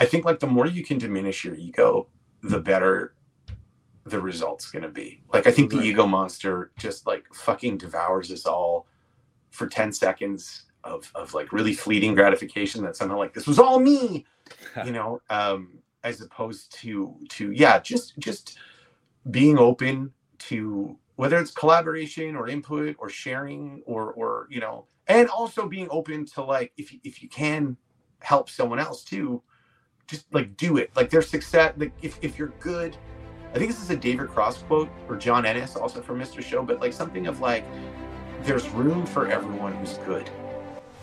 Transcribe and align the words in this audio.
I 0.00 0.04
think 0.04 0.24
like 0.24 0.40
the 0.40 0.46
more 0.46 0.66
you 0.66 0.84
can 0.84 0.98
diminish 0.98 1.44
your 1.44 1.54
ego, 1.54 2.08
the 2.42 2.60
better 2.60 3.14
the 4.04 4.20
result's 4.20 4.70
going 4.70 4.82
to 4.82 4.88
be. 4.88 5.22
Like 5.32 5.46
I 5.46 5.50
think 5.50 5.70
the 5.70 5.80
ego 5.80 6.06
monster 6.06 6.70
just 6.78 7.06
like 7.06 7.24
fucking 7.34 7.78
devours 7.78 8.30
us 8.30 8.46
all 8.46 8.86
for 9.50 9.66
10 9.66 9.92
seconds 9.92 10.64
of 10.84 11.10
of 11.14 11.34
like 11.34 11.52
really 11.52 11.74
fleeting 11.74 12.14
gratification 12.14 12.82
that 12.84 12.96
somehow 12.96 13.18
like 13.18 13.34
this 13.34 13.46
was 13.46 13.58
all 13.58 13.80
me, 13.80 14.24
you 14.84 14.92
know, 14.92 15.20
um 15.30 15.78
as 16.04 16.20
opposed 16.20 16.72
to 16.80 17.16
to 17.30 17.50
yeah, 17.52 17.78
just 17.80 18.16
just 18.18 18.58
being 19.30 19.58
open 19.58 20.12
to 20.38 20.96
whether 21.16 21.38
it's 21.38 21.50
collaboration 21.50 22.36
or 22.36 22.48
input 22.48 22.94
or 22.98 23.08
sharing 23.08 23.82
or 23.86 24.12
or 24.12 24.46
you 24.50 24.60
know 24.60 24.86
and 25.08 25.28
also 25.28 25.66
being 25.68 25.88
open 25.90 26.24
to 26.24 26.42
like 26.42 26.72
if 26.76 26.94
if 27.04 27.22
you 27.22 27.28
can 27.28 27.76
help 28.20 28.48
someone 28.48 28.78
else 28.78 29.02
too 29.02 29.42
just 30.06 30.32
like 30.32 30.56
do 30.56 30.76
it. 30.76 30.90
Like 30.94 31.10
their 31.10 31.22
success 31.22 31.74
like 31.76 31.92
if, 32.02 32.18
if 32.22 32.38
you're 32.38 32.52
good 32.60 32.96
i 33.54 33.58
think 33.58 33.70
this 33.70 33.80
is 33.80 33.90
a 33.90 33.96
david 33.96 34.28
cross 34.28 34.60
quote 34.62 34.90
or 35.08 35.16
john 35.16 35.46
ennis 35.46 35.76
also 35.76 36.02
from 36.02 36.18
mr 36.18 36.42
show 36.42 36.62
but 36.62 36.80
like 36.80 36.92
something 36.92 37.28
of 37.28 37.40
like 37.40 37.64
there's 38.42 38.68
room 38.70 39.06
for 39.06 39.28
everyone 39.28 39.72
who's 39.74 39.98
good. 39.98 40.30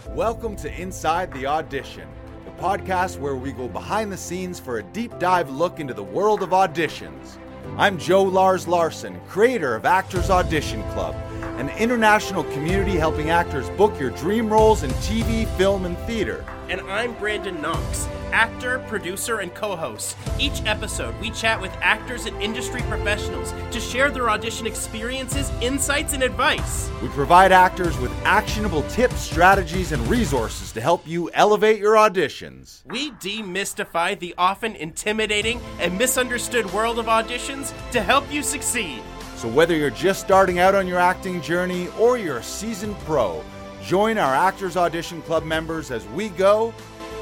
Welcome 0.10 0.56
to 0.58 0.82
inside 0.82 1.34
the 1.34 1.46
audition 1.46 2.08
the 2.46 2.52
podcast 2.52 3.20
where 3.20 3.36
we 3.36 3.52
go 3.52 3.68
behind 3.68 4.12
the 4.12 4.18
scenes 4.18 4.60
for 4.60 4.80
a 4.80 4.84
deep 4.84 5.18
dive 5.20 5.50
look 5.50 5.80
into 5.80 5.94
the 5.94 6.04
world 6.04 6.44
of 6.44 6.50
auditions. 6.50 7.38
I'm 7.78 7.98
Joe 7.98 8.24
Lars 8.24 8.68
Larsen, 8.68 9.20
creator 9.28 9.76
of 9.76 9.86
Actors 9.86 10.30
Audition 10.30 10.84
Club, 10.92 11.16
an 11.58 11.70
international 11.70 12.44
community 12.46 12.98
helping 12.98 13.30
actors 13.30 13.70
book 13.72 14.00
your 14.00 14.12
dream 14.12 14.50
roles 14.50 14.84
in 14.84 14.92
TV, 14.92 15.48
film, 15.58 15.86
and 15.86 15.98
theater. 16.00 16.46
And 16.74 16.82
I'm 16.90 17.14
Brandon 17.20 17.62
Knox, 17.62 18.08
actor, 18.32 18.80
producer, 18.88 19.42
and 19.42 19.54
co 19.54 19.76
host. 19.76 20.18
Each 20.40 20.60
episode, 20.66 21.14
we 21.22 21.30
chat 21.30 21.62
with 21.62 21.72
actors 21.82 22.26
and 22.26 22.42
industry 22.42 22.82
professionals 22.90 23.54
to 23.70 23.80
share 23.80 24.10
their 24.10 24.28
audition 24.28 24.66
experiences, 24.66 25.52
insights, 25.62 26.14
and 26.14 26.24
advice. 26.24 26.90
We 27.00 27.10
provide 27.10 27.52
actors 27.52 27.96
with 28.00 28.12
actionable 28.26 28.82
tips, 28.90 29.18
strategies, 29.18 29.92
and 29.92 30.02
resources 30.08 30.72
to 30.72 30.82
help 30.82 31.08
you 31.08 31.30
elevate 31.36 31.78
your 31.78 31.94
auditions. 31.94 32.84
We 32.88 33.12
demystify 33.12 34.18
the 34.18 34.34
often 34.40 34.76
intimidating 34.76 35.62
and 35.78 35.96
misunderstood 35.96 36.66
world 36.74 36.98
of 36.98 37.06
auditions 37.06 37.72
to 37.92 38.02
help 38.02 38.26
you 38.34 38.42
succeed. 38.42 39.04
So, 39.36 39.48
whether 39.48 39.76
you're 39.76 39.92
just 39.92 40.22
starting 40.22 40.58
out 40.58 40.74
on 40.74 40.88
your 40.88 41.00
acting 41.00 41.40
journey 41.44 41.90
or 42.00 42.18
you're 42.18 42.38
a 42.38 42.44
seasoned 42.44 42.98
pro, 43.02 43.44
join 43.84 44.18
our 44.18 44.34
Actors 44.34 44.78
Audition 44.78 45.22
Club 45.24 45.44
members 45.44 45.92
as 45.92 46.08
we 46.08 46.30
go 46.30 46.74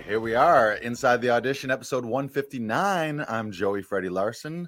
here 0.05 0.19
we 0.19 0.35
are 0.35 0.73
inside 0.73 1.21
the 1.21 1.30
audition, 1.30 1.71
episode 1.71 2.03
159. 2.03 3.23
I'm 3.30 3.52
Joey 3.52 3.81
Freddy 3.81 4.09
Larsen. 4.09 4.67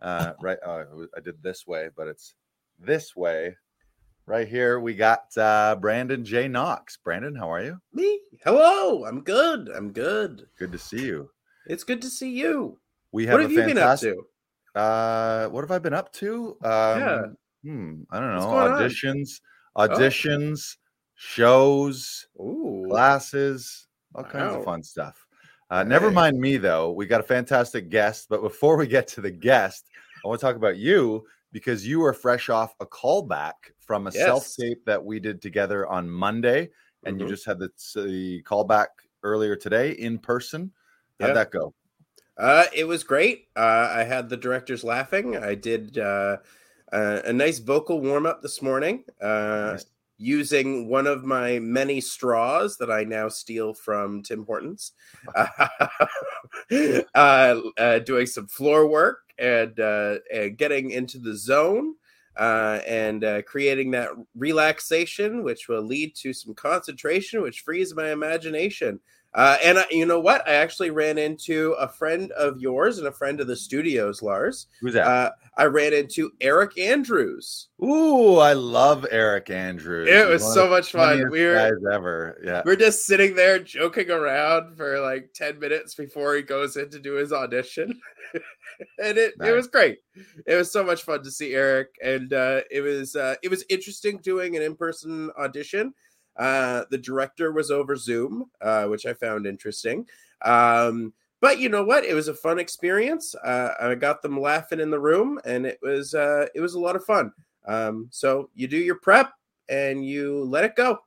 Uh, 0.00 0.34
right, 0.40 0.58
uh, 0.64 0.84
I 1.16 1.20
did 1.20 1.42
this 1.42 1.66
way, 1.66 1.88
but 1.96 2.06
it's 2.06 2.34
this 2.78 3.16
way. 3.16 3.56
Right 4.24 4.46
here, 4.46 4.78
we 4.78 4.94
got 4.94 5.36
uh, 5.36 5.74
Brandon 5.80 6.24
J. 6.24 6.46
Knox. 6.46 6.96
Brandon, 6.96 7.34
how 7.34 7.50
are 7.52 7.64
you? 7.64 7.80
Me? 7.92 8.20
Hello. 8.44 9.04
I'm 9.04 9.22
good. 9.22 9.68
I'm 9.68 9.92
good. 9.92 10.46
Good 10.60 10.70
to 10.70 10.78
see 10.78 11.06
you. 11.06 11.30
It's 11.66 11.82
good 11.82 12.00
to 12.02 12.08
see 12.08 12.30
you. 12.30 12.78
We 13.12 13.26
have 13.26 13.34
what 13.34 13.42
have 13.42 13.50
a 13.50 13.50
you 13.50 13.62
fantastic. 13.62 13.64
been 13.64 13.78
up 13.78 13.96
to? 13.98 14.80
Uh, 14.80 15.48
what 15.48 15.62
have 15.62 15.70
I 15.70 15.78
been 15.78 15.94
up 15.94 16.12
to? 16.14 16.58
Um, 16.62 17.00
Yeah. 17.00 17.32
Hmm, 17.62 18.02
I 18.10 18.20
don't 18.20 18.34
know. 18.34 18.48
going 18.48 18.68
on? 18.68 18.92
Oh. 18.92 18.96
Auditions, 18.98 19.40
auditions, 19.76 20.76
shows, 21.14 22.26
Ooh. 22.40 22.88
classes, 22.88 23.88
all 24.14 24.24
kinds 24.24 24.54
Wow. 24.54 24.60
of 24.60 24.64
fun 24.64 24.82
stuff. 24.82 25.26
Uh, 25.70 25.84
never 25.84 26.10
Hey. 26.10 26.12
mind 26.12 26.38
me 26.40 26.56
though. 26.58 26.92
We 26.92 27.06
got 27.06 27.20
a 27.20 27.24
fantastic 27.24 27.90
guest, 27.90 28.28
but 28.28 28.42
before 28.42 28.76
we 28.76 28.86
get 28.86 29.08
to 29.08 29.20
the 29.22 29.30
guest, 29.30 29.90
I 30.24 30.28
want 30.28 30.40
to 30.40 30.46
talk 30.46 30.56
about 30.56 30.78
you 30.78 31.26
because 31.52 31.86
you 31.86 32.00
were 32.00 32.12
fresh 32.14 32.48
off 32.50 32.74
a 32.80 32.86
callback 32.86 33.54
from 33.80 34.06
a 34.08 34.12
Yes. 34.12 34.22
self 34.24 34.50
tape 34.58 34.84
that 34.86 35.04
we 35.04 35.20
did 35.20 35.42
together 35.42 35.86
on 35.88 36.10
Monday, 36.10 36.70
and 37.04 37.20
you 37.20 37.26
Mhm. 37.26 37.28
just 37.28 37.46
had 37.46 37.58
the, 37.58 37.70
the 37.96 38.42
callback 38.44 38.88
earlier 39.24 39.56
today 39.56 39.92
in 39.92 40.18
person. 40.18 40.72
How'd 41.20 41.28
Yeah. 41.28 41.34
that 41.34 41.50
go? 41.52 41.74
Uh, 42.38 42.64
it 42.74 42.84
was 42.84 43.04
great. 43.04 43.48
Uh, 43.56 43.88
I 43.92 44.04
had 44.04 44.28
the 44.28 44.36
directors 44.36 44.84
laughing. 44.84 45.36
I 45.36 45.54
did 45.54 45.98
uh, 45.98 46.38
a 46.92 47.32
nice 47.32 47.58
vocal 47.58 48.00
warm 48.00 48.26
up 48.26 48.42
this 48.42 48.62
morning 48.62 49.04
uh, 49.20 49.72
Nice. 49.72 49.86
using 50.18 50.88
one 50.88 51.06
of 51.06 51.24
my 51.24 51.58
many 51.58 52.00
straws 52.00 52.76
that 52.78 52.90
I 52.90 53.04
now 53.04 53.28
steal 53.28 53.74
from 53.74 54.22
Tim 54.22 54.44
Hortons. 54.44 54.92
uh, 55.36 55.78
uh, 57.14 57.98
doing 58.00 58.26
some 58.26 58.48
floor 58.48 58.86
work 58.86 59.20
and, 59.38 59.78
uh, 59.78 60.16
and 60.32 60.56
getting 60.56 60.90
into 60.90 61.18
the 61.18 61.36
zone. 61.36 61.94
Uh, 62.34 62.80
and 62.86 63.24
uh, 63.24 63.42
creating 63.42 63.90
that 63.90 64.08
relaxation, 64.34 65.44
which 65.44 65.68
will 65.68 65.82
lead 65.82 66.14
to 66.14 66.32
some 66.32 66.54
concentration, 66.54 67.42
which 67.42 67.60
frees 67.60 67.94
my 67.94 68.10
imagination. 68.10 68.98
Uh, 69.34 69.56
and 69.64 69.78
I, 69.78 69.84
you 69.90 70.04
know 70.04 70.20
what? 70.20 70.46
I 70.46 70.52
actually 70.54 70.90
ran 70.90 71.16
into 71.16 71.72
a 71.72 71.88
friend 71.88 72.30
of 72.32 72.60
yours 72.60 72.98
and 72.98 73.06
a 73.06 73.12
friend 73.12 73.40
of 73.40 73.46
the 73.46 73.56
studios, 73.56 74.20
Lars. 74.22 74.66
Who's 74.80 74.92
that? 74.94 75.06
Uh, 75.06 75.30
I 75.56 75.64
ran 75.64 75.92
into 75.92 76.32
Eric 76.40 76.78
Andrews. 76.78 77.68
Ooh, 77.82 78.36
I 78.36 78.52
love 78.52 79.06
Eric 79.10 79.50
Andrews. 79.50 80.08
It 80.08 80.28
was 80.28 80.42
one 80.42 80.52
so 80.54 80.68
much 80.68 80.92
fun. 80.92 81.30
We 81.30 81.44
were 81.44 81.54
guys 81.54 81.94
ever. 81.94 82.40
Yeah. 82.44 82.62
we're 82.64 82.76
just 82.76 83.06
sitting 83.06 83.34
there 83.34 83.58
joking 83.58 84.10
around 84.10 84.76
for 84.76 85.00
like 85.00 85.30
ten 85.34 85.58
minutes 85.58 85.94
before 85.94 86.34
he 86.34 86.42
goes 86.42 86.76
in 86.76 86.90
to 86.90 86.98
do 86.98 87.14
his 87.14 87.32
audition, 87.32 87.98
and 89.02 89.18
it 89.18 89.34
Nice. 89.38 89.48
it 89.48 89.52
was 89.52 89.66
great. 89.66 89.98
It 90.46 90.56
was 90.56 90.70
so 90.72 90.82
much 90.84 91.02
fun 91.02 91.22
to 91.22 91.30
see 91.30 91.54
Eric, 91.54 91.88
and 92.02 92.32
uh, 92.32 92.60
it 92.70 92.80
was 92.80 93.14
uh, 93.16 93.34
it 93.42 93.50
was 93.50 93.64
interesting 93.68 94.18
doing 94.18 94.56
an 94.56 94.62
in 94.62 94.74
person 94.74 95.30
audition. 95.38 95.92
Uh, 96.36 96.84
the 96.90 96.98
director 96.98 97.52
was 97.52 97.70
over 97.70 97.96
Zoom, 97.96 98.50
uh, 98.60 98.86
which 98.86 99.06
I 99.06 99.14
found 99.14 99.46
interesting. 99.46 100.06
Um, 100.44 101.12
but 101.40 101.58
you 101.58 101.68
know 101.68 101.84
what? 101.84 102.04
It 102.04 102.14
was 102.14 102.28
a 102.28 102.34
fun 102.34 102.58
experience. 102.58 103.34
Uh, 103.34 103.72
I 103.80 103.94
got 103.96 104.22
them 104.22 104.40
laughing 104.40 104.80
in 104.80 104.90
the 104.90 105.00
room, 105.00 105.40
and 105.44 105.66
it 105.66 105.78
was 105.82 106.14
uh, 106.14 106.46
it 106.54 106.60
was 106.60 106.74
a 106.74 106.80
lot 106.80 106.96
of 106.96 107.04
fun. 107.04 107.32
Um, 107.66 108.08
so 108.10 108.48
you 108.54 108.66
do 108.68 108.76
your 108.78 108.96
prep 108.96 109.32
and 109.68 110.04
you 110.06 110.44
let 110.44 110.64
it 110.64 110.76
go. 110.76 110.98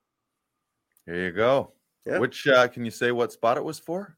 There 1.05 1.15
you 1.15 1.31
go. 1.31 1.71
Yeah. 2.05 2.19
Which 2.19 2.47
uh, 2.47 2.67
can 2.67 2.85
you 2.85 2.91
say 2.91 3.11
what 3.11 3.31
spot 3.31 3.57
it 3.57 3.63
was 3.63 3.79
for? 3.79 4.15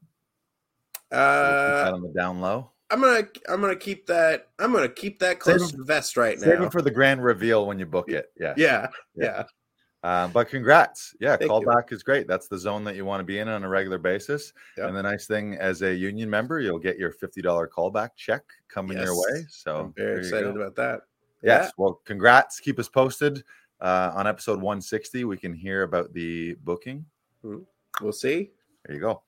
Uh, 1.12 1.92
on 1.94 2.02
the 2.02 2.10
down 2.10 2.42
low. 2.42 2.72
I'm 2.90 3.02
gonna 3.02 3.28
I'm 3.50 3.62
gonna 3.62 3.76
keep 3.76 4.06
that 4.08 4.48
I'm 4.60 4.72
gonna 4.72 4.88
keep 4.90 5.20
that 5.20 5.40
close 5.40 5.72
to 5.72 5.78
the 5.78 5.84
vest 5.84 6.16
right 6.18 6.40
Save 6.40 6.60
now. 6.60 6.66
it 6.66 6.72
for 6.72 6.82
the 6.82 6.92
grand 6.92 7.22
reveal 7.24 7.66
when 7.66 7.78
you 7.80 7.86
book 7.86 8.10
it. 8.10 8.32
Yeah. 8.40 8.54
yeah, 8.58 8.88
Yeah. 9.16 9.26
yeah, 9.26 9.44
Um, 10.04 10.32
but 10.32 10.48
congrats. 10.50 11.16
Yeah, 11.20 11.36
Thank 11.36 11.44
you. 11.44 11.48
callback 11.50 11.92
is 11.92 12.04
great. 12.04 12.28
That's 12.28 12.48
the 12.48 12.58
zone 12.58 12.84
that 12.86 12.96
you 12.96 13.04
want 13.04 13.20
to 13.20 13.24
be 13.26 13.40
in 13.40 13.48
on 13.48 13.64
a 13.64 13.70
regular 13.70 13.98
basis. 13.98 14.54
Yep. 14.78 14.88
And 14.90 14.98
the 14.98 15.04
nice 15.04 15.26
thing 15.26 15.56
as 15.56 15.82
a 15.82 15.94
union 15.94 16.30
member, 16.30 16.60
you'll 16.60 16.80
get 16.80 16.98
your 16.98 17.12
$50 17.12 17.68
callback 17.70 18.10
check 18.16 18.44
coming 18.70 18.98
your 18.98 19.16
way. 19.16 19.46
So 19.50 19.78
I'm 19.78 19.94
very 19.94 20.20
excited 20.20 20.56
about 20.56 20.76
that. 20.76 21.02
Yes. 21.44 21.72
Well, 21.78 22.02
congrats. 22.06 22.60
Keep 22.60 22.80
us 22.80 22.90
posted. 22.90 23.44
Uh, 23.80 24.12
on 24.16 24.26
episode 24.28 24.56
160, 24.62 25.24
we 25.26 25.38
can 25.38 25.54
hear 25.54 25.84
about 25.84 26.12
the 26.14 26.54
booking. 26.64 27.06
We'll 27.44 28.12
see. 28.12 28.52
There 28.86 28.96
you 28.96 29.02
go. 29.02 29.22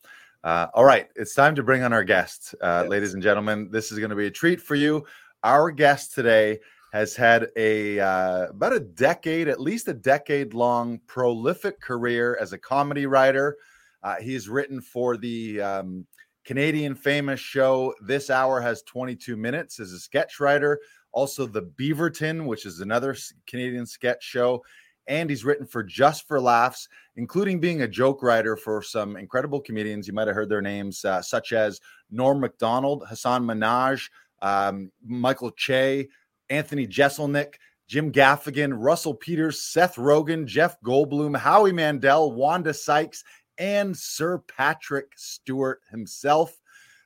Uh, 0.43 0.67
all 0.73 0.85
right, 0.85 1.07
it's 1.15 1.35
time 1.35 1.53
to 1.55 1.63
bring 1.63 1.83
on 1.83 1.91
our 1.91 2.03
guest, 2.03 2.55
uh, 2.61 2.81
Yes. 2.83 2.89
ladies 2.89 3.13
and 3.13 3.21
gentlemen. 3.21 3.69
This 3.69 3.91
is 3.91 3.99
going 3.99 4.09
to 4.09 4.15
be 4.15 4.27
a 4.27 4.31
treat 4.31 4.61
for 4.61 4.75
you. 4.75 5.05
Our 5.43 5.69
guest 5.69 6.13
today 6.13 6.59
has 6.91 7.15
had 7.15 7.49
a 7.55 7.99
uh, 7.99 8.47
about 8.47 8.73
a 8.73 8.79
decade, 8.79 9.47
at 9.47 9.61
least 9.61 9.87
a 9.87 9.93
decade 9.93 10.53
long, 10.53 10.99
prolific 11.07 11.79
career 11.81 12.37
as 12.41 12.53
a 12.53 12.57
comedy 12.57 13.05
writer. 13.05 13.57
Uh, 14.01 14.15
he's 14.21 14.49
written 14.49 14.81
for 14.81 15.17
the 15.17 15.61
um, 15.61 16.05
Canadian 16.45 16.95
famous 16.95 17.39
show 17.39 17.93
This 18.01 18.29
Hour 18.29 18.61
Has 18.61 18.81
22 18.83 19.37
Minutes 19.37 19.79
as 19.79 19.91
a 19.91 19.99
sketch 19.99 20.39
writer, 20.39 20.79
also 21.11 21.45
the 21.45 21.61
Beaverton, 21.61 22.45
which 22.45 22.65
is 22.65 22.79
another 22.79 23.15
Canadian 23.45 23.85
sketch 23.85 24.23
show. 24.23 24.63
And 25.07 25.29
he's 25.29 25.43
written 25.43 25.65
for 25.65 25.83
Just 25.83 26.27
for 26.27 26.39
Laughs, 26.39 26.87
including 27.17 27.59
being 27.59 27.81
a 27.81 27.87
joke 27.87 28.21
writer 28.21 28.55
for 28.55 28.81
some 28.81 29.17
incredible 29.17 29.59
comedians. 29.59 30.07
You 30.07 30.13
might 30.13 30.27
have 30.27 30.35
heard 30.35 30.49
their 30.49 30.61
names, 30.61 31.03
uh, 31.03 31.21
such 31.21 31.51
as 31.51 31.79
Norm 32.11 32.39
Macdonald, 32.39 33.05
Hasan 33.09 33.43
Minhaj, 33.43 34.07
um, 34.41 34.91
Michael 35.03 35.51
Che, 35.51 36.07
Anthony 36.49 36.87
Jeselnik, 36.87 37.55
Jim 37.87 38.11
Gaffigan, 38.11 38.73
Russell 38.75 39.15
Peters, 39.15 39.61
Seth 39.61 39.95
Rogen, 39.95 40.45
Jeff 40.45 40.79
Goldblum, 40.81 41.35
Howie 41.35 41.71
Mandel, 41.71 42.31
Wanda 42.33 42.73
Sykes, 42.73 43.23
and 43.57 43.95
Sir 43.97 44.39
Patrick 44.39 45.11
Stewart 45.15 45.81
himself. 45.89 46.59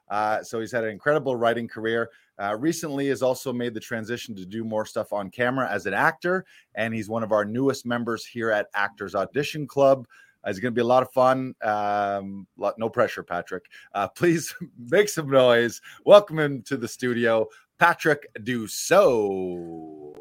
Uh, 0.09 0.43
so 0.43 0.59
he's 0.59 0.71
had 0.71 0.83
an 0.83 0.91
incredible 0.91 1.35
writing 1.35 1.67
career. 1.67 2.09
Uh, 2.39 2.57
recently, 2.59 3.07
has 3.07 3.21
also 3.21 3.53
made 3.53 3.73
the 3.73 3.79
transition 3.79 4.35
to 4.35 4.45
do 4.45 4.63
more 4.63 4.85
stuff 4.85 5.13
on 5.13 5.29
camera 5.29 5.69
as 5.69 5.85
an 5.85 5.93
actor, 5.93 6.45
and 6.75 6.93
he's 6.93 7.07
one 7.07 7.23
of 7.23 7.31
our 7.31 7.45
newest 7.45 7.85
members 7.85 8.25
here 8.25 8.49
at 8.49 8.67
Actors 8.73 9.15
Audition 9.15 9.67
Club. 9.67 10.07
Uh, 10.45 10.49
it's 10.49 10.59
going 10.59 10.73
to 10.73 10.75
be 10.75 10.81
a 10.81 10.85
lot 10.85 11.03
of 11.03 11.11
fun. 11.11 11.55
Um, 11.61 12.47
lot, 12.57 12.77
no 12.77 12.89
pressure, 12.89 13.23
Patrick. 13.23 13.65
Uh, 13.93 14.07
please 14.15 14.53
make 14.77 15.09
some 15.09 15.29
noise. 15.29 15.81
Welcome 16.05 16.39
him 16.39 16.61
to 16.63 16.75
the 16.75 16.87
studio, 16.87 17.47
Patrick 17.79 18.27
Dussault. 18.39 20.15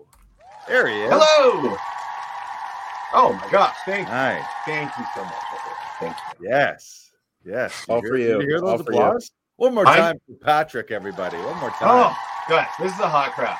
There 0.69 0.87
he 0.89 1.03
is. 1.03 1.11
Hello. 1.13 1.77
Oh 3.15 3.33
my 3.35 3.51
gosh! 3.51 3.77
Thank 3.85 4.09
you. 4.09 4.13
Hi. 4.15 4.43
Thank 4.65 4.91
you 4.97 5.05
so 5.15 5.25
much. 5.25 5.35
Thank 6.01 6.17
you. 6.41 6.49
Yes. 6.49 7.11
Yes. 7.45 7.85
All 7.89 8.01
Did 8.01 8.09
for 8.09 8.17
hear- 8.17 8.41
you. 8.41 8.47
hear 8.49 8.65
All 8.65 8.79
those 8.79 8.87
for 8.87 8.93
you. 8.93 8.99
applause? 8.99 9.31
One 9.57 9.75
more 9.75 9.85
time 9.85 10.17
for 10.27 10.35
Patrick, 10.45 10.91
everybody. 10.91 11.37
One 11.37 11.59
more 11.59 11.71
oh, 11.71 11.79
time. 11.79 12.15
Oh, 12.15 12.17
good. 12.49 12.65
This 12.81 12.95
is 12.95 13.01
a 13.01 13.09
hot 13.09 13.33
crowd. 13.33 13.59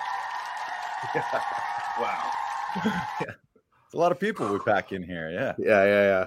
Wow. 2.01 2.33
It's 3.21 3.95
a 3.95 3.99
lot 3.99 4.13
of 4.13 4.19
people 4.19 4.51
we 4.51 4.59
pack 4.61 4.93
in 4.93 5.03
here. 5.03 5.31
Yeah. 5.31 5.53
Yeah, 5.59 5.85
yeah, 5.85 6.27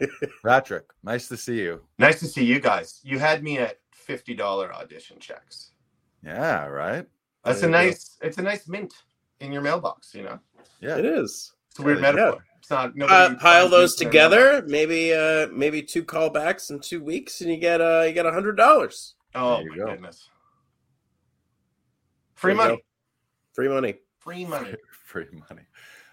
yeah. 0.00 0.06
Patrick, 0.44 0.84
nice 1.02 1.28
to 1.28 1.36
see 1.36 1.60
you. 1.60 1.82
Nice 1.98 2.18
to 2.20 2.26
see 2.26 2.42
you 2.42 2.58
guys. 2.58 3.00
You 3.04 3.18
had 3.18 3.42
me 3.42 3.58
at 3.58 3.78
fifty 3.92 4.34
dollar 4.34 4.72
audition 4.72 5.18
checks. 5.18 5.71
Yeah, 6.24 6.66
right. 6.66 7.06
That's 7.44 7.60
There 7.60 7.68
a 7.68 7.72
you 7.72 7.78
go. 7.78 7.84
nice. 7.86 8.18
It's 8.22 8.38
a 8.38 8.42
nice 8.42 8.68
mint 8.68 8.94
in 9.40 9.52
your 9.52 9.62
mailbox. 9.62 10.14
You 10.14 10.22
know, 10.24 10.40
Yeah. 10.80 10.96
It 10.98 11.04
is. 11.04 11.52
it's 11.70 11.78
a 11.78 11.82
weird 11.82 11.98
Yeah. 11.98 12.12
metaphor. 12.12 12.44
It's 12.58 12.70
not. 12.70 12.92
Uh, 13.00 13.34
pile 13.36 13.68
those 13.68 13.98
mint 14.00 14.12
in 14.12 14.18
their 14.18 14.28
mailbox. 14.30 14.56
together, 14.60 14.68
maybe 14.68 15.12
uh 15.14 15.48
maybe 15.48 15.82
two 15.82 16.04
callbacks 16.04 16.70
in 16.70 16.78
two 16.80 17.02
weeks, 17.02 17.40
and 17.40 17.50
you 17.50 17.56
get 17.56 17.80
uh 17.80 18.02
you 18.06 18.12
get 18.12 18.26
a 18.26 18.32
hundred 18.32 18.56
dollars. 18.56 19.16
Oh 19.34 19.60
you 19.60 19.70
my 19.70 19.76
go. 19.76 19.86
goodness. 19.86 20.28
Free 22.34 22.54
There 22.54 22.62
you 22.64 22.70
money. 22.70 22.84
Free 23.54 23.68
money. 23.68 23.94
Free 24.20 24.44
money. 24.44 24.74
Free 25.04 25.26
money. 25.50 25.62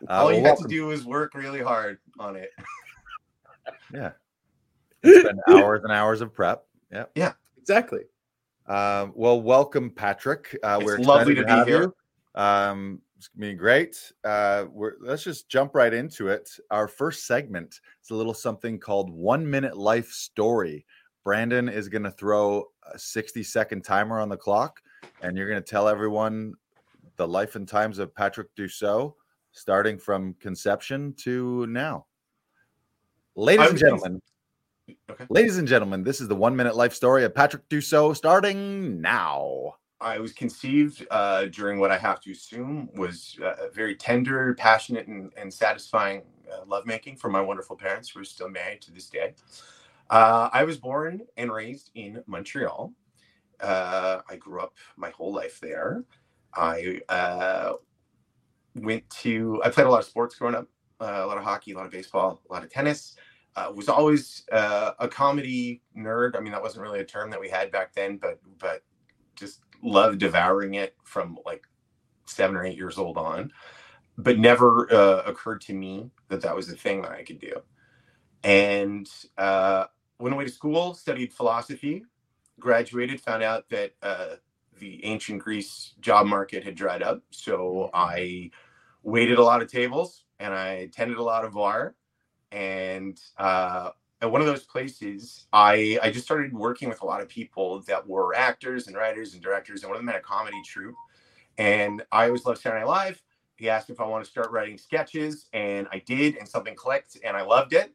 Uh, 0.08 0.12
All 0.14 0.26
well, 0.28 0.36
you 0.36 0.44
have 0.46 0.58
to 0.60 0.68
do 0.68 0.92
is 0.92 1.06
work 1.06 1.34
really 1.36 1.62
hard 1.62 2.00
on 2.20 2.36
it. 2.36 2.50
Yeah. 3.94 4.12
Spend 5.06 5.40
hours 5.48 5.84
and 5.84 5.92
hours 5.92 6.22
of 6.22 6.34
prep. 6.34 6.66
Yeah. 6.92 7.06
Yeah. 7.16 7.34
Exactly. 7.58 8.02
Um, 8.70 9.14
well, 9.16 9.42
welcome, 9.42 9.90
Patrick. 9.90 10.56
Uh, 10.64 10.78
It's 10.80 10.86
we're 10.86 11.00
lovely 11.00 11.34
to 11.36 11.44
be 11.44 11.50
have 11.52 11.68
here. 11.68 11.82
You. 12.36 12.42
Um, 12.42 13.02
it's 13.18 13.28
gonna 13.28 13.52
be 13.52 13.56
great. 13.56 14.14
Uh, 14.24 14.66
we're 14.72 14.94
let's 15.02 15.24
just 15.24 15.50
jump 15.50 15.76
right 15.76 15.94
into 15.94 16.30
it. 16.30 16.50
Our 16.70 16.88
first 16.88 17.26
segment 17.26 17.82
is 18.04 18.12
a 18.12 18.16
little 18.16 18.34
something 18.34 18.80
called 18.80 19.10
One 19.10 19.50
Minute 19.50 19.76
Life 19.76 20.12
Story. 20.12 20.86
Brandon 21.24 21.68
is 21.68 21.90
going 21.90 22.04
to 22.04 22.12
throw 22.12 22.66
a 22.94 22.98
60 22.98 23.44
second 23.44 23.84
timer 23.84 24.20
on 24.20 24.30
the 24.30 24.38
clock, 24.38 24.82
and 25.22 25.38
you're 25.38 25.50
going 25.50 25.62
to 25.62 25.70
tell 25.70 25.88
everyone 25.88 26.54
the 27.18 27.28
life 27.28 27.56
and 27.56 27.68
times 27.68 28.00
of 28.00 28.16
Patrick 28.16 28.48
Dussault, 28.56 29.14
starting 29.52 29.98
from 29.98 30.34
conception 30.36 31.14
to 31.18 31.68
now. 31.68 32.06
Ladies 33.36 33.70
and 33.70 33.78
gentlemen, 33.78 34.22
Okay. 35.10 35.26
ladies 35.30 35.58
and 35.58 35.68
gentlemen, 35.68 36.04
this 36.04 36.22
is 36.22 36.28
the 36.28 36.36
one 36.36 36.56
minute 36.56 36.76
life 36.76 36.94
story 36.94 37.24
of 37.24 37.36
Patrick 37.36 37.68
Dussault, 37.70 38.16
starting 38.16 39.02
now. 39.02 39.76
I 40.02 40.20
was 40.20 40.32
conceived 40.32 41.06
uh, 41.12 41.46
during 41.46 41.80
what 41.80 41.92
I 41.92 41.98
have 41.98 42.22
to 42.22 42.32
assume 42.32 42.90
was 42.96 43.38
uh, 43.42 43.68
a 43.68 43.70
very 43.70 43.96
tender, 43.96 44.54
passionate, 44.54 45.08
and, 45.08 45.32
and 45.36 45.54
satisfying 45.54 46.22
uh, 46.52 46.64
lovemaking 46.66 47.18
from 47.18 47.34
my 47.34 47.42
wonderful 47.42 47.76
parents 47.76 48.10
who 48.10 48.22
are 48.22 48.26
still 48.26 48.50
married 48.50 48.82
to 48.82 48.92
this 48.92 49.10
day. 49.10 49.34
Uh, 50.10 50.50
I 50.54 50.64
was 50.64 50.78
born 50.78 51.22
and 51.38 51.52
raised 51.52 51.92
in 51.96 52.24
Montreal. 52.28 52.94
Uh, 53.60 54.22
I 54.30 54.36
grew 54.38 54.62
up 54.62 54.74
my 54.96 55.10
whole 55.10 55.34
life 55.34 55.60
there. 55.60 56.04
I 56.56 57.02
uh, 57.10 57.74
went 58.76 59.08
to, 59.22 59.62
I 59.64 59.70
played 59.70 59.88
a 59.88 59.90
lot 59.90 60.00
of 60.00 60.06
sports 60.06 60.36
growing 60.36 60.56
up, 60.56 60.68
uh, 61.02 61.22
a 61.24 61.28
lot 61.28 61.38
of 61.38 61.44
hockey, 61.44 61.74
a 61.74 61.76
lot 61.76 61.86
of 61.86 61.92
baseball, 61.92 62.42
a 62.50 62.54
lot 62.54 62.64
of 62.64 62.70
tennis. 62.70 63.16
Uh, 63.56 63.72
was 63.76 63.90
always 63.90 64.46
uh, 64.52 64.92
a 65.00 65.08
comedy 65.08 65.82
nerd. 65.98 66.38
I 66.38 66.40
mean, 66.40 66.52
that 66.52 66.62
wasn't 66.62 66.84
really 66.84 67.00
a 67.00 67.06
term 67.06 67.30
that 67.32 67.40
we 67.40 67.50
had 67.50 67.72
back 67.72 67.94
then, 67.94 68.18
but 68.18 68.40
but 68.60 68.84
just 69.36 69.62
loved 69.82 70.20
devouring 70.20 70.76
it 70.76 70.96
from 71.04 71.38
like 71.46 71.64
seven 72.26 72.56
or 72.56 72.64
eight 72.64 72.78
years 72.78 72.98
old 72.98 73.18
on. 73.18 73.52
But 74.18 74.38
never 74.38 74.92
uh, 74.94 75.24
occurred 75.26 75.62
to 75.62 75.74
me 75.74 76.10
that 76.28 76.42
that 76.42 76.56
was 76.56 76.70
a 76.70 76.76
thing 76.76 77.02
that 77.02 77.12
I 77.12 77.24
could 77.24 77.40
do. 77.40 77.62
And 78.44 79.10
uh, 79.38 79.86
went 80.20 80.34
away 80.34 80.46
to 80.46 80.52
school, 80.52 80.94
studied 80.94 81.34
philosophy, 81.34 82.06
graduated, 82.60 83.22
found 83.22 83.44
out 83.44 83.70
that 83.70 83.94
uh, 84.04 84.36
the 84.80 85.04
ancient 85.06 85.40
Greece 85.42 85.94
job 86.00 86.28
market 86.28 86.64
had 86.64 86.76
dried 86.76 87.04
up. 87.04 87.22
So 87.32 87.90
I 87.94 88.52
waited 89.04 89.40
a 89.40 89.44
lot 89.44 89.62
of 89.62 89.72
tables 89.72 90.26
and 90.40 90.54
I 90.54 90.68
attended 90.68 91.18
a 91.18 91.24
lot 91.24 91.46
of 91.46 91.54
VAR. 91.54 91.96
And 92.52 93.20
uh, 93.38 93.92
at 94.22 94.32
one 94.32 94.42
of 94.42 94.48
those 94.48 94.64
places, 94.64 95.48
I 95.54 96.00
I 96.02 96.12
just 96.12 96.26
started 96.26 96.54
working 96.54 96.90
with 96.90 97.02
a 97.02 97.06
lot 97.06 97.22
of 97.22 97.30
people 97.30 97.82
that 97.82 98.08
were 98.08 98.36
actors 98.36 98.88
and 98.88 98.96
writers 98.96 99.34
and 99.34 99.44
directors, 99.44 99.84
and 99.84 99.90
one 99.90 99.98
of 99.98 100.02
them 100.02 100.08
had 100.08 100.18
a 100.20 100.24
comedy 100.24 100.62
troupe. 100.66 100.96
And 101.58 102.04
I 102.12 102.26
always 102.26 102.46
loved 102.46 102.62
Saturday 102.62 102.82
Night 102.82 102.90
Live. 102.90 103.22
He 103.58 103.70
asked 103.70 103.90
if 103.90 104.00
I 104.00 104.06
want 104.06 104.24
to 104.24 104.30
start 104.30 104.52
writing 104.52 104.78
sketches, 104.78 105.48
and 105.54 105.88
I 105.92 106.00
did, 106.00 106.38
and 106.38 106.48
something 106.48 106.76
clicked, 106.76 107.18
and 107.26 107.36
I 107.36 107.42
loved 107.42 107.74
it. 107.74 107.94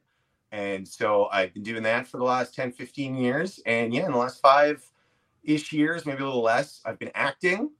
And 0.52 0.86
so 0.86 1.28
I've 1.32 1.52
been 1.52 1.62
doing 1.62 1.82
that 1.82 2.06
for 2.06 2.18
the 2.18 2.24
last 2.24 2.54
10, 2.54 2.72
15 2.72 3.16
years. 3.16 3.60
And 3.66 3.92
yeah, 3.92 4.06
in 4.06 4.12
the 4.12 4.18
last 4.18 4.40
five 4.40 4.84
ish 5.42 5.72
years, 5.72 6.06
maybe 6.06 6.22
a 6.22 6.26
little 6.26 6.42
less, 6.42 6.80
I've 6.84 6.98
been 6.98 7.10
acting, 7.14 7.70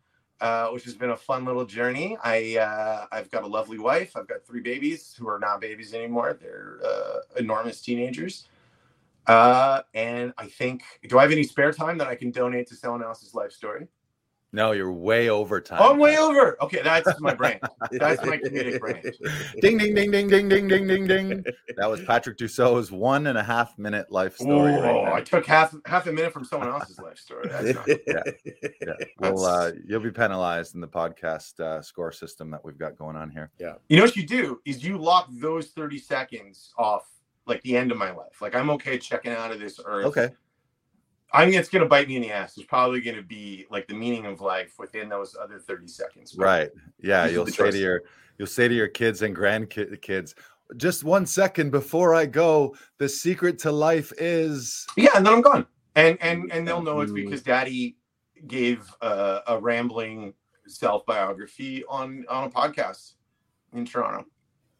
uh, 0.40 0.68
which 0.68 0.84
has 0.84 0.94
been 0.94 1.10
a 1.10 1.16
fun 1.16 1.44
little 1.44 1.64
journey. 1.64 2.16
I, 2.22 2.56
uh, 2.58 3.06
I've 3.12 3.30
got 3.30 3.44
a 3.44 3.46
lovely 3.46 3.78
wife. 3.78 4.16
I've 4.16 4.28
got 4.28 4.44
three 4.46 4.60
babies 4.60 5.14
who 5.18 5.28
are 5.28 5.38
not 5.38 5.60
babies 5.60 5.94
anymore. 5.94 6.38
They're 6.40 6.78
uh, 6.84 7.18
enormous 7.36 7.80
teenagers. 7.80 8.48
Uh, 9.26 9.80
and 9.94 10.34
I 10.36 10.46
think, 10.46 10.82
do 11.08 11.18
I 11.18 11.22
have 11.22 11.32
any 11.32 11.44
spare 11.44 11.72
time 11.72 11.96
that 11.98 12.08
I 12.08 12.14
can 12.14 12.30
donate 12.30 12.66
to 12.68 12.76
someone 12.76 13.02
else's 13.02 13.34
life 13.34 13.52
story? 13.52 13.88
No, 14.54 14.70
you're 14.70 14.92
way 14.92 15.30
over 15.30 15.60
time. 15.60 15.80
Oh, 15.82 15.90
I'm 15.90 15.98
way 15.98 16.16
over. 16.16 16.56
Okay, 16.62 16.80
that's 16.80 17.20
my 17.20 17.34
brain. 17.34 17.58
That's 17.90 18.24
my 18.24 18.38
comedic 18.38 18.78
brand. 18.78 19.02
Ding, 19.60 19.78
ding, 19.78 19.96
ding, 19.96 20.12
ding, 20.12 20.28
ding, 20.28 20.48
ding, 20.48 20.68
ding, 20.68 20.86
ding, 20.86 21.06
ding. 21.08 21.44
That 21.76 21.90
was 21.90 22.00
Patrick 22.02 22.38
Dussault's 22.38 22.92
one 22.92 23.26
and 23.26 23.36
a 23.36 23.42
half 23.42 23.76
minute 23.78 24.12
life 24.12 24.36
story. 24.36 24.72
Oh, 24.74 24.80
there. 24.80 25.12
I 25.12 25.22
took 25.22 25.44
half 25.44 25.74
half 25.86 26.06
a 26.06 26.12
minute 26.12 26.32
from 26.32 26.44
someone 26.44 26.68
else's 26.68 27.00
life 27.00 27.18
story. 27.18 27.48
That's 27.48 27.74
not, 27.74 27.88
yeah. 28.06 28.92
Well, 29.18 29.44
uh, 29.44 29.72
you'll 29.84 29.98
be 29.98 30.12
penalized 30.12 30.76
in 30.76 30.80
the 30.80 30.86
podcast 30.86 31.58
uh, 31.58 31.82
score 31.82 32.12
system 32.12 32.48
that 32.52 32.64
we've 32.64 32.78
got 32.78 32.96
going 32.96 33.16
on 33.16 33.30
here. 33.30 33.50
Yeah. 33.58 33.74
You 33.88 33.96
know 33.96 34.04
what 34.04 34.14
you 34.14 34.24
do 34.24 34.60
is 34.64 34.84
you 34.84 34.98
lock 34.98 35.28
those 35.32 35.70
30 35.70 35.98
seconds 35.98 36.72
off 36.78 37.08
like 37.46 37.60
the 37.62 37.76
end 37.76 37.90
of 37.90 37.98
my 37.98 38.12
life. 38.12 38.40
Like 38.40 38.54
I'm 38.54 38.70
okay 38.70 38.98
checking 38.98 39.32
out 39.32 39.50
of 39.50 39.58
this 39.58 39.80
earth. 39.84 40.06
Okay. 40.06 40.30
I 41.34 41.44
mean, 41.46 41.54
it's 41.54 41.68
gonna 41.68 41.86
bite 41.86 42.08
me 42.08 42.16
in 42.16 42.22
the 42.22 42.30
ass. 42.30 42.54
There's 42.54 42.66
probably 42.66 43.00
gonna 43.00 43.22
be 43.22 43.66
like 43.70 43.86
the 43.88 43.94
meaning 43.94 44.24
of 44.26 44.40
life 44.40 44.74
within 44.78 45.08
those 45.08 45.36
other 45.40 45.58
30 45.58 45.88
seconds. 45.88 46.34
Right. 46.38 46.70
Yeah. 47.02 47.26
You'll 47.26 47.46
say 47.46 47.70
to 47.70 47.78
your 47.78 48.02
you'll 48.38 48.46
say 48.48 48.68
to 48.68 48.74
your 48.74 48.88
kids 48.88 49.22
and 49.22 49.34
grandkids, 49.36 50.34
just 50.76 51.04
one 51.04 51.26
second 51.26 51.70
before 51.70 52.14
I 52.14 52.26
go, 52.26 52.74
the 52.98 53.08
secret 53.08 53.58
to 53.60 53.72
life 53.72 54.12
is 54.18 54.86
Yeah, 54.96 55.10
and 55.16 55.26
then 55.26 55.34
I'm 55.34 55.40
gone. 55.42 55.66
And 55.96 56.16
and 56.20 56.50
and 56.52 56.66
they'll 56.66 56.82
know 56.82 57.00
it's 57.00 57.12
Mm. 57.12 57.16
because 57.24 57.42
daddy 57.42 57.96
gave 58.46 58.88
uh, 59.00 59.40
a 59.46 59.58
rambling 59.58 60.34
self-biography 60.66 61.84
on 61.88 62.24
on 62.28 62.44
a 62.44 62.50
podcast 62.50 63.14
in 63.72 63.84
Toronto. 63.84 64.24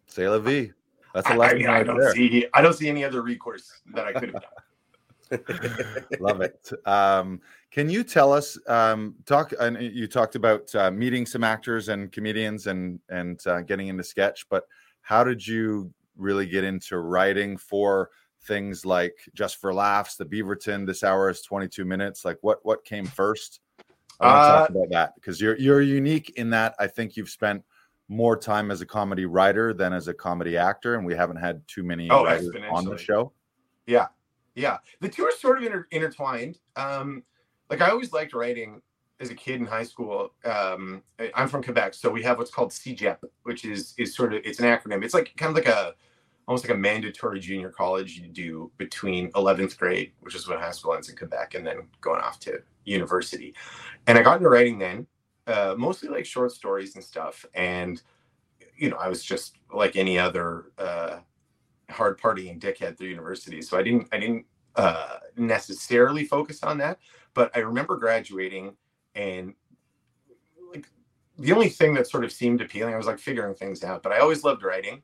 say 0.07 0.29
la 0.29 0.39
vie. 0.39 0.71
That's 1.15 1.29
a 1.29 1.33
I, 1.33 1.35
I 1.35 1.39
lesson 1.39 1.59
mean, 1.59 1.67
I 1.69 1.83
don't 1.83 1.99
there. 1.99 2.15
see 2.15 2.47
I 2.55 2.63
don't 2.63 2.73
see 2.75 2.89
any 2.89 3.05
other 3.05 3.23
recourse 3.23 3.71
that 3.95 4.07
I 4.07 4.13
could 4.13 4.31
have 4.33 4.43
done. 4.43 4.51
Love 6.21 6.41
it. 6.41 6.71
Um, 6.87 7.41
can 7.71 7.89
you 7.89 8.05
tell 8.05 8.33
us? 8.33 8.59
Um, 8.69 9.15
talk. 9.27 9.53
And 9.59 9.81
you 9.81 10.07
talked 10.07 10.37
about 10.37 10.75
uh, 10.75 10.91
meeting 10.91 11.27
some 11.27 11.45
actors 11.45 11.89
and 11.89 12.11
comedians 12.13 12.67
and 12.67 13.01
and 13.09 13.45
uh, 13.47 13.63
getting 13.63 13.89
into 13.89 14.05
sketch, 14.05 14.47
but 14.49 14.65
how 15.03 15.25
did 15.25 15.47
you 15.47 15.93
really 16.17 16.47
get 16.47 16.65
into 16.65 16.99
writing 16.99 17.57
for 17.57 18.11
things 18.43 18.85
like 18.87 19.15
Just 19.35 19.57
for 19.57 19.75
Laughs, 19.75 20.17
The 20.17 20.25
Beaverton? 20.25 20.87
This 20.87 21.03
hour 21.03 21.31
is 21.31 21.43
twenty 21.43 21.69
two 21.69 21.85
minutes. 21.85 22.25
Like 22.25 22.39
what 22.43 22.65
what 22.65 22.85
came 22.85 23.07
first? 23.07 23.61
I 24.21 24.27
want 24.27 24.43
to 24.43 24.49
talk 24.49 24.71
about 24.71 24.91
that 24.91 25.15
because 25.17 25.41
you're 25.41 25.57
you're 25.59 25.83
unique 25.83 26.31
in 26.37 26.51
that 26.51 26.75
I 26.79 26.87
think 26.87 27.17
you've 27.17 27.31
spent 27.31 27.63
more 28.09 28.37
time 28.37 28.71
as 28.71 28.81
a 28.81 28.87
comedy 28.87 29.27
writer 29.27 29.73
than 29.73 29.93
as 29.93 30.09
a 30.09 30.15
comedy 30.15 30.57
actor, 30.57 30.95
and 30.95 31.05
we 31.05 31.15
haven't 31.15 31.37
had 31.37 31.67
too 31.67 31.83
many 31.83 32.09
Oh, 32.11 32.25
on 32.71 32.85
the 32.85 32.99
show. 32.99 33.33
Yeah, 33.87 34.07
the 35.01 35.09
two 35.09 35.25
are 35.25 35.33
sort 35.33 35.59
of 35.59 35.65
inter- 35.65 35.87
intertwined. 35.91 36.59
Um, 36.77 37.23
like 37.71 37.81
I 37.81 37.91
always 37.91 38.13
liked 38.13 38.35
writing 38.35 38.81
as 39.21 39.31
a 39.31 39.35
kid 39.35 39.61
in 39.61 39.67
high 39.67 39.83
school. 39.85 40.33
Um, 40.45 41.03
I'm 41.35 41.49
from 41.49 41.63
Quebec, 41.63 41.95
so 41.95 42.11
we 42.11 42.23
have 42.23 42.39
what's 42.39 42.51
called 42.51 42.71
CEGEP, 42.71 43.19
which 43.45 43.65
is 43.65 43.95
is 43.99 44.15
sort 44.15 44.35
of 44.35 44.43
it's 44.45 44.61
an 44.61 44.67
acronym. 44.67 45.05
It's 45.05 45.15
like 45.15 45.33
kind 45.37 45.51
of 45.51 45.57
like 45.57 45.73
a 45.73 45.95
almost 46.47 46.65
like 46.65 46.77
a 46.77 46.79
mandatory 46.79 47.41
junior 47.41 47.71
college 47.71 48.19
you 48.19 48.29
do 48.29 48.71
between 48.77 49.31
11th 49.33 49.79
grade, 49.79 50.13
which 50.21 50.35
is 50.35 50.47
when 50.47 50.59
high 50.59 50.71
school 50.71 50.95
ends 50.95 51.09
in 51.09 51.17
Quebec, 51.17 51.55
and 51.55 51.67
then 51.67 51.89
going 52.01 52.21
off 52.21 52.39
to 52.41 52.59
university. 52.85 53.55
And 54.07 54.19
I 54.19 54.23
got 54.23 54.37
into 54.37 54.49
writing 54.49 54.79
then, 54.79 55.07
uh, 55.47 55.75
mostly 55.79 56.09
like 56.09 56.27
short 56.27 56.53
stories 56.53 56.97
and 56.97 57.05
stuff. 57.05 57.47
And, 57.55 58.03
you 58.77 58.91
know, 58.91 58.97
I 58.97 59.09
was 59.09 59.25
just 59.25 59.57
like 59.73 59.97
any 59.97 60.19
other 60.19 60.67
uh, 60.79 61.19
hard 61.95 62.21
partying 62.21 62.61
dickhead 62.61 62.97
through 62.99 63.09
university. 63.09 63.63
So 63.63 63.79
I 63.79 63.83
didn't, 63.83 64.09
I 64.13 64.19
didn't 64.19 64.47
uh, 64.77 65.19
necessarily 65.37 66.25
focus 66.25 66.63
on 66.63 66.79
that. 66.79 66.99
But 67.35 67.51
I 67.57 67.61
remember 67.61 67.97
graduating 67.97 68.77
and 69.15 69.55
like 70.73 70.87
the 71.39 71.53
only 71.53 71.69
thing 71.69 71.95
that 71.95 72.07
sort 72.07 72.25
of 72.25 72.33
seemed 72.33 72.61
appealing, 72.61 72.95
I 72.95 72.97
was 72.97 73.07
like 73.07 73.19
figuring 73.19 73.55
things 73.55 73.83
out, 73.83 74.03
but 74.03 74.13
I 74.13 74.19
always 74.19 74.45
loved 74.45 74.63
writing 74.63 75.03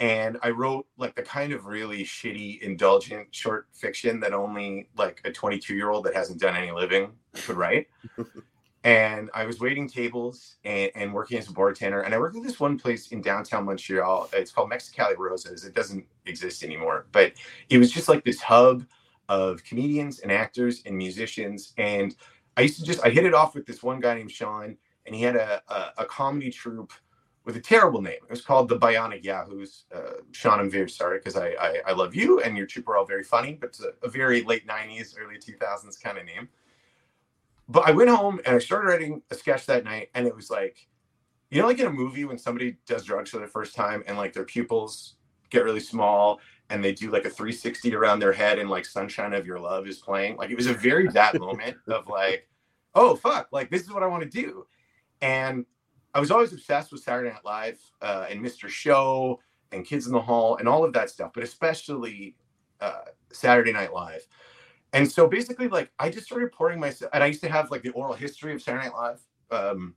and 0.00 0.38
I 0.42 0.50
wrote 0.50 0.86
like 0.96 1.14
the 1.14 1.22
kind 1.22 1.52
of 1.52 1.66
really 1.66 2.04
shitty, 2.04 2.60
indulgent 2.60 3.34
short 3.34 3.66
fiction 3.72 4.20
that 4.20 4.32
only 4.32 4.88
like 4.96 5.20
a 5.24 5.32
22 5.32 5.74
year 5.74 5.90
old 5.90 6.04
that 6.04 6.14
hasn't 6.14 6.40
done 6.40 6.56
any 6.56 6.70
living 6.70 7.12
could 7.34 7.56
write. 7.56 7.88
and 8.84 9.28
I 9.34 9.44
was 9.44 9.60
waiting 9.60 9.88
tables 9.88 10.56
and, 10.64 10.90
and, 10.94 11.12
working 11.12 11.38
as 11.38 11.48
a 11.48 11.52
bartender. 11.52 12.02
And 12.02 12.14
I 12.14 12.18
worked 12.18 12.36
at 12.36 12.44
this 12.44 12.60
one 12.60 12.78
place 12.78 13.08
in 13.08 13.20
downtown 13.20 13.64
Montreal. 13.64 14.30
It's 14.32 14.52
called 14.52 14.70
Mexicali 14.70 15.16
Roses. 15.18 15.64
It 15.64 15.74
doesn't 15.74 16.04
exist 16.26 16.62
anymore, 16.62 17.06
but 17.10 17.32
it 17.70 17.78
was 17.78 17.90
just 17.90 18.08
like 18.08 18.24
this 18.24 18.40
hub 18.40 18.84
of 19.28 19.62
comedians 19.64 20.20
and 20.20 20.30
actors 20.30 20.82
and 20.86 20.96
musicians. 20.96 21.72
And 21.76 22.14
I 22.56 22.62
used 22.62 22.78
to 22.78 22.84
just 22.84 23.04
I 23.04 23.10
hit 23.10 23.24
it 23.24 23.34
off 23.34 23.54
with 23.54 23.66
this 23.66 23.82
one 23.82 24.00
guy 24.00 24.14
named 24.14 24.30
Sean, 24.30 24.76
and 25.06 25.14
he 25.14 25.22
had 25.22 25.36
a, 25.36 25.60
a, 25.68 25.92
a 25.98 26.04
comedy 26.04 26.50
troupe 26.50 26.92
with 27.44 27.56
a 27.56 27.60
terrible 27.60 28.02
name. 28.02 28.20
It 28.22 28.30
was 28.30 28.42
called 28.42 28.68
the 28.68 28.78
Bionic 28.78 29.24
Yahoos. 29.24 29.84
Uh, 29.94 30.20
Sean, 30.32 30.60
I'm 30.60 30.70
very 30.70 30.90
sorry 30.90 31.18
because 31.18 31.36
I, 31.36 31.48
I, 31.60 31.80
I 31.86 31.92
love 31.92 32.14
you 32.14 32.40
and 32.42 32.56
your 32.56 32.66
troupe 32.66 32.88
are 32.88 32.96
all 32.96 33.06
very 33.06 33.24
funny, 33.24 33.54
but 33.54 33.70
it's 33.70 33.82
a, 33.82 33.92
a 34.02 34.08
very 34.08 34.42
late 34.42 34.66
'90s, 34.68 35.14
early 35.18 35.36
2000s 35.36 36.00
kind 36.00 36.18
of 36.18 36.26
name. 36.26 36.48
But 37.68 37.86
I 37.86 37.90
went 37.90 38.10
home 38.10 38.40
and 38.46 38.56
I 38.56 38.58
started 38.58 38.88
writing 38.88 39.22
a 39.30 39.34
sketch 39.34 39.66
that 39.66 39.84
night, 39.84 40.08
and 40.14 40.26
it 40.26 40.34
was 40.34 40.50
like, 40.50 40.88
you 41.50 41.60
know, 41.60 41.66
like 41.66 41.78
in 41.78 41.86
a 41.86 41.92
movie 41.92 42.24
when 42.24 42.38
somebody 42.38 42.76
does 42.86 43.04
drugs 43.04 43.30
for 43.30 43.38
the 43.38 43.46
first 43.46 43.74
time 43.74 44.02
and 44.06 44.16
like 44.16 44.32
their 44.32 44.44
pupils 44.44 45.14
get 45.50 45.64
really 45.64 45.80
small 45.80 46.40
and 46.70 46.84
they 46.84 46.92
do 46.92 47.10
like 47.10 47.24
a 47.24 47.30
360 47.30 47.94
around 47.94 48.18
their 48.18 48.32
head 48.32 48.58
and 48.58 48.68
like 48.68 48.84
Sunshine 48.84 49.32
of 49.32 49.46
Your 49.46 49.58
Love 49.58 49.86
is 49.86 49.98
playing. 49.98 50.36
Like 50.36 50.50
it 50.50 50.56
was 50.56 50.66
a 50.66 50.74
very 50.74 51.08
that 51.12 51.38
moment 51.38 51.76
of 51.86 52.06
like, 52.08 52.48
oh 52.94 53.16
fuck, 53.16 53.48
like 53.52 53.70
this 53.70 53.82
is 53.82 53.90
what 53.90 54.02
I 54.02 54.06
want 54.06 54.22
to 54.22 54.28
do. 54.28 54.66
And 55.22 55.64
I 56.14 56.20
was 56.20 56.30
always 56.30 56.52
obsessed 56.52 56.92
with 56.92 57.02
Saturday 57.02 57.30
Night 57.30 57.44
Live 57.44 57.78
uh, 58.02 58.26
and 58.28 58.44
Mr. 58.44 58.68
Show 58.68 59.40
and 59.72 59.84
Kids 59.84 60.06
in 60.06 60.12
the 60.12 60.20
Hall 60.20 60.56
and 60.56 60.68
all 60.68 60.84
of 60.84 60.92
that 60.94 61.10
stuff, 61.10 61.32
but 61.34 61.42
especially 61.42 62.34
uh, 62.80 63.04
Saturday 63.32 63.72
Night 63.72 63.92
Live. 63.92 64.26
And 64.92 65.10
so 65.10 65.26
basically, 65.26 65.68
like, 65.68 65.90
I 65.98 66.08
just 66.10 66.26
started 66.26 66.52
pouring 66.52 66.80
myself, 66.80 67.10
and 67.12 67.22
I 67.22 67.26
used 67.26 67.42
to 67.42 67.50
have 67.50 67.70
like 67.70 67.82
the 67.82 67.90
oral 67.90 68.14
history 68.14 68.54
of 68.54 68.62
Saturday 68.62 68.86
Night 68.86 68.94
Live. 68.94 69.20
Um, 69.50 69.94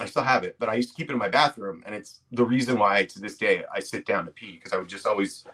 I 0.00 0.06
still 0.06 0.24
have 0.24 0.44
it, 0.44 0.56
but 0.58 0.68
I 0.68 0.74
used 0.74 0.90
to 0.90 0.94
keep 0.96 1.08
it 1.08 1.12
in 1.12 1.18
my 1.18 1.28
bathroom, 1.28 1.82
and 1.86 1.94
it's 1.94 2.20
the 2.32 2.44
reason 2.44 2.78
why 2.78 3.04
to 3.04 3.20
this 3.20 3.36
day 3.36 3.64
I 3.72 3.80
sit 3.80 4.04
down 4.04 4.24
to 4.26 4.32
pee 4.32 4.52
because 4.52 4.72
I 4.72 4.76
would 4.76 4.88
just 4.88 5.06
always 5.06 5.44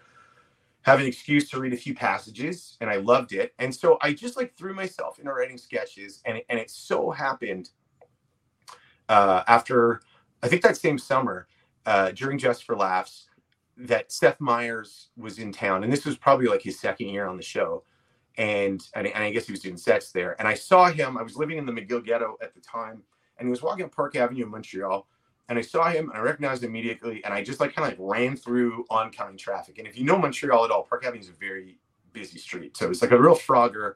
have 0.83 0.99
an 0.99 1.07
excuse 1.07 1.51
to 1.51 1.61
read 1.61 1.75
a 1.75 1.77
few 1.77 1.95
passages, 1.95 2.77
and 2.81 2.89
I 2.89 2.97
loved 2.97 3.33
it. 3.33 3.53
And 3.59 3.75
so 3.75 3.99
I 4.01 4.15
just 4.15 4.37
like 4.37 4.57
threw 4.57 4.75
myself 4.75 5.19
into 5.19 5.33
writing 5.33 5.59
sketches, 5.59 6.23
and 6.25 6.39
it, 6.39 6.47
and 6.49 6.59
it 6.59 6.71
so 6.71 7.11
happened 7.11 7.71
uh, 9.09 9.43
after 9.47 10.01
I 10.43 10.49
think 10.49 10.63
that 10.63 10.77
same 10.77 10.99
summer 10.99 11.47
uh, 11.85 12.13
during 12.13 12.39
Just 12.39 12.65
for 12.65 12.77
Laughs 12.77 13.27
that 13.77 14.11
Seth 14.11 14.41
Meyers 14.41 15.09
was 15.17 15.39
in 15.39 15.53
town, 15.53 15.85
and 15.85 15.93
this 15.93 16.05
was 16.05 16.17
probably 16.17 16.47
like 16.47 16.63
his 16.63 16.81
second 16.81 17.09
year 17.09 17.27
on 17.27 17.37
the 17.37 17.43
show, 17.43 17.85
and 18.39 18.87
and, 18.95 19.07
and 19.07 19.25
I 19.25 19.31
guess 19.31 19.47
he 19.47 19.53
was 19.53 19.61
doing 19.61 19.77
sets 19.77 20.13
there. 20.13 20.37
And 20.39 20.47
I 20.47 20.55
saw 20.55 20.91
him. 20.91 21.17
I 21.17 21.23
was 21.23 21.37
living 21.37 21.59
in 21.59 21.67
the 21.67 21.73
McGill 21.73 22.05
ghetto 22.05 22.37
at 22.43 22.55
the 22.55 22.61
time, 22.61 23.03
and 23.39 23.47
he 23.47 23.51
was 23.51 23.63
walking 23.63 23.85
up 23.85 23.95
Park 23.95 24.17
Avenue 24.17 24.45
in 24.45 24.51
Montreal. 24.51 25.07
And 25.49 25.59
I 25.59 25.63
saw 25.63 25.91
him 25.91 26.11
and 26.11 26.17
I 26.17 26.21
recognized 26.21 26.63
him 26.63 26.71
immediately. 26.71 27.25
And 27.25 27.35
I 27.35 27.43
just 27.43 27.59
like 27.59 27.75
kind 27.75 27.93
of 27.93 27.99
like 27.99 28.17
ran 28.17 28.37
through 28.37 28.85
oncoming 28.89 29.37
traffic. 29.37 29.79
And 29.79 29.89
if 29.89 29.99
you 29.99 30.05
know 30.05 30.17
Montreal 30.17 30.65
at 30.65 30.71
all, 30.71 30.85
Park 30.85 31.05
Avenue 31.05 31.21
is 31.21 31.29
a 31.29 31.33
very 31.33 31.81
busy 32.13 32.39
street. 32.39 32.77
So 32.77 32.89
it's 32.89 33.03
like 33.03 33.11
a 33.11 33.21
real 33.21 33.35
Frogger 33.35 33.95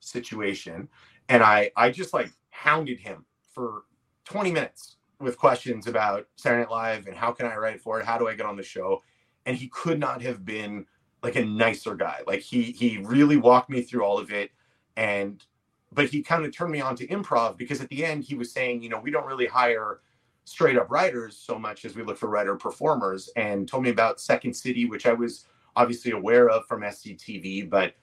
situation. 0.00 0.88
And 1.30 1.42
I 1.42 1.70
I 1.74 1.90
just 1.90 2.12
like 2.12 2.30
hounded 2.50 3.00
him 3.00 3.24
for 3.54 3.84
20 4.26 4.52
minutes 4.52 4.96
with 5.20 5.38
questions 5.38 5.86
about 5.86 6.28
Saturday 6.36 6.62
Night 6.62 6.70
Live 6.70 7.06
and 7.06 7.16
how 7.16 7.32
can 7.32 7.46
I 7.46 7.56
write 7.56 7.80
for 7.80 8.00
it? 8.00 8.06
How 8.06 8.18
do 8.18 8.28
I 8.28 8.34
get 8.34 8.44
on 8.44 8.56
the 8.56 8.62
show? 8.62 9.02
And 9.46 9.56
he 9.56 9.68
could 9.68 9.98
not 9.98 10.20
have 10.20 10.44
been 10.44 10.84
like 11.24 11.36
a 11.36 11.44
nicer 11.44 11.94
guy. 11.96 12.20
Like 12.26 12.40
he 12.40 12.62
he 12.62 12.98
really 12.98 13.38
walked 13.38 13.70
me 13.70 13.82
through 13.82 14.04
all 14.04 14.18
of 14.18 14.30
it. 14.30 14.50
And 14.96 15.42
but 15.90 16.06
he 16.10 16.22
kind 16.22 16.44
of 16.44 16.54
turned 16.54 16.70
me 16.70 16.80
on 16.80 16.94
to 16.96 17.06
improv 17.06 17.56
because 17.56 17.80
at 17.80 17.88
the 17.88 18.04
end 18.04 18.24
he 18.24 18.34
was 18.34 18.52
saying, 18.52 18.82
you 18.82 18.90
know, 18.90 19.00
we 19.00 19.10
don't 19.10 19.26
really 19.26 19.46
hire 19.46 20.00
straight 20.44 20.76
up 20.76 20.90
writers 20.90 21.36
so 21.36 21.58
much 21.58 21.84
as 21.84 21.96
we 21.96 22.02
look 22.02 22.18
for 22.18 22.28
writer 22.28 22.54
performers 22.56 23.30
and 23.36 23.66
told 23.66 23.82
me 23.82 23.90
about 23.90 24.20
Second 24.20 24.52
City, 24.52 24.84
which 24.84 25.06
I 25.06 25.14
was 25.14 25.46
obviously 25.74 26.12
aware 26.12 26.50
of 26.50 26.66
from 26.66 26.82
SCTV, 26.82 27.70
but 27.70 27.94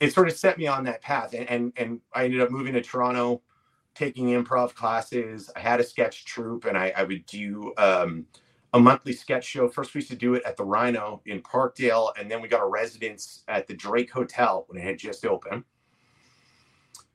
it 0.00 0.12
sort 0.12 0.28
of 0.28 0.36
set 0.36 0.56
me 0.56 0.66
on 0.66 0.84
that 0.84 1.02
path. 1.02 1.34
And 1.34 1.48
and, 1.50 1.72
and 1.76 2.00
I 2.14 2.24
ended 2.24 2.40
up 2.40 2.50
moving 2.50 2.72
to 2.72 2.80
Toronto 2.80 3.42
taking 3.94 4.28
improv 4.28 4.74
classes. 4.74 5.50
I 5.54 5.60
had 5.60 5.80
a 5.80 5.84
sketch 5.84 6.24
troupe, 6.24 6.64
and 6.64 6.76
I, 6.76 6.92
I 6.96 7.02
would 7.02 7.26
do 7.26 7.72
um, 7.76 8.26
a 8.72 8.80
monthly 8.80 9.12
sketch 9.12 9.44
show. 9.44 9.68
First, 9.68 9.94
we 9.94 9.98
used 9.98 10.10
to 10.10 10.16
do 10.16 10.34
it 10.34 10.42
at 10.44 10.56
the 10.56 10.64
Rhino 10.64 11.22
in 11.26 11.40
Parkdale, 11.40 12.12
and 12.18 12.30
then 12.30 12.42
we 12.42 12.48
got 12.48 12.62
a 12.62 12.66
residence 12.66 13.42
at 13.48 13.66
the 13.66 13.74
Drake 13.74 14.10
Hotel 14.10 14.64
when 14.68 14.80
it 14.80 14.84
had 14.84 14.98
just 14.98 15.24
opened. 15.24 15.64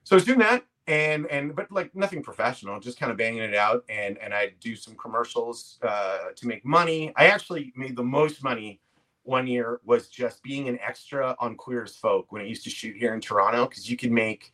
So 0.04 0.16
I 0.16 0.16
was 0.16 0.24
doing 0.24 0.40
that, 0.40 0.64
and 0.86 1.26
and 1.26 1.54
but 1.54 1.70
like 1.70 1.94
nothing 1.94 2.22
professional, 2.22 2.80
just 2.80 2.98
kind 2.98 3.12
of 3.12 3.18
banging 3.18 3.42
it 3.42 3.54
out. 3.54 3.84
And 3.88 4.18
and 4.18 4.34
I 4.34 4.52
do 4.60 4.74
some 4.74 4.94
commercials 4.96 5.78
uh, 5.82 6.30
to 6.34 6.46
make 6.46 6.64
money. 6.64 7.12
I 7.16 7.26
actually 7.26 7.72
made 7.76 7.96
the 7.96 8.02
most 8.02 8.42
money 8.42 8.80
one 9.24 9.46
year 9.46 9.80
was 9.84 10.08
just 10.08 10.42
being 10.42 10.68
an 10.68 10.78
extra 10.80 11.36
on 11.38 11.56
Queer 11.56 11.84
as 11.84 11.96
Folk 11.96 12.32
when 12.32 12.42
it 12.42 12.48
used 12.48 12.64
to 12.64 12.70
shoot 12.70 12.96
here 12.96 13.14
in 13.14 13.20
Toronto 13.20 13.66
because 13.66 13.88
you 13.88 13.96
could 13.96 14.10
make 14.10 14.52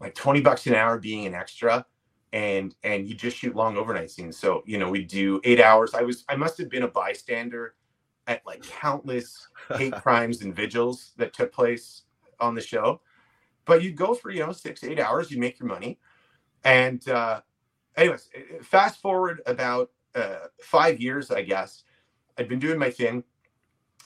like 0.00 0.14
20 0.14 0.40
bucks 0.40 0.66
an 0.66 0.74
hour 0.74 0.98
being 0.98 1.26
an 1.26 1.34
extra 1.34 1.84
and 2.32 2.74
and 2.82 3.06
you 3.08 3.14
just 3.14 3.36
shoot 3.36 3.54
long 3.54 3.76
overnight 3.76 4.10
scenes. 4.10 4.36
So 4.36 4.62
you 4.66 4.78
know 4.78 4.90
we 4.90 5.04
do 5.04 5.40
eight 5.44 5.60
hours. 5.60 5.94
I 5.94 6.02
was 6.02 6.24
i 6.28 6.36
must 6.36 6.58
have 6.58 6.70
been 6.70 6.82
a 6.82 6.88
bystander 6.88 7.74
at 8.26 8.44
like 8.46 8.62
countless 8.62 9.48
hate 9.76 9.94
crimes 10.02 10.42
and 10.42 10.54
vigils 10.54 11.12
that 11.16 11.34
took 11.34 11.52
place 11.52 12.02
on 12.40 12.54
the 12.54 12.60
show. 12.60 13.00
But 13.64 13.82
you'd 13.82 13.96
go 13.96 14.14
for 14.14 14.30
you 14.30 14.44
know 14.44 14.52
six 14.52 14.82
eight 14.84 14.98
hours 14.98 15.30
you 15.30 15.38
make 15.38 15.60
your 15.60 15.68
money. 15.68 15.98
And 16.64 17.06
uh 17.08 17.42
anyways 17.96 18.30
fast 18.62 19.00
forward 19.00 19.42
about 19.46 19.90
uh 20.14 20.46
five 20.62 21.00
years 21.00 21.30
i 21.30 21.42
guess. 21.42 21.84
I'd 22.38 22.48
been 22.48 22.58
doing 22.58 22.78
my 22.78 22.90
thing. 22.90 23.24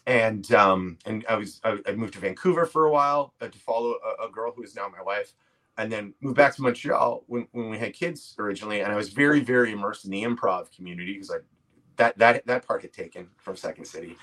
And 0.06 0.52
um 0.52 0.98
and 1.06 1.24
i 1.28 1.36
was 1.36 1.60
i, 1.62 1.78
I 1.86 1.92
moved 1.92 2.14
to 2.14 2.20
vancouver 2.20 2.66
for 2.66 2.86
a 2.86 2.90
while 2.90 3.34
uh, 3.40 3.48
to 3.48 3.58
follow 3.58 3.94
a, 4.20 4.26
a 4.26 4.30
girl 4.30 4.52
who 4.54 4.64
is 4.64 4.74
now 4.74 4.88
my 4.88 5.02
wife 5.02 5.32
and 5.78 5.92
then 5.92 6.14
moved 6.20 6.36
back 6.36 6.54
to 6.56 6.62
Montreal 6.62 7.24
when, 7.26 7.46
when 7.52 7.70
we 7.70 7.78
had 7.78 7.92
kids 7.92 8.34
originally. 8.38 8.80
And 8.80 8.92
I 8.92 8.96
was 8.96 9.10
very, 9.10 9.40
very 9.40 9.72
immersed 9.72 10.04
in 10.04 10.10
the 10.10 10.22
improv 10.22 10.74
community 10.74 11.12
because 11.14 11.30
like 11.30 11.44
that 11.96 12.16
that 12.18 12.46
that 12.46 12.66
part 12.66 12.82
had 12.82 12.92
taken 12.92 13.28
from 13.36 13.56
Second 13.56 13.84
City. 13.84 14.16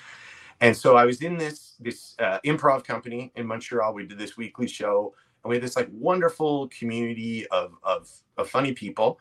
And 0.60 0.76
so 0.76 0.96
I 0.96 1.04
was 1.04 1.20
in 1.22 1.36
this 1.36 1.74
this 1.80 2.14
uh, 2.18 2.38
improv 2.44 2.84
company 2.84 3.32
in 3.36 3.46
Montreal. 3.46 3.94
We 3.94 4.06
did 4.06 4.18
this 4.18 4.36
weekly 4.36 4.68
show, 4.68 5.14
and 5.42 5.50
we 5.50 5.56
had 5.56 5.62
this 5.62 5.76
like 5.76 5.88
wonderful 5.92 6.68
community 6.68 7.46
of 7.48 7.74
of, 7.82 8.10
of 8.36 8.48
funny 8.48 8.72
people, 8.72 9.18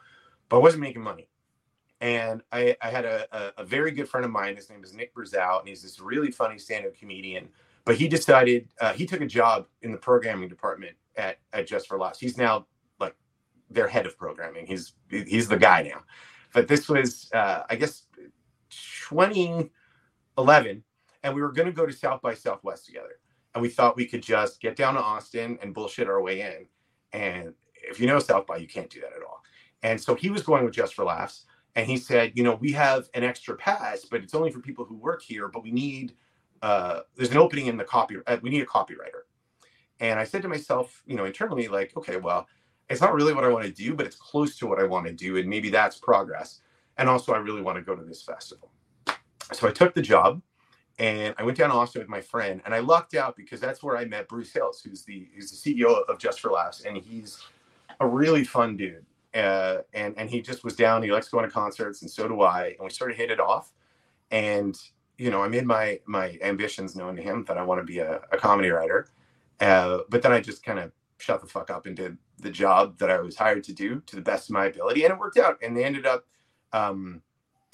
but 0.49 0.57
I 0.57 0.59
wasn't 0.59 0.81
making 0.81 1.01
money. 1.01 1.27
And 2.01 2.43
I, 2.51 2.75
I 2.81 2.89
had 2.89 3.05
a, 3.05 3.25
a, 3.31 3.61
a, 3.61 3.63
very 3.63 3.91
good 3.91 4.09
friend 4.09 4.25
of 4.25 4.31
mine. 4.31 4.57
His 4.57 4.69
name 4.69 4.83
is 4.83 4.93
Nick 4.93 5.15
Brazow, 5.15 5.59
and 5.59 5.69
he's 5.69 5.83
this 5.83 6.01
really 6.01 6.31
funny 6.31 6.59
stand-up 6.59 6.97
comedian. 6.97 7.47
But 7.85 7.95
he 7.95 8.07
decided 8.07 8.69
uh, 8.79 8.93
he 8.93 9.05
took 9.05 9.21
a 9.21 9.25
job 9.25 9.67
in 9.81 9.91
the 9.91 9.97
programming 9.97 10.47
department 10.47 10.95
at, 11.17 11.39
at 11.51 11.67
Just 11.67 11.87
for 11.87 11.97
Laughs. 11.97 12.19
He's 12.19 12.37
now 12.37 12.65
like 12.99 13.15
their 13.69 13.87
head 13.87 14.05
of 14.05 14.17
programming. 14.17 14.65
He's 14.65 14.93
he's 15.09 15.47
the 15.47 15.57
guy 15.57 15.83
now. 15.83 16.03
But 16.53 16.67
this 16.67 16.87
was 16.87 17.29
uh, 17.33 17.63
I 17.69 17.75
guess 17.75 18.03
2011, 18.69 20.83
and 21.23 21.35
we 21.35 21.41
were 21.41 21.51
going 21.51 21.67
to 21.67 21.73
go 21.73 21.85
to 21.85 21.93
South 21.93 22.21
by 22.21 22.33
Southwest 22.33 22.85
together. 22.85 23.19
And 23.53 23.61
we 23.61 23.69
thought 23.69 23.95
we 23.95 24.07
could 24.07 24.23
just 24.23 24.61
get 24.61 24.75
down 24.75 24.95
to 24.95 25.01
Austin 25.01 25.59
and 25.61 25.73
bullshit 25.73 26.07
our 26.07 26.21
way 26.21 26.41
in. 26.41 26.65
And 27.11 27.53
if 27.75 27.99
you 27.99 28.07
know 28.07 28.19
South 28.19 28.47
by, 28.47 28.57
you 28.57 28.67
can't 28.67 28.89
do 28.89 29.01
that 29.01 29.13
at 29.13 29.21
all. 29.21 29.41
And 29.83 30.01
so 30.01 30.15
he 30.15 30.29
was 30.29 30.41
going 30.41 30.65
with 30.65 30.73
Just 30.73 30.95
for 30.95 31.05
Laughs. 31.05 31.45
And 31.75 31.87
he 31.87 31.97
said, 31.97 32.33
you 32.35 32.43
know, 32.43 32.55
we 32.55 32.71
have 32.71 33.09
an 33.13 33.23
extra 33.23 33.55
pass, 33.55 34.05
but 34.05 34.21
it's 34.21 34.35
only 34.35 34.51
for 34.51 34.59
people 34.59 34.85
who 34.85 34.95
work 34.95 35.21
here. 35.21 35.47
But 35.47 35.63
we 35.63 35.71
need, 35.71 36.13
uh, 36.63 37.01
there's 37.15 37.29
an 37.29 37.37
opening 37.37 37.67
in 37.67 37.75
the 37.75 37.83
copy. 37.83 38.15
Uh, 38.25 38.37
we 38.41 38.49
need 38.49 38.61
a 38.61 38.65
copywriter. 38.65 39.23
And 39.99 40.17
I 40.17 40.23
said 40.23 40.41
to 40.41 40.47
myself, 40.47 41.03
you 41.05 41.15
know, 41.15 41.25
internally, 41.25 41.67
like, 41.67 41.95
okay, 41.97 42.17
well, 42.17 42.47
it's 42.89 43.01
not 43.01 43.13
really 43.13 43.33
what 43.33 43.43
I 43.43 43.49
want 43.49 43.65
to 43.65 43.71
do, 43.71 43.93
but 43.93 44.05
it's 44.05 44.15
close 44.15 44.57
to 44.57 44.67
what 44.67 44.79
I 44.79 44.85
want 44.85 45.05
to 45.05 45.13
do. 45.13 45.37
And 45.37 45.47
maybe 45.47 45.69
that's 45.69 45.97
progress. 45.97 46.61
And 46.97 47.09
also, 47.09 47.33
I 47.33 47.37
really 47.37 47.61
want 47.61 47.77
to 47.77 47.83
go 47.83 47.95
to 47.95 48.03
this 48.03 48.23
festival. 48.23 48.71
So 49.51 49.67
I 49.67 49.71
took 49.71 49.93
the 49.93 50.01
job 50.01 50.41
and 50.99 51.35
I 51.37 51.43
went 51.43 51.57
down 51.57 51.69
to 51.69 51.75
Austin 51.75 52.01
with 52.01 52.09
my 52.09 52.21
friend, 52.21 52.61
and 52.65 52.73
I 52.73 52.79
lucked 52.79 53.15
out 53.15 53.35
because 53.35 53.59
that's 53.59 53.81
where 53.81 53.97
I 53.97 54.05
met 54.05 54.27
Bruce 54.27 54.53
Hills, 54.53 54.81
who's 54.83 55.03
the 55.03 55.27
who's 55.35 55.49
the 55.51 55.75
CEO 55.75 56.03
of 56.07 56.19
Just 56.19 56.39
for 56.39 56.51
Laughs, 56.51 56.81
and 56.85 56.95
he's 56.95 57.43
a 57.99 58.07
really 58.07 58.43
fun 58.43 58.77
dude. 58.77 59.05
Uh, 59.33 59.79
and 59.93 60.13
and 60.17 60.29
he 60.29 60.39
just 60.39 60.63
was 60.63 60.75
down. 60.75 61.01
He 61.01 61.11
likes 61.11 61.29
going 61.29 61.45
to 61.45 61.51
concerts, 61.51 62.03
and 62.03 62.11
so 62.11 62.27
do 62.27 62.41
I. 62.41 62.75
And 62.77 62.85
we 62.85 62.89
sort 62.91 63.09
of 63.09 63.17
hit 63.17 63.31
it 63.31 63.39
off. 63.39 63.73
And 64.29 64.79
you 65.23 65.31
know, 65.31 65.41
I 65.41 65.47
made 65.47 65.65
my 65.65 66.01
my 66.05 66.37
ambitions 66.41 66.97
known 66.97 67.15
to 67.15 67.21
him 67.21 67.45
that 67.47 67.57
I 67.57 67.63
want 67.63 67.79
to 67.79 67.85
be 67.85 67.99
a, 67.99 68.19
a 68.33 68.37
comedy 68.37 68.69
writer. 68.69 69.07
Uh, 69.61 69.99
but 70.09 70.21
then 70.21 70.33
I 70.33 70.41
just 70.41 70.65
kind 70.65 70.79
of 70.79 70.91
shut 71.17 71.39
the 71.39 71.47
fuck 71.47 71.69
up 71.69 71.85
and 71.85 71.95
did 71.95 72.17
the 72.39 72.49
job 72.49 72.97
that 72.97 73.09
I 73.09 73.21
was 73.21 73.37
hired 73.37 73.63
to 73.65 73.73
do 73.73 74.01
to 74.07 74.17
the 74.17 74.21
best 74.21 74.49
of 74.49 74.53
my 74.53 74.65
ability, 74.65 75.05
and 75.05 75.13
it 75.13 75.17
worked 75.17 75.37
out. 75.37 75.57
And 75.63 75.77
they 75.77 75.85
ended 75.85 76.05
up 76.05 76.25
um, 76.73 77.21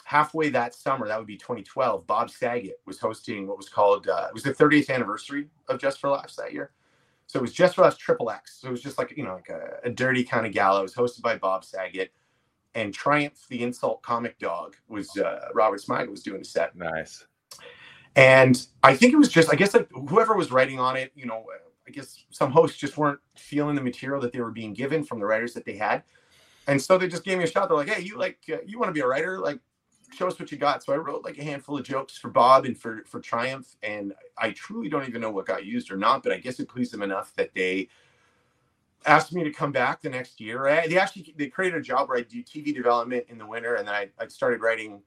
halfway 0.04 0.50
that 0.50 0.76
summer. 0.76 1.08
That 1.08 1.18
would 1.18 1.26
be 1.26 1.38
2012. 1.38 2.06
Bob 2.06 2.30
Saget 2.30 2.80
was 2.86 3.00
hosting 3.00 3.48
what 3.48 3.58
was 3.58 3.68
called 3.68 4.08
uh, 4.08 4.28
it 4.30 4.34
was 4.36 4.44
the 4.44 4.54
30th 4.54 4.92
anniversary 4.92 5.48
of 5.70 5.80
Just 5.80 6.00
for 6.00 6.12
Laughs 6.12 6.36
that 6.36 6.54
year. 6.54 6.70
So 7.26 7.40
it 7.40 7.42
was 7.42 7.54
Just 7.54 7.74
for 7.74 7.82
Laughs 7.82 7.98
Triple 7.98 8.30
X. 8.30 8.60
So 8.62 8.68
it 8.68 8.72
was 8.72 8.84
just 8.84 9.00
like 9.00 9.18
you 9.18 9.24
know 9.24 9.34
like 9.34 9.50
a, 9.50 9.88
a 9.88 9.90
dirty 9.90 10.24
kind 10.24 10.46
of 10.46 10.52
gala. 10.52 10.82
It 10.82 10.84
was 10.84 10.94
hosted 10.94 11.24
by 11.24 11.36
Bob 11.36 11.66
Saget. 11.66 12.12
And 12.76 12.94
Triumph, 12.94 13.48
the 13.50 13.64
insult 13.64 14.04
comic 14.04 14.38
dog, 14.38 14.76
was 14.88 15.18
uh, 15.18 15.48
Robert 15.56 15.82
Smigel 15.82 16.12
was 16.12 16.22
doing 16.22 16.42
a 16.42 16.46
set. 16.46 16.76
Nice. 16.76 17.26
And 18.16 18.66
I 18.84 18.96
think 18.96 19.14
it 19.14 19.18
was 19.18 19.30
just, 19.30 19.52
I 19.52 19.56
guess, 19.56 19.74
like 19.74 19.90
whoever 20.10 20.36
was 20.36 20.52
writing 20.52 20.80
on 20.80 20.98
it, 20.98 21.12
you 21.16 21.26
know, 21.26 21.46
I 21.88 21.92
guess 21.92 22.24
some 22.30 22.52
hosts 22.52 22.78
just 22.78 22.98
weren't 22.98 23.20
feeling 23.36 23.76
the 23.76 23.82
material 23.82 24.22
that 24.22 24.32
they 24.32 24.40
were 24.42 24.52
being 24.52 24.74
given 24.74 25.04
from 25.04 25.20
the 25.20 25.26
writers 25.26 25.54
that 25.56 25.66
they 25.66 25.76
had, 25.76 26.04
and 26.68 26.80
so 26.80 26.98
they 26.98 27.08
just 27.08 27.24
gave 27.24 27.40
me 27.40 27.46
a 27.46 27.48
shot. 27.48 27.68
They're 27.68 27.78
like, 27.78 27.90
"Hey, 27.90 28.04
you 28.04 28.18
like, 28.18 28.38
uh, 28.52 28.58
you 28.66 28.78
want 28.78 28.90
to 28.90 28.94
be 28.94 29.00
a 29.00 29.08
writer? 29.08 29.40
Like, 29.40 29.60
show 30.14 30.28
us 30.28 30.40
what 30.40 30.52
you 30.52 30.58
got." 30.60 30.84
So 30.84 30.94
I 30.94 30.98
wrote 30.98 31.26
like 31.26 31.40
a 31.40 31.44
handful 31.44 31.80
of 31.80 31.84
jokes 31.84 32.16
for 32.16 32.30
Bob 32.30 32.66
and 32.66 32.78
for 32.78 33.04
for 33.08 33.20
Triumph, 33.20 33.76
and 33.82 34.14
I 34.38 34.52
truly 34.52 34.88
don't 34.88 35.08
even 35.08 35.20
know 35.22 35.32
what 35.32 35.48
got 35.48 35.66
used 35.66 35.92
or 35.92 35.98
not, 35.98 36.22
but 36.22 36.32
I 36.32 36.38
guess 36.38 36.60
it 36.60 36.70
pleased 36.70 36.94
them 36.94 37.02
enough 37.02 37.34
that 37.38 37.56
they 37.56 37.90
asked 39.06 39.34
me 39.34 39.44
to 39.44 39.52
come 39.52 39.72
back 39.72 40.02
the 40.02 40.10
next 40.10 40.40
year. 40.40 40.68
I, 40.68 40.88
they 40.88 41.00
actually 41.00 41.34
they 41.38 41.48
created 41.48 41.80
a 41.80 41.84
job 41.84 42.10
where 42.10 42.20
I 42.20 42.22
do 42.22 42.44
TV 42.44 42.74
development 42.74 43.26
in 43.30 43.40
the 43.40 43.48
winter, 43.48 43.76
and 43.76 43.88
then 43.88 43.96
I, 43.96 44.10
I 44.20 44.28
started 44.28 44.62
writing 44.62 45.02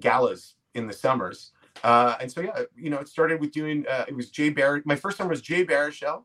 galas 0.00 0.54
in 0.74 0.88
the 0.88 0.92
summers. 0.92 1.52
Uh, 1.82 2.16
and 2.20 2.30
so 2.30 2.40
yeah, 2.40 2.62
you 2.76 2.90
know, 2.90 2.98
it 2.98 3.08
started 3.08 3.40
with 3.40 3.52
doing 3.52 3.84
uh, 3.88 4.04
it 4.08 4.14
was 4.14 4.30
Jay 4.30 4.48
Bar. 4.50 4.82
My 4.84 4.96
first 4.96 5.18
one 5.18 5.28
was 5.28 5.40
Jay 5.40 5.64
Baruchel 5.64 6.24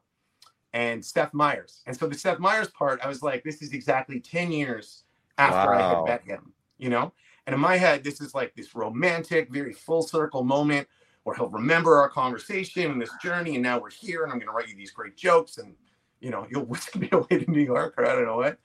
and 0.73 1.03
Seth 1.03 1.33
Meyers. 1.33 1.81
And 1.85 1.95
so 1.95 2.07
the 2.07 2.17
Seth 2.17 2.39
Meyers 2.39 2.69
part, 2.69 3.01
I 3.03 3.07
was 3.07 3.21
like, 3.21 3.43
this 3.43 3.61
is 3.61 3.73
exactly 3.73 4.19
ten 4.19 4.51
years 4.51 5.03
after 5.37 5.73
I 5.73 5.95
had 5.95 6.05
met 6.05 6.23
him. 6.23 6.53
You 6.77 6.89
know, 6.89 7.13
and 7.45 7.53
in 7.53 7.59
my 7.59 7.77
head, 7.77 8.03
this 8.03 8.21
is 8.21 8.33
like 8.33 8.55
this 8.55 8.73
romantic, 8.75 9.51
very 9.51 9.73
full 9.73 10.01
circle 10.01 10.43
moment 10.43 10.87
where 11.23 11.35
he'll 11.35 11.49
remember 11.49 11.97
our 11.97 12.09
conversation 12.09 12.89
and 12.89 12.99
this 12.99 13.11
journey, 13.21 13.53
and 13.53 13.61
now 13.61 13.79
we're 13.79 13.91
here, 13.91 14.23
and 14.23 14.31
I'm 14.31 14.39
going 14.39 14.47
to 14.47 14.53
write 14.53 14.67
you 14.67 14.75
these 14.75 14.89
great 14.89 15.15
jokes, 15.15 15.59
and 15.59 15.75
you 16.21 16.29
know, 16.29 16.47
you'll 16.49 16.65
whisk 16.65 16.95
me 16.95 17.09
away 17.11 17.43
to 17.43 17.51
New 17.51 17.61
York 17.61 17.95
or 17.97 18.05
I 18.07 18.13
don't 18.13 18.25
know 18.25 18.37
what. 18.37 18.57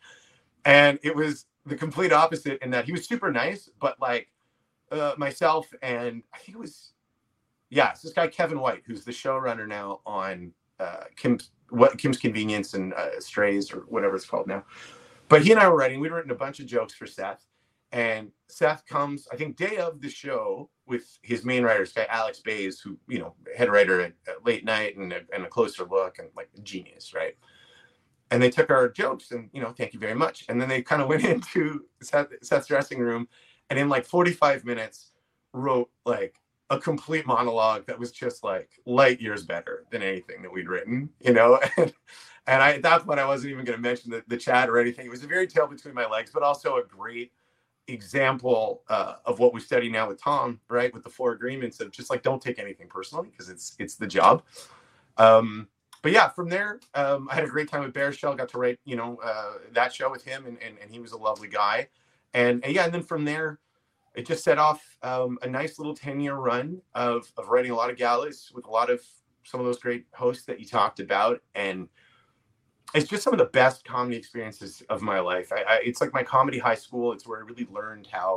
And 0.65 0.99
it 1.03 1.15
was 1.15 1.47
the 1.65 1.77
complete 1.77 2.13
opposite 2.13 2.63
in 2.63 2.71
that 2.71 2.85
he 2.85 2.93
was 2.93 3.07
super 3.07 3.33
nice, 3.33 3.69
but 3.81 4.01
like 4.01 4.29
uh, 4.93 5.15
myself 5.17 5.67
and 5.83 6.23
I 6.33 6.39
think 6.39 6.57
it 6.57 6.61
was, 6.61 6.93
yeah, 7.71 7.91
it's 7.91 8.03
this 8.03 8.13
guy 8.13 8.29
Kevin 8.29 8.61
White, 8.61 8.83
who's 8.87 9.05
the 9.05 9.13
showrunner 9.13 9.67
now 9.67 10.01
on 10.07 10.53
uh, 10.79 11.05
Kim's 11.17 11.51
what 11.71 11.99
Kim's 11.99 12.19
Convenience 12.19 12.75
and 12.75 12.95
uh, 12.95 13.19
Strays 13.21 13.73
or 13.73 13.81
whatever 13.89 14.15
it's 14.15 14.27
called 14.27 14.47
now. 14.47 14.65
But 15.29 15.43
he 15.43 15.51
and 15.51 15.61
I 15.61 15.69
were 15.69 15.77
writing. 15.77 15.99
We'd 15.99 16.13
written 16.13 16.31
a 16.31 16.37
bunch 16.37 16.61
of 16.61 16.67
jokes 16.67 16.95
for 16.95 17.07
Seth, 17.07 17.45
and 17.93 18.31
Seth 18.49 18.87
comes, 18.87 19.27
I 19.33 19.37
think, 19.37 19.57
day 19.57 19.79
of 19.79 20.01
the 20.01 20.09
show 20.09 20.71
with 20.87 21.19
his 21.23 21.45
main 21.45 21.65
writer, 21.65 21.81
this 21.81 21.93
guy 21.93 22.07
Alex 22.09 22.41
Baze, 22.41 22.81
who 22.81 22.99
you 23.09 23.19
know, 23.19 23.35
head 23.57 23.71
writer 23.71 24.01
at, 24.01 24.13
at 24.29 24.45
Late 24.45 24.65
Night 24.65 24.97
and 24.97 25.13
a, 25.13 25.21
and 25.35 25.45
a 25.45 25.49
closer 25.49 25.85
look 25.85 26.19
and 26.19 26.29
like 26.37 26.49
genius, 26.63 27.13
right? 27.15 27.37
And 28.31 28.43
they 28.43 28.51
took 28.51 28.71
our 28.71 28.89
jokes 28.89 29.31
and 29.31 29.49
you 29.53 29.61
know, 29.61 29.73
thank 29.73 29.95
you 29.95 30.01
very 30.01 30.15
much. 30.15 30.45
And 30.49 30.61
then 30.61 30.69
they 30.69 30.83
kind 30.83 31.03
of 31.03 31.09
went 31.09 31.25
into 31.25 31.85
Seth, 32.03 32.29
Seth's 32.43 32.69
dressing 32.69 33.01
room, 33.01 33.29
and 33.71 33.79
in 33.79 33.89
like 33.89 34.05
45 34.05 34.65
minutes, 34.65 35.13
wrote 35.53 35.91
like 36.05 36.37
a 36.71 36.79
complete 36.79 37.27
monologue 37.27 37.87
that 37.87 37.99
was 37.99 38.11
just 38.11 38.43
like 38.43 38.69
light 38.87 39.21
years 39.21 39.45
better 39.45 39.85
than 39.91 40.03
anything 40.03 40.43
that 40.43 40.53
we'd 40.53 40.69
written, 40.69 41.09
you 41.21 41.33
know. 41.33 41.61
And, 41.77 41.93
and 42.49 42.63
I 42.63 42.75
at 42.75 42.83
that 42.83 43.05
point 43.05 43.19
I 43.19 43.27
wasn't 43.27 43.51
even 43.51 43.65
going 43.65 43.77
to 43.77 43.83
mention 43.83 44.09
the, 44.13 44.23
the 44.29 44.37
chat 44.37 44.69
or 44.69 44.79
anything. 44.79 45.05
It 45.05 45.11
was 45.11 45.25
a 45.25 45.27
very 45.27 45.49
tail 45.49 45.67
between 45.67 45.95
my 45.95 46.07
legs, 46.07 46.31
but 46.33 46.45
also 46.45 46.77
a 46.77 46.85
great 46.85 47.33
example 47.89 48.83
uh, 48.89 49.15
of 49.25 49.41
what 49.41 49.53
we 49.53 49.61
study 49.61 49.89
now 49.89 50.07
with 50.07 50.23
Tom, 50.23 50.61
right? 50.69 50.95
With 50.95 51.03
the 51.03 51.11
four 51.11 51.33
agreements 51.33 51.81
of 51.81 51.91
just 51.91 52.09
like 52.09 52.23
don't 52.23 52.41
take 52.41 52.61
anything 52.61 52.87
personally 52.87 53.29
because 53.31 53.49
it's 53.49 53.75
it's 53.81 53.97
the 53.97 54.07
job. 54.07 54.45
Um, 55.17 55.67
but 56.03 56.13
yeah, 56.13 56.29
from 56.29 56.49
there, 56.49 56.79
um, 56.95 57.29
I 57.31 57.35
had 57.35 57.43
a 57.43 57.49
great 57.49 57.69
time 57.69 57.83
with 57.83 57.93
Baruchel. 57.93 58.37
Got 58.37 58.49
to 58.51 58.59
write, 58.59 58.79
you 58.85 58.95
know, 58.95 59.19
uh, 59.25 59.55
that 59.73 59.93
show 59.93 60.09
with 60.09 60.25
him, 60.25 60.47
and, 60.47 60.57
and 60.63 60.77
and 60.81 60.89
he 60.89 61.01
was 61.01 61.13
a 61.13 61.19
lovely 61.19 61.49
guy. 61.49 61.89
And, 62.37 62.63
and 62.65 62.75
yeah, 62.75 62.85
and 62.85 62.93
then 62.93 63.03
from 63.03 63.25
there, 63.25 63.59
it 64.15 64.27
just 64.27 64.45
set 64.45 64.59
off 64.59 64.83
um, 65.03 65.39
a 65.43 65.49
nice 65.49 65.79
little 65.79 65.95
10 65.95 66.21
year 66.21 66.35
run 66.35 66.81
of, 66.95 67.33
of 67.39 67.49
writing 67.49 67.71
a 67.71 67.75
lot 67.75 67.91
of 67.91 67.97
galas 67.97 68.53
with 68.55 68.67
a 68.67 68.71
lot 68.71 68.91
of 68.91 69.01
some 69.43 69.59
of 69.59 69.65
those 69.67 69.79
great 69.79 70.05
hosts 70.13 70.45
that 70.45 70.61
you 70.61 70.67
talked 70.67 71.01
about. 71.01 71.41
And 71.55 71.89
it's 72.95 73.09
just 73.09 73.23
some 73.23 73.33
of 73.33 73.39
the 73.39 73.47
best 73.47 73.85
comedy 73.87 74.17
experiences 74.17 74.83
of 74.91 75.01
my 75.01 75.19
life. 75.19 75.51
I, 75.51 75.63
I, 75.63 75.81
it's 75.83 76.01
like 76.01 76.13
my 76.13 76.23
comedy 76.23 76.59
high 76.59 76.75
school. 76.75 77.13
It's 77.13 77.27
where 77.27 77.39
I 77.39 77.43
really 77.43 77.67
learned 77.71 78.07
how 78.13 78.37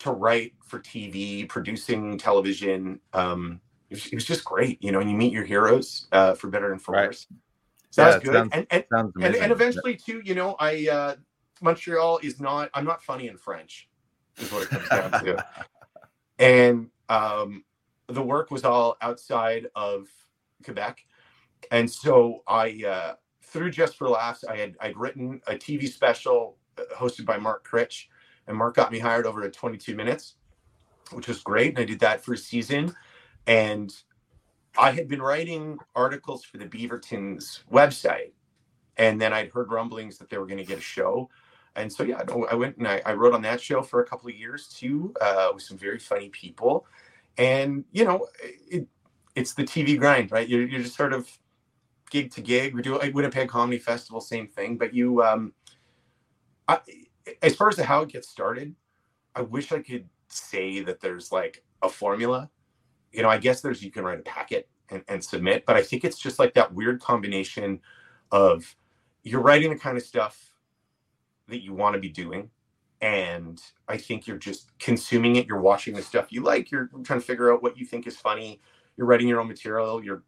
to 0.00 0.12
write 0.12 0.54
for 0.64 0.78
TV, 0.78 1.48
producing 1.48 2.16
television. 2.16 3.00
Um, 3.12 3.60
it, 3.90 3.94
was, 3.94 4.06
it 4.06 4.14
was 4.14 4.24
just 4.24 4.44
great, 4.44 4.82
you 4.82 4.92
know, 4.92 5.00
and 5.00 5.10
you 5.10 5.16
meet 5.16 5.32
your 5.32 5.44
heroes 5.44 6.06
uh, 6.12 6.34
for 6.34 6.48
better 6.48 6.72
and 6.72 6.80
for 6.80 6.92
Right. 6.92 7.08
worse. 7.08 7.26
So 7.90 8.02
Yeah, 8.02 8.10
that's 8.10 8.24
good. 8.24 8.34
sounds- 8.34 8.50
and, 8.52 8.66
and, 8.70 8.84
and, 9.20 9.34
and 9.36 9.52
eventually 9.52 9.96
too 9.96 10.22
you 10.24 10.34
know 10.34 10.54
i 10.60 10.88
uh 10.88 11.16
montreal 11.60 12.18
is 12.22 12.40
not 12.40 12.70
i'm 12.74 12.84
not 12.84 13.02
funny 13.02 13.28
in 13.28 13.36
french 13.36 13.88
is 14.38 14.52
what 14.52 14.62
it 14.62 14.70
comes 14.70 14.88
down 14.88 15.10
to. 15.24 15.44
And 16.38 16.88
um 17.10 17.64
the 18.08 18.22
work 18.22 18.50
was 18.50 18.64
all 18.64 18.96
outside 19.02 19.66
of 19.74 20.08
quebec. 20.64 21.04
And 21.70 21.90
so 21.90 22.42
i 22.48 22.82
uh 22.86 23.14
through 23.42 23.70
just 23.70 23.96
for 23.96 24.08
laughs 24.08 24.44
i 24.44 24.56
had 24.56 24.74
i'd 24.80 24.96
written 24.96 25.40
a 25.48 25.54
tv 25.54 25.88
special 25.88 26.56
uh, 26.78 26.82
hosted 26.96 27.26
by 27.26 27.36
mark 27.36 27.64
critch 27.64 28.08
and 28.46 28.56
mark 28.56 28.76
got 28.76 28.90
me 28.90 28.98
hired 28.98 29.26
over 29.26 29.42
at 29.44 29.52
22 29.52 29.94
minutes 29.94 30.36
which 31.12 31.28
was 31.28 31.40
great 31.40 31.70
and 31.70 31.78
i 31.78 31.84
did 31.84 32.00
that 32.00 32.24
for 32.24 32.34
a 32.34 32.38
season. 32.38 32.94
And 33.46 33.92
i 34.78 34.92
had 34.92 35.08
been 35.08 35.20
writing 35.20 35.78
articles 35.94 36.44
for 36.44 36.56
the 36.56 36.66
beavertons 36.66 37.64
website 37.70 38.32
and 39.00 39.20
then 39.20 39.32
I'd 39.32 39.48
heard 39.48 39.72
rumblings 39.72 40.18
that 40.18 40.28
they 40.28 40.36
were 40.38 40.46
going 40.46 40.58
to 40.58 40.64
get 40.64 40.78
a 40.78 40.82
show, 40.82 41.30
and 41.76 41.92
so 41.92 42.02
yeah, 42.02 42.22
I 42.50 42.54
went 42.54 42.76
and 42.78 42.88
I, 42.88 43.00
I 43.06 43.14
wrote 43.14 43.34
on 43.34 43.42
that 43.42 43.60
show 43.60 43.82
for 43.82 44.00
a 44.00 44.06
couple 44.06 44.28
of 44.28 44.34
years 44.34 44.68
too, 44.68 45.14
uh, 45.20 45.50
with 45.54 45.62
some 45.62 45.78
very 45.78 45.98
funny 45.98 46.28
people, 46.30 46.86
and 47.38 47.84
you 47.92 48.04
know, 48.04 48.26
it, 48.42 48.86
it's 49.34 49.54
the 49.54 49.62
TV 49.62 49.98
grind, 49.98 50.32
right? 50.32 50.48
You're, 50.48 50.66
you're 50.66 50.82
just 50.82 50.96
sort 50.96 51.12
of 51.12 51.30
gig 52.10 52.32
to 52.32 52.40
gig. 52.40 52.74
We 52.74 52.82
do 52.82 52.98
like 52.98 53.14
Winnipeg 53.14 53.48
Comedy 53.48 53.78
Festival, 53.78 54.20
same 54.20 54.48
thing, 54.48 54.76
but 54.76 54.92
you, 54.92 55.22
um, 55.22 55.52
I, 56.68 56.80
as 57.42 57.54
far 57.54 57.68
as 57.68 57.76
to 57.76 57.84
how 57.84 58.02
it 58.02 58.08
gets 58.08 58.28
started, 58.28 58.74
I 59.34 59.42
wish 59.42 59.70
I 59.72 59.80
could 59.80 60.08
say 60.28 60.80
that 60.80 61.00
there's 61.00 61.30
like 61.30 61.62
a 61.82 61.88
formula. 61.88 62.50
You 63.12 63.22
know, 63.22 63.28
I 63.28 63.38
guess 63.38 63.60
there's 63.60 63.82
you 63.82 63.90
can 63.90 64.04
write 64.04 64.18
a 64.18 64.22
packet 64.22 64.68
and, 64.90 65.02
and 65.08 65.22
submit, 65.22 65.64
but 65.66 65.76
I 65.76 65.82
think 65.82 66.04
it's 66.04 66.18
just 66.18 66.38
like 66.38 66.54
that 66.54 66.74
weird 66.74 67.00
combination 67.00 67.80
of 68.32 68.76
you're 69.22 69.40
writing 69.40 69.70
the 69.70 69.78
kind 69.78 69.96
of 69.96 70.02
stuff 70.02 70.49
that 71.50 71.62
you 71.62 71.74
want 71.74 71.94
to 71.94 72.00
be 72.00 72.08
doing 72.08 72.50
and 73.00 73.62
i 73.88 73.96
think 73.96 74.26
you're 74.26 74.36
just 74.36 74.76
consuming 74.78 75.36
it 75.36 75.46
you're 75.46 75.60
watching 75.60 75.94
the 75.94 76.02
stuff 76.02 76.30
you 76.30 76.42
like 76.42 76.70
you're 76.70 76.90
trying 77.04 77.20
to 77.20 77.26
figure 77.26 77.52
out 77.52 77.62
what 77.62 77.76
you 77.76 77.86
think 77.86 78.06
is 78.06 78.16
funny 78.16 78.60
you're 78.96 79.06
writing 79.06 79.28
your 79.28 79.40
own 79.40 79.48
material 79.48 80.02
you're 80.02 80.22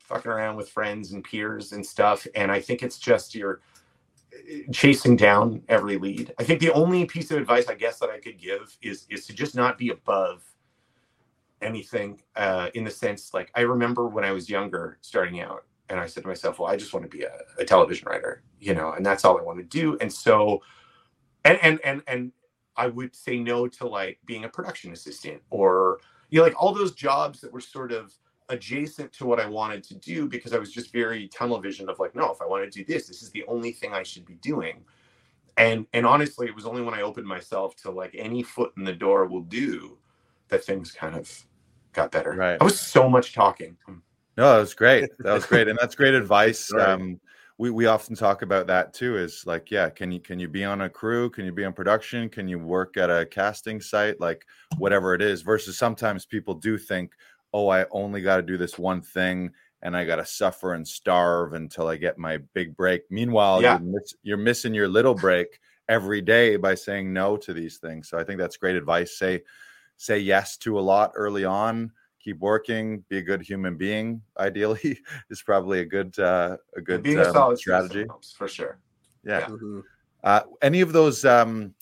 fucking 0.00 0.30
around 0.30 0.56
with 0.56 0.68
friends 0.68 1.12
and 1.12 1.24
peers 1.24 1.72
and 1.72 1.84
stuff 1.84 2.26
and 2.34 2.50
i 2.50 2.60
think 2.60 2.82
it's 2.82 2.98
just 2.98 3.34
you're 3.34 3.60
uh, 4.34 4.72
chasing 4.72 5.16
down 5.16 5.62
every 5.68 5.96
lead. 5.98 6.32
I 6.38 6.44
think 6.44 6.60
the 6.60 6.72
only 6.72 7.04
piece 7.04 7.30
of 7.30 7.38
advice 7.38 7.68
i 7.68 7.74
guess 7.74 7.98
that 7.98 8.10
i 8.10 8.18
could 8.18 8.38
give 8.38 8.76
is 8.82 9.06
is 9.10 9.26
to 9.26 9.32
just 9.32 9.54
not 9.54 9.78
be 9.78 9.90
above 9.90 10.44
anything 11.62 12.20
uh, 12.36 12.68
in 12.74 12.84
the 12.84 12.90
sense 12.90 13.32
like 13.32 13.50
i 13.54 13.62
remember 13.62 14.06
when 14.06 14.24
i 14.24 14.32
was 14.32 14.50
younger 14.50 14.98
starting 15.00 15.40
out 15.40 15.64
and 15.88 16.00
I 16.00 16.06
said 16.06 16.22
to 16.22 16.28
myself, 16.28 16.58
well, 16.58 16.70
I 16.70 16.76
just 16.76 16.92
want 16.94 17.04
to 17.10 17.16
be 17.16 17.24
a, 17.24 17.36
a 17.58 17.64
television 17.64 18.08
writer, 18.08 18.42
you 18.60 18.74
know, 18.74 18.92
and 18.92 19.04
that's 19.04 19.24
all 19.24 19.38
I 19.38 19.42
want 19.42 19.58
to 19.58 19.64
do. 19.64 19.98
And 20.00 20.12
so, 20.12 20.62
and 21.44 21.58
and 21.62 21.80
and 21.84 22.02
and 22.06 22.32
I 22.76 22.86
would 22.86 23.14
say 23.14 23.38
no 23.38 23.68
to 23.68 23.86
like 23.86 24.18
being 24.26 24.44
a 24.44 24.48
production 24.48 24.92
assistant 24.92 25.42
or 25.50 26.00
you 26.30 26.38
know, 26.38 26.44
like 26.44 26.60
all 26.60 26.72
those 26.72 26.92
jobs 26.92 27.40
that 27.40 27.52
were 27.52 27.60
sort 27.60 27.92
of 27.92 28.12
adjacent 28.48 29.12
to 29.12 29.26
what 29.26 29.40
I 29.40 29.46
wanted 29.46 29.82
to 29.84 29.94
do 29.94 30.26
because 30.28 30.52
I 30.52 30.58
was 30.58 30.72
just 30.72 30.92
very 30.92 31.28
tunnel 31.28 31.60
vision 31.60 31.88
of 31.88 31.98
like, 31.98 32.14
no, 32.14 32.30
if 32.30 32.42
I 32.42 32.46
want 32.46 32.70
to 32.70 32.70
do 32.70 32.84
this, 32.84 33.06
this 33.06 33.22
is 33.22 33.30
the 33.30 33.44
only 33.46 33.72
thing 33.72 33.92
I 33.92 34.02
should 34.02 34.26
be 34.26 34.34
doing. 34.34 34.84
And 35.56 35.86
and 35.92 36.04
honestly, 36.06 36.46
it 36.46 36.54
was 36.54 36.66
only 36.66 36.82
when 36.82 36.94
I 36.94 37.02
opened 37.02 37.26
myself 37.26 37.76
to 37.76 37.90
like 37.90 38.14
any 38.18 38.42
foot 38.42 38.72
in 38.76 38.84
the 38.84 38.92
door 38.92 39.26
will 39.26 39.42
do 39.42 39.98
that 40.48 40.64
things 40.64 40.90
kind 40.90 41.14
of 41.14 41.46
got 41.92 42.10
better. 42.10 42.32
Right. 42.32 42.58
I 42.60 42.64
was 42.64 42.78
so 42.78 43.08
much 43.08 43.32
talking. 43.34 43.76
Hmm. 43.86 43.98
No, 44.36 44.52
that 44.52 44.60
was 44.60 44.74
great. 44.74 45.10
That 45.20 45.32
was 45.32 45.46
great, 45.46 45.68
and 45.68 45.78
that's 45.80 45.94
great 45.94 46.14
advice. 46.14 46.72
Right. 46.72 46.88
Um, 46.88 47.20
we 47.56 47.70
we 47.70 47.86
often 47.86 48.16
talk 48.16 48.42
about 48.42 48.66
that 48.66 48.92
too. 48.92 49.16
Is 49.16 49.44
like, 49.46 49.70
yeah, 49.70 49.88
can 49.88 50.10
you 50.10 50.20
can 50.20 50.40
you 50.40 50.48
be 50.48 50.64
on 50.64 50.82
a 50.82 50.88
crew? 50.88 51.30
Can 51.30 51.44
you 51.44 51.52
be 51.52 51.64
on 51.64 51.72
production? 51.72 52.28
Can 52.28 52.48
you 52.48 52.58
work 52.58 52.96
at 52.96 53.10
a 53.10 53.26
casting 53.26 53.80
site? 53.80 54.20
Like 54.20 54.44
whatever 54.78 55.14
it 55.14 55.22
is. 55.22 55.42
Versus 55.42 55.78
sometimes 55.78 56.26
people 56.26 56.54
do 56.54 56.76
think, 56.76 57.12
oh, 57.52 57.68
I 57.68 57.86
only 57.92 58.22
got 58.22 58.36
to 58.36 58.42
do 58.42 58.56
this 58.56 58.76
one 58.76 59.00
thing, 59.00 59.52
and 59.82 59.96
I 59.96 60.04
got 60.04 60.16
to 60.16 60.26
suffer 60.26 60.74
and 60.74 60.86
starve 60.86 61.52
until 61.52 61.86
I 61.86 61.96
get 61.96 62.18
my 62.18 62.38
big 62.54 62.76
break. 62.76 63.02
Meanwhile, 63.10 63.62
Yeah. 63.62 63.78
you're, 63.78 63.92
miss, 63.92 64.14
you're 64.24 64.36
missing 64.36 64.74
your 64.74 64.88
little 64.88 65.14
break 65.14 65.60
every 65.88 66.22
day 66.22 66.56
by 66.56 66.74
saying 66.74 67.12
no 67.12 67.36
to 67.36 67.52
these 67.52 67.78
things. 67.78 68.08
So 68.08 68.18
I 68.18 68.24
think 68.24 68.38
that's 68.40 68.56
great 68.56 68.76
advice. 68.76 69.16
Say 69.16 69.42
say 69.96 70.18
yes 70.18 70.56
to 70.56 70.76
a 70.76 70.80
lot 70.80 71.12
early 71.14 71.44
on 71.44 71.92
keep 72.24 72.38
working 72.38 73.04
be 73.10 73.18
a 73.18 73.22
good 73.22 73.42
human 73.42 73.76
being 73.76 74.22
ideally 74.38 74.98
is 75.30 75.42
probably 75.42 75.80
a 75.80 75.84
good 75.84 76.18
uh 76.18 76.56
a 76.76 76.80
good 76.80 77.02
Being 77.02 77.18
a 77.18 77.26
um, 77.26 77.32
solid 77.32 77.58
strategy 77.58 78.06
for 78.36 78.48
sure. 78.48 78.78
yeah, 79.24 79.40
Yeah. 79.40 79.46
Mhm. 79.48 79.82
uh 80.24 80.40
any 80.62 80.80
of 80.80 80.92
those 80.92 81.24
um 81.26 81.74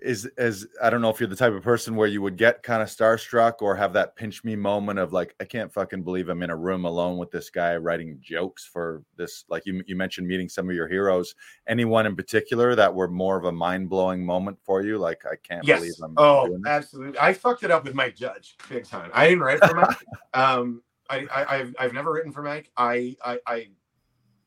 is 0.00 0.28
is 0.36 0.66
i 0.80 0.88
don't 0.88 1.00
know 1.00 1.10
if 1.10 1.18
you're 1.18 1.28
the 1.28 1.34
type 1.34 1.52
of 1.52 1.62
person 1.62 1.96
where 1.96 2.06
you 2.06 2.22
would 2.22 2.36
get 2.36 2.62
kind 2.62 2.82
of 2.82 2.88
starstruck 2.88 3.54
or 3.60 3.74
have 3.74 3.92
that 3.92 4.14
pinch 4.14 4.44
me 4.44 4.54
moment 4.54 4.98
of 4.98 5.12
like 5.12 5.34
i 5.40 5.44
can't 5.44 5.72
fucking 5.72 6.02
believe 6.02 6.28
i'm 6.28 6.42
in 6.42 6.50
a 6.50 6.56
room 6.56 6.84
alone 6.84 7.16
with 7.18 7.30
this 7.32 7.50
guy 7.50 7.76
writing 7.76 8.16
jokes 8.20 8.64
for 8.64 9.02
this 9.16 9.44
like 9.48 9.66
you, 9.66 9.82
you 9.86 9.96
mentioned 9.96 10.26
meeting 10.26 10.48
some 10.48 10.68
of 10.68 10.74
your 10.76 10.86
heroes 10.86 11.34
anyone 11.66 12.06
in 12.06 12.14
particular 12.14 12.74
that 12.76 12.94
were 12.94 13.08
more 13.08 13.36
of 13.36 13.44
a 13.44 13.52
mind-blowing 13.52 14.24
moment 14.24 14.56
for 14.62 14.82
you 14.82 14.98
like 14.98 15.24
i 15.26 15.34
can't 15.42 15.66
believe 15.66 15.82
Yes. 15.82 16.00
i'm 16.00 16.14
Oh, 16.16 16.58
absolutely. 16.66 17.18
I 17.18 17.32
fucked 17.32 17.62
it 17.64 17.70
up 17.70 17.84
with 17.84 17.94
Mike 17.94 18.16
Judge 18.16 18.56
big 18.68 18.84
time. 18.84 19.10
I 19.14 19.28
didn't 19.28 19.42
write 19.42 19.64
for 19.64 19.74
Mike. 19.74 19.96
um, 20.34 20.82
I, 21.10 21.26
I, 21.32 21.56
I've, 21.56 21.74
I've 21.78 21.92
never 21.92 22.12
written 22.12 22.32
for 22.32 22.42
Mike. 22.42 22.70
I, 22.76 23.16
I, 23.24 23.38
I 23.46 23.66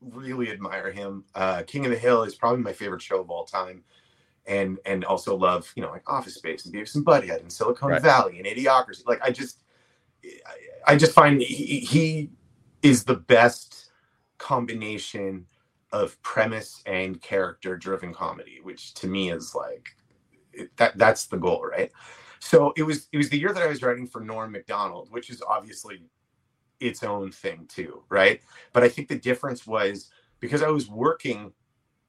really 0.00 0.50
admire 0.50 0.90
him. 0.90 1.24
Uh, 1.34 1.62
King 1.62 1.84
of 1.86 1.90
the 1.90 1.98
Hill 1.98 2.22
is 2.24 2.34
probably 2.34 2.62
my 2.62 2.72
favorite 2.72 3.02
show 3.02 3.20
of 3.20 3.30
all 3.30 3.44
time. 3.44 3.82
And 4.46 4.78
and 4.86 5.04
also 5.04 5.36
love 5.36 5.72
you 5.76 5.82
know 5.82 5.90
like 5.90 6.08
Office 6.10 6.36
Space 6.36 6.66
and 6.66 6.74
Beavis 6.74 6.96
and 6.96 7.06
Butthead 7.06 7.40
and 7.42 7.52
Silicon 7.52 7.90
Right. 7.90 8.02
Valley 8.02 8.38
and 8.38 8.46
Idiocracy. 8.46 9.06
Like 9.06 9.22
I 9.22 9.30
just 9.32 9.58
I, 10.86 10.96
just 10.96 11.12
find 11.12 11.42
he, 11.42 11.80
he 11.80 12.30
is 12.82 13.04
the 13.04 13.16
best 13.16 13.90
combination 14.38 15.46
of 15.92 16.20
premise 16.22 16.82
and 16.86 17.20
character 17.22 17.76
driven 17.76 18.14
comedy, 18.14 18.60
which 18.62 18.94
to 18.94 19.08
me 19.08 19.30
is 19.32 19.54
like 19.54 19.96
it- 20.52 20.76
that 20.78 20.98
that's 20.98 21.26
the 21.26 21.38
goal, 21.38 21.64
right? 21.64 21.92
So 22.40 22.72
it 22.76 22.84
was 22.84 23.08
it 23.12 23.18
was 23.18 23.30
the 23.30 23.38
year 23.38 23.52
that 23.52 23.62
I 23.62 23.68
was 23.68 23.82
writing 23.82 24.06
for 24.06 24.20
Norm 24.20 24.52
Macdonald, 24.52 25.08
which 25.10 25.30
is 25.30 25.42
obviously 25.42 26.02
its 26.80 27.02
own 27.02 27.32
thing 27.32 27.66
too, 27.68 28.04
right? 28.10 28.40
But 28.72 28.82
I 28.84 28.88
think 28.88 29.08
the 29.08 29.18
difference 29.18 29.66
was 29.66 30.10
because 30.40 30.62
I 30.62 30.68
was 30.70 30.88
working 30.88 31.52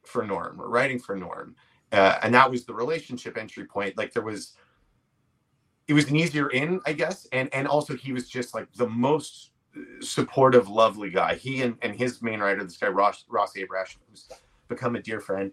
for 0.05 0.25
Norm 0.25 0.61
or 0.61 0.69
writing 0.69 0.99
for 0.99 1.15
Norm, 1.15 1.55
uh, 1.93 2.19
and 2.21 2.33
that 2.33 2.49
was 2.51 2.65
the 2.65 2.73
relationship 2.73 3.37
entry 3.37 3.65
point. 3.65 3.97
Like 3.97 4.11
there 4.11 4.23
was, 4.23 4.53
it 5.87 5.93
was 5.93 6.09
an 6.09 6.15
easier 6.15 6.49
in, 6.49 6.81
I 6.85 6.93
guess, 6.93 7.27
and 7.31 7.53
and 7.53 7.67
also 7.67 7.95
he 7.95 8.11
was 8.11 8.29
just 8.29 8.53
like 8.53 8.67
the 8.73 8.89
most 8.89 9.51
supportive, 10.01 10.67
lovely 10.67 11.09
guy. 11.09 11.35
He 11.35 11.61
and, 11.61 11.77
and 11.81 11.95
his 11.95 12.21
main 12.21 12.39
writer, 12.39 12.63
this 12.63 12.77
guy 12.77 12.87
Ross 12.87 13.25
Ross 13.29 13.53
Abrash, 13.53 13.95
who's 14.09 14.27
become 14.67 14.95
a 14.95 15.01
dear 15.01 15.19
friend. 15.19 15.51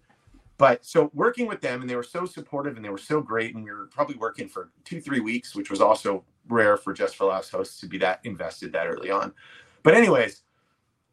But 0.58 0.84
so 0.84 1.10
working 1.14 1.46
with 1.46 1.60
them, 1.62 1.80
and 1.80 1.88
they 1.88 1.96
were 1.96 2.02
so 2.02 2.26
supportive, 2.26 2.76
and 2.76 2.84
they 2.84 2.90
were 2.90 2.98
so 2.98 3.22
great, 3.22 3.54
and 3.54 3.64
we 3.64 3.70
were 3.70 3.86
probably 3.86 4.16
working 4.16 4.48
for 4.48 4.70
two, 4.84 5.00
three 5.00 5.20
weeks, 5.20 5.54
which 5.54 5.70
was 5.70 5.80
also 5.80 6.24
rare 6.48 6.76
for 6.76 6.92
Just 6.92 7.16
for 7.16 7.26
Laughs 7.26 7.48
hosts 7.48 7.80
to 7.80 7.86
be 7.86 7.96
that 7.98 8.20
invested 8.24 8.72
that 8.72 8.86
early 8.86 9.10
on. 9.10 9.32
But 9.82 9.94
anyways, 9.94 10.42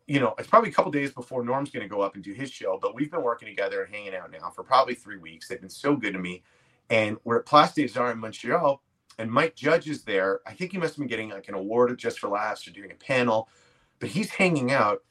you 0.08 0.22
know, 0.22 0.34
it's 0.40 0.48
probably 0.48 0.70
a 0.70 0.74
couple 0.74 0.92
days 0.92 1.12
before 1.12 1.44
Norm's 1.44 1.70
going 1.70 1.84
to 1.84 1.94
go 1.94 2.02
up 2.02 2.16
and 2.16 2.24
do 2.24 2.32
his 2.32 2.50
show, 2.50 2.80
but 2.82 2.96
we've 2.96 3.12
been 3.12 3.22
working 3.22 3.48
together 3.48 3.84
and 3.84 3.94
hanging 3.94 4.16
out 4.16 4.32
now 4.32 4.50
for 4.50 4.64
probably 4.64 4.96
three 4.96 5.18
weeks. 5.18 5.48
They've 5.48 5.60
been 5.60 5.70
so 5.70 5.98
good 5.98 6.14
to 6.14 6.20
me, 6.20 6.44
and 6.90 7.18
we're 7.26 7.40
at 7.40 7.46
Place 7.46 7.74
des 7.74 8.00
Arts 8.00 8.14
in 8.14 8.20
Montreal, 8.20 8.82
and 9.20 9.30
Mike 9.30 9.56
Judge 9.56 9.90
is 9.90 10.04
there. 10.04 10.40
I 10.48 10.54
think 10.54 10.72
he 10.72 10.78
must 10.78 10.94
have 10.94 11.00
been 11.00 11.08
getting 11.08 11.30
like 11.30 11.50
an 11.50 11.56
award 11.56 11.98
Just 12.00 12.20
for 12.20 12.30
Laughs 12.30 12.66
or 12.68 12.72
doing 12.72 12.92
a 12.92 12.96
panel, 12.96 13.50
but 14.00 14.10
he's 14.10 14.30
hanging 14.30 14.72
out, 14.72 15.04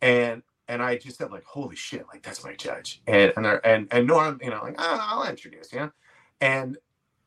and 0.00 0.42
and 0.68 0.82
I 0.82 0.96
just 0.96 1.18
said 1.18 1.30
like, 1.30 1.44
holy 1.44 1.76
shit, 1.76 2.06
like 2.10 2.22
that's 2.22 2.42
Mike 2.42 2.56
Judge. 2.56 3.02
And 3.06 3.30
and 3.36 3.60
and 3.62 3.88
and 3.90 4.06
Norm, 4.06 4.40
you 4.42 4.48
know, 4.48 4.62
like 4.62 4.76
oh, 4.78 4.98
I'll 5.02 5.28
introduce 5.28 5.70
you, 5.70 5.92
and 6.40 6.78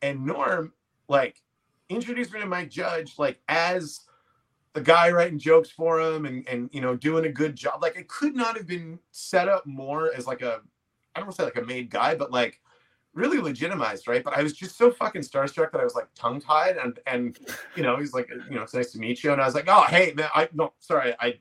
and 0.02 0.26
Norm 0.26 0.74
like 1.08 1.44
introduced 1.90 2.34
me 2.34 2.40
to 2.40 2.48
Mike 2.48 2.70
Judge 2.72 3.20
like 3.20 3.40
as 3.48 4.02
the 4.78 4.84
guy 4.84 5.10
writing 5.10 5.40
jokes 5.40 5.72
for 5.72 6.00
him 6.00 6.28
and 6.28 6.48
and 6.48 6.70
you 6.72 6.82
know 6.82 6.96
doing 6.96 7.26
a 7.26 7.32
good 7.32 7.56
job. 7.56 7.82
Like 7.82 7.96
it 7.96 8.08
could 8.08 8.36
not 8.36 8.56
have 8.56 8.68
been 8.68 9.00
set 9.10 9.50
up 9.50 9.66
more 9.66 10.14
as 10.14 10.28
like 10.28 10.44
a 10.44 10.62
I 11.16 11.20
don't 11.20 11.26
want 11.26 11.36
to 11.38 11.42
say 11.42 11.46
like 11.46 11.58
a 11.58 11.66
made 11.66 11.90
guy, 11.90 12.14
but 12.14 12.30
like 12.32 12.62
really 13.16 13.40
legitimized, 13.40 14.08
right? 14.08 14.24
But 14.24 14.38
I 14.38 14.44
was 14.44 14.54
just 14.54 14.78
so 14.78 14.92
fucking 14.92 15.24
starstruck 15.24 15.72
that 15.72 15.82
I 15.82 15.84
was 15.84 15.96
like 15.96 16.10
tongue 16.14 16.40
tied 16.40 16.78
and 16.78 17.00
and 17.08 17.40
you 17.76 17.82
know 17.82 17.98
he's 17.98 18.14
like 18.14 18.30
you 18.30 18.56
know 18.56 18.62
it's 18.62 18.76
nice 18.76 18.92
to 18.92 19.00
meet 19.00 19.24
you 19.24 19.32
and 19.32 19.42
I 19.42 19.46
was 19.46 19.56
like 19.56 19.68
oh 19.68 19.86
hey 19.90 20.14
man 20.16 20.30
I 20.36 20.48
no 20.54 20.74
sorry 20.78 21.16
I 21.20 21.40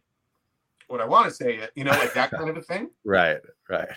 what 0.89 1.03
I 1.03 1.05
want 1.05 1.29
to 1.29 1.35
say 1.35 1.69
you 1.75 1.85
know 1.85 1.91
like 1.91 2.15
that 2.15 2.31
kind 2.31 2.49
of 2.49 2.57
a 2.57 2.63
thing. 2.63 2.89
right 3.05 3.41
right 3.69 3.91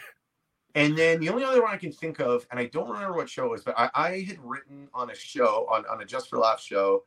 And 0.75 0.97
then 0.97 1.21
the 1.21 1.29
only 1.29 1.45
other 1.45 1.61
one 1.61 1.71
I 1.71 1.77
can 1.77 1.93
think 1.93 2.19
of, 2.19 2.45
and 2.51 2.59
I 2.59 2.65
don't 2.65 2.89
remember 2.89 3.15
what 3.15 3.29
show 3.29 3.45
it 3.45 3.51
was, 3.51 3.63
but 3.63 3.75
I, 3.77 3.89
I 3.95 4.09
had 4.27 4.37
written 4.43 4.89
on 4.93 5.09
a 5.09 5.15
show, 5.15 5.65
on, 5.71 5.83
on 5.87 6.01
a 6.01 6.05
Just 6.05 6.29
for 6.29 6.37
Laughs 6.37 6.63
show, 6.63 7.05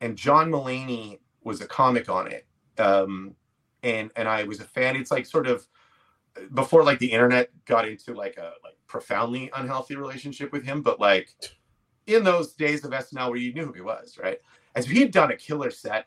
and 0.00 0.16
John 0.16 0.50
Mulaney 0.50 1.20
was 1.44 1.60
a 1.60 1.66
comic 1.66 2.08
on 2.08 2.30
it. 2.30 2.46
Um, 2.78 3.34
and 3.82 4.10
and 4.16 4.28
I 4.28 4.44
was 4.44 4.60
a 4.60 4.64
fan. 4.64 4.96
It's 4.96 5.10
like 5.10 5.26
sort 5.26 5.46
of 5.46 5.66
before 6.54 6.84
like 6.84 6.98
the 6.98 7.10
internet 7.10 7.50
got 7.64 7.88
into 7.88 8.14
like 8.14 8.36
a 8.36 8.52
like 8.62 8.76
profoundly 8.86 9.50
unhealthy 9.56 9.96
relationship 9.96 10.52
with 10.52 10.64
him, 10.64 10.82
but 10.82 11.00
like 11.00 11.34
in 12.06 12.24
those 12.24 12.52
days 12.54 12.84
of 12.84 12.90
SNL 12.90 13.28
where 13.28 13.38
you 13.38 13.52
knew 13.52 13.66
who 13.66 13.72
he 13.72 13.80
was, 13.80 14.18
right? 14.22 14.38
And 14.74 14.84
so 14.84 14.90
he 14.90 15.00
had 15.00 15.10
done 15.10 15.30
a 15.30 15.36
killer 15.36 15.70
set, 15.70 16.06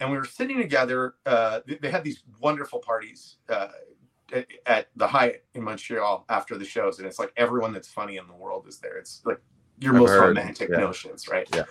and 0.00 0.10
we 0.10 0.16
were 0.16 0.24
sitting 0.24 0.58
together. 0.58 1.14
Uh, 1.26 1.60
they, 1.66 1.76
they 1.76 1.90
had 1.90 2.04
these 2.04 2.22
wonderful 2.40 2.78
parties 2.78 3.36
uh, 3.48 3.68
at, 4.32 4.46
at 4.66 4.88
the 4.96 5.06
Hyatt 5.06 5.44
in 5.54 5.62
Montreal 5.62 6.24
after 6.28 6.56
the 6.56 6.64
shows, 6.64 6.98
and 6.98 7.06
it's 7.06 7.18
like 7.18 7.32
everyone 7.36 7.72
that's 7.72 7.88
funny 7.88 8.16
in 8.16 8.26
the 8.26 8.34
world 8.34 8.66
is 8.68 8.78
there. 8.78 8.96
It's 8.96 9.22
like 9.24 9.40
your 9.80 9.94
I've 9.94 10.00
most 10.00 10.10
heard, 10.10 10.28
romantic 10.28 10.70
yeah. 10.70 10.78
notions, 10.78 11.28
right? 11.28 11.48
Yeah. 11.54 11.64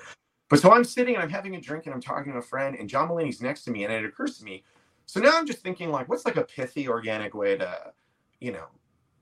But 0.53 0.59
so 0.59 0.71
I'm 0.71 0.83
sitting 0.83 1.15
and 1.15 1.23
I'm 1.23 1.31
having 1.31 1.55
a 1.55 1.59
drink 1.59 1.87
and 1.87 1.95
I'm 1.95 1.99
talking 1.99 2.31
to 2.31 2.37
a 2.37 2.41
friend, 2.43 2.75
and 2.75 2.87
John 2.87 3.09
Mulaney's 3.09 3.41
next 3.41 3.63
to 3.63 3.71
me, 3.71 3.85
and 3.85 3.91
it 3.91 4.05
occurs 4.05 4.37
to 4.37 4.45
me. 4.45 4.63
So 5.07 5.19
now 5.19 5.31
I'm 5.33 5.47
just 5.47 5.63
thinking, 5.63 5.89
like, 5.89 6.07
what's 6.07 6.25
like 6.25 6.35
a 6.35 6.43
pithy, 6.43 6.87
organic 6.87 7.33
way 7.33 7.57
to, 7.57 7.91
you 8.39 8.51
know, 8.51 8.65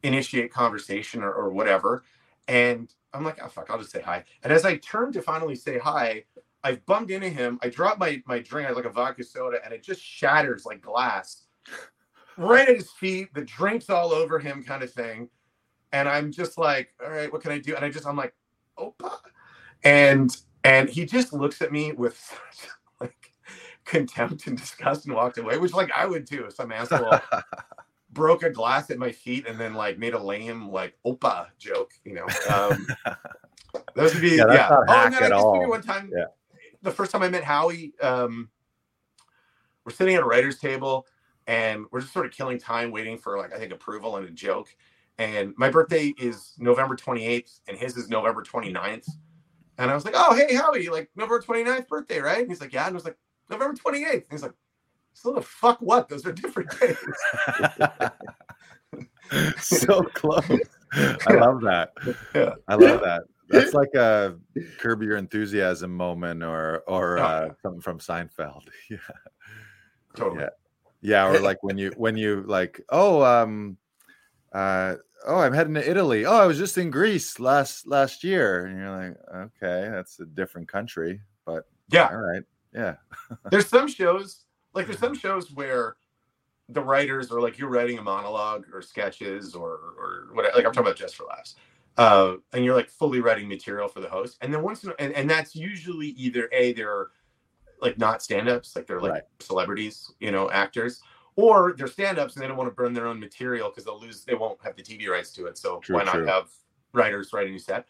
initiate 0.04 0.52
conversation 0.52 1.24
or, 1.24 1.32
or 1.32 1.50
whatever. 1.50 2.04
And 2.50 2.94
I'm 3.14 3.24
like, 3.24 3.40
oh 3.42 3.48
fuck, 3.48 3.70
I'll 3.70 3.78
just 3.78 3.92
say 3.92 4.02
hi. 4.02 4.26
And 4.44 4.52
as 4.52 4.66
I 4.66 4.76
turn 4.76 5.14
to 5.14 5.22
finally 5.22 5.56
say 5.56 5.78
hi, 5.80 6.26
I've 6.66 6.86
bumped 6.86 7.12
into 7.12 7.30
him. 7.30 7.60
I 7.64 7.70
drop 7.70 7.98
my 7.98 8.22
my 8.26 8.40
drink, 8.40 8.66
I 8.66 8.72
had 8.72 8.76
like 8.76 8.84
a 8.84 8.90
vodka 8.90 9.24
soda, 9.24 9.60
and 9.64 9.74
it 9.74 9.84
just 9.84 10.02
shatters 10.02 10.66
like 10.66 10.82
glass 10.82 11.44
right 12.36 12.68
at 12.68 12.76
his 12.76 12.92
feet. 12.92 13.34
The 13.34 13.46
drink's 13.46 13.90
all 13.90 14.12
over 14.12 14.38
him, 14.38 14.66
kind 14.66 14.84
of 14.84 14.92
thing. 14.92 15.30
And 15.94 16.10
I'm 16.10 16.30
just 16.30 16.58
like, 16.58 16.94
all 17.02 17.10
right, 17.10 17.32
what 17.32 17.42
can 17.42 17.54
I 17.54 17.60
do? 17.60 17.74
And 17.78 17.86
I 17.86 17.90
just 17.90 18.06
I'm 18.06 18.18
like, 18.18 18.34
Opa. 18.78 19.14
And 19.86 20.36
and 20.64 20.90
he 20.90 21.06
just 21.06 21.34
looks 21.34 21.62
at 21.62 21.72
me 21.72 21.92
with 21.92 22.18
such 22.58 22.70
like 23.00 23.32
contempt 23.86 24.48
and 24.48 24.58
disgust 24.58 25.06
and 25.06 25.16
walked 25.16 25.38
away, 25.38 25.58
which 25.58 25.74
like 25.74 25.92
I 25.96 26.06
would 26.06 26.28
too 26.28 26.46
if 26.46 26.54
some 26.56 26.72
asshole 26.72 27.20
broke 28.14 28.44
a 28.44 28.50
glass 28.50 28.90
at 28.92 28.98
my 29.00 29.12
feet 29.12 29.48
and 29.48 29.60
then 29.60 29.74
like 29.74 29.98
made 29.98 30.14
a 30.14 30.22
lame 30.22 30.70
like 30.70 30.96
opa 31.06 31.48
joke, 31.58 31.92
you 32.06 32.14
know. 32.14 32.28
Um 32.50 32.88
those 33.96 34.14
would 34.14 34.22
be 34.22 34.38
Yeah, 34.38 34.52
yeah. 34.52 34.68
Oh, 34.70 34.84
and 34.88 35.14
then 35.14 35.24
I 35.24 35.26
at 35.28 35.30
guess 35.32 35.44
maybe 35.54 35.66
all. 35.66 35.70
one 35.70 35.82
time 35.82 36.12
Yeah. 36.16 36.26
the 36.82 36.92
first 36.92 37.12
time 37.12 37.24
I 37.24 37.30
met 37.30 37.44
Howie, 37.44 37.94
um 38.02 38.50
we're 39.86 39.94
sitting 39.94 40.16
at 40.16 40.22
a 40.22 40.26
writer's 40.26 40.60
table 40.60 41.08
and 41.48 41.86
we're 41.92 42.02
just 42.02 42.14
sort 42.14 42.26
of 42.26 42.32
killing 42.32 42.60
time 42.60 42.92
waiting 42.92 43.18
for 43.18 43.38
like 43.38 43.54
I 43.54 43.58
think 43.58 43.74
approval 43.74 44.18
and 44.18 44.28
a 44.28 44.32
joke. 44.32 44.76
And 45.18 45.54
my 45.58 45.70
birthday 45.70 46.14
is 46.18 46.54
November 46.60 46.96
28th 46.96 47.62
and 47.68 47.78
his 47.78 47.98
is 47.98 48.10
November 48.10 48.44
29th. 48.44 49.08
And 49.82 49.90
I 49.90 49.96
was 49.96 50.06
like, 50.06 50.14
oh, 50.16 50.36
hey, 50.36 50.54
Howie, 50.54 50.90
like 50.90 51.10
November 51.16 51.42
29th 51.42 51.88
birthday, 51.88 52.20
right? 52.20 52.40
And 52.40 52.50
he's 52.50 52.62
like, 52.62 52.72
yeah. 52.72 52.86
And 52.86 52.94
I 52.94 52.96
was 52.96 53.06
like, 53.06 53.18
November 53.50 53.76
28th. 53.76 54.14
And 54.14 54.24
he's 54.30 54.44
like, 54.44 54.54
so 55.14 55.34
the 55.34 55.42
fuck 55.42 55.80
what? 55.82 56.08
Those 56.08 56.26
are 56.26 56.32
different 56.32 56.70
days. 56.80 56.98
so 59.58 60.04
close. 60.14 60.46
I 60.94 61.34
love 61.34 61.62
that. 61.62 61.94
Yeah. 62.36 62.54
I 62.68 62.76
love 62.76 63.02
that. 63.02 63.24
That's 63.50 63.74
like 63.74 63.94
a 63.96 64.36
curb 64.78 65.02
your 65.02 65.18
enthusiasm 65.18 65.96
moment 65.96 66.44
or 66.44 66.84
or 66.88 67.18
Oh, 67.20 67.24
uh, 67.24 67.50
something 67.62 67.82
from 67.82 68.00
Seinfeld. 68.00 68.68
Yeah. 68.90 68.98
Totally. 70.16 70.42
Yeah. 70.42 70.50
Yeah, 71.04 71.28
or 71.28 71.40
like 71.40 71.64
when 71.64 71.78
you 71.78 71.92
when 71.98 72.16
you 72.16 72.44
like, 72.46 72.82
oh, 72.90 73.24
um 73.24 73.78
uh 74.54 74.96
oh, 75.26 75.38
I'm 75.40 75.54
heading 75.54 75.74
to 75.76 75.90
Italy. 75.90 76.26
Oh, 76.26 76.38
I 76.38 76.48
was 76.48 76.58
just 76.58 76.78
in 76.78 76.90
Greece 76.90 77.40
last 77.40 77.88
last 77.88 78.24
year. 78.24 78.66
And 78.66 78.78
you're 78.78 78.90
like, 78.90 79.18
okay, 79.36 79.90
that's 79.92 80.20
a 80.20 80.26
different 80.26 80.68
country, 80.68 81.22
but 81.46 81.66
Yeah. 81.90 82.08
All 82.08 82.18
right. 82.18 82.44
Yeah. 82.74 82.96
there's 83.52 83.68
some 83.68 83.88
shows 83.88 84.46
like 84.74 84.88
there's 84.88 85.00
some 85.00 85.16
shows 85.16 85.52
where 85.52 85.96
the 86.70 86.82
writers 86.82 87.32
are 87.32 87.42
like 87.42 87.58
you're 87.58 87.70
writing 87.70 87.98
a 87.98 88.02
monologue 88.02 88.66
or 88.74 88.82
sketches 88.82 89.56
or 89.56 89.72
or 89.98 90.30
whatever. 90.34 90.56
Like 90.56 90.66
I'm 90.66 90.72
talking 90.72 90.88
about 90.88 90.98
just 90.98 91.16
for 91.16 91.26
laughs. 91.26 91.56
Uh, 91.98 92.36
and 92.54 92.64
you're 92.64 92.76
like 92.76 92.90
fully 92.90 93.20
writing 93.20 93.50
material 93.50 93.90
for 93.90 94.00
the 94.00 94.08
host. 94.08 94.38
And 94.42 94.54
then 94.54 94.64
once 94.64 94.86
in, 94.86 94.94
and, 94.98 95.14
and 95.14 95.30
that's 95.30 95.56
usually 95.56 96.08
either 96.08 96.48
a 96.54 96.72
they're 96.72 97.08
like 97.82 97.98
not 97.98 98.22
stand-ups, 98.22 98.76
like 98.76 98.88
they're 98.88 99.02
like 99.02 99.12
Right. 99.12 99.24
celebrities, 99.40 100.10
you 100.20 100.32
know, 100.32 100.50
actors, 100.52 101.02
or 101.42 101.74
they're 101.78 101.88
stand-ups 101.88 102.36
and 102.36 102.44
they 102.44 102.48
don't 102.48 102.58
want 102.58 102.70
to 102.70 102.76
burn 102.76 102.94
their 102.94 103.08
own 103.08 103.20
material 103.20 103.70
because 103.70 103.84
they'll 103.84 104.00
lose 104.00 104.24
they 104.24 104.36
won't 104.36 104.60
have 104.64 104.76
the 104.76 104.84
TV 104.84 105.08
rights 105.08 105.32
to 105.32 105.48
it. 105.48 105.58
So 105.58 105.80
True, 105.80 105.96
why 105.96 106.04
not 106.04 106.14
true. 106.14 106.26
have 106.28 106.50
writers 106.94 107.34
write 107.34 107.48
a 107.48 107.50
new 107.50 107.60
set? 107.60 107.86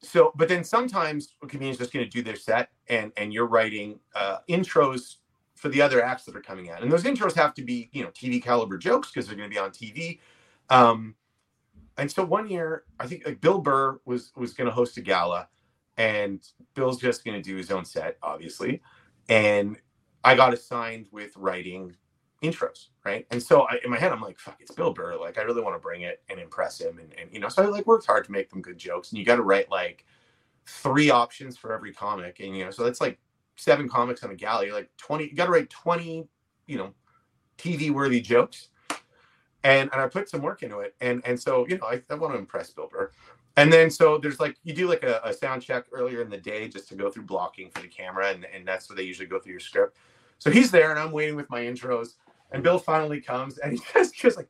So, 0.00 0.32
but 0.34 0.48
then 0.48 0.64
sometimes 0.64 1.34
a 1.42 1.46
comedian's 1.46 1.78
just 1.78 1.92
going 1.92 2.04
to 2.04 2.10
do 2.10 2.22
their 2.22 2.36
set, 2.36 2.70
and 2.88 3.12
and 3.16 3.32
you're 3.32 3.46
writing 3.46 4.00
uh, 4.14 4.38
intros 4.48 5.16
for 5.54 5.68
the 5.68 5.80
other 5.80 6.04
acts 6.04 6.24
that 6.24 6.36
are 6.36 6.40
coming 6.40 6.70
out, 6.70 6.82
and 6.82 6.90
those 6.90 7.04
intros 7.04 7.34
have 7.34 7.54
to 7.54 7.62
be 7.62 7.88
you 7.92 8.02
know 8.02 8.10
TV 8.10 8.42
caliber 8.42 8.76
jokes 8.76 9.10
because 9.10 9.26
they're 9.26 9.36
going 9.36 9.48
to 9.48 9.54
be 9.54 9.60
on 9.60 9.70
TV. 9.70 10.18
Um, 10.70 11.14
and 11.98 12.10
so 12.10 12.24
one 12.24 12.48
year, 12.48 12.84
I 12.98 13.06
think 13.06 13.24
like 13.24 13.40
Bill 13.40 13.58
Burr 13.58 14.00
was 14.04 14.32
was 14.36 14.54
going 14.54 14.66
to 14.66 14.74
host 14.74 14.96
a 14.96 15.00
gala, 15.00 15.48
and 15.96 16.40
Bill's 16.74 17.00
just 17.00 17.24
going 17.24 17.40
to 17.40 17.42
do 17.42 17.56
his 17.56 17.70
own 17.70 17.84
set, 17.84 18.18
obviously, 18.22 18.82
and 19.28 19.76
I 20.24 20.34
got 20.34 20.52
assigned 20.52 21.06
with 21.12 21.36
writing 21.36 21.94
intros, 22.42 22.88
right? 23.04 23.26
And 23.30 23.42
so 23.42 23.62
I, 23.62 23.78
in 23.84 23.90
my 23.90 23.98
head, 23.98 24.12
I'm 24.12 24.20
like, 24.20 24.38
fuck, 24.38 24.56
it's 24.60 24.72
Bill 24.72 24.92
Burr. 24.92 25.16
Like, 25.16 25.38
I 25.38 25.42
really 25.42 25.62
want 25.62 25.74
to 25.76 25.80
bring 25.80 26.02
it 26.02 26.22
and 26.28 26.38
impress 26.40 26.80
him. 26.80 26.98
And, 26.98 27.12
and 27.18 27.30
you 27.32 27.40
know, 27.40 27.48
so 27.48 27.62
I 27.62 27.66
like 27.66 27.86
worked 27.86 28.06
hard 28.06 28.24
to 28.24 28.32
make 28.32 28.50
them 28.50 28.62
good 28.62 28.78
jokes. 28.78 29.10
And 29.10 29.18
you 29.18 29.24
got 29.24 29.36
to 29.36 29.42
write 29.42 29.70
like 29.70 30.04
three 30.66 31.10
options 31.10 31.56
for 31.56 31.72
every 31.72 31.92
comic. 31.92 32.40
And, 32.40 32.56
you 32.56 32.64
know, 32.64 32.70
so 32.70 32.84
that's 32.84 33.00
like 33.00 33.18
seven 33.56 33.88
comics 33.88 34.22
on 34.24 34.30
a 34.30 34.34
galley, 34.34 34.70
like 34.70 34.90
20, 34.96 35.24
you 35.24 35.34
got 35.34 35.46
to 35.46 35.52
write 35.52 35.70
20, 35.70 36.26
you 36.66 36.78
know, 36.78 36.92
TV 37.58 37.90
worthy 37.90 38.20
jokes. 38.20 38.68
And, 39.64 39.90
and 39.92 40.00
I 40.00 40.08
put 40.08 40.28
some 40.28 40.42
work 40.42 40.62
into 40.62 40.80
it. 40.80 40.96
And, 41.00 41.22
and 41.24 41.38
so, 41.38 41.66
you 41.68 41.78
know, 41.78 41.86
I, 41.86 42.02
I 42.10 42.14
want 42.14 42.34
to 42.34 42.38
impress 42.38 42.70
Bill 42.70 42.88
Burr. 42.90 43.10
And 43.56 43.72
then 43.72 43.90
so 43.90 44.18
there's 44.18 44.40
like 44.40 44.56
you 44.64 44.72
do 44.72 44.88
like 44.88 45.04
a, 45.04 45.20
a 45.24 45.32
sound 45.32 45.62
check 45.62 45.84
earlier 45.92 46.22
in 46.22 46.30
the 46.30 46.38
day 46.38 46.68
just 46.68 46.88
to 46.88 46.94
go 46.94 47.10
through 47.10 47.24
blocking 47.24 47.70
for 47.70 47.82
the 47.82 47.88
camera, 47.88 48.30
and, 48.30 48.46
and 48.46 48.66
that's 48.66 48.88
where 48.88 48.96
they 48.96 49.02
usually 49.02 49.26
go 49.26 49.38
through 49.38 49.52
your 49.52 49.60
script. 49.60 49.96
So 50.38 50.50
he's 50.50 50.70
there, 50.70 50.90
and 50.90 50.98
I'm 50.98 51.12
waiting 51.12 51.36
with 51.36 51.50
my 51.50 51.60
intros, 51.60 52.14
and 52.52 52.62
Bill 52.62 52.78
finally 52.78 53.20
comes, 53.20 53.58
and 53.58 53.72
he 53.72 53.80
just 53.94 54.14
just 54.14 54.36
like, 54.36 54.48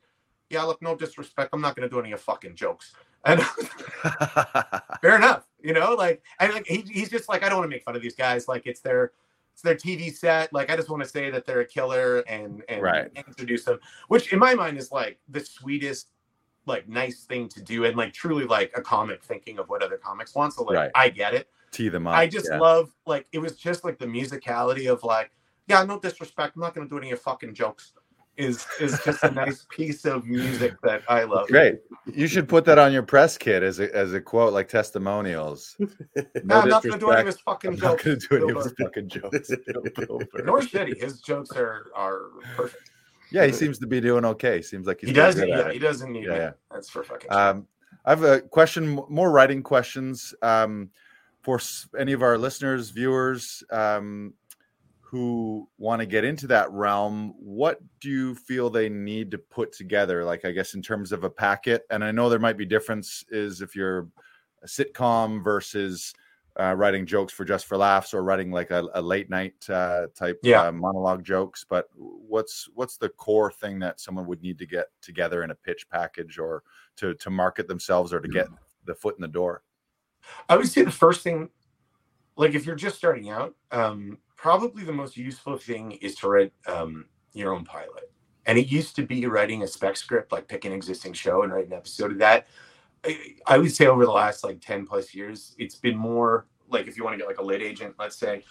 "Yeah, 0.49 0.63
look, 0.63 0.81
no 0.81 0.95
disrespect, 0.95 1.49
I'm 1.53 1.61
not 1.61 1.75
gonna 1.75 1.89
do 1.89 1.99
any 1.99 2.11
of 2.11 2.21
fucking 2.21 2.55
jokes." 2.55 2.93
And 3.25 3.41
fair 5.01 5.15
enough, 5.15 5.45
you 5.61 5.73
know, 5.73 5.93
like, 5.93 6.21
and 6.39 6.53
like 6.53 6.67
he, 6.67 6.83
he's 6.89 7.09
just 7.09 7.29
like, 7.29 7.43
I 7.43 7.49
don't 7.49 7.59
want 7.59 7.69
to 7.69 7.75
make 7.75 7.83
fun 7.83 7.95
of 7.95 8.01
these 8.01 8.15
guys, 8.15 8.47
like 8.47 8.63
it's 8.65 8.81
their 8.81 9.13
it's 9.53 9.61
their 9.61 9.75
TV 9.75 10.13
set, 10.13 10.51
like 10.51 10.71
I 10.71 10.75
just 10.75 10.89
want 10.89 11.03
to 11.03 11.09
say 11.09 11.29
that 11.29 11.45
they're 11.45 11.61
a 11.61 11.65
killer 11.65 12.19
and 12.27 12.63
and 12.67 12.81
Right. 12.81 13.09
introduce 13.15 13.65
them, 13.65 13.79
which 14.07 14.33
in 14.33 14.39
my 14.39 14.53
mind 14.55 14.77
is 14.77 14.91
like 14.91 15.19
the 15.29 15.39
sweetest 15.39 16.07
like 16.65 16.87
nice 16.87 17.25
thing 17.25 17.49
to 17.49 17.61
do 17.61 17.85
and 17.85 17.97
like 17.97 18.13
truly 18.13 18.45
like 18.45 18.71
a 18.75 18.81
comic 18.81 19.21
thinking 19.21 19.59
of 19.59 19.69
what 19.69 19.83
other 19.83 19.97
comics 19.97 20.33
want. 20.33 20.53
So 20.53 20.63
like 20.63 20.75
Right. 20.75 20.91
I 20.95 21.09
get 21.09 21.33
it. 21.33 21.49
Tee 21.71 21.89
them 21.89 22.07
up. 22.07 22.15
I 22.15 22.27
just 22.27 22.47
yeah. 22.49 22.59
love 22.59 22.89
like 23.05 23.27
it 23.31 23.39
was 23.39 23.57
just 23.57 23.83
like 23.83 23.99
the 23.99 24.05
musicality 24.05 24.91
of 24.91 25.03
like, 25.03 25.31
yeah, 25.67 25.83
no 25.83 25.99
disrespect, 25.99 26.55
I'm 26.55 26.61
not 26.61 26.73
gonna 26.75 26.87
do 26.89 26.97
any 26.97 27.07
of 27.07 27.11
your 27.11 27.17
fucking 27.17 27.53
jokes. 27.53 27.93
Is 28.35 28.65
is 28.81 28.99
just 29.05 29.23
a 29.23 29.29
nice 29.29 29.67
piece 29.69 30.05
of 30.05 30.25
music 30.25 30.73
that 30.81 31.03
I 31.07 31.23
love. 31.23 31.47
Great. 31.49 31.81
You 32.11 32.25
should 32.25 32.49
put 32.49 32.65
that 32.65 32.79
on 32.79 32.91
your 32.91 33.03
press 33.03 33.37
kit 33.37 33.61
as 33.61 33.79
a 33.79 33.95
as 33.95 34.13
a 34.13 34.19
quote, 34.21 34.53
like 34.53 34.67
testimonials. 34.69 35.75
No, 36.43 36.61
I'm 36.61 36.69
not 36.69 36.81
gonna 36.83 36.97
do 36.97 37.11
any 37.11 37.21
of 37.21 37.27
his 37.27 37.39
fucking 37.41 37.73
I'm 37.73 37.77
not 37.79 37.99
jokes. 37.99 38.03
going 38.03 38.19
to 38.19 38.27
do 38.27 38.35
any 38.49 38.51
of 38.57 38.63
his 38.63 38.73
fucking 38.81 39.07
jokes. 39.09 39.51
Bill 40.07 40.19
Burr. 40.33 40.43
Nor 40.45 40.61
should 40.63 40.87
he. 40.87 40.99
His 40.99 41.21
jokes 41.21 41.51
are 41.55 41.91
are 41.95 42.23
perfect. 42.55 42.89
yeah, 43.31 43.45
he 43.45 43.51
seems 43.51 43.77
to 43.79 43.85
be 43.87 44.01
doing 44.01 44.25
okay. 44.25 44.61
Seems 44.63 44.87
like 44.87 44.99
he's 45.01 45.09
he 45.09 45.13
doing 45.13 45.25
doesn't. 45.27 45.47
Yeah, 45.47 45.67
it. 45.67 45.73
he 45.73 45.79
doesn't 45.79 46.11
need 46.11 46.23
Yeah, 46.25 46.31
me. 46.31 46.37
yeah. 46.37 46.51
That's 46.71 46.89
for 46.89 47.03
fucking. 47.03 47.29
sure. 47.31 47.39
Um, 47.39 47.67
I 48.03 48.09
have 48.09 48.23
a 48.23 48.41
question, 48.41 48.99
more 49.09 49.29
writing 49.31 49.61
questions 49.61 50.33
um, 50.41 50.89
for 51.43 51.57
s- 51.57 51.87
any 51.97 52.13
of 52.13 52.21
our 52.23 52.37
listeners, 52.37 52.89
viewers 52.89 53.63
um, 53.71 54.33
who 55.13 55.69
want 55.77 55.99
to 55.99 56.07
get 56.07 56.23
into 56.23 56.47
that 56.47 56.71
realm. 56.71 57.35
What 57.37 57.79
do 58.01 58.09
you 58.09 58.33
feel 58.33 58.71
they 58.71 58.89
need 58.89 59.29
to 59.29 59.37
put 59.37 59.71
together? 59.71 60.25
Like, 60.25 60.43
I 60.43 60.49
guess 60.49 60.73
in 60.73 60.81
terms 60.81 61.11
of 61.11 61.23
a 61.23 61.29
packet, 61.29 61.83
and 61.91 62.03
I 62.03 62.11
know 62.11 62.29
there 62.29 62.39
might 62.39 62.57
be 62.57 62.65
difference 62.65 63.23
is 63.29 63.61
if 63.61 63.75
you're 63.75 64.07
a 64.63 64.65
sitcom 64.65 65.43
versus 65.43 66.15
uh, 66.59 66.73
writing 66.75 67.05
jokes 67.05 67.31
for 67.31 67.45
just 67.45 67.67
for 67.67 67.77
laughs 67.77 68.11
or 68.11 68.23
writing 68.23 68.49
like 68.49 68.71
a, 68.71 68.87
a 68.95 69.01
late 69.03 69.29
night 69.29 69.53
uh, 69.69 70.07
type 70.15 70.39
Yeah. 70.41 70.63
uh, 70.63 70.71
monologue 70.71 71.23
jokes. 71.23 71.63
But 71.63 71.89
what's 71.95 72.67
what's 72.73 72.97
the 72.97 73.09
core 73.09 73.51
thing 73.51 73.77
that 73.79 73.99
someone 73.99 74.25
would 74.25 74.41
need 74.41 74.57
to 74.57 74.65
get 74.65 74.87
together 74.99 75.43
in 75.43 75.51
a 75.51 75.55
pitch 75.55 75.87
package 75.91 76.39
or 76.39 76.63
to 76.95 77.13
to 77.13 77.29
market 77.29 77.67
themselves 77.67 78.11
or 78.13 78.19
to 78.19 78.27
get 78.27 78.47
the 78.85 78.95
foot 78.95 79.15
in 79.15 79.21
the 79.21 79.27
door. 79.27 79.61
I 80.49 80.57
would 80.57 80.67
say 80.67 80.81
the 80.81 80.89
first 80.91 81.21
thing, 81.21 81.49
like 82.35 82.55
if 82.55 82.65
you're 82.65 82.75
just 82.75 82.97
starting 82.97 83.29
out, 83.29 83.53
um, 83.71 84.17
probably 84.43 84.83
the 84.83 84.91
most 84.91 85.15
useful 85.15 85.55
thing 85.55 85.93
is 85.93 86.15
to 86.15 86.27
write 86.27 86.51
um, 86.67 87.05
your 87.31 87.53
own 87.53 87.63
pilot. 87.63 88.11
And 88.45 88.57
it 88.57 88.67
used 88.67 88.93
to 88.97 89.03
be 89.03 89.25
writing 89.25 89.63
a 89.63 89.67
spec 89.67 89.95
script, 89.95 90.33
like 90.33 90.49
pick 90.49 90.65
an 90.65 90.73
existing 90.73 91.13
show 91.13 91.43
and 91.43 91.53
write 91.53 91.67
an 91.67 91.71
episode 91.71 92.11
of 92.11 92.17
that. 92.17 92.47
I, 93.05 93.35
I 93.47 93.57
would 93.57 93.73
say 93.73 93.87
over 93.87 94.03
the 94.03 94.11
last 94.11 94.43
like 94.43 94.59
10 94.59 94.85
plus 94.85 95.15
years, 95.15 95.55
it's 95.59 95.75
been 95.75 95.97
more 95.97 96.45
like 96.67 96.87
if 96.87 96.97
you 96.97 97.05
want 97.05 97.13
to 97.13 97.17
get 97.17 97.25
like 97.25 97.37
a 97.37 97.41
lit 97.41 97.61
agent, 97.61 97.95
let's 97.97 98.17
say, 98.17 98.43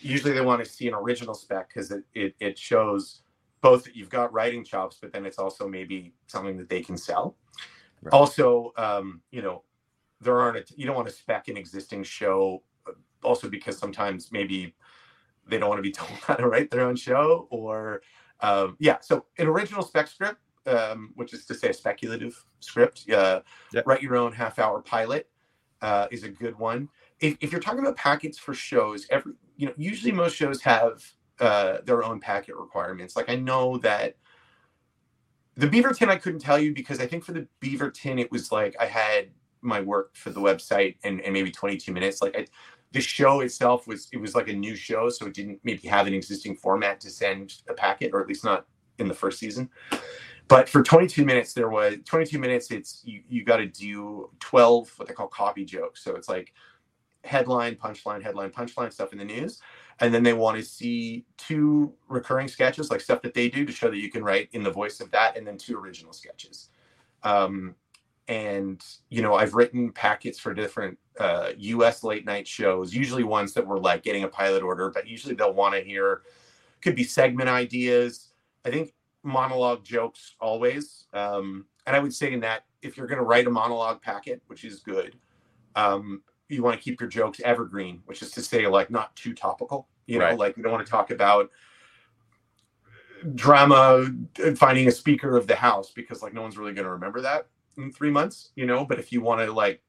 usually 0.00 0.32
they 0.32 0.40
want 0.40 0.64
to 0.64 0.68
see 0.68 0.88
an 0.88 0.94
original 0.94 1.32
spec 1.32 1.68
because 1.68 1.92
it, 1.92 2.02
it, 2.12 2.34
it 2.40 2.58
shows 2.58 3.22
both 3.60 3.84
that 3.84 3.94
you've 3.94 4.10
got 4.10 4.32
writing 4.32 4.64
chops, 4.64 4.98
but 5.00 5.12
then 5.12 5.24
it's 5.24 5.38
also 5.38 5.68
maybe 5.68 6.12
something 6.26 6.56
that 6.56 6.68
they 6.68 6.82
can 6.82 6.96
sell. 6.96 7.36
Right. 8.02 8.12
Also, 8.12 8.72
um, 8.76 9.20
you 9.30 9.42
know, 9.42 9.62
there 10.20 10.40
aren't 10.40 10.56
a, 10.56 10.64
you 10.74 10.86
don't 10.86 10.96
want 10.96 11.06
to 11.06 11.14
spec 11.14 11.46
an 11.46 11.56
existing 11.56 12.02
show 12.02 12.64
uh, 12.88 12.92
also 13.22 13.48
because 13.48 13.78
sometimes 13.78 14.32
maybe 14.32 14.74
they 15.48 15.58
don't 15.58 15.68
want 15.68 15.78
to 15.78 15.82
be 15.82 15.92
told 16.00 16.10
how 16.20 16.34
to 16.34 16.48
write 16.48 16.70
their 16.70 16.82
own 16.82 16.96
show 16.96 17.46
or 17.50 18.02
um, 18.40 18.76
yeah 18.78 18.96
so 19.00 19.24
an 19.38 19.46
original 19.46 19.82
spec 19.82 20.08
script 20.08 20.40
um, 20.66 21.12
which 21.14 21.32
is 21.32 21.44
to 21.46 21.54
say 21.54 21.68
a 21.68 21.74
speculative 21.74 22.44
script 22.60 23.08
uh, 23.10 23.40
Yeah. 23.72 23.82
write 23.86 24.02
your 24.02 24.16
own 24.16 24.32
half 24.32 24.58
hour 24.58 24.82
pilot 24.82 25.28
uh, 25.82 26.06
is 26.10 26.24
a 26.24 26.28
good 26.28 26.58
one. 26.58 26.88
If, 27.20 27.36
if 27.40 27.52
you're 27.52 27.60
talking 27.60 27.80
about 27.80 27.96
packets 27.96 28.38
for 28.38 28.54
shows 28.54 29.06
every 29.10 29.32
you 29.56 29.66
know 29.66 29.74
usually 29.76 30.12
most 30.12 30.34
shows 30.36 30.60
have 30.62 31.04
uh, 31.40 31.78
their 31.84 32.02
own 32.02 32.18
packet 32.20 32.56
requirements. 32.56 33.14
Like 33.16 33.30
i 33.30 33.36
know 33.36 33.78
that 33.78 34.16
the 35.56 35.68
Beaverton 35.68 36.08
i 36.08 36.16
couldn't 36.16 36.40
tell 36.40 36.58
you 36.58 36.74
because 36.74 37.00
i 37.00 37.06
think 37.06 37.24
for 37.24 37.32
the 37.32 37.46
Beaverton 37.62 38.20
it 38.20 38.30
was 38.30 38.50
like 38.52 38.74
i 38.80 38.86
had 38.86 39.30
my 39.62 39.80
work 39.80 40.14
for 40.14 40.30
the 40.30 40.40
website 40.40 40.96
and, 41.04 41.20
and 41.22 41.32
maybe 41.32 41.50
22 41.50 41.92
minutes. 41.92 42.22
Like 42.22 42.36
I, 42.36 42.46
the 42.92 43.00
show 43.00 43.40
itself 43.40 43.86
was 43.86 44.08
it 44.12 44.18
was 44.18 44.34
like 44.34 44.48
a 44.48 44.52
new 44.52 44.74
show 44.74 45.08
so 45.08 45.26
it 45.26 45.34
didn't 45.34 45.60
maybe 45.64 45.86
have 45.88 46.06
an 46.06 46.14
existing 46.14 46.56
format 46.56 47.00
to 47.00 47.10
send 47.10 47.62
a 47.68 47.74
packet 47.74 48.10
or 48.12 48.20
at 48.20 48.28
least 48.28 48.44
not 48.44 48.66
in 48.98 49.08
the 49.08 49.14
first 49.14 49.38
season. 49.38 49.68
But 50.48 50.68
for 50.68 50.82
22 50.82 51.24
minutes 51.24 51.52
there 51.52 51.68
was 51.68 51.96
22 52.04 52.38
minutes 52.38 52.70
it's 52.70 53.02
you, 53.04 53.22
you 53.28 53.44
got 53.44 53.58
to 53.58 53.66
do 53.66 54.30
12 54.40 54.92
what 54.96 55.08
they 55.08 55.14
call 55.14 55.28
copy 55.28 55.64
jokes. 55.64 56.02
So 56.02 56.14
it's 56.14 56.28
like 56.28 56.52
headline 57.24 57.74
punchline 57.74 58.22
headline 58.22 58.50
punchline 58.50 58.92
stuff 58.92 59.12
in 59.12 59.18
the 59.18 59.24
news 59.24 59.60
and 59.98 60.14
then 60.14 60.22
they 60.22 60.32
want 60.32 60.56
to 60.56 60.62
see 60.62 61.24
two 61.36 61.92
recurring 62.08 62.46
sketches 62.46 62.90
like 62.90 63.00
stuff 63.00 63.20
that 63.22 63.34
they 63.34 63.48
do 63.48 63.64
to 63.64 63.72
show 63.72 63.90
that 63.90 63.98
you 63.98 64.10
can 64.10 64.22
write 64.22 64.48
in 64.52 64.62
the 64.62 64.70
voice 64.70 65.00
of 65.00 65.10
that 65.10 65.36
and 65.36 65.46
then 65.46 65.58
two 65.58 65.76
original 65.76 66.12
sketches. 66.12 66.68
Um, 67.24 67.74
and 68.28 68.84
you 69.08 69.22
know 69.22 69.34
i've 69.34 69.54
written 69.54 69.92
packets 69.92 70.38
for 70.38 70.52
different 70.52 70.98
uh, 71.18 71.50
us 71.58 72.02
late 72.04 72.24
night 72.24 72.46
shows 72.46 72.94
usually 72.94 73.24
ones 73.24 73.52
that 73.54 73.66
were 73.66 73.78
like 73.78 74.02
getting 74.02 74.24
a 74.24 74.28
pilot 74.28 74.62
order 74.62 74.90
but 74.90 75.06
usually 75.06 75.34
they'll 75.34 75.52
want 75.52 75.74
to 75.74 75.80
hear 75.80 76.22
could 76.82 76.94
be 76.94 77.04
segment 77.04 77.48
ideas 77.48 78.32
i 78.64 78.70
think 78.70 78.92
monologue 79.22 79.82
jokes 79.84 80.34
always 80.40 81.06
um, 81.12 81.66
and 81.86 81.96
i 81.96 81.98
would 81.98 82.14
say 82.14 82.32
in 82.32 82.40
that 82.40 82.64
if 82.82 82.96
you're 82.96 83.06
going 83.06 83.18
to 83.18 83.24
write 83.24 83.46
a 83.46 83.50
monologue 83.50 84.00
packet 84.00 84.42
which 84.46 84.64
is 84.64 84.80
good 84.80 85.16
um, 85.74 86.22
you 86.48 86.62
want 86.62 86.78
to 86.78 86.82
keep 86.82 87.00
your 87.00 87.08
jokes 87.08 87.40
evergreen 87.44 88.02
which 88.06 88.22
is 88.22 88.30
to 88.30 88.42
say 88.42 88.66
like 88.66 88.90
not 88.90 89.14
too 89.16 89.34
topical 89.34 89.88
you 90.06 90.18
know 90.18 90.26
Right. 90.26 90.38
like 90.38 90.56
you 90.56 90.62
don't 90.62 90.72
want 90.72 90.84
to 90.84 90.90
talk 90.90 91.10
about 91.10 91.50
drama 93.34 94.06
uh, 94.44 94.54
finding 94.54 94.86
a 94.88 94.92
speaker 94.92 95.36
of 95.36 95.46
the 95.46 95.56
house 95.56 95.90
because 95.90 96.22
like 96.22 96.34
no 96.34 96.42
one's 96.42 96.56
really 96.56 96.72
going 96.72 96.84
to 96.84 96.90
remember 96.92 97.20
that 97.20 97.48
in 97.76 97.90
three 97.90 98.10
months 98.10 98.50
you 98.54 98.66
know 98.66 98.84
but 98.84 98.98
if 98.98 99.12
you 99.12 99.20
want 99.20 99.40
to 99.40 99.52
like 99.52 99.80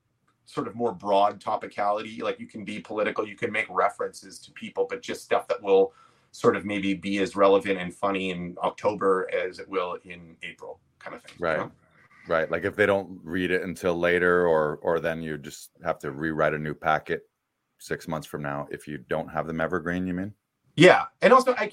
sort 0.47 0.67
of 0.67 0.75
more 0.75 0.93
broad 0.93 1.39
topicality 1.39 2.21
like 2.23 2.39
you 2.39 2.47
can 2.47 2.65
be 2.65 2.79
political 2.79 3.27
you 3.27 3.35
can 3.35 3.51
make 3.51 3.67
references 3.69 4.39
to 4.39 4.51
people 4.53 4.87
but 4.89 5.01
just 5.03 5.23
stuff 5.23 5.47
that 5.47 5.61
will 5.61 5.93
sort 6.31 6.55
of 6.55 6.65
maybe 6.65 6.93
be 6.95 7.19
as 7.19 7.35
relevant 7.35 7.77
and 7.79 7.93
funny 7.93 8.31
in 8.31 8.55
october 8.63 9.29
as 9.33 9.59
it 9.59 9.69
will 9.69 9.97
in 10.05 10.35
april 10.43 10.79
kind 10.99 11.15
of 11.15 11.21
thing 11.23 11.35
you 11.37 11.45
Right. 11.45 11.57
know? 11.57 11.71
Right. 12.25 12.49
Like 12.51 12.65
if 12.65 12.75
they 12.75 12.85
don't 12.85 13.19
read 13.23 13.51
it 13.51 13.61
until 13.63 13.95
later 13.95 14.47
or 14.47 14.77
or 14.81 14.99
then 14.99 15.21
you 15.21 15.37
just 15.37 15.71
have 15.83 15.99
to 15.99 16.11
rewrite 16.11 16.53
a 16.53 16.59
new 16.59 16.73
packet. 16.73 17.29
six 17.79 18.07
months 18.07 18.27
from 18.27 18.41
now 18.41 18.67
if 18.71 18.87
you 18.87 18.97
don't 18.97 19.29
have 19.29 19.47
them 19.47 19.61
evergreen. 19.61 20.07
You 20.07 20.13
mean? 20.13 20.33
Yeah, 20.75 21.05
and 21.21 21.31
also 21.33 21.53
I, 21.55 21.71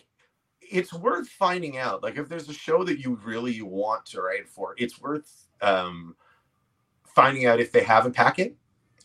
it's 0.60 0.92
worth 0.92 1.28
finding 1.28 1.78
out. 1.78 2.02
Like 2.02 2.16
if 2.18 2.28
there's 2.28 2.48
a 2.48 2.54
show 2.54 2.84
that 2.84 2.98
you 3.00 3.18
really 3.24 3.62
want 3.62 4.06
to 4.06 4.20
write 4.22 4.48
for, 4.48 4.74
it's 4.78 5.00
worth 5.00 5.46
um, 5.62 6.14
finding 7.06 7.46
out 7.46 7.60
if 7.60 7.72
they 7.72 7.82
have 7.82 8.06
a 8.06 8.10
packet 8.10 8.56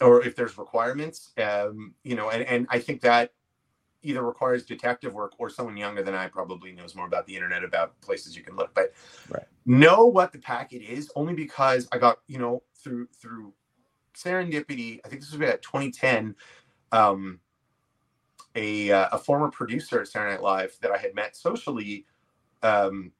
or 0.02 0.24
if 0.24 0.36
there's 0.36 0.58
requirements. 0.58 1.32
Um, 1.38 1.94
you 2.04 2.16
know, 2.16 2.30
and 2.30 2.44
and 2.44 2.68
I 2.70 2.80
think 2.80 3.02
that 3.02 3.32
either 4.02 4.24
requires 4.24 4.66
detective 4.66 5.14
work 5.14 5.34
or 5.38 5.50
someone 5.50 5.76
younger 5.76 6.02
than 6.02 6.16
I 6.16 6.28
probably 6.28 6.72
knows 6.72 6.96
more 6.96 7.06
about 7.06 7.26
the 7.26 7.36
internet 7.36 7.64
about 7.64 8.00
places 8.02 8.36
you 8.36 8.44
can 8.44 8.56
look. 8.56 8.74
But 8.74 8.94
right. 9.30 9.44
know 9.66 10.06
what 10.06 10.32
the 10.32 10.40
packet 10.40 10.82
is 10.82 11.12
only 11.16 11.34
because 11.34 11.88
I 11.92 11.98
got 11.98 12.20
you 12.28 12.40
know 12.40 12.64
through 12.76 13.08
through 13.20 13.54
serendipity. 14.16 15.00
I 15.06 15.10
think 15.10 15.22
this 15.22 15.32
was 15.32 15.42
about 15.42 15.62
2010. 15.62 16.36
Um, 16.92 17.40
a 18.56 18.92
uh, 18.92 19.10
a 19.12 19.18
former 19.18 19.52
producer 19.52 20.02
at 20.02 20.08
Saturday 20.08 20.34
Night 20.34 20.42
Live 20.42 20.78
that 20.82 20.92
I 20.92 20.98
had 20.98 21.14
met 21.14 21.36
socially, 21.36 22.06
um, 22.64 23.12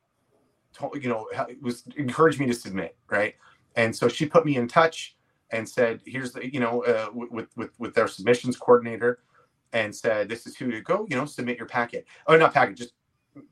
told, 0.74 1.02
you 1.02 1.10
know, 1.10 1.28
was 1.62 1.84
encouraged 1.98 2.40
me 2.40 2.48
to 2.48 2.54
submit 2.54 2.98
right, 3.10 3.36
and 3.76 3.96
so 3.96 4.08
she 4.08 4.26
put 4.26 4.44
me 4.44 4.56
in 4.56 4.68
touch 4.68 5.16
and 5.52 5.68
said, 5.68 6.02
"Here's 6.06 6.32
the 6.32 6.52
you 6.52 6.60
know 6.60 6.84
uh, 6.84 7.10
with 7.14 7.48
with 7.56 7.72
with 7.80 7.94
their 7.94 8.08
submissions 8.08 8.58
coordinator." 8.58 9.20
and 9.74 9.96
said, 9.96 10.30
"This 10.30 10.48
is 10.48 10.56
who 10.56 10.72
to 10.72 10.82
go. 10.82 11.06
You 11.10 11.16
know, 11.16 11.26
submit 11.26 11.58
your 11.58 11.68
packet. 11.68 12.08
Oh, 12.28 12.36
not 12.38 12.54
packet, 12.54 12.78
just 12.78 12.94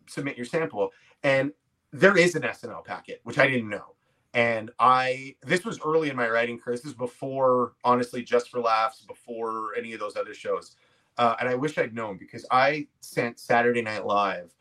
submit 0.08 0.38
your 0.38 0.46
sample." 0.46 0.92
And 1.24 1.52
there 1.92 2.18
is 2.18 2.36
an 2.36 2.44
SNL 2.44 2.84
packet, 2.84 3.22
which 3.24 3.40
I 3.40 3.48
didn't 3.48 3.70
know. 3.70 3.96
And 4.34 4.72
I 4.80 5.36
this 5.44 5.66
was 5.66 5.80
early 5.86 6.10
in 6.10 6.16
my 6.16 6.30
writing 6.30 6.60
career. 6.60 6.76
This 6.76 6.86
is 6.86 6.94
before, 6.94 7.74
honestly, 7.84 8.24
just 8.24 8.50
for 8.50 8.60
laughs, 8.60 9.02
before 9.02 9.76
any 9.76 9.94
of 9.94 10.00
those 10.00 10.16
other 10.16 10.34
shows. 10.34 10.76
Uh, 11.18 11.36
and 11.40 11.50
I 11.50 11.56
wish 11.56 11.78
I'd 11.78 11.96
known 11.96 12.18
because 12.18 12.46
I 12.52 12.88
sent 13.00 13.40
Saturday 13.40 13.82
Night 13.82 14.06
Live 14.06 14.54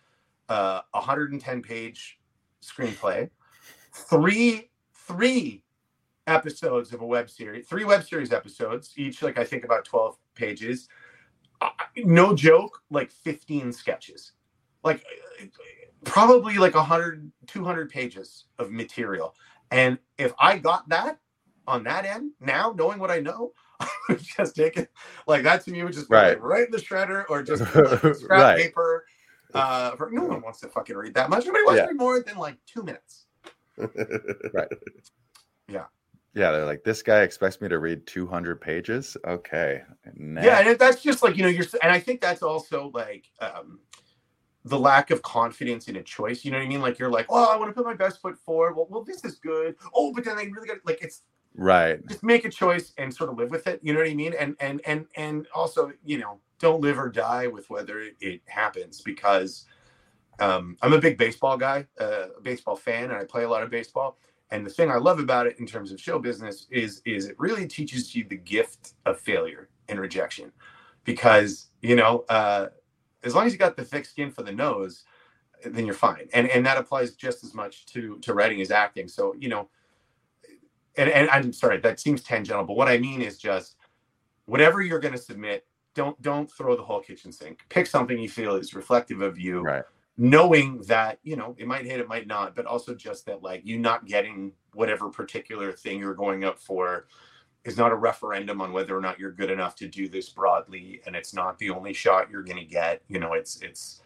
uh, 0.48 0.82
110 0.92 1.62
page 1.62 2.18
screenplay, 2.62 3.28
three 3.92 4.70
three 4.94 5.62
episodes 6.26 6.92
of 6.92 7.00
a 7.00 7.06
web 7.06 7.30
series, 7.30 7.66
three 7.66 7.84
web 7.84 8.04
series 8.04 8.32
episodes, 8.32 8.92
each 8.96 9.22
like 9.22 9.38
I 9.38 9.44
think 9.44 9.64
about 9.64 9.84
12 9.84 10.16
pages 10.34 10.88
no 11.96 12.34
joke, 12.34 12.82
like 12.90 13.10
15 13.10 13.72
sketches, 13.72 14.32
like 14.84 15.04
probably 16.04 16.58
like 16.58 16.74
100, 16.74 17.30
200 17.46 17.90
pages 17.90 18.44
of 18.58 18.70
material. 18.70 19.34
And 19.70 19.98
if 20.18 20.32
I 20.38 20.58
got 20.58 20.88
that 20.90 21.18
on 21.66 21.84
that 21.84 22.04
end 22.04 22.32
now, 22.40 22.74
knowing 22.76 22.98
what 22.98 23.10
I 23.10 23.20
know, 23.20 23.52
I 23.80 23.88
would 24.08 24.22
just 24.22 24.56
take 24.56 24.76
it 24.76 24.90
like 25.26 25.42
that 25.42 25.64
to 25.64 25.70
me 25.70 25.82
would 25.82 25.92
just 25.92 26.08
right, 26.08 26.40
right 26.40 26.66
in 26.66 26.70
the 26.70 26.78
shredder 26.78 27.24
or 27.28 27.42
just 27.42 27.62
like, 27.74 28.16
scrap 28.16 28.40
right. 28.40 28.56
paper. 28.56 29.04
Uh, 29.54 29.94
for, 29.96 30.10
no 30.10 30.24
one 30.24 30.42
wants 30.42 30.60
to 30.60 30.68
fucking 30.68 30.96
read 30.96 31.14
that 31.14 31.30
much. 31.30 31.46
Nobody 31.46 31.64
wants 31.64 31.78
yeah. 31.78 31.82
to 31.84 31.88
read 31.88 31.98
more 31.98 32.22
than 32.22 32.36
like 32.36 32.56
two 32.66 32.82
minutes. 32.82 33.26
right. 33.78 34.68
Yeah. 35.68 35.84
Yeah, 36.36 36.52
they're 36.52 36.66
like, 36.66 36.84
this 36.84 37.02
guy 37.02 37.22
expects 37.22 37.62
me 37.62 37.68
to 37.70 37.78
read 37.78 38.06
200 38.06 38.60
pages. 38.60 39.16
Okay. 39.26 39.82
Yeah, 40.14 40.68
and 40.68 40.78
that's 40.78 41.02
just 41.02 41.22
like 41.22 41.34
you 41.34 41.42
know, 41.42 41.48
you're, 41.48 41.64
and 41.82 41.90
I 41.90 41.98
think 41.98 42.20
that's 42.20 42.42
also 42.42 42.90
like 42.92 43.24
um, 43.40 43.80
the 44.62 44.78
lack 44.78 45.10
of 45.10 45.22
confidence 45.22 45.88
in 45.88 45.96
a 45.96 46.02
choice. 46.02 46.44
You 46.44 46.50
know 46.50 46.58
what 46.58 46.64
I 46.64 46.68
mean? 46.68 46.82
Like 46.82 46.98
you're 46.98 47.10
like, 47.10 47.24
oh, 47.30 47.50
I 47.50 47.56
want 47.56 47.70
to 47.70 47.72
put 47.72 47.86
my 47.86 47.94
best 47.94 48.20
foot 48.20 48.38
forward. 48.38 48.76
Well, 48.76 48.86
well, 48.90 49.02
this 49.02 49.24
is 49.24 49.36
good. 49.36 49.76
Oh, 49.94 50.12
but 50.12 50.26
then 50.26 50.36
they 50.36 50.48
really 50.48 50.68
got 50.68 50.76
like 50.84 50.98
it's 51.00 51.22
right. 51.54 52.06
Just 52.06 52.22
make 52.22 52.44
a 52.44 52.50
choice 52.50 52.92
and 52.98 53.12
sort 53.12 53.30
of 53.30 53.38
live 53.38 53.50
with 53.50 53.66
it. 53.66 53.80
You 53.82 53.94
know 53.94 54.00
what 54.00 54.10
I 54.10 54.14
mean? 54.14 54.34
And 54.38 54.56
and 54.60 54.82
and 54.84 55.06
and 55.16 55.46
also, 55.54 55.90
you 56.04 56.18
know, 56.18 56.38
don't 56.58 56.82
live 56.82 56.98
or 56.98 57.08
die 57.08 57.46
with 57.46 57.70
whether 57.70 58.00
it, 58.00 58.16
it 58.20 58.42
happens 58.44 59.00
because 59.00 59.64
um, 60.38 60.76
I'm 60.82 60.92
a 60.92 61.00
big 61.00 61.16
baseball 61.16 61.56
guy, 61.56 61.86
uh, 61.98 62.26
a 62.36 62.42
baseball 62.42 62.76
fan, 62.76 63.04
and 63.04 63.14
I 63.14 63.24
play 63.24 63.44
a 63.44 63.48
lot 63.48 63.62
of 63.62 63.70
baseball 63.70 64.18
and 64.50 64.64
the 64.64 64.70
thing 64.70 64.90
I 64.90 64.96
love 64.96 65.18
about 65.18 65.46
it 65.46 65.58
in 65.58 65.66
terms 65.66 65.90
of 65.92 66.00
show 66.00 66.18
business 66.18 66.66
is 66.70 67.02
is 67.04 67.26
it 67.26 67.36
really 67.38 67.66
teaches 67.66 68.14
you 68.14 68.24
the 68.24 68.36
gift 68.36 68.94
of 69.04 69.18
failure 69.18 69.68
and 69.88 69.98
rejection, 69.98 70.52
because 71.04 71.68
you 71.82 71.96
know 71.96 72.24
uh, 72.28 72.68
as 73.24 73.34
long 73.34 73.46
as 73.46 73.52
you 73.52 73.58
got 73.58 73.76
the 73.76 73.84
thick 73.84 74.04
skin 74.04 74.30
for 74.30 74.42
the 74.42 74.52
nose, 74.52 75.04
then 75.64 75.84
you're 75.84 75.94
fine. 75.94 76.28
And 76.32 76.48
and 76.48 76.64
that 76.64 76.78
applies 76.78 77.14
just 77.14 77.42
as 77.44 77.54
much 77.54 77.86
to 77.86 78.18
to 78.20 78.34
writing 78.34 78.60
as 78.60 78.70
acting. 78.70 79.08
So 79.08 79.34
you 79.38 79.48
know, 79.48 79.68
and 80.96 81.10
and 81.10 81.28
I'm 81.30 81.52
sorry 81.52 81.78
that 81.78 81.98
seems 81.98 82.22
tangential, 82.22 82.64
but 82.64 82.76
what 82.76 82.88
I 82.88 82.98
mean 82.98 83.22
is 83.22 83.38
just 83.38 83.76
whatever 84.44 84.80
you're 84.80 85.00
going 85.00 85.14
to 85.14 85.20
submit, 85.20 85.66
don't 85.94 86.20
don't 86.22 86.50
throw 86.50 86.76
the 86.76 86.84
whole 86.84 87.00
kitchen 87.00 87.32
sink. 87.32 87.64
Pick 87.68 87.86
something 87.88 88.18
you 88.18 88.28
feel 88.28 88.54
is 88.54 88.74
reflective 88.74 89.22
of 89.22 89.38
you. 89.38 89.62
Right 89.62 89.84
knowing 90.18 90.78
that 90.82 91.18
you 91.22 91.36
know 91.36 91.54
it 91.58 91.66
might 91.66 91.84
hit 91.84 92.00
it 92.00 92.08
might 92.08 92.26
not 92.26 92.54
but 92.54 92.64
also 92.64 92.94
just 92.94 93.26
that 93.26 93.42
like 93.42 93.60
you 93.64 93.78
not 93.78 94.06
getting 94.06 94.52
whatever 94.72 95.10
particular 95.10 95.72
thing 95.72 95.98
you're 95.98 96.14
going 96.14 96.44
up 96.44 96.58
for 96.58 97.06
is 97.64 97.76
not 97.76 97.92
a 97.92 97.94
referendum 97.94 98.60
on 98.60 98.72
whether 98.72 98.96
or 98.96 99.00
not 99.00 99.18
you're 99.18 99.32
good 99.32 99.50
enough 99.50 99.74
to 99.74 99.86
do 99.88 100.08
this 100.08 100.28
broadly 100.30 101.00
and 101.06 101.14
it's 101.14 101.34
not 101.34 101.58
the 101.58 101.68
only 101.68 101.92
shot 101.92 102.30
you're 102.30 102.42
going 102.42 102.58
to 102.58 102.64
get 102.64 103.02
you 103.08 103.18
know 103.18 103.34
it's 103.34 103.60
it's 103.60 104.00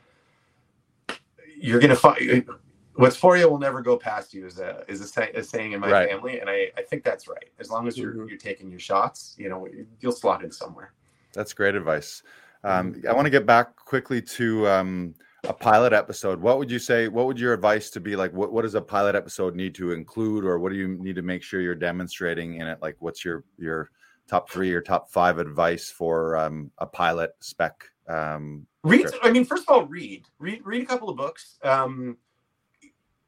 you're 1.56 1.78
going 1.78 1.90
to 1.90 1.96
find 1.96 2.48
what's 2.94 3.16
for 3.16 3.36
you 3.36 3.48
will 3.48 3.58
never 3.58 3.80
go 3.80 3.96
past 3.96 4.34
you 4.34 4.46
is 4.46 4.58
a 4.58 4.84
is 4.88 5.00
a, 5.00 5.06
say, 5.06 5.30
a 5.34 5.44
saying 5.44 5.72
in 5.72 5.80
my 5.80 5.90
right. 5.90 6.10
family 6.10 6.40
and 6.40 6.50
I, 6.50 6.70
I 6.76 6.82
think 6.82 7.04
that's 7.04 7.28
right 7.28 7.50
as 7.60 7.70
long 7.70 7.86
as 7.86 7.96
you're 7.96 8.14
mm-hmm. 8.14 8.28
you're 8.28 8.38
taking 8.38 8.68
your 8.68 8.80
shots 8.80 9.36
you 9.38 9.48
know 9.48 9.68
you'll 10.00 10.12
slot 10.12 10.42
in 10.42 10.50
somewhere 10.50 10.92
that's 11.32 11.52
great 11.52 11.76
advice 11.76 12.24
um, 12.64 12.94
mm-hmm. 12.94 13.08
i 13.08 13.12
want 13.12 13.26
to 13.26 13.30
get 13.30 13.46
back 13.46 13.76
quickly 13.76 14.20
to 14.22 14.66
um, 14.66 15.14
a 15.44 15.52
pilot 15.52 15.92
episode 15.92 16.40
what 16.40 16.58
would 16.58 16.70
you 16.70 16.78
say 16.78 17.08
what 17.08 17.26
would 17.26 17.38
your 17.38 17.52
advice 17.52 17.90
to 17.90 18.00
be 18.00 18.14
like 18.14 18.32
what, 18.32 18.52
what 18.52 18.62
does 18.62 18.74
a 18.74 18.80
pilot 18.80 19.14
episode 19.14 19.54
need 19.54 19.74
to 19.74 19.92
include 19.92 20.44
or 20.44 20.58
what 20.58 20.70
do 20.70 20.76
you 20.76 20.88
need 20.88 21.14
to 21.14 21.22
make 21.22 21.42
sure 21.42 21.60
you're 21.60 21.74
demonstrating 21.74 22.56
in 22.56 22.66
it? 22.66 22.78
Like 22.82 22.96
what's 22.98 23.24
your 23.24 23.44
your 23.58 23.90
top 24.28 24.50
three 24.50 24.72
or 24.72 24.80
top 24.80 25.10
five 25.10 25.38
advice 25.38 25.90
for 25.90 26.36
um, 26.36 26.70
a 26.78 26.86
pilot 26.86 27.32
spec 27.40 27.84
um, 28.08 28.66
read 28.82 29.06
i 29.22 29.30
mean 29.30 29.44
first 29.44 29.62
of 29.62 29.68
all 29.70 29.86
read 29.86 30.24
read 30.38 30.60
read 30.64 30.82
a 30.82 30.86
couple 30.86 31.08
of 31.08 31.16
books. 31.16 31.58
Um, 31.62 32.16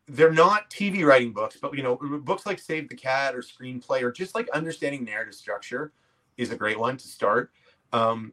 they're 0.09 0.33
not 0.33 0.68
tv 0.68 1.07
writing 1.07 1.33
books 1.33 1.57
but 1.61 1.75
you 1.75 1.83
know 1.83 1.96
books 1.96 2.44
like 2.44 2.59
save 2.59 2.88
the 2.88 2.94
cat 2.94 3.35
or 3.35 3.40
screenplay 3.40 4.03
or 4.03 4.12
just 4.12 4.35
like 4.35 4.48
understanding 4.51 5.05
narrative 5.05 5.35
structure 5.35 5.92
is 6.37 6.51
a 6.51 6.57
great 6.57 6.79
one 6.79 6.96
to 6.96 7.09
start. 7.09 7.51
Um, 7.92 8.33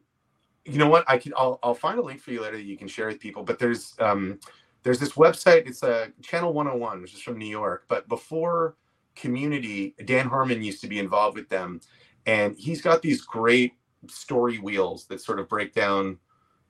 you 0.64 0.78
know 0.78 0.88
what? 0.88 1.04
I 1.08 1.18
can 1.18 1.32
I'll 1.36 1.58
I'll 1.62 1.74
find 1.74 1.98
a 1.98 2.02
link 2.02 2.20
for 2.20 2.32
you 2.32 2.42
later 2.42 2.56
that 2.56 2.64
you 2.64 2.76
can 2.76 2.88
share 2.88 3.08
with 3.08 3.20
people. 3.20 3.42
But 3.42 3.58
there's 3.58 3.94
um 3.98 4.38
there's 4.82 4.98
this 4.98 5.12
website. 5.12 5.66
It's 5.66 5.82
a 5.82 6.12
Channel 6.22 6.52
101, 6.52 7.02
which 7.02 7.14
is 7.14 7.20
from 7.20 7.38
New 7.38 7.48
York. 7.48 7.84
But 7.88 8.08
before 8.08 8.76
Community, 9.14 9.94
Dan 10.04 10.26
Harmon 10.26 10.62
used 10.62 10.80
to 10.82 10.86
be 10.86 10.98
involved 10.98 11.36
with 11.36 11.48
them, 11.48 11.80
and 12.26 12.56
he's 12.56 12.80
got 12.80 13.02
these 13.02 13.22
great 13.22 13.74
story 14.08 14.58
wheels 14.58 15.06
that 15.06 15.20
sort 15.20 15.38
of 15.38 15.48
break 15.48 15.74
down 15.74 16.18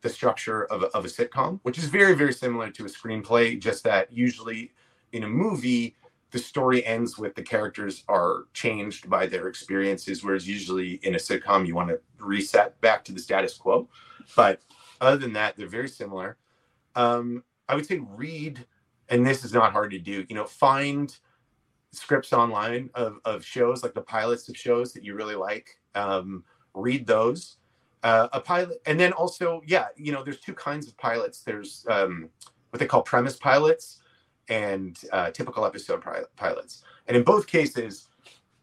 the 0.02 0.08
structure 0.08 0.64
of 0.66 0.82
a, 0.82 0.86
of 0.86 1.04
a 1.04 1.08
sitcom, 1.08 1.60
which 1.62 1.78
is 1.78 1.84
very 1.84 2.14
very 2.14 2.32
similar 2.32 2.70
to 2.70 2.84
a 2.86 2.88
screenplay. 2.88 3.58
Just 3.58 3.84
that 3.84 4.12
usually 4.12 4.72
in 5.12 5.24
a 5.24 5.28
movie 5.28 5.96
the 6.30 6.38
story 6.38 6.84
ends 6.84 7.18
with 7.18 7.34
the 7.34 7.42
characters 7.42 8.04
are 8.08 8.44
changed 8.52 9.10
by 9.10 9.26
their 9.26 9.48
experiences, 9.48 10.22
whereas 10.22 10.46
usually 10.46 11.00
in 11.02 11.14
a 11.14 11.18
sitcom 11.18 11.66
you 11.66 11.74
want 11.74 11.88
to 11.88 12.00
reset 12.18 12.80
back 12.80 13.04
to 13.04 13.12
the 13.12 13.20
status 13.20 13.54
quo. 13.56 13.88
But 14.36 14.60
other 15.00 15.16
than 15.16 15.32
that, 15.32 15.56
they're 15.56 15.66
very 15.66 15.88
similar. 15.88 16.36
Um, 16.94 17.42
I 17.68 17.74
would 17.74 17.86
say 17.86 17.98
read, 17.98 18.64
and 19.08 19.26
this 19.26 19.44
is 19.44 19.52
not 19.52 19.72
hard 19.72 19.90
to 19.92 19.98
do. 19.98 20.24
You 20.28 20.36
know, 20.36 20.44
find 20.44 21.16
scripts 21.92 22.32
online 22.32 22.90
of, 22.94 23.18
of 23.24 23.44
shows 23.44 23.82
like 23.82 23.94
the 23.94 24.00
pilots 24.00 24.48
of 24.48 24.56
shows 24.56 24.92
that 24.92 25.04
you 25.04 25.14
really 25.14 25.34
like. 25.34 25.78
Um, 25.94 26.44
read 26.74 27.06
those. 27.06 27.56
Uh, 28.02 28.28
a 28.32 28.40
pilot, 28.40 28.80
and 28.86 28.98
then 28.98 29.12
also, 29.12 29.60
yeah, 29.66 29.88
you 29.94 30.10
know, 30.10 30.24
there's 30.24 30.40
two 30.40 30.54
kinds 30.54 30.88
of 30.88 30.96
pilots. 30.96 31.42
There's 31.42 31.84
um, 31.90 32.30
what 32.70 32.80
they 32.80 32.86
call 32.86 33.02
premise 33.02 33.36
pilots, 33.36 34.00
and 34.50 34.98
uh, 35.12 35.30
typical 35.30 35.64
episode 35.64 36.02
pilots. 36.36 36.82
And 37.06 37.16
in 37.16 37.22
both 37.22 37.46
cases, 37.46 38.08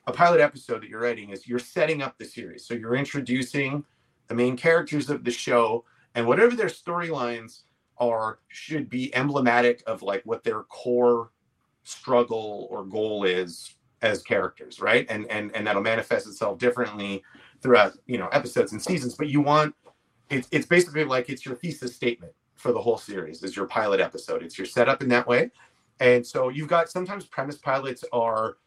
a 0.06 0.14
pilot 0.14 0.40
episode 0.40 0.84
that 0.84 0.90
you're 0.90 1.02
writing 1.02 1.32
is 1.32 1.48
you're 1.48 1.60
setting 1.60 2.02
up 2.02 2.18
the 2.18 2.26
series. 2.26 2.66
So 2.66 2.74
you're 2.74 2.96
introducing 2.96 3.84
the 4.28 4.36
main 4.36 4.56
characters 4.56 5.10
of 5.10 5.24
the 5.24 5.32
show, 5.32 5.86
and 6.16 6.28
whatever 6.28 6.56
their 6.56 6.68
storylines 6.68 7.62
are 7.98 8.40
should 8.50 8.90
be 8.90 9.14
emblematic 9.16 9.82
of 9.88 10.04
like 10.04 10.22
what 10.24 10.44
their 10.44 10.64
core 10.64 11.32
struggle 11.84 12.68
or 12.70 12.86
goal 12.86 13.24
is 13.24 13.76
as 14.02 14.22
characters, 14.22 14.80
right? 14.80 15.06
And 15.10 15.26
and 15.32 15.56
and 15.56 15.66
that'll 15.66 15.82
manifest 15.82 16.28
itself 16.28 16.60
differently 16.60 17.24
throughout 17.62 17.94
you 18.06 18.18
know 18.18 18.28
episodes 18.28 18.74
and 18.74 18.82
seasons. 18.82 19.16
But 19.16 19.30
you 19.30 19.42
want 19.42 19.74
it's 20.30 20.48
it's 20.52 20.66
basically 20.66 21.06
like 21.06 21.30
it's 21.30 21.46
your 21.46 21.56
thesis 21.56 21.96
statement 21.96 22.34
for 22.56 22.72
the 22.72 22.82
whole 22.82 22.98
series 22.98 23.44
is 23.44 23.56
your 23.56 23.68
pilot 23.68 24.00
episode. 24.00 24.44
It's 24.44 24.58
your 24.58 24.68
setup 24.68 25.02
in 25.02 25.10
that 25.10 25.28
way. 25.28 25.52
And 26.00 26.26
so 26.26 26.50
you've 26.50 26.68
got 26.68 26.90
sometimes 26.90 27.26
premise 27.26 27.58
pilots 27.58 28.04
are 28.12 28.58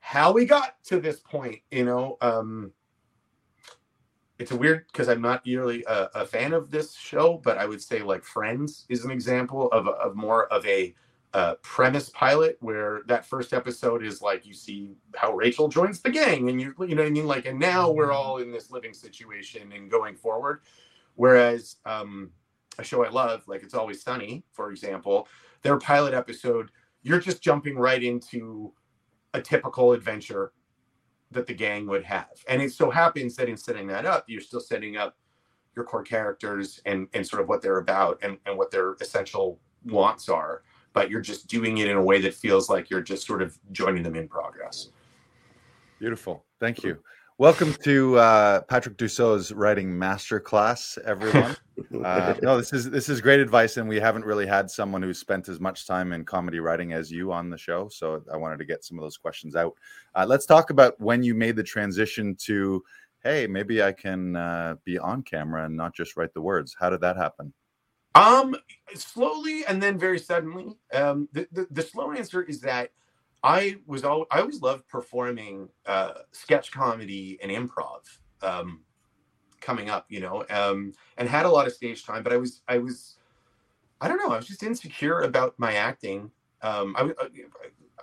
how 0.00 0.32
we 0.32 0.44
got 0.44 0.82
to 0.84 1.00
this 1.00 1.20
point, 1.20 1.60
you 1.70 1.84
know. 1.84 2.18
Um, 2.20 2.72
it's 4.38 4.50
a 4.50 4.56
weird 4.56 4.86
because 4.88 5.08
I'm 5.08 5.22
not 5.22 5.42
really 5.46 5.84
a, 5.86 6.10
a, 6.14 6.26
fan 6.26 6.52
of 6.52 6.70
this 6.70 6.94
show, 6.94 7.40
but 7.42 7.56
I 7.56 7.66
would 7.66 7.80
say 7.80 8.02
like 8.02 8.24
Friends 8.24 8.84
is 8.88 9.04
an 9.04 9.10
example 9.10 9.68
of, 9.68 9.88
of 9.88 10.16
more 10.16 10.52
of 10.52 10.66
a 10.66 10.94
uh, 11.32 11.54
premise 11.62 12.10
pilot 12.10 12.56
where 12.60 13.02
that 13.06 13.26
first 13.26 13.52
episode 13.52 14.04
is 14.04 14.22
like 14.22 14.46
you 14.46 14.54
see 14.54 14.92
how 15.16 15.32
Rachel 15.34 15.68
joins 15.68 16.00
the 16.00 16.10
gang 16.10 16.48
and 16.48 16.60
you 16.60 16.74
you 16.80 16.94
know 16.94 17.02
what 17.02 17.08
I 17.08 17.10
mean 17.10 17.26
like 17.26 17.46
and 17.46 17.58
now 17.58 17.90
we're 17.90 18.12
all 18.12 18.38
in 18.38 18.52
this 18.52 18.70
living 18.70 18.92
situation 18.92 19.72
and 19.72 19.90
going 19.90 20.16
forward. 20.16 20.60
Whereas 21.16 21.76
um, 21.86 22.30
a 22.78 22.84
show 22.84 23.04
I 23.04 23.08
love 23.08 23.42
like 23.46 23.62
It's 23.62 23.74
Always 23.74 24.02
Sunny, 24.02 24.44
for 24.52 24.70
example, 24.70 25.28
their 25.64 25.78
pilot 25.78 26.14
episode 26.14 26.70
you're 27.04 27.20
just 27.20 27.42
jumping 27.42 27.76
right 27.76 28.02
into 28.02 28.72
a 29.34 29.40
typical 29.40 29.92
adventure 29.92 30.52
that 31.30 31.46
the 31.46 31.54
gang 31.54 31.86
would 31.86 32.02
have. 32.02 32.30
And 32.48 32.60
it 32.62 32.72
so 32.72 32.90
happens 32.90 33.36
that 33.36 33.48
in 33.48 33.56
setting 33.56 33.86
that 33.88 34.06
up, 34.06 34.24
you're 34.26 34.40
still 34.40 34.60
setting 34.60 34.96
up 34.96 35.16
your 35.76 35.84
core 35.84 36.02
characters 36.02 36.80
and, 36.86 37.06
and 37.12 37.26
sort 37.26 37.42
of 37.42 37.48
what 37.48 37.60
they're 37.60 37.78
about 37.78 38.18
and, 38.22 38.38
and 38.46 38.56
what 38.56 38.70
their 38.70 38.94
essential 39.00 39.60
wants 39.84 40.28
are. 40.28 40.62
But 40.94 41.10
you're 41.10 41.20
just 41.20 41.46
doing 41.46 41.78
it 41.78 41.88
in 41.88 41.96
a 41.96 42.02
way 42.02 42.20
that 42.22 42.34
feels 42.34 42.70
like 42.70 42.88
you're 42.88 43.02
just 43.02 43.26
sort 43.26 43.42
of 43.42 43.58
joining 43.70 44.02
them 44.02 44.16
in 44.16 44.26
progress. 44.26 44.88
Beautiful. 45.98 46.44
Thank 46.58 46.82
you. 46.84 46.98
Welcome 47.38 47.74
to 47.82 48.16
uh, 48.16 48.60
Patrick 48.60 48.96
Dussault's 48.96 49.50
writing 49.50 49.90
masterclass, 49.90 50.98
everyone. 50.98 51.56
Uh, 52.04 52.34
no, 52.42 52.56
this 52.56 52.72
is 52.72 52.90
this 52.90 53.08
is 53.08 53.20
great 53.20 53.40
advice, 53.40 53.76
and 53.76 53.88
we 53.88 53.98
haven't 54.00 54.24
really 54.24 54.46
had 54.46 54.70
someone 54.70 55.02
who's 55.02 55.18
spent 55.18 55.48
as 55.48 55.60
much 55.60 55.86
time 55.86 56.12
in 56.12 56.24
comedy 56.24 56.58
writing 56.58 56.92
as 56.92 57.10
you 57.10 57.32
on 57.32 57.50
the 57.50 57.58
show. 57.58 57.88
So 57.88 58.22
I 58.32 58.36
wanted 58.36 58.58
to 58.58 58.64
get 58.64 58.84
some 58.84 58.98
of 58.98 59.02
those 59.02 59.16
questions 59.16 59.54
out. 59.54 59.74
Uh, 60.14 60.24
let's 60.26 60.44
talk 60.44 60.70
about 60.70 61.00
when 61.00 61.22
you 61.22 61.34
made 61.34 61.56
the 61.56 61.62
transition 61.62 62.36
to, 62.40 62.82
hey, 63.22 63.46
maybe 63.46 63.82
I 63.82 63.92
can 63.92 64.34
uh, 64.36 64.74
be 64.84 64.98
on 64.98 65.22
camera 65.22 65.64
and 65.66 65.76
not 65.76 65.94
just 65.94 66.16
write 66.16 66.34
the 66.34 66.42
words. 66.42 66.76
How 66.78 66.90
did 66.90 67.00
that 67.02 67.16
happen? 67.16 67.52
Um, 68.14 68.56
slowly 68.94 69.64
and 69.66 69.82
then 69.82 69.98
very 69.98 70.18
suddenly. 70.18 70.76
Um, 70.92 71.28
the, 71.32 71.46
the, 71.52 71.66
the 71.70 71.82
slow 71.82 72.12
answer 72.12 72.42
is 72.42 72.60
that 72.60 72.90
I 73.44 73.76
was 73.86 74.04
all 74.04 74.26
I 74.30 74.40
always 74.40 74.62
loved 74.62 74.88
performing 74.88 75.68
uh, 75.86 76.14
sketch 76.32 76.72
comedy 76.72 77.38
and 77.42 77.52
improv 77.52 78.00
um, 78.42 78.80
coming 79.60 79.90
up, 79.90 80.06
you 80.08 80.20
know, 80.20 80.44
um, 80.48 80.94
and 81.18 81.28
had 81.28 81.44
a 81.44 81.50
lot 81.50 81.66
of 81.66 81.74
stage 81.74 82.06
time. 82.06 82.22
But 82.22 82.32
I 82.32 82.38
was 82.38 82.62
I 82.68 82.78
was 82.78 83.18
I 84.00 84.08
don't 84.08 84.16
know 84.16 84.32
I 84.32 84.36
was 84.36 84.46
just 84.46 84.62
insecure 84.62 85.20
about 85.20 85.54
my 85.58 85.74
acting. 85.74 86.30
Um, 86.62 86.96
I, 86.96 87.02
uh, 87.02 87.28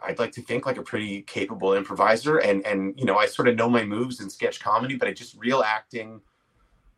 I'd 0.03 0.19
like 0.19 0.31
to 0.33 0.41
think 0.43 0.67
like 0.67 0.77
a 0.77 0.83
pretty 0.83 1.23
capable 1.23 1.73
improviser, 1.73 2.37
and 2.37 2.65
and 2.65 2.93
you 2.97 3.05
know 3.05 3.17
I 3.17 3.25
sort 3.25 3.47
of 3.47 3.55
know 3.55 3.69
my 3.69 3.83
moves 3.83 4.21
in 4.21 4.29
sketch 4.29 4.59
comedy, 4.59 4.95
but 4.95 5.07
I 5.07 5.11
just 5.11 5.35
real 5.39 5.63
acting 5.63 6.21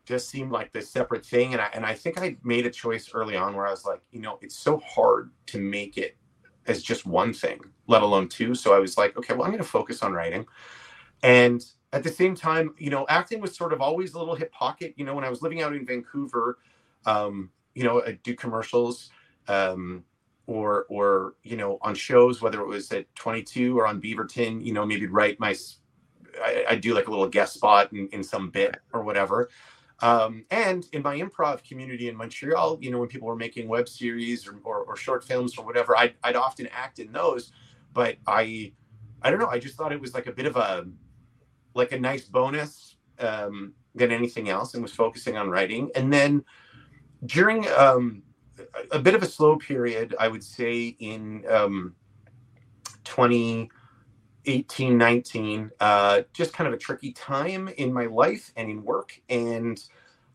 just 0.04 0.28
seemed 0.28 0.52
like 0.52 0.70
this 0.72 0.90
separate 0.90 1.24
thing. 1.24 1.54
And 1.54 1.62
I 1.62 1.70
and 1.72 1.86
I 1.86 1.94
think 1.94 2.20
I 2.20 2.36
made 2.44 2.66
a 2.66 2.70
choice 2.70 3.10
early 3.14 3.36
on 3.36 3.56
where 3.56 3.66
I 3.66 3.70
was 3.70 3.86
like, 3.86 4.02
you 4.12 4.20
know, 4.20 4.38
it's 4.42 4.56
so 4.56 4.78
hard 4.80 5.30
to 5.46 5.58
make 5.58 5.96
it 5.96 6.16
as 6.66 6.82
just 6.82 7.06
one 7.06 7.32
thing, 7.32 7.60
let 7.86 8.02
alone 8.02 8.28
two. 8.28 8.54
So 8.54 8.74
I 8.74 8.78
was 8.78 8.96
like, 8.96 9.16
okay, 9.16 9.34
well, 9.34 9.44
I'm 9.44 9.50
going 9.50 9.62
to 9.62 9.68
focus 9.68 10.02
on 10.02 10.12
writing. 10.12 10.46
And 11.22 11.64
at 11.92 12.02
the 12.02 12.10
same 12.10 12.34
time, 12.34 12.74
you 12.78 12.90
know, 12.90 13.06
acting 13.08 13.40
was 13.40 13.56
sort 13.56 13.72
of 13.72 13.80
always 13.80 14.14
a 14.14 14.18
little 14.18 14.34
hip 14.34 14.52
pocket. 14.52 14.94
You 14.96 15.04
know, 15.04 15.14
when 15.14 15.24
I 15.24 15.30
was 15.30 15.42
living 15.42 15.62
out 15.62 15.74
in 15.74 15.86
Vancouver, 15.86 16.58
um, 17.06 17.50
you 17.74 17.84
know, 17.84 18.02
I'd 18.04 18.22
do 18.22 18.34
commercials 18.34 19.10
um, 19.48 20.04
or, 20.46 20.86
or, 20.88 21.34
you 21.42 21.56
know, 21.56 21.78
on 21.82 21.94
shows, 21.94 22.42
whether 22.42 22.60
it 22.60 22.66
was 22.66 22.90
at 22.92 23.12
22 23.14 23.78
or 23.78 23.86
on 23.86 24.00
Beaverton, 24.00 24.64
you 24.64 24.72
know, 24.72 24.84
maybe 24.84 25.06
write 25.06 25.38
my, 25.40 25.54
I, 26.42 26.64
I'd 26.70 26.80
do 26.80 26.94
like 26.94 27.06
a 27.06 27.10
little 27.10 27.28
guest 27.28 27.54
spot 27.54 27.92
in, 27.92 28.08
in 28.08 28.22
some 28.22 28.50
bit 28.50 28.76
or 28.92 29.02
whatever. 29.02 29.50
Um, 30.00 30.44
and 30.50 30.86
in 30.92 31.02
my 31.02 31.18
improv 31.18 31.62
community 31.66 32.08
in 32.08 32.16
Montreal, 32.16 32.78
you 32.80 32.90
know, 32.90 32.98
when 32.98 33.08
people 33.08 33.28
were 33.28 33.36
making 33.36 33.68
web 33.68 33.88
series 33.88 34.46
or, 34.46 34.58
or, 34.64 34.78
or 34.80 34.96
short 34.96 35.24
films 35.24 35.56
or 35.56 35.64
whatever, 35.64 35.96
I'd, 35.96 36.14
I'd 36.22 36.36
often 36.36 36.68
act 36.72 36.98
in 36.98 37.12
those. 37.12 37.52
But 37.94 38.16
I, 38.26 38.72
I 39.22 39.30
don't 39.30 39.38
know. 39.38 39.48
I 39.48 39.58
just 39.58 39.76
thought 39.76 39.92
it 39.92 40.00
was 40.00 40.12
like 40.12 40.26
a 40.26 40.32
bit 40.32 40.46
of 40.46 40.56
a, 40.56 40.84
like 41.74 41.92
a 41.92 41.98
nice 41.98 42.24
bonus 42.24 42.96
um, 43.18 43.72
than 43.94 44.12
anything 44.12 44.50
else, 44.50 44.74
and 44.74 44.82
was 44.82 44.92
focusing 44.92 45.36
on 45.38 45.48
writing. 45.48 45.90
And 45.94 46.12
then 46.12 46.44
during 47.24 47.66
um, 47.78 48.22
a, 48.90 48.98
bit 48.98 49.14
of 49.14 49.22
a 49.22 49.26
slow 49.26 49.56
period, 49.56 50.14
I 50.20 50.28
would 50.28 50.44
say 50.44 50.96
in 50.98 51.44
um, 51.48 51.94
20 53.04 53.70
18, 54.46 54.98
19, 54.98 55.70
uh, 55.80 56.22
just 56.32 56.52
kind 56.52 56.68
of 56.68 56.74
a 56.74 56.76
tricky 56.76 57.12
time 57.12 57.68
in 57.78 57.92
my 57.92 58.06
life 58.06 58.52
and 58.56 58.70
in 58.70 58.84
work. 58.84 59.18
And 59.28 59.82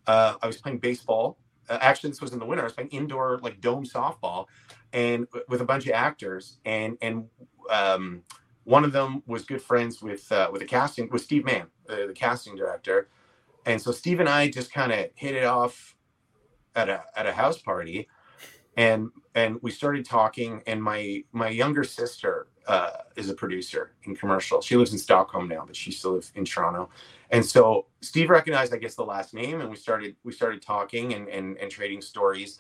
uh, 0.07 0.36
I 0.41 0.47
was 0.47 0.57
playing 0.57 0.80
baseball. 0.80 1.38
Uh, 1.70 1.78
actually, 1.82 2.10
this 2.10 2.22
was 2.22 2.34
in 2.34 2.39
the 2.39 2.45
winter. 2.45 2.64
I 2.64 2.66
was 2.66 2.74
playing 2.74 2.89
indoor, 2.89 3.39
like 3.43 3.62
dome 3.62 3.86
softball, 3.86 4.47
and 4.94 5.28
with 5.48 5.62
a 5.62 5.66
bunch 5.66 5.86
of 5.88 5.94
actors. 5.94 6.58
And 6.66 6.98
and 7.02 7.26
um, 7.70 8.24
one 8.64 8.84
of 8.84 8.92
them 8.92 9.24
was 9.26 9.46
good 9.46 9.62
friends 9.62 10.02
with 10.02 10.32
uh, 10.32 10.50
with 10.52 10.62
the 10.62 10.68
casting 10.68 11.10
with 11.10 11.22
Steve 11.22 11.46
Mann, 11.46 11.68
uh, 11.90 12.08
the 12.08 12.14
casting 12.14 12.56
director. 12.56 13.10
And 13.66 13.82
so 13.82 13.92
Steve 13.92 14.20
and 14.20 14.30
I 14.30 14.50
just 14.50 14.72
kind 14.74 14.92
of 14.92 15.10
hit 15.16 15.36
it 15.36 15.46
off 15.46 15.96
at 16.76 16.90
a 16.90 17.04
at 17.16 17.28
a 17.28 17.32
house 17.32 17.60
party, 17.62 18.08
and 18.78 19.10
and 19.36 19.62
we 19.62 19.72
started 19.72 20.06
talking. 20.06 20.62
And 20.68 20.82
my 20.82 21.24
my 21.32 21.50
younger 21.50 21.84
sister 21.84 22.48
uh, 22.68 22.92
is 23.16 23.30
a 23.30 23.34
producer 23.34 23.92
in 24.04 24.16
commercial. 24.16 24.62
She 24.62 24.76
lives 24.76 24.92
in 24.92 25.00
Stockholm 25.00 25.48
now, 25.48 25.64
but 25.66 25.76
she 25.76 25.92
still 25.92 26.14
lives 26.14 26.32
in 26.36 26.46
Toronto. 26.46 26.90
And 27.32 27.46
so 27.46 27.88
Steve 28.02 28.30
recognized, 28.30 28.74
I 28.74 28.78
guess, 28.78 28.96
the 28.96 29.04
last 29.04 29.34
name, 29.34 29.62
and 29.62 29.70
we 29.70 29.76
started 29.76 30.16
we 30.24 30.32
started 30.32 30.62
talking 30.62 31.14
and 31.14 31.28
and, 31.28 31.58
and 31.58 31.70
trading 31.72 32.02
stories. 32.02 32.60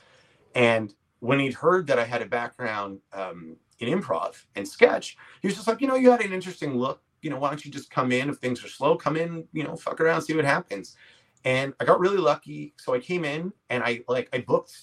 And 0.55 0.93
when 1.19 1.39
he'd 1.39 1.53
heard 1.53 1.87
that 1.87 1.99
I 1.99 2.05
had 2.05 2.21
a 2.21 2.25
background 2.25 2.99
um, 3.13 3.55
in 3.79 3.99
improv 3.99 4.43
and 4.55 4.67
sketch, 4.67 5.17
he 5.41 5.47
was 5.47 5.55
just 5.55 5.67
like, 5.67 5.81
you 5.81 5.87
know, 5.87 5.95
you 5.95 6.11
had 6.11 6.21
an 6.21 6.33
interesting 6.33 6.77
look. 6.77 7.01
You 7.21 7.29
know, 7.29 7.37
why 7.37 7.49
don't 7.49 7.63
you 7.63 7.71
just 7.71 7.91
come 7.91 8.11
in 8.11 8.29
if 8.29 8.37
things 8.37 8.63
are 8.63 8.69
slow? 8.69 8.95
Come 8.95 9.17
in, 9.17 9.45
you 9.51 9.63
know, 9.63 9.75
fuck 9.75 9.99
around, 9.99 10.21
see 10.21 10.35
what 10.35 10.45
happens. 10.45 10.95
And 11.43 11.73
I 11.79 11.85
got 11.85 11.99
really 11.99 12.17
lucky. 12.17 12.73
So 12.77 12.93
I 12.93 12.99
came 12.99 13.25
in 13.25 13.51
and 13.69 13.83
I 13.83 14.01
like 14.07 14.29
I 14.33 14.39
booked 14.39 14.73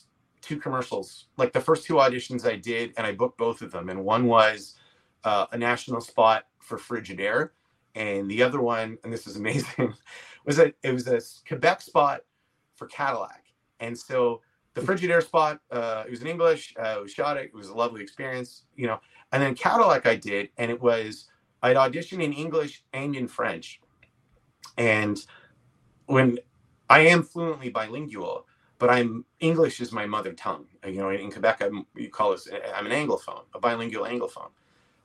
two 0.46 0.58
commercials, 0.58 1.26
like 1.36 1.52
the 1.52 1.60
first 1.60 1.86
two 1.86 1.94
auditions 1.94 2.46
I 2.46 2.56
did, 2.56 2.92
and 2.96 3.06
I 3.06 3.12
booked 3.12 3.38
both 3.38 3.62
of 3.62 3.72
them. 3.72 3.88
And 3.88 4.04
one 4.04 4.26
was 4.26 4.76
uh, 5.24 5.46
a 5.52 5.58
national 5.58 6.00
spot 6.00 6.46
for 6.60 6.78
Frigidaire, 6.78 7.50
and 7.94 8.30
the 8.30 8.42
other 8.42 8.60
one, 8.60 8.98
and 9.02 9.12
this 9.12 9.26
is 9.26 9.36
amazing, 9.36 9.94
was 10.44 10.58
a 10.58 10.72
it 10.82 10.92
was 10.92 11.08
a 11.08 11.20
Quebec 11.48 11.80
spot 11.80 12.20
for 12.76 12.86
Cadillac, 12.86 13.44
and 13.80 13.98
so 13.98 14.40
the 14.76 14.82
Frigidaire 14.82 15.22
spot, 15.22 15.58
uh, 15.70 16.04
it 16.06 16.10
was 16.10 16.20
in 16.20 16.26
English. 16.26 16.74
Uh, 16.78 16.98
we 17.02 17.08
shot 17.08 17.38
it. 17.38 17.46
It 17.46 17.54
was 17.54 17.68
a 17.68 17.74
lovely 17.74 18.02
experience, 18.02 18.64
you 18.76 18.86
know. 18.86 19.00
And 19.32 19.42
then 19.42 19.54
Cadillac, 19.54 20.06
I 20.06 20.16
did, 20.16 20.50
and 20.58 20.70
it 20.70 20.80
was 20.80 21.28
I'd 21.62 21.76
audition 21.76 22.20
in 22.20 22.34
English 22.34 22.84
and 22.92 23.16
in 23.16 23.26
French, 23.26 23.80
and 24.76 25.18
when 26.04 26.38
I 26.90 27.00
am 27.00 27.22
fluently 27.22 27.70
bilingual, 27.70 28.46
but 28.78 28.90
I'm 28.90 29.24
English 29.40 29.80
is 29.80 29.92
my 29.92 30.04
mother 30.04 30.34
tongue. 30.34 30.66
You 30.86 30.98
know, 30.98 31.08
in 31.08 31.32
Quebec, 31.32 31.62
I'm, 31.62 31.86
you 31.96 32.10
call 32.10 32.32
us 32.32 32.46
I'm 32.74 32.86
an 32.86 32.92
anglophone, 32.92 33.44
a 33.54 33.58
bilingual 33.58 34.04
anglophone. 34.04 34.50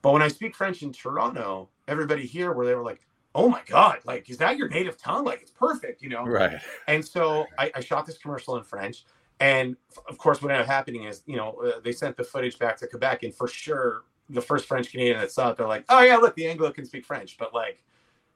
But 0.01 0.11
when 0.11 0.21
I 0.21 0.27
speak 0.27 0.53
French 0.53 0.83
in 0.83 0.91
Toronto, 0.91 1.69
everybody 1.87 2.25
here 2.25 2.51
where 2.51 2.65
they 2.65 2.75
were 2.75 2.83
like, 2.83 3.07
"Oh 3.33 3.47
my 3.47 3.61
god, 3.67 3.99
like 4.03 4.29
is 4.29 4.37
that 4.39 4.57
your 4.57 4.67
native 4.67 4.97
tongue? 4.97 5.23
Like 5.23 5.41
it's 5.41 5.51
perfect," 5.51 6.01
you 6.01 6.09
know? 6.09 6.25
Right. 6.25 6.59
And 6.89 7.05
so 7.05 7.45
I, 7.57 7.71
I 7.73 7.79
shot 7.79 8.05
this 8.05 8.17
commercial 8.17 8.57
in 8.57 8.63
French, 8.65 9.05
and 9.41 9.75
of 10.07 10.17
course, 10.17 10.41
what 10.41 10.51
ended 10.51 10.65
up 10.65 10.71
happening 10.71 11.03
is, 11.03 11.23
you 11.25 11.35
know, 11.35 11.61
uh, 11.65 11.79
they 11.83 11.91
sent 11.91 12.15
the 12.15 12.23
footage 12.23 12.59
back 12.59 12.77
to 12.77 12.87
Quebec, 12.87 13.23
and 13.23 13.33
for 13.33 13.47
sure, 13.47 14.03
the 14.29 14.41
first 14.41 14.65
French 14.65 14.91
Canadian 14.91 15.19
that 15.19 15.31
saw 15.31 15.49
it, 15.49 15.57
they're 15.57 15.67
like, 15.67 15.83
"Oh 15.89 16.01
yeah, 16.01 16.17
look, 16.17 16.35
the 16.35 16.47
Anglo 16.47 16.71
can 16.71 16.85
speak 16.85 17.05
French." 17.05 17.37
But 17.37 17.53
like, 17.53 17.83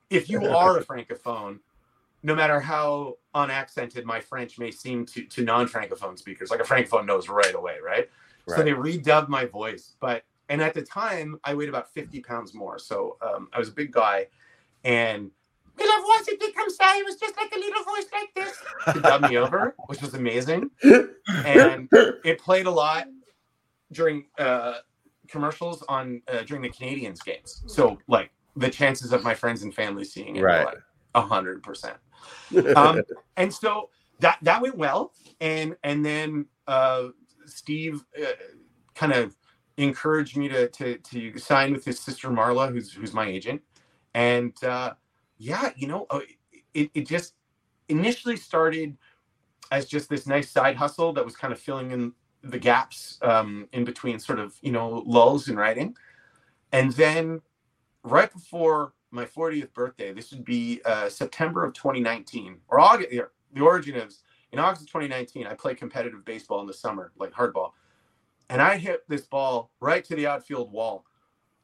if 0.09 0.29
you 0.29 0.45
are 0.55 0.77
a 0.77 0.83
francophone, 0.83 1.59
no 2.23 2.35
matter 2.35 2.59
how 2.59 3.17
unaccented 3.35 4.03
my 4.03 4.19
French 4.19 4.57
may 4.57 4.71
seem 4.71 5.05
to 5.07 5.23
to 5.25 5.43
non-francophone 5.43 6.17
speakers, 6.17 6.49
like 6.49 6.59
a 6.59 6.63
francophone 6.63 7.05
knows 7.05 7.29
right 7.29 7.53
away, 7.53 7.77
right? 7.83 8.09
right. 8.47 8.57
So 8.57 8.63
they 8.63 8.71
redubbed 8.71 9.29
my 9.29 9.45
voice, 9.45 9.95
but 9.99 10.23
and 10.49 10.61
at 10.61 10.73
the 10.73 10.81
time, 10.81 11.39
I 11.43 11.53
weighed 11.53 11.69
about 11.69 11.91
50 11.93 12.19
pounds 12.21 12.53
more. 12.53 12.77
So 12.77 13.17
um, 13.21 13.47
I 13.53 13.59
was 13.59 13.69
a 13.69 13.71
big 13.71 13.91
guy. 13.91 14.27
And 14.83 15.31
la 15.83 16.01
voix 16.01 16.21
était 16.27 16.53
comme 16.53 16.69
ça. 16.69 16.97
It 16.97 17.05
was 17.05 17.17
just 17.17 17.35
like 17.37 17.51
a 17.53 17.59
little 17.59 17.83
voice 17.83 18.05
like 18.13 18.33
this 18.35 18.93
to 18.93 19.01
dub 19.01 19.29
me 19.29 19.37
over, 19.37 19.75
which 19.87 20.01
was 20.01 20.13
amazing. 20.13 20.69
And 21.45 21.89
it 21.91 22.39
played 22.39 22.65
a 22.65 22.71
lot 22.71 23.07
during 23.91 24.25
uh, 24.39 24.75
commercials 25.27 25.83
on 25.89 26.21
uh, 26.31 26.43
during 26.43 26.61
the 26.61 26.69
Canadiens 26.69 27.23
games. 27.23 27.63
So 27.67 27.97
like 28.07 28.31
the 28.55 28.69
chances 28.69 29.11
of 29.11 29.23
my 29.23 29.33
friends 29.33 29.63
and 29.63 29.73
family 29.73 30.05
seeing 30.05 30.37
it 30.37 30.41
right. 30.41 30.67
a 31.13 31.21
hundred 31.21 31.63
percent. 31.63 31.97
Um, 32.75 33.01
and 33.37 33.53
so 33.53 33.89
that 34.19 34.37
that 34.41 34.61
went 34.61 34.77
well. 34.77 35.13
And 35.41 35.75
and 35.83 36.05
then 36.05 36.45
uh, 36.67 37.09
Steve 37.45 38.03
uh, 38.21 38.31
kind 38.93 39.13
of 39.13 39.35
encouraged 39.77 40.37
me 40.37 40.47
to 40.47 40.69
to 40.69 40.97
to 40.97 41.37
sign 41.37 41.73
with 41.73 41.85
his 41.85 41.99
sister 41.99 42.29
Marla, 42.29 42.71
who's 42.71 42.93
who's 42.93 43.13
my 43.13 43.27
agent, 43.27 43.61
and 44.13 44.53
uh, 44.63 44.93
yeah, 45.37 45.71
you 45.75 45.87
know, 45.87 46.05
uh, 46.09 46.19
it 46.73 46.89
it 46.93 47.07
just 47.07 47.33
initially 47.89 48.37
started 48.37 48.97
as 49.71 49.85
just 49.85 50.09
this 50.09 50.27
nice 50.27 50.49
side 50.49 50.75
hustle 50.75 51.13
that 51.13 51.25
was 51.25 51.35
kind 51.35 51.53
of 51.53 51.59
filling 51.59 51.91
in 51.91 52.13
the 52.43 52.59
gaps 52.59 53.17
um, 53.21 53.67
in 53.73 53.83
between 53.83 54.19
sort 54.19 54.39
of 54.39 54.55
you 54.61 54.71
know 54.71 55.03
lulls 55.05 55.47
in 55.47 55.55
writing. 55.55 55.95
And 56.71 56.91
then 56.93 57.41
right 58.05 58.31
before 58.31 58.93
my 59.11 59.25
40th 59.25 59.73
birthday 59.73 60.13
this 60.13 60.31
would 60.31 60.45
be 60.45 60.81
uh, 60.85 61.09
september 61.09 61.65
of 61.65 61.73
2019 61.73 62.57
or 62.67 62.79
august 62.79 63.09
the 63.09 63.61
origin 63.61 63.95
is 63.95 64.21
in 64.51 64.59
august 64.59 64.83
of 64.83 64.87
2019 64.87 65.47
i 65.47 65.53
played 65.53 65.77
competitive 65.77 66.23
baseball 66.23 66.61
in 66.61 66.67
the 66.67 66.73
summer 66.73 67.11
like 67.17 67.31
hardball. 67.31 67.71
And 68.49 68.61
i 68.61 68.77
hit 68.77 69.03
this 69.09 69.25
ball 69.25 69.71
right 69.79 70.03
to 70.05 70.15
the 70.15 70.27
outfield 70.27 70.71
wall 70.71 71.05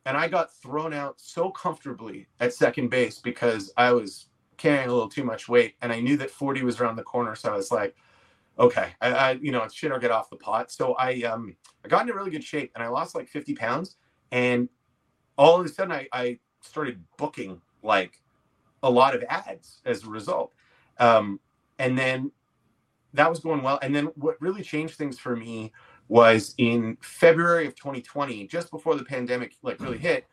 and 0.05 0.17
i 0.17 0.27
got 0.27 0.53
thrown 0.53 0.93
out 0.93 1.19
so 1.19 1.49
comfortably 1.49 2.27
at 2.39 2.53
second 2.53 2.89
base 2.89 3.19
because 3.19 3.71
i 3.77 3.91
was 3.91 4.27
carrying 4.57 4.89
a 4.89 4.93
little 4.93 5.09
too 5.09 5.23
much 5.23 5.49
weight 5.49 5.75
and 5.81 5.91
i 5.91 5.99
knew 5.99 6.17
that 6.17 6.29
40 6.29 6.63
was 6.63 6.79
around 6.79 6.95
the 6.95 7.03
corner 7.03 7.35
so 7.35 7.51
i 7.51 7.55
was 7.55 7.71
like 7.71 7.95
okay, 8.59 8.89
I, 9.01 9.11
I 9.11 9.31
you 9.33 9.51
know 9.51 9.67
shit 9.67 9.91
or 9.91 9.99
get 9.99 10.11
off 10.11 10.29
the 10.29 10.35
pot. 10.35 10.71
So 10.71 10.93
I 10.93 11.21
um 11.23 11.55
I 11.83 11.87
got 11.87 12.01
into 12.01 12.13
really 12.13 12.31
good 12.31 12.43
shape 12.43 12.71
and 12.75 12.83
I 12.83 12.87
lost 12.87 13.15
like 13.15 13.27
50 13.27 13.55
pounds 13.55 13.95
and 14.31 14.69
all 15.37 15.59
of 15.59 15.65
a 15.65 15.69
sudden 15.69 15.91
I, 15.91 16.07
I 16.13 16.39
started 16.61 17.03
booking 17.17 17.61
like 17.81 18.21
a 18.83 18.89
lot 18.89 19.15
of 19.15 19.23
ads 19.29 19.81
as 19.85 20.03
a 20.03 20.09
result. 20.09 20.53
Um, 20.99 21.39
and 21.79 21.97
then 21.97 22.31
that 23.13 23.29
was 23.29 23.39
going 23.39 23.63
well. 23.63 23.79
And 23.81 23.95
then 23.95 24.05
what 24.15 24.39
really 24.39 24.61
changed 24.61 24.95
things 24.95 25.17
for 25.17 25.35
me 25.35 25.71
was 26.11 26.53
in 26.57 26.97
February 27.01 27.65
of 27.65 27.75
2020, 27.75 28.45
just 28.47 28.69
before 28.69 28.95
the 28.95 29.03
pandemic 29.03 29.55
like 29.61 29.79
really 29.79 29.97
hit, 29.97 30.25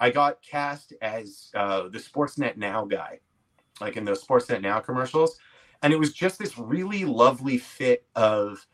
I 0.00 0.10
got 0.10 0.40
cast 0.40 0.94
as 1.02 1.50
uh, 1.54 1.88
the 1.88 1.98
Sportsnet 1.98 2.56
Now 2.56 2.84
guy, 2.84 3.20
like 3.80 3.96
in 3.96 4.04
those 4.04 4.24
Sportsnet 4.24 4.62
Now 4.62 4.80
commercials 4.80 5.38
and 5.82 5.92
it 5.92 5.98
was 5.98 6.12
just 6.12 6.38
this 6.38 6.58
really 6.58 7.04
lovely 7.04 7.58
fit 7.58 8.04
of 8.14 8.66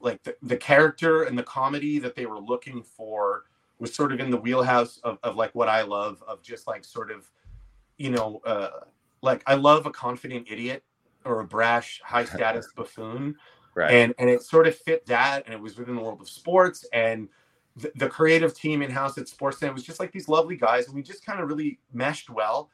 like 0.00 0.22
the, 0.22 0.36
the 0.42 0.56
character 0.56 1.24
and 1.24 1.38
the 1.38 1.42
comedy 1.42 1.98
that 1.98 2.14
they 2.14 2.26
were 2.26 2.38
looking 2.38 2.82
for 2.82 3.44
was 3.78 3.94
sort 3.94 4.12
of 4.12 4.20
in 4.20 4.30
the 4.30 4.36
wheelhouse 4.36 4.98
of, 5.04 5.18
of 5.22 5.36
like 5.36 5.54
what 5.54 5.68
I 5.68 5.82
love 5.82 6.22
of 6.26 6.42
just 6.42 6.66
like 6.66 6.84
sort 6.84 7.10
of, 7.10 7.30
you 7.98 8.10
know, 8.10 8.40
uh, 8.44 8.70
like 9.22 9.42
I 9.46 9.54
love 9.54 9.86
a 9.86 9.90
confident 9.90 10.46
idiot 10.50 10.82
or 11.24 11.40
a 11.40 11.44
brash, 11.44 12.00
high 12.04 12.24
status 12.36 12.68
buffoon. 12.76 13.36
Right. 13.74 13.92
And 13.92 14.14
and 14.18 14.28
it 14.28 14.42
sort 14.42 14.66
of 14.66 14.76
fit 14.76 15.06
that, 15.06 15.44
and 15.46 15.54
it 15.54 15.60
was 15.60 15.76
within 15.78 15.96
the 15.96 16.02
world 16.02 16.20
of 16.20 16.28
sports, 16.28 16.84
and 16.92 17.28
the, 17.76 17.90
the 17.96 18.08
creative 18.08 18.54
team 18.54 18.82
in 18.82 18.90
house 18.90 19.16
at 19.16 19.26
Sportsnet 19.26 19.72
was 19.72 19.82
just 19.82 19.98
like 19.98 20.12
these 20.12 20.28
lovely 20.28 20.56
guys, 20.56 20.86
and 20.86 20.94
we 20.94 21.02
just 21.02 21.24
kind 21.24 21.40
of 21.40 21.48
really 21.48 21.78
meshed 21.92 22.28
well. 22.28 22.70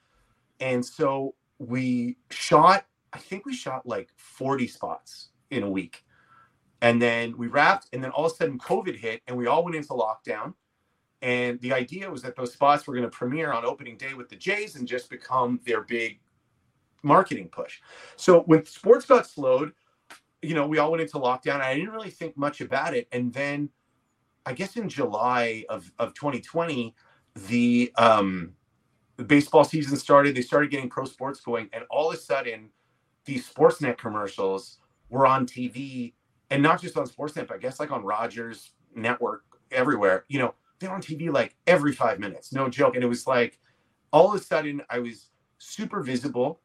And 0.60 0.84
so 0.84 1.36
we 1.58 2.16
shot 2.30 2.84
I 3.12 3.18
think 3.18 3.46
we 3.46 3.54
shot 3.54 3.86
like 3.86 4.10
40 4.16 4.66
spots 4.66 5.28
in 5.50 5.62
a 5.62 5.70
week. 5.70 6.04
And 6.80 7.02
then 7.02 7.36
we 7.36 7.48
wrapped, 7.48 7.88
and 7.92 8.02
then 8.02 8.10
all 8.10 8.26
of 8.26 8.32
a 8.32 8.34
sudden 8.36 8.58
COVID 8.58 8.96
hit, 8.96 9.22
and 9.26 9.36
we 9.36 9.46
all 9.46 9.64
went 9.64 9.76
into 9.76 9.88
lockdown. 9.88 10.54
And 11.22 11.60
the 11.60 11.72
idea 11.72 12.08
was 12.08 12.22
that 12.22 12.36
those 12.36 12.52
spots 12.52 12.86
were 12.86 12.94
going 12.94 13.08
to 13.08 13.10
premiere 13.10 13.52
on 13.52 13.64
opening 13.64 13.96
day 13.96 14.14
with 14.14 14.28
the 14.28 14.36
Jays 14.36 14.76
and 14.76 14.86
just 14.86 15.10
become 15.10 15.58
their 15.66 15.82
big 15.82 16.20
marketing 17.02 17.48
push. 17.48 17.80
So 18.14 18.42
when 18.42 18.64
sports 18.64 19.06
got 19.06 19.26
slowed, 19.26 19.72
you 20.42 20.54
know, 20.54 20.66
we 20.66 20.78
all 20.78 20.90
went 20.90 21.02
into 21.02 21.18
lockdown. 21.18 21.60
I 21.60 21.74
didn't 21.74 21.90
really 21.90 22.10
think 22.10 22.36
much 22.36 22.60
about 22.60 22.94
it. 22.94 23.08
And 23.12 23.32
then 23.32 23.70
I 24.46 24.52
guess 24.52 24.76
in 24.76 24.88
July 24.88 25.64
of, 25.68 25.90
of 25.98 26.14
2020, 26.14 26.94
the 27.48 27.92
um 27.96 28.54
the 29.16 29.24
baseball 29.24 29.64
season 29.64 29.96
started. 29.96 30.34
They 30.34 30.42
started 30.42 30.70
getting 30.70 30.88
pro 30.88 31.04
sports 31.04 31.40
going, 31.40 31.68
and 31.72 31.84
all 31.90 32.10
of 32.10 32.16
a 32.16 32.20
sudden, 32.20 32.70
these 33.24 33.48
Sportsnet 33.48 33.98
commercials 33.98 34.78
were 35.10 35.26
on 35.26 35.46
TV 35.46 36.14
and 36.50 36.62
not 36.62 36.80
just 36.80 36.96
on 36.96 37.06
Sportsnet, 37.06 37.48
but 37.48 37.56
I 37.56 37.58
guess 37.58 37.80
like 37.80 37.90
on 37.90 38.04
Rogers 38.04 38.72
network 38.94 39.42
everywhere. 39.70 40.24
You 40.28 40.38
know, 40.38 40.54
they're 40.78 40.90
on 40.90 41.02
TV 41.02 41.30
like 41.30 41.56
every 41.66 41.92
five 41.92 42.18
minutes, 42.20 42.52
no 42.52 42.68
joke. 42.68 42.94
And 42.94 43.04
it 43.04 43.08
was 43.08 43.26
like 43.26 43.58
all 44.12 44.32
of 44.32 44.40
a 44.40 44.42
sudden 44.42 44.82
I 44.88 45.00
was 45.00 45.30
super 45.58 46.00
visible. 46.00 46.60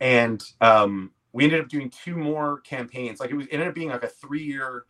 And 0.00 0.42
um, 0.60 1.12
we 1.32 1.44
ended 1.44 1.60
up 1.60 1.68
doing 1.68 1.90
two 1.90 2.16
more 2.16 2.60
campaigns. 2.60 3.20
Like 3.20 3.30
it 3.30 3.36
was 3.36 3.46
it 3.46 3.54
ended 3.54 3.68
up 3.68 3.74
being 3.74 3.88
like 3.88 4.04
a 4.04 4.08
three 4.08 4.42
year 4.42 4.84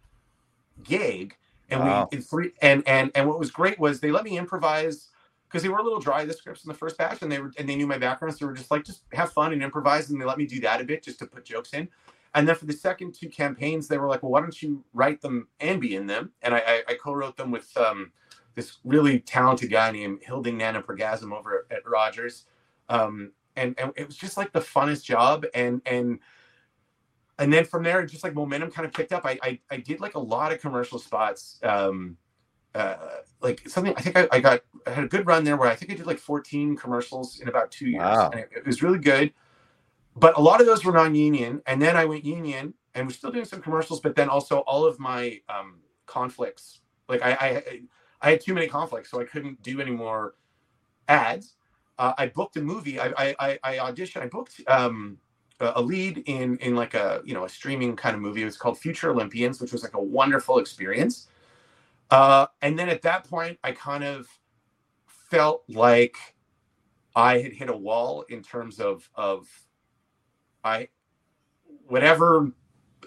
gig. 0.83 1.37
And 1.71 1.81
wow. 1.81 2.09
we 2.11 2.19
three 2.19 2.53
and 2.63 2.83
and 2.89 3.13
and 3.15 3.29
what 3.29 3.39
was 3.39 3.51
great 3.51 3.79
was 3.79 4.01
they 4.01 4.11
let 4.11 4.25
me 4.25 4.37
improvise 4.37 5.09
because 5.51 5.63
they 5.63 5.69
were 5.69 5.79
a 5.79 5.83
little 5.83 6.01
dry 6.01 6.25
the 6.25 6.33
scripts 6.33 6.65
in 6.65 6.69
the 6.69 6.75
first 6.75 6.97
batch 6.97 7.23
and 7.23 7.31
they 7.31 7.41
were 7.41 7.53
and 7.59 7.69
they 7.69 7.77
knew 7.77 7.87
my 7.87 7.99
background 7.99 8.35
so 8.35 8.45
they 8.45 8.49
were 8.49 8.57
just 8.57 8.71
like 8.71 8.85
just 8.85 9.03
have 9.13 9.33
fun 9.33 9.53
and 9.53 9.63
improvise 9.63 10.11
and 10.11 10.21
they 10.21 10.25
let 10.25 10.39
me 10.39 10.47
do 10.47 10.61
that 10.61 10.81
a 10.81 10.85
bit 10.85 11.03
just 11.03 11.19
to 11.19 11.27
put 11.27 11.45
jokes 11.45 11.73
in 11.73 11.89
and 12.35 12.49
then 12.49 12.55
for 12.55 12.67
the 12.67 12.73
second 12.73 13.15
two 13.15 13.29
campaigns 13.29 13.89
they 13.89 13.99
were 13.99 14.09
like 14.09 14.23
well 14.23 14.33
why 14.33 14.41
don't 14.41 14.63
you 14.63 14.85
write 14.95 15.21
them 15.21 15.49
and 15.61 15.81
be 15.81 15.97
in 15.97 16.07
them 16.07 16.31
and 16.43 16.55
i 16.55 16.59
i, 16.59 16.83
I 16.89 16.95
co-wrote 16.95 17.37
them 17.37 17.51
with 17.51 17.77
um, 17.77 18.13
this 18.55 18.79
really 18.85 19.21
talented 19.21 19.71
guy 19.71 19.91
named 19.91 20.23
hilding 20.27 20.57
nana 20.57 20.83
Pergasm 20.83 21.33
over 21.33 21.67
at 21.71 21.89
rogers 21.89 22.47
um, 22.89 23.33
and 23.57 23.75
and 23.79 23.93
it 23.97 24.07
was 24.07 24.17
just 24.17 24.37
like 24.37 24.53
the 24.53 24.61
funnest 24.61 25.05
job 25.05 25.45
and 25.55 25.81
and 25.87 26.19
and 27.39 27.53
then 27.53 27.65
from 27.65 27.83
there 27.83 28.05
just 28.05 28.25
like 28.25 28.35
momentum 28.35 28.71
kind 28.71 28.87
of 28.87 28.93
picked 28.93 29.13
up 29.13 29.25
i 29.25 29.39
i, 29.43 29.59
I 29.71 29.77
did 29.79 30.01
like 30.01 30.15
a 30.15 30.21
lot 30.21 30.53
of 30.53 30.61
commercial 30.61 30.99
spots 30.99 31.59
um, 31.63 32.17
uh, 32.75 32.97
like 33.41 33.69
something 33.69 33.93
I 33.97 34.01
think 34.01 34.17
I, 34.17 34.29
I, 34.31 34.41
got 34.41 34.61
I 34.87 34.91
had 34.91 35.05
a 35.05 35.09
good 35.09 35.27
run 35.27 35.43
there 35.43 35.57
where 35.57 35.69
I 35.69 35.75
think 35.75 35.91
I 35.91 35.95
did 35.95 36.07
like 36.07 36.19
14 36.19 36.77
commercials 36.77 37.41
in 37.41 37.49
about 37.49 37.73
two 37.73 37.89
years. 37.89 38.03
Wow. 38.03 38.31
And 38.31 38.41
it, 38.43 38.51
it, 38.59 38.67
was 38.67 38.81
really 38.81 39.01
good. 39.01 39.33
But 40.15 40.37
a 40.39 40.41
lot 40.41 40.61
of 40.61 40.69
those 40.69 40.85
were 40.85 40.93
non-union. 40.93 41.63
And 41.67 41.83
then 41.83 41.97
I 41.97 42.05
went 42.05 42.25
union 42.25 42.75
and 42.95 43.09
we're 43.09 43.13
still 43.13 43.33
doing 43.33 43.45
some 43.45 43.61
commercials, 43.61 43.99
but 43.99 44.15
then 44.15 44.29
also 44.29 44.59
all 44.61 44.85
of 44.85 45.01
my 45.01 45.41
um, 45.49 45.81
conflicts, 46.07 46.81
like 47.09 47.23
I, 47.23 47.33
I 47.33 47.81
I 48.23 48.31
had 48.31 48.41
too 48.41 48.55
many 48.55 48.67
conflicts, 48.67 49.11
so 49.11 49.21
I 49.21 49.25
couldn't 49.25 49.63
do 49.63 49.81
any 49.81 49.91
more 49.91 50.35
ads. 51.09 51.55
Uh, 52.01 52.15
I 52.17 52.29
booked 52.29 52.57
a 52.57 52.63
movie. 52.63 52.99
I 52.99 53.35
I, 53.39 53.59
I 53.63 53.77
auditioned. 53.77 54.23
I 54.23 54.27
booked 54.27 54.63
um, 54.69 55.19
a 55.61 55.83
lead 55.83 56.23
in 56.25 56.57
in 56.57 56.75
like 56.75 56.95
a 56.95 57.21
you 57.27 57.35
know 57.35 57.45
a 57.45 57.49
streaming 57.49 57.95
kind 57.95 58.17
of 58.17 58.23
movie. 58.23 58.41
It 58.41 58.47
was 58.47 58.57
called 58.57 58.79
Future 58.79 59.11
Olympians, 59.11 59.61
which 59.61 59.71
was 59.71 59.83
like 59.83 59.93
a 59.93 60.03
wonderful 60.03 60.59
experience. 60.59 61.29
Uh, 62.11 62.47
and 62.63 62.79
then 62.79 62.89
at 62.89 63.03
that 63.03 63.29
point, 63.29 63.59
I 63.63 63.73
kind 63.73 64.03
of 64.03 64.27
felt 65.07 65.63
like 65.69 66.17
I 67.15 67.39
had 67.39 67.53
hit 67.53 67.69
a 67.69 67.77
wall 67.77 68.23
in 68.31 68.43
terms 68.43 68.81
of 68.81 69.07
of 69.15 69.47
I 70.65 70.89
whatever 71.87 72.51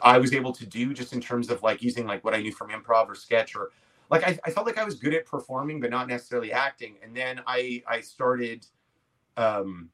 I 0.03 0.19
was 0.19 0.33
able 0.33 0.53
to 0.53 0.67
do 0.67 0.93
just 0.93 1.13
in 1.13 1.19
terms 1.19 1.49
of 1.49 1.63
like 1.63 1.81
using 1.81 2.05
like 2.05 2.23
what 2.23 2.35
I 2.35 2.41
knew 2.41 2.51
from 2.51 2.69
improv 2.69 3.07
or 3.07 3.15
sketch 3.15 3.55
or 3.55 3.71
like 4.11 4.23
I, 4.23 4.37
I 4.45 4.51
felt 4.51 4.67
like 4.67 4.77
I 4.77 4.83
was 4.83 4.93
good 4.93 5.15
at 5.15 5.25
performing 5.25 5.79
but 5.79 5.89
not 5.89 6.07
necessarily 6.07 6.51
acting. 6.51 6.97
And 7.01 7.15
then 7.15 7.41
I 7.47 7.81
I 7.87 7.99
started 7.99 8.67
um 9.37 9.89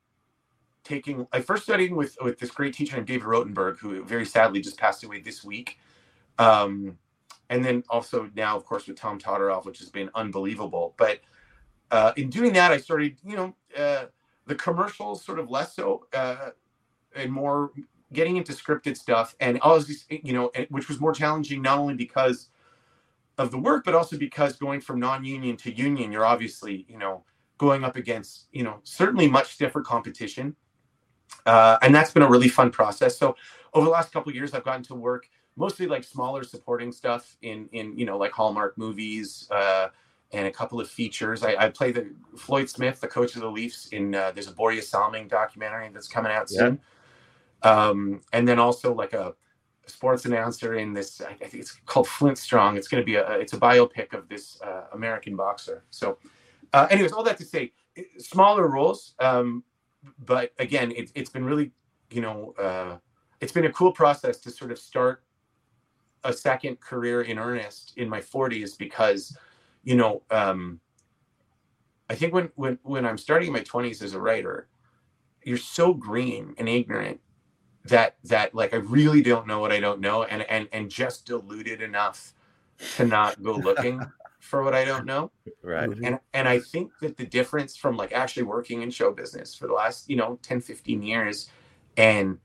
taking 0.83 1.27
I 1.31 1.41
first 1.41 1.63
studied 1.63 1.93
with 1.93 2.17
with 2.21 2.39
this 2.39 2.51
great 2.51 2.73
teacher 2.73 2.95
named 2.95 3.07
David 3.07 3.27
Rotenberg 3.27 3.79
who 3.79 4.03
very 4.03 4.25
sadly 4.25 4.61
just 4.61 4.77
passed 4.77 5.03
away 5.03 5.21
this 5.21 5.43
week. 5.43 5.79
Um 6.37 6.97
and 7.49 7.65
then 7.65 7.83
also 7.89 8.29
now, 8.35 8.55
of 8.55 8.65
course, 8.65 8.87
with 8.87 8.97
Tom 8.97 9.19
Todoroff, 9.19 9.65
which 9.65 9.79
has 9.79 9.89
been 9.89 10.09
unbelievable. 10.13 10.93
But 10.97 11.19
uh, 11.91 12.13
in 12.15 12.29
doing 12.29 12.53
that, 12.53 12.71
I 12.71 12.77
started, 12.77 13.17
you 13.25 13.35
know, 13.35 13.55
uh, 13.77 14.05
the 14.45 14.55
commercials 14.55 15.25
sort 15.25 15.39
of 15.39 15.49
less 15.49 15.75
so, 15.75 16.05
uh, 16.13 16.49
and 17.15 17.31
more 17.31 17.71
getting 18.13 18.37
into 18.37 18.53
scripted 18.53 18.97
stuff, 18.97 19.35
and 19.39 19.59
all 19.61 19.79
this, 19.79 20.05
you 20.09 20.33
know, 20.33 20.51
which 20.69 20.87
was 20.87 20.99
more 20.99 21.13
challenging 21.13 21.61
not 21.61 21.79
only 21.79 21.95
because 21.95 22.49
of 23.37 23.51
the 23.51 23.57
work, 23.57 23.83
but 23.83 23.95
also 23.95 24.17
because 24.17 24.55
going 24.57 24.81
from 24.81 24.99
non-union 24.99 25.57
to 25.57 25.71
union, 25.73 26.11
you're 26.11 26.25
obviously, 26.25 26.85
you 26.87 26.97
know, 26.97 27.23
going 27.59 27.83
up 27.83 27.95
against, 27.95 28.47
you 28.51 28.63
know, 28.63 28.79
certainly 28.83 29.27
much 29.27 29.53
stiffer 29.53 29.81
competition, 29.81 30.55
uh, 31.45 31.77
and 31.83 31.93
that's 31.93 32.11
been 32.11 32.23
a 32.23 32.29
really 32.29 32.47
fun 32.47 32.71
process. 32.71 33.17
So 33.17 33.35
over 33.73 33.85
the 33.85 33.91
last 33.91 34.11
couple 34.11 34.33
years, 34.33 34.55
I've 34.55 34.63
gotten 34.63 34.83
to 34.85 34.95
work 34.95 35.29
mostly 35.55 35.85
like 35.85 36.03
smaller 36.03 36.43
supporting 36.43 36.91
stuff 36.91 37.37
in 37.43 37.69
in 37.73 37.95
you 37.97 38.05
know 38.05 38.17
like 38.17 38.31
Hallmark 38.31 38.77
movies 38.77 39.47
uh, 39.51 39.89
and 40.31 40.47
a 40.47 40.51
couple 40.51 40.79
of 40.79 40.89
features. 40.89 41.43
I, 41.43 41.55
I 41.55 41.69
play 41.69 41.91
the 41.91 42.09
Floyd 42.37 42.69
Smith, 42.69 42.99
the 43.01 43.07
coach 43.07 43.35
of 43.35 43.41
the 43.41 43.51
Leafs, 43.51 43.87
in 43.87 44.15
uh, 44.15 44.31
there's 44.31 44.47
a 44.47 44.53
Borje 44.53 44.83
Salming 44.83 45.27
documentary 45.27 45.89
that's 45.93 46.07
coming 46.07 46.31
out 46.31 46.49
soon, 46.49 46.79
yeah. 47.63 47.69
um, 47.69 48.21
and 48.33 48.47
then 48.47 48.57
also 48.57 48.93
like 48.93 49.13
a 49.13 49.35
sports 49.85 50.25
announcer 50.25 50.75
in 50.75 50.93
this. 50.93 51.21
I 51.21 51.33
think 51.33 51.55
it's 51.55 51.73
called 51.85 52.07
Flint 52.07 52.37
Strong. 52.37 52.77
It's 52.77 52.87
going 52.87 53.01
to 53.01 53.05
be 53.05 53.15
a 53.15 53.29
it's 53.33 53.53
a 53.53 53.59
biopic 53.59 54.13
of 54.13 54.29
this 54.29 54.61
uh, 54.61 54.83
American 54.93 55.35
boxer. 55.35 55.83
So, 55.89 56.17
uh, 56.73 56.87
anyways, 56.89 57.11
all 57.11 57.23
that 57.23 57.37
to 57.37 57.45
say, 57.45 57.71
smaller 58.17 58.67
roles, 58.67 59.13
um, 59.19 59.63
but 60.25 60.51
again, 60.59 60.91
it, 60.91 61.11
it's 61.15 61.29
been 61.29 61.45
really 61.45 61.71
you 62.09 62.21
know. 62.21 62.53
Uh, 62.59 62.97
it's 63.41 63.53
been 63.53 63.65
a 63.65 63.71
cool 63.71 63.93
process 63.93 64.37
to 64.39 64.51
sort 64.51 64.69
of 64.69 64.77
start 64.77 65.23
a 66.25 66.33
second 66.33 66.81
career 66.81 67.21
in 67.21 67.39
earnest 67.39 67.93
in 67.95 68.09
my 68.09 68.19
40s 68.19 68.77
because 68.77 69.37
you 69.83 69.95
know 69.95 70.21
um, 70.31 70.81
i 72.09 72.15
think 72.15 72.33
when 72.33 72.49
when 72.55 72.77
when 72.83 73.05
i'm 73.05 73.17
starting 73.17 73.53
my 73.53 73.61
20s 73.61 74.01
as 74.01 74.13
a 74.15 74.19
writer 74.19 74.67
you're 75.43 75.57
so 75.57 75.93
green 75.93 76.53
and 76.57 76.67
ignorant 76.67 77.21
that 77.85 78.15
that 78.25 78.53
like 78.53 78.73
I 78.73 78.77
really 78.77 79.21
don't 79.21 79.47
know 79.47 79.59
what 79.59 79.71
I 79.71 79.79
don't 79.79 79.99
know 79.99 80.23
and 80.23 80.43
and 80.43 80.67
and 80.71 80.89
just 80.89 81.25
deluded 81.25 81.81
enough 81.81 82.33
to 82.97 83.05
not 83.05 83.41
go 83.41 83.53
looking 83.53 84.01
for 84.39 84.63
what 84.63 84.73
I 84.73 84.85
don't 84.85 85.05
know. 85.05 85.31
Right. 85.61 85.89
Mm-hmm. 85.89 86.05
And 86.05 86.19
and 86.33 86.47
I 86.47 86.59
think 86.59 86.91
that 87.01 87.17
the 87.17 87.25
difference 87.25 87.75
from 87.75 87.97
like 87.97 88.13
actually 88.13 88.43
working 88.43 88.81
in 88.81 88.89
show 88.89 89.11
business 89.11 89.53
for 89.53 89.67
the 89.67 89.73
last, 89.73 90.09
you 90.09 90.15
know, 90.15 90.39
10, 90.41 90.61
15 90.61 91.03
years 91.03 91.49
and 91.97 92.37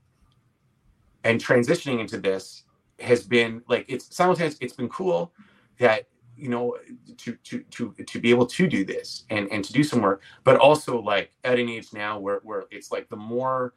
and 1.23 1.43
transitioning 1.43 1.99
into 1.99 2.17
this 2.17 2.63
has 2.99 3.23
been 3.23 3.61
like 3.67 3.85
it's 3.89 4.15
simultaneous 4.15 4.57
it's 4.61 4.73
been 4.73 4.89
cool 4.89 5.33
that 5.79 6.07
you 6.37 6.49
know 6.49 6.77
to 7.17 7.35
to 7.43 7.59
to 7.71 7.93
to 8.05 8.19
be 8.19 8.29
able 8.29 8.45
to 8.45 8.67
do 8.67 8.85
this 8.85 9.23
and 9.29 9.51
and 9.51 9.63
to 9.63 9.73
do 9.73 9.83
some 9.83 10.01
work 10.01 10.21
but 10.43 10.57
also 10.57 11.01
like 11.01 11.31
at 11.43 11.59
an 11.59 11.67
age 11.67 11.91
now 11.93 12.17
where 12.19 12.39
where 12.43 12.65
it's 12.71 12.91
like 12.91 13.09
the 13.09 13.15
more 13.15 13.73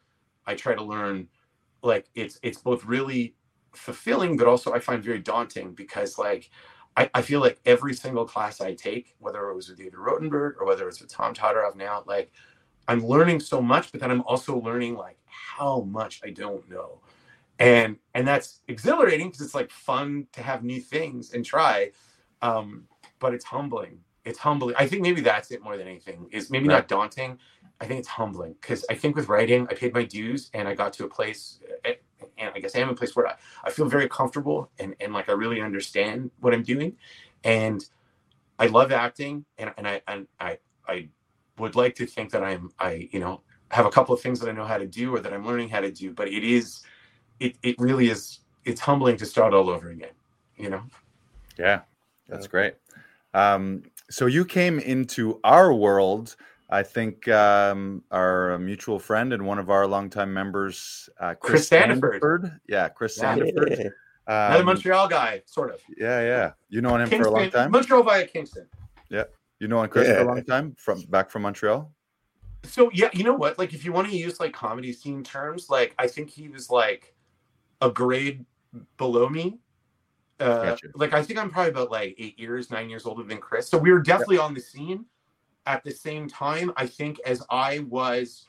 i 0.46 0.54
try 0.54 0.74
to 0.74 0.82
learn 0.82 1.26
like 1.82 2.06
it's 2.14 2.38
it's 2.42 2.58
both 2.58 2.84
really 2.84 3.34
fulfilling 3.72 4.36
but 4.36 4.46
also 4.46 4.72
i 4.72 4.78
find 4.78 5.02
very 5.02 5.18
daunting 5.18 5.72
because 5.72 6.18
like 6.18 6.50
I, 6.98 7.10
I 7.14 7.22
feel 7.22 7.40
like 7.40 7.60
every 7.66 7.94
single 7.94 8.26
class 8.26 8.60
I 8.60 8.74
take, 8.74 9.16
whether 9.20 9.48
it 9.50 9.56
was 9.56 9.70
with 9.70 9.78
David 9.78 9.94
Rotenberg 9.94 10.54
or 10.60 10.66
whether 10.66 10.88
it's 10.88 11.00
with 11.00 11.10
Tom 11.10 11.34
Todoroff 11.34 11.76
now, 11.76 12.04
like 12.06 12.32
I'm 12.88 13.06
learning 13.06 13.40
so 13.40 13.62
much, 13.62 13.92
but 13.92 14.00
then 14.02 14.10
I'm 14.10 14.22
also 14.22 14.58
learning 14.60 14.96
like 14.96 15.18
how 15.26 15.82
much 15.82 16.20
I 16.24 16.30
don't 16.30 16.68
know. 16.70 17.00
And 17.60 17.98
and 18.14 18.28
that's 18.28 18.62
exhilarating 18.68 19.28
because 19.28 19.42
it's 19.42 19.54
like 19.56 19.70
fun 19.70 20.28
to 20.32 20.42
have 20.42 20.64
new 20.64 20.80
things 20.80 21.34
and 21.34 21.44
try. 21.44 21.92
Um, 22.42 22.84
but 23.20 23.34
it's 23.34 23.46
humbling. 23.46 24.00
It's 24.26 24.38
humbling. 24.40 24.76
I 24.78 24.86
think 24.88 25.02
maybe 25.02 25.22
that's 25.22 25.50
it 25.52 25.62
more 25.62 25.76
than 25.76 25.88
anything. 25.88 26.28
Is 26.32 26.50
maybe 26.50 26.68
Right. 26.68 26.76
not 26.76 26.88
daunting. 26.88 27.38
I 27.80 27.86
think 27.86 28.00
it's 28.00 28.08
humbling 28.08 28.54
because 28.60 28.84
I 28.90 28.94
think 28.94 29.16
with 29.16 29.28
writing, 29.28 29.68
I 29.70 29.74
paid 29.74 29.94
my 29.94 30.04
dues 30.04 30.50
and 30.54 30.68
I 30.68 30.74
got 30.74 30.92
to 30.94 31.04
a 31.04 31.08
place, 31.08 31.60
and 32.38 32.52
I 32.54 32.60
guess 32.60 32.76
I 32.76 32.80
am 32.80 32.88
in 32.88 32.94
a 32.94 32.96
place 32.96 33.14
where 33.14 33.26
I, 33.26 33.34
I 33.64 33.70
feel 33.70 33.86
very 33.86 34.08
comfortable 34.08 34.70
and, 34.78 34.94
and 35.00 35.12
like 35.12 35.28
I 35.28 35.32
really 35.32 35.60
understand 35.60 36.30
what 36.40 36.54
I'm 36.54 36.62
doing. 36.62 36.96
And 37.44 37.84
I 38.58 38.66
love 38.66 38.92
acting 38.92 39.44
and, 39.58 39.72
and 39.76 39.86
I 39.86 40.02
and 40.08 40.26
I 40.40 40.58
I 40.86 41.08
would 41.58 41.76
like 41.76 41.94
to 41.96 42.06
think 42.06 42.30
that 42.30 42.42
I'm 42.42 42.70
I, 42.78 43.08
you 43.12 43.20
know, 43.20 43.42
have 43.70 43.86
a 43.86 43.90
couple 43.90 44.14
of 44.14 44.20
things 44.20 44.40
that 44.40 44.48
I 44.48 44.52
know 44.52 44.64
how 44.64 44.78
to 44.78 44.86
do 44.86 45.14
or 45.14 45.20
that 45.20 45.32
I'm 45.32 45.46
learning 45.46 45.68
how 45.68 45.80
to 45.80 45.90
do, 45.90 46.12
but 46.12 46.28
it 46.28 46.44
is 46.44 46.80
it 47.40 47.56
it 47.62 47.76
really 47.78 48.08
is 48.08 48.40
it's 48.64 48.80
humbling 48.80 49.16
to 49.18 49.26
start 49.26 49.54
all 49.54 49.70
over 49.70 49.90
again, 49.90 50.14
you 50.56 50.70
know? 50.70 50.82
Yeah, 51.58 51.80
that's 52.28 52.46
great. 52.46 52.74
Um, 53.34 53.84
so 54.10 54.26
you 54.26 54.44
came 54.44 54.78
into 54.78 55.40
our 55.44 55.72
world. 55.72 56.36
I 56.70 56.82
think 56.82 57.26
um, 57.28 58.02
our 58.10 58.58
mutual 58.58 58.98
friend 58.98 59.32
and 59.32 59.46
one 59.46 59.58
of 59.58 59.70
our 59.70 59.86
longtime 59.86 60.32
members, 60.32 61.08
uh, 61.18 61.34
Chris 61.34 61.68
Sandiford. 61.68 62.58
Yeah, 62.68 62.88
Chris 62.88 63.16
Yeah. 63.18 63.36
Sandiford. 63.36 63.90
Another 64.26 64.60
Um, 64.60 64.66
Montreal 64.66 65.08
guy, 65.08 65.40
sort 65.46 65.70
of. 65.72 65.80
yeah, 65.96 66.20
yeah. 66.20 66.52
You 66.68 66.82
know 66.82 66.94
him 66.96 67.08
for 67.08 67.22
a 67.28 67.30
long 67.30 67.50
time. 67.50 67.70
Montreal 67.70 68.02
via 68.02 68.26
Kingston. 68.26 68.68
Yeah, 69.08 69.24
you 69.58 69.68
known 69.68 69.88
Chris 69.88 70.06
for 70.08 70.18
a 70.18 70.24
long 70.24 70.44
time 70.44 70.74
from 70.78 71.00
back 71.08 71.30
from 71.30 71.42
Montreal. 71.42 71.90
So 72.64 72.90
yeah, 72.92 73.08
you 73.14 73.24
know 73.24 73.32
what? 73.34 73.58
Like 73.58 73.72
if 73.72 73.86
you 73.86 73.92
want 73.92 74.08
to 74.10 74.16
use 74.16 74.38
like 74.38 74.52
comedy 74.52 74.92
scene 74.92 75.24
terms, 75.24 75.70
like 75.70 75.94
I 75.98 76.06
think 76.06 76.28
he 76.28 76.48
was 76.50 76.68
like 76.68 77.14
a 77.80 77.88
grade 77.90 78.44
below 78.98 79.30
me. 79.30 79.58
Uh, 80.40 80.62
Gotcha. 80.66 80.88
like 80.94 81.14
I 81.14 81.22
think 81.22 81.38
I'm 81.38 81.50
probably 81.50 81.70
about 81.70 81.90
like 81.90 82.14
eight 82.18 82.38
years, 82.38 82.70
nine 82.70 82.90
years 82.90 83.06
older 83.06 83.22
than 83.22 83.38
Chris. 83.38 83.66
So 83.66 83.78
we 83.78 83.90
were 83.90 84.00
definitely 84.02 84.38
on 84.38 84.52
the 84.52 84.60
scene 84.60 85.06
at 85.68 85.84
the 85.84 85.92
same 85.92 86.28
time. 86.28 86.72
I 86.76 86.86
think 86.86 87.20
as 87.24 87.44
I 87.50 87.80
was 87.80 88.46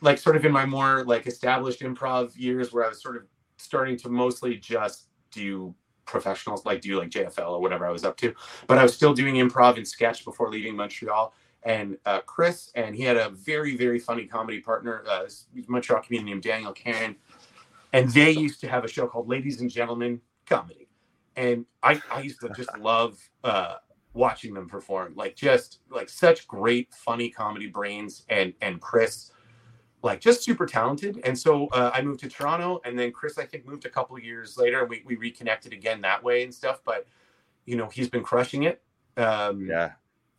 like 0.00 0.18
sort 0.18 0.36
of 0.36 0.44
in 0.44 0.52
my 0.52 0.64
more 0.64 1.04
like 1.04 1.26
established 1.26 1.80
improv 1.80 2.32
years 2.36 2.72
where 2.72 2.84
I 2.84 2.88
was 2.88 3.02
sort 3.02 3.16
of 3.16 3.24
starting 3.58 3.96
to 3.98 4.08
mostly 4.08 4.56
just 4.56 5.08
do 5.30 5.74
professionals 6.06 6.64
like 6.64 6.80
do 6.80 6.98
like 6.98 7.10
JFL 7.10 7.50
or 7.50 7.60
whatever 7.60 7.86
I 7.86 7.90
was 7.90 8.04
up 8.04 8.16
to. 8.18 8.32
But 8.66 8.78
I 8.78 8.82
was 8.82 8.94
still 8.94 9.12
doing 9.12 9.34
improv 9.34 9.76
and 9.76 9.86
sketch 9.86 10.24
before 10.24 10.50
leaving 10.50 10.74
Montreal. 10.74 11.34
And 11.62 11.98
uh, 12.06 12.20
Chris, 12.20 12.70
and 12.74 12.94
he 12.94 13.02
had 13.02 13.16
a 13.16 13.30
very, 13.30 13.76
very 13.76 13.98
funny 13.98 14.24
comedy 14.24 14.60
partner, 14.60 15.04
uh, 15.08 15.24
Montreal 15.66 16.00
comedian 16.02 16.26
named 16.26 16.42
Daniel 16.42 16.72
Karen. 16.72 17.16
And 17.92 18.08
they 18.10 18.30
used 18.30 18.60
to 18.60 18.68
have 18.68 18.84
a 18.84 18.88
show 18.88 19.06
called 19.08 19.28
Ladies 19.28 19.60
and 19.60 19.70
Gentlemen 19.70 20.20
Comedy. 20.46 20.88
And 21.34 21.66
I, 21.82 22.00
I 22.10 22.20
used 22.20 22.40
to 22.40 22.50
just 22.50 22.76
love 22.78 23.18
uh, 23.42 23.74
watching 24.16 24.54
them 24.54 24.68
perform. 24.68 25.12
Like 25.14 25.36
just 25.36 25.80
like 25.90 26.08
such 26.08 26.48
great, 26.48 26.92
funny 26.94 27.30
comedy 27.30 27.66
brains. 27.68 28.24
And 28.28 28.54
and 28.62 28.80
Chris, 28.80 29.30
like 30.02 30.20
just 30.20 30.42
super 30.42 30.66
talented. 30.66 31.20
And 31.24 31.38
so 31.38 31.68
uh, 31.68 31.90
I 31.94 32.02
moved 32.02 32.20
to 32.20 32.28
Toronto, 32.28 32.80
and 32.84 32.98
then 32.98 33.12
Chris, 33.12 33.38
I 33.38 33.44
think, 33.44 33.66
moved 33.66 33.86
a 33.86 33.90
couple 33.90 34.16
of 34.16 34.24
years 34.24 34.56
later, 34.56 34.80
and 34.80 34.88
we, 34.88 35.02
we 35.06 35.16
reconnected 35.16 35.72
again 35.72 36.00
that 36.02 36.22
way 36.22 36.42
and 36.42 36.52
stuff. 36.54 36.80
But 36.84 37.06
you 37.66 37.76
know, 37.76 37.88
he's 37.88 38.08
been 38.08 38.22
crushing 38.22 38.64
it 38.64 38.82
um, 39.16 39.66
Yeah, 39.68 39.92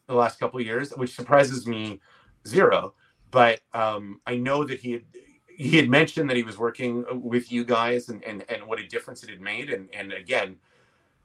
the 0.07 0.15
last 0.15 0.39
couple 0.39 0.59
of 0.59 0.65
years, 0.65 0.91
which 0.91 1.15
surprises 1.15 1.67
me 1.67 1.99
zero. 2.47 2.93
But 3.31 3.59
um, 3.73 4.21
I 4.25 4.37
know 4.37 4.63
that 4.63 4.79
he 4.79 4.93
had 4.93 5.03
he 5.47 5.75
had 5.77 5.89
mentioned 5.89 6.29
that 6.29 6.37
he 6.37 6.43
was 6.43 6.57
working 6.57 7.05
with 7.11 7.51
you 7.51 7.65
guys 7.65 8.09
and 8.09 8.23
and, 8.23 8.43
and 8.49 8.65
what 8.65 8.79
a 8.79 8.87
difference 8.87 9.23
it 9.23 9.29
had 9.29 9.41
made. 9.41 9.69
And 9.69 9.89
and 9.93 10.13
again, 10.13 10.57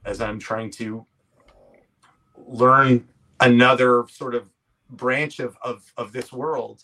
as 0.05 0.21
I'm 0.21 0.39
trying 0.39 0.69
to 0.71 1.05
learn 2.37 3.07
another 3.39 4.05
sort 4.09 4.35
of 4.35 4.49
branch 4.89 5.39
of 5.39 5.57
of, 5.63 5.91
of 5.97 6.11
this 6.11 6.31
world 6.31 6.83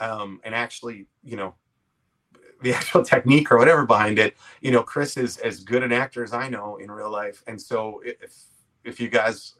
um, 0.00 0.40
and 0.44 0.54
actually, 0.54 1.06
you 1.22 1.36
know, 1.36 1.54
the 2.62 2.72
actual 2.74 3.02
technique 3.02 3.50
or 3.50 3.58
whatever 3.58 3.86
behind 3.86 4.18
it, 4.18 4.36
you 4.60 4.70
know, 4.70 4.82
Chris 4.82 5.16
is 5.16 5.38
as 5.38 5.60
good 5.60 5.82
an 5.82 5.92
actor 5.92 6.22
as 6.22 6.32
I 6.32 6.48
know 6.48 6.76
in 6.76 6.90
real 6.90 7.10
life. 7.10 7.42
And 7.46 7.60
so 7.60 8.00
if 8.04 8.44
if 8.84 9.00
you 9.00 9.08
guys 9.08 9.54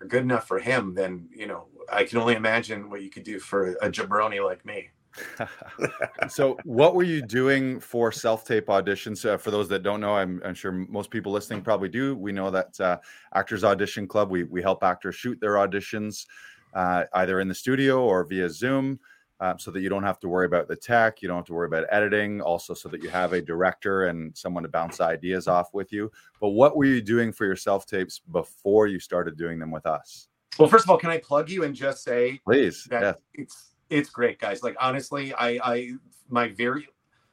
are 0.00 0.06
good 0.06 0.22
enough 0.22 0.46
for 0.46 0.58
him, 0.58 0.94
then 0.94 1.28
you 1.34 1.46
know, 1.46 1.66
I 1.90 2.04
can 2.04 2.18
only 2.18 2.34
imagine 2.34 2.90
what 2.90 3.02
you 3.02 3.10
could 3.10 3.24
do 3.24 3.38
for 3.38 3.72
a 3.76 3.90
jabroni 3.90 4.44
like 4.44 4.64
me. 4.64 4.90
so 6.28 6.56
what 6.64 6.94
were 6.94 7.02
you 7.02 7.22
doing 7.22 7.80
for 7.80 8.12
self-tape 8.12 8.66
auditions? 8.66 9.28
Uh, 9.28 9.36
for 9.36 9.50
those 9.50 9.68
that 9.68 9.82
don't 9.82 10.00
know 10.00 10.14
I'm, 10.14 10.40
I'm 10.44 10.54
sure 10.54 10.72
most 10.72 11.10
people 11.10 11.32
listening 11.32 11.62
probably 11.62 11.88
do. 11.88 12.16
We 12.16 12.32
know 12.32 12.50
that 12.50 12.80
uh, 12.80 12.98
actors 13.34 13.64
audition 13.64 14.06
club 14.06 14.30
we, 14.30 14.44
we 14.44 14.62
help 14.62 14.82
actors 14.82 15.14
shoot 15.14 15.40
their 15.40 15.54
auditions 15.54 16.26
uh, 16.74 17.04
either 17.14 17.40
in 17.40 17.48
the 17.48 17.54
studio 17.54 18.02
or 18.02 18.24
via 18.24 18.48
zoom 18.48 18.98
uh, 19.40 19.56
so 19.56 19.70
that 19.70 19.80
you 19.80 19.88
don't 19.88 20.02
have 20.02 20.18
to 20.20 20.28
worry 20.28 20.46
about 20.46 20.68
the 20.68 20.76
tech 20.76 21.22
you 21.22 21.28
don't 21.28 21.38
have 21.38 21.46
to 21.46 21.54
worry 21.54 21.66
about 21.66 21.86
editing 21.90 22.40
also 22.40 22.74
so 22.74 22.88
that 22.88 23.02
you 23.02 23.08
have 23.08 23.32
a 23.32 23.40
director 23.40 24.06
and 24.06 24.36
someone 24.36 24.62
to 24.62 24.68
bounce 24.68 25.00
ideas 25.00 25.48
off 25.48 25.72
with 25.72 25.92
you. 25.92 26.10
But 26.40 26.50
what 26.50 26.76
were 26.76 26.84
you 26.84 27.00
doing 27.00 27.32
for 27.32 27.44
your 27.44 27.56
self-tapes 27.56 28.20
before 28.32 28.86
you 28.86 28.98
started 28.98 29.36
doing 29.36 29.58
them 29.58 29.70
with 29.70 29.86
us? 29.86 30.28
Well, 30.58 30.68
first 30.68 30.84
of 30.84 30.90
all, 30.90 30.98
can 30.98 31.10
I 31.10 31.18
plug 31.18 31.48
you 31.50 31.64
and 31.64 31.74
just 31.74 32.02
say 32.02 32.40
please 32.44 32.84
that 32.90 33.02
yes. 33.02 33.16
it's 33.34 33.68
it's 33.90 34.10
great, 34.10 34.38
guys. 34.38 34.62
Like 34.62 34.76
honestly, 34.80 35.32
I 35.34 35.58
I 35.62 35.92
my 36.28 36.48
very 36.48 36.88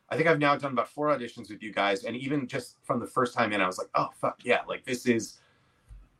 I 0.10 0.16
think 0.16 0.28
I've 0.28 0.40
now 0.40 0.56
done 0.56 0.74
about 0.74 0.90
four 0.90 1.08
auditions 1.08 1.50
with 1.50 1.64
you 1.64 1.74
guys, 1.74 2.04
and 2.04 2.16
even 2.16 2.48
just 2.48 2.78
from 2.84 3.00
the 3.00 3.08
first 3.08 3.34
time 3.34 3.54
in, 3.54 3.62
I 3.62 3.68
was 3.68 3.78
like, 3.78 3.90
oh 3.96 4.10
fuck 4.20 4.40
yeah, 4.44 4.62
like 4.68 4.86
this 4.86 5.06
is 5.06 5.40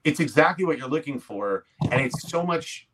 it's 0.04 0.20
exactly 0.20 0.66
what 0.66 0.78
you're 0.78 0.90
looking 0.90 1.20
for, 1.20 1.66
and 1.92 2.02
it's 2.02 2.30
so 2.30 2.44
much. 2.44 2.88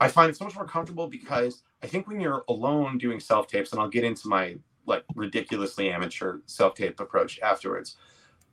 I 0.00 0.08
find 0.08 0.28
it 0.28 0.36
so 0.36 0.44
much 0.44 0.56
more 0.56 0.66
comfortable 0.66 1.06
because 1.06 1.62
I 1.82 1.86
think 1.86 2.08
when 2.08 2.20
you're 2.20 2.44
alone 2.48 2.98
doing 2.98 3.20
self 3.20 3.46
tapes, 3.46 3.72
and 3.72 3.80
I'll 3.80 3.88
get 3.88 4.04
into 4.04 4.28
my 4.28 4.56
like 4.86 5.04
ridiculously 5.14 5.90
amateur 5.90 6.38
self 6.46 6.74
tape 6.74 7.00
approach 7.00 7.40
afterwards, 7.40 7.96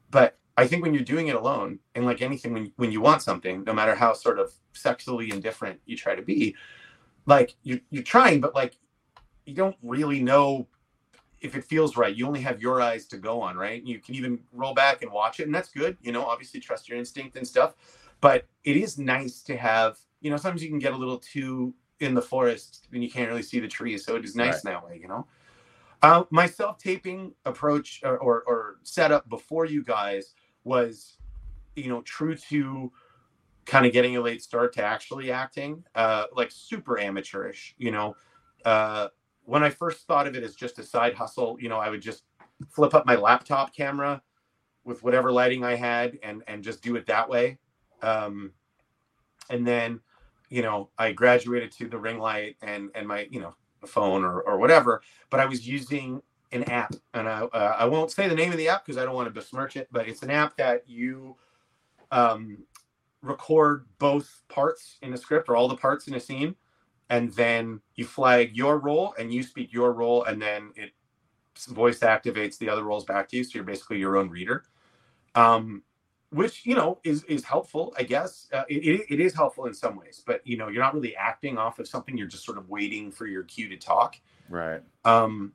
but 0.09 0.37
I 0.57 0.67
think 0.67 0.83
when 0.83 0.93
you're 0.93 1.03
doing 1.03 1.27
it 1.27 1.35
alone, 1.35 1.79
and 1.95 2.05
like 2.05 2.21
anything, 2.21 2.53
when 2.53 2.71
when 2.77 2.91
you 2.91 3.01
want 3.01 3.21
something, 3.21 3.63
no 3.63 3.73
matter 3.73 3.95
how 3.95 4.13
sort 4.13 4.39
of 4.39 4.51
sexually 4.73 5.31
indifferent 5.31 5.79
you 5.85 5.95
try 5.97 6.15
to 6.15 6.21
be, 6.21 6.55
like 7.25 7.55
you're, 7.63 7.79
you're 7.89 8.03
trying, 8.03 8.41
but 8.41 8.55
like 8.55 8.77
you 9.45 9.53
don't 9.53 9.75
really 9.81 10.21
know 10.21 10.67
if 11.39 11.55
it 11.55 11.63
feels 11.63 11.97
right. 11.97 12.15
You 12.15 12.27
only 12.27 12.41
have 12.41 12.61
your 12.61 12.81
eyes 12.81 13.07
to 13.07 13.17
go 13.17 13.41
on, 13.41 13.57
right? 13.57 13.83
You 13.83 13.99
can 13.99 14.15
even 14.15 14.39
roll 14.53 14.73
back 14.73 15.01
and 15.01 15.11
watch 15.11 15.39
it, 15.39 15.47
and 15.47 15.55
that's 15.55 15.69
good. 15.69 15.97
You 16.01 16.11
know, 16.11 16.23
obviously 16.23 16.59
trust 16.59 16.87
your 16.87 16.97
instinct 16.97 17.35
and 17.35 17.47
stuff. 17.47 17.75
But 18.21 18.45
it 18.63 18.77
is 18.77 18.99
nice 18.99 19.41
to 19.43 19.57
have, 19.57 19.97
you 20.21 20.29
know, 20.29 20.37
sometimes 20.37 20.61
you 20.61 20.69
can 20.69 20.77
get 20.77 20.93
a 20.93 20.97
little 20.97 21.17
too 21.17 21.73
in 21.99 22.13
the 22.13 22.21
forest 22.21 22.87
and 22.93 23.03
you 23.03 23.09
can't 23.09 23.29
really 23.29 23.41
see 23.41 23.59
the 23.59 23.67
trees. 23.67 24.05
So 24.05 24.15
it 24.15 24.23
is 24.23 24.35
nice 24.35 24.61
that 24.61 24.85
way, 24.85 24.99
you 25.01 25.07
know. 25.07 25.25
Uh, 26.03 26.23
my 26.29 26.45
self-taping 26.47 27.33
approach 27.45 28.01
or, 28.03 28.17
or, 28.17 28.43
or 28.47 28.75
setup 28.83 29.27
before 29.29 29.65
you 29.65 29.83
guys 29.83 30.33
was, 30.63 31.17
you 31.75 31.89
know, 31.89 32.01
true 32.01 32.35
to 32.35 32.91
kind 33.65 33.85
of 33.85 33.93
getting 33.93 34.17
a 34.17 34.21
late 34.21 34.41
start 34.41 34.73
to 34.73 34.83
actually 34.83 35.31
acting, 35.31 35.83
uh, 35.95 36.25
like 36.35 36.51
super 36.51 36.99
amateurish, 36.99 37.75
you 37.77 37.91
know. 37.91 38.15
Uh, 38.65 39.07
when 39.45 39.63
I 39.63 39.69
first 39.69 40.07
thought 40.07 40.27
of 40.27 40.35
it 40.35 40.43
as 40.43 40.55
just 40.55 40.79
a 40.79 40.83
side 40.83 41.13
hustle, 41.13 41.57
you 41.59 41.69
know, 41.69 41.77
I 41.77 41.89
would 41.89 42.01
just 42.01 42.23
flip 42.69 42.93
up 42.93 43.05
my 43.05 43.15
laptop 43.15 43.75
camera 43.75 44.21
with 44.83 45.03
whatever 45.03 45.31
lighting 45.31 45.63
I 45.63 45.75
had 45.75 46.17
and 46.23 46.43
and 46.47 46.63
just 46.63 46.81
do 46.81 46.95
it 46.95 47.05
that 47.07 47.29
way. 47.29 47.57
Um, 48.01 48.51
and 49.49 49.65
then, 49.65 49.99
you 50.49 50.61
know, 50.61 50.89
I 50.97 51.11
graduated 51.11 51.71
to 51.73 51.87
the 51.87 51.97
ring 51.97 52.19
light 52.19 52.57
and 52.61 52.89
and 52.95 53.07
my, 53.07 53.27
you 53.29 53.39
know, 53.39 53.55
phone 53.85 54.23
or, 54.23 54.41
or 54.41 54.57
whatever, 54.57 55.01
but 55.29 55.39
I 55.39 55.45
was 55.45 55.67
using 55.67 56.21
an 56.51 56.63
app, 56.65 56.93
and 57.13 57.27
I 57.27 57.41
uh, 57.41 57.75
I 57.79 57.85
won't 57.85 58.11
say 58.11 58.27
the 58.27 58.35
name 58.35 58.51
of 58.51 58.57
the 58.57 58.69
app 58.69 58.85
because 58.85 58.97
I 58.97 59.05
don't 59.05 59.15
want 59.15 59.27
to 59.27 59.33
besmirch 59.33 59.77
it, 59.77 59.87
but 59.91 60.07
it's 60.07 60.21
an 60.23 60.31
app 60.31 60.57
that 60.57 60.87
you 60.87 61.35
um, 62.11 62.57
record 63.21 63.85
both 63.99 64.41
parts 64.49 64.97
in 65.01 65.13
a 65.13 65.17
script 65.17 65.49
or 65.49 65.55
all 65.55 65.67
the 65.67 65.75
parts 65.75 66.07
in 66.07 66.15
a 66.15 66.19
scene, 66.19 66.55
and 67.09 67.31
then 67.33 67.81
you 67.95 68.05
flag 68.05 68.55
your 68.55 68.79
role 68.79 69.13
and 69.19 69.33
you 69.33 69.43
speak 69.43 69.71
your 69.73 69.93
role, 69.93 70.23
and 70.23 70.41
then 70.41 70.71
it 70.75 70.91
voice 71.69 71.99
activates 71.99 72.57
the 72.57 72.69
other 72.69 72.83
roles 72.83 73.05
back 73.05 73.27
to 73.29 73.37
you, 73.37 73.43
so 73.43 73.51
you're 73.55 73.63
basically 73.63 73.99
your 73.99 74.17
own 74.17 74.29
reader. 74.29 74.63
Um, 75.35 75.83
which 76.31 76.65
you 76.65 76.75
know 76.75 76.99
is 77.03 77.23
is 77.25 77.43
helpful, 77.43 77.93
I 77.97 78.03
guess. 78.03 78.47
Uh, 78.53 78.63
it, 78.69 79.05
it 79.09 79.19
is 79.19 79.33
helpful 79.33 79.65
in 79.65 79.73
some 79.73 79.97
ways, 79.97 80.23
but 80.25 80.45
you 80.45 80.57
know 80.57 80.69
you're 80.69 80.81
not 80.81 80.93
really 80.93 81.15
acting 81.15 81.57
off 81.57 81.79
of 81.79 81.87
something. 81.87 82.17
You're 82.17 82.27
just 82.27 82.45
sort 82.45 82.57
of 82.57 82.69
waiting 82.69 83.11
for 83.11 83.27
your 83.27 83.43
cue 83.43 83.67
to 83.69 83.77
talk. 83.77 84.15
Right. 84.49 84.81
Um, 85.03 85.53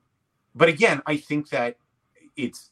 but 0.54 0.68
again, 0.68 1.02
I 1.06 1.16
think 1.16 1.48
that 1.50 1.78
it's 2.36 2.70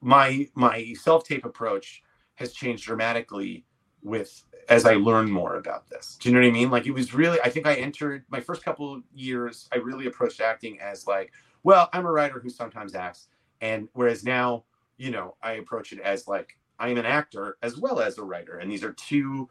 my 0.00 0.48
my 0.54 0.92
self 0.94 1.24
tape 1.24 1.44
approach 1.44 2.02
has 2.34 2.52
changed 2.52 2.84
dramatically 2.84 3.64
with 4.04 4.44
as 4.68 4.84
I 4.84 4.94
learn 4.94 5.30
more 5.30 5.56
about 5.56 5.88
this. 5.88 6.16
Do 6.20 6.28
you 6.28 6.34
know 6.34 6.40
what 6.40 6.48
I 6.48 6.52
mean? 6.52 6.70
Like 6.70 6.86
it 6.86 6.92
was 6.92 7.12
really, 7.12 7.40
I 7.42 7.50
think 7.50 7.66
I 7.66 7.74
entered 7.74 8.24
my 8.28 8.40
first 8.40 8.64
couple 8.64 9.02
years, 9.14 9.68
I 9.72 9.76
really 9.76 10.06
approached 10.06 10.40
acting 10.40 10.80
as 10.80 11.06
like, 11.06 11.32
well, 11.64 11.88
I'm 11.92 12.06
a 12.06 12.12
writer 12.12 12.40
who 12.40 12.50
sometimes 12.50 12.94
acts. 12.94 13.28
And 13.60 13.88
whereas 13.92 14.24
now, 14.24 14.64
you 14.96 15.10
know, 15.10 15.36
I 15.42 15.52
approach 15.52 15.92
it 15.92 16.00
as 16.00 16.28
like, 16.28 16.56
I'm 16.78 16.96
an 16.96 17.06
actor 17.06 17.56
as 17.62 17.76
well 17.76 18.00
as 18.00 18.18
a 18.18 18.24
writer. 18.24 18.58
And 18.58 18.70
these 18.70 18.84
are 18.84 18.92
two 18.92 19.48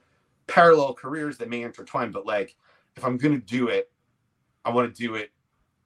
parallel 0.48 0.94
careers 0.94 1.38
that 1.38 1.50
may 1.50 1.62
intertwine, 1.62 2.12
but 2.12 2.26
like, 2.26 2.56
if 2.96 3.04
I'm 3.04 3.18
going 3.18 3.40
to 3.40 3.46
do 3.46 3.68
it, 3.68 3.92
I 4.66 4.72
want 4.72 4.94
to 4.94 5.02
do 5.02 5.16
it, 5.16 5.32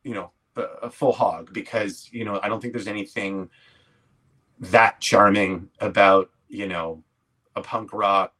you 0.03 0.13
know, 0.13 0.31
a, 0.55 0.61
a 0.83 0.89
full 0.89 1.13
hog 1.13 1.53
because, 1.53 2.09
you 2.11 2.25
know, 2.25 2.39
I 2.43 2.49
don't 2.49 2.61
think 2.61 2.73
there's 2.73 2.87
anything 2.87 3.49
that 4.59 4.99
charming 4.99 5.69
about, 5.79 6.29
you 6.47 6.67
know, 6.67 7.03
a 7.55 7.61
punk 7.61 7.93
rock 7.93 8.33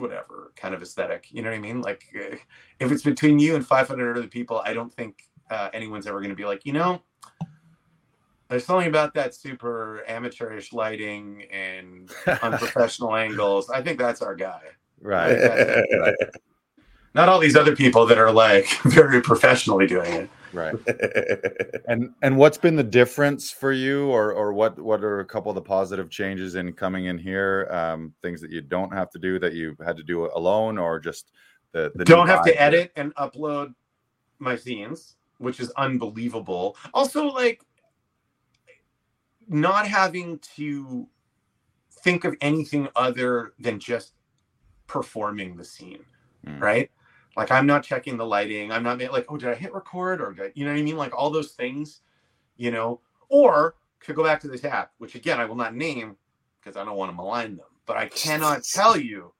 whatever 0.00 0.52
kind 0.56 0.74
of 0.74 0.82
aesthetic. 0.82 1.28
You 1.30 1.42
know 1.42 1.50
what 1.50 1.56
I 1.56 1.60
mean? 1.60 1.82
Like 1.82 2.04
eh, 2.14 2.36
if 2.78 2.90
it's 2.90 3.02
between 3.02 3.38
you 3.38 3.56
and 3.56 3.66
500 3.66 4.16
other 4.16 4.26
people, 4.26 4.62
I 4.64 4.72
don't 4.72 4.92
think 4.92 5.24
uh, 5.50 5.68
anyone's 5.72 6.06
ever 6.06 6.18
going 6.18 6.30
to 6.30 6.36
be 6.36 6.44
like, 6.44 6.64
you 6.64 6.72
know, 6.72 7.02
there's 8.48 8.64
something 8.64 8.88
about 8.88 9.14
that 9.14 9.34
super 9.34 10.02
amateurish 10.08 10.72
lighting 10.72 11.44
and 11.52 12.10
unprofessional 12.42 13.14
angles. 13.16 13.70
I 13.70 13.80
think 13.80 13.98
that's 13.98 14.22
our 14.22 14.34
guy. 14.34 14.62
Right. 15.00 15.36
right. 15.36 16.14
Not 17.14 17.28
all 17.28 17.38
these 17.38 17.56
other 17.56 17.74
people 17.74 18.06
that 18.06 18.18
are 18.18 18.32
like 18.32 18.68
very 18.84 19.20
professionally 19.20 19.86
doing 19.86 20.12
it. 20.12 20.30
Right. 20.52 20.74
and 21.88 22.12
and 22.22 22.36
what's 22.36 22.58
been 22.58 22.76
the 22.76 22.82
difference 22.82 23.50
for 23.50 23.72
you, 23.72 24.08
or 24.08 24.32
or 24.32 24.52
what 24.52 24.78
what 24.78 25.02
are 25.04 25.20
a 25.20 25.24
couple 25.24 25.50
of 25.50 25.54
the 25.54 25.62
positive 25.62 26.10
changes 26.10 26.54
in 26.56 26.72
coming 26.72 27.06
in 27.06 27.18
here? 27.18 27.68
Um, 27.70 28.14
things 28.22 28.40
that 28.40 28.50
you 28.50 28.60
don't 28.60 28.92
have 28.92 29.10
to 29.10 29.18
do 29.18 29.38
that 29.38 29.52
you 29.52 29.76
had 29.84 29.96
to 29.96 30.02
do 30.02 30.26
alone, 30.34 30.78
or 30.78 30.98
just 30.98 31.30
the, 31.72 31.92
the 31.94 32.04
don't 32.04 32.26
have 32.26 32.44
to 32.44 32.60
edit 32.60 32.92
and 32.96 33.14
upload 33.14 33.74
my 34.38 34.56
scenes, 34.56 35.16
which 35.38 35.60
is 35.60 35.70
unbelievable. 35.76 36.76
Also, 36.92 37.26
like 37.26 37.62
not 39.48 39.86
having 39.86 40.38
to 40.56 41.06
think 42.02 42.24
of 42.24 42.36
anything 42.40 42.88
other 42.96 43.52
than 43.58 43.78
just 43.78 44.14
performing 44.86 45.56
the 45.56 45.64
scene, 45.64 46.04
mm. 46.46 46.60
right? 46.60 46.90
Like 47.36 47.50
I'm 47.50 47.66
not 47.66 47.84
checking 47.84 48.16
the 48.16 48.26
lighting. 48.26 48.72
I'm 48.72 48.82
not 48.82 49.00
like, 49.00 49.26
oh, 49.28 49.36
did 49.36 49.48
I 49.48 49.54
hit 49.54 49.72
record 49.72 50.20
or 50.20 50.34
you 50.54 50.64
know 50.64 50.72
what 50.72 50.78
I 50.78 50.82
mean? 50.82 50.96
Like 50.96 51.16
all 51.16 51.30
those 51.30 51.52
things, 51.52 52.00
you 52.56 52.70
know, 52.70 53.00
or 53.28 53.76
could 54.00 54.16
go 54.16 54.24
back 54.24 54.40
to 54.40 54.48
this 54.48 54.64
app, 54.64 54.92
which 54.98 55.14
again 55.14 55.40
I 55.40 55.44
will 55.44 55.56
not 55.56 55.74
name 55.74 56.16
because 56.60 56.76
I 56.76 56.84
don't 56.84 56.96
want 56.96 57.10
to 57.10 57.16
malign 57.16 57.56
them, 57.56 57.66
but 57.86 57.96
I 57.96 58.06
cannot 58.06 58.64
tell 58.64 58.96
you 58.96 59.32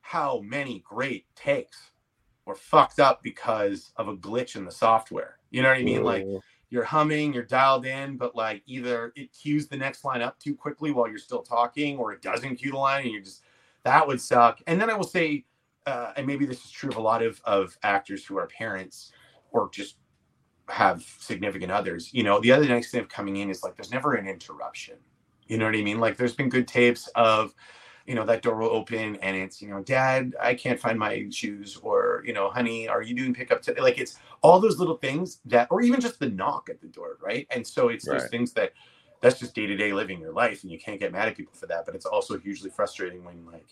how 0.00 0.40
many 0.40 0.82
great 0.86 1.26
takes 1.34 1.92
were 2.44 2.54
fucked 2.54 2.98
up 2.98 3.22
because 3.22 3.92
of 3.96 4.08
a 4.08 4.16
glitch 4.16 4.56
in 4.56 4.64
the 4.64 4.70
software. 4.70 5.38
You 5.50 5.62
know 5.62 5.68
what 5.68 5.78
I 5.78 5.82
mean? 5.82 6.02
Like 6.02 6.26
you're 6.70 6.84
humming, 6.84 7.32
you're 7.32 7.44
dialed 7.44 7.86
in, 7.86 8.16
but 8.16 8.34
like 8.34 8.62
either 8.66 9.12
it 9.14 9.30
cues 9.32 9.68
the 9.68 9.76
next 9.76 10.04
line 10.04 10.22
up 10.22 10.38
too 10.38 10.54
quickly 10.54 10.90
while 10.90 11.08
you're 11.08 11.18
still 11.18 11.42
talking, 11.42 11.98
or 11.98 12.12
it 12.12 12.22
doesn't 12.22 12.56
cue 12.56 12.72
the 12.72 12.78
line, 12.78 13.04
and 13.04 13.12
you 13.12 13.22
just 13.22 13.42
that 13.84 14.06
would 14.06 14.20
suck. 14.20 14.60
And 14.66 14.80
then 14.80 14.90
I 14.90 14.94
will 14.94 15.04
say 15.04 15.44
uh, 15.86 16.12
and 16.16 16.26
maybe 16.26 16.46
this 16.46 16.64
is 16.64 16.70
true 16.70 16.90
of 16.90 16.96
a 16.96 17.00
lot 17.00 17.22
of, 17.22 17.40
of 17.44 17.76
actors 17.82 18.24
who 18.24 18.38
are 18.38 18.46
parents 18.46 19.12
or 19.50 19.68
just 19.70 19.96
have 20.68 21.02
significant 21.18 21.72
others. 21.72 22.12
You 22.12 22.22
know, 22.22 22.40
the 22.40 22.52
other 22.52 22.66
nice 22.66 22.90
thing 22.90 23.00
of 23.00 23.08
coming 23.08 23.36
in 23.36 23.50
is 23.50 23.62
like 23.62 23.76
there's 23.76 23.90
never 23.90 24.14
an 24.14 24.28
interruption. 24.28 24.96
You 25.46 25.58
know 25.58 25.66
what 25.66 25.74
I 25.74 25.82
mean? 25.82 26.00
Like 26.00 26.16
there's 26.16 26.34
been 26.34 26.48
good 26.48 26.68
tapes 26.68 27.08
of, 27.14 27.54
you 28.06 28.14
know, 28.14 28.24
that 28.24 28.42
door 28.42 28.56
will 28.56 28.70
open 28.70 29.16
and 29.16 29.36
it's, 29.36 29.60
you 29.60 29.68
know, 29.68 29.82
dad, 29.82 30.34
I 30.40 30.54
can't 30.54 30.80
find 30.80 30.98
my 30.98 31.26
shoes, 31.30 31.78
or, 31.82 32.22
you 32.26 32.32
know, 32.32 32.50
honey, 32.50 32.88
are 32.88 33.02
you 33.02 33.14
doing 33.14 33.34
pickup 33.34 33.62
today? 33.62 33.80
Like 33.80 33.98
it's 33.98 34.18
all 34.40 34.60
those 34.60 34.78
little 34.78 34.96
things 34.96 35.40
that, 35.46 35.68
or 35.70 35.82
even 35.82 36.00
just 36.00 36.18
the 36.18 36.30
knock 36.30 36.68
at 36.70 36.80
the 36.80 36.88
door, 36.88 37.18
right? 37.20 37.46
And 37.50 37.66
so 37.66 37.88
it's 37.88 38.06
right. 38.06 38.20
those 38.20 38.30
things 38.30 38.52
that 38.54 38.72
that's 39.20 39.38
just 39.38 39.54
day 39.54 39.66
to 39.66 39.76
day 39.76 39.92
living 39.92 40.20
your 40.20 40.32
life 40.32 40.62
and 40.62 40.72
you 40.72 40.78
can't 40.78 40.98
get 40.98 41.12
mad 41.12 41.28
at 41.28 41.36
people 41.36 41.54
for 41.54 41.66
that. 41.66 41.86
But 41.86 41.94
it's 41.94 42.06
also 42.06 42.38
hugely 42.38 42.70
frustrating 42.70 43.24
when 43.24 43.44
like 43.46 43.66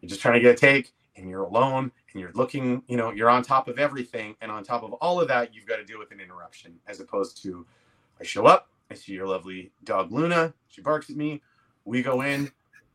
you're 0.00 0.08
just 0.08 0.20
trying 0.20 0.34
to 0.34 0.40
get 0.40 0.54
a 0.54 0.58
take 0.58 0.92
and 1.16 1.28
you're 1.28 1.42
alone 1.42 1.90
and 2.12 2.20
you're 2.20 2.32
looking, 2.34 2.82
you 2.86 2.96
know, 2.96 3.10
you're 3.10 3.30
on 3.30 3.42
top 3.42 3.68
of 3.68 3.78
everything. 3.78 4.34
And 4.40 4.50
on 4.50 4.64
top 4.64 4.82
of 4.82 4.92
all 4.94 5.20
of 5.20 5.28
that, 5.28 5.54
you've 5.54 5.66
got 5.66 5.76
to 5.76 5.84
deal 5.84 5.98
with 5.98 6.12
an 6.12 6.20
interruption 6.20 6.78
as 6.86 7.00
opposed 7.00 7.42
to 7.42 7.66
I 8.20 8.24
show 8.24 8.46
up, 8.46 8.68
I 8.90 8.94
see 8.94 9.12
your 9.12 9.26
lovely 9.26 9.72
dog 9.84 10.12
Luna, 10.12 10.52
she 10.68 10.82
barks 10.82 11.10
at 11.10 11.16
me, 11.16 11.40
we 11.84 12.02
go 12.02 12.20
in, 12.20 12.50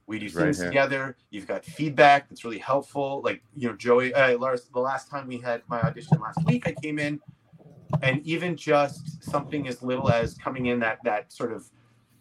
we 0.08 0.20
do 0.20 0.30
things 0.30 0.60
right 0.60 0.68
together. 0.68 1.18
You've 1.32 1.48
got 1.48 1.66
feedback 1.66 2.30
that's 2.30 2.46
really 2.46 2.60
helpful. 2.60 3.22
Like, 3.24 3.42
you 3.56 3.70
know, 3.70 3.76
Joey, 3.76 4.14
uh, 4.14 4.38
Lars, 4.38 4.70
the 4.72 4.80
last 4.80 5.10
time 5.10 5.28
we 5.28 5.40
had 5.40 5.64
my 5.68 5.82
audition 5.82 6.20
last 6.20 6.46
week, 6.46 6.68
I 6.68 6.74
came 6.74 7.00
in 7.00 7.20
and 8.02 8.22
even 8.26 8.56
just 8.56 9.24
something 9.24 9.68
as 9.68 9.82
little 9.82 10.10
as 10.10 10.36
coming 10.36 10.68
in 10.68 10.80
that, 10.82 11.00
that 11.04 11.32
sort 11.32 11.52
of 11.52 11.70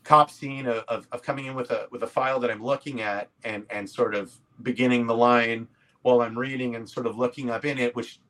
cop 0.03 0.31
scene 0.31 0.67
of, 0.67 0.85
of, 0.89 1.07
of 1.13 1.23
coming 1.23 1.47
in 1.47 1.55
with 1.55 1.71
a, 1.71 1.87
with 1.91 2.03
a 2.03 2.07
file 2.07 2.41
that 2.41 2.51
I'm 2.51 2.63
looking 2.63 3.03
at 3.03 3.29
and, 3.45 3.65
and 3.71 3.89
sort 3.89 4.15
of 4.15 4.33
beginning 4.63 5.07
the 5.07 5.15
line, 5.15 5.69
while 6.05 6.21
I'm 6.21 6.39
reading 6.39 6.77
and 6.77 6.89
sort 6.89 7.07
of 7.07 7.17
looking 7.17 7.51
up 7.51 7.65
in 7.65 7.79
it, 7.79 7.97
which 7.97 8.21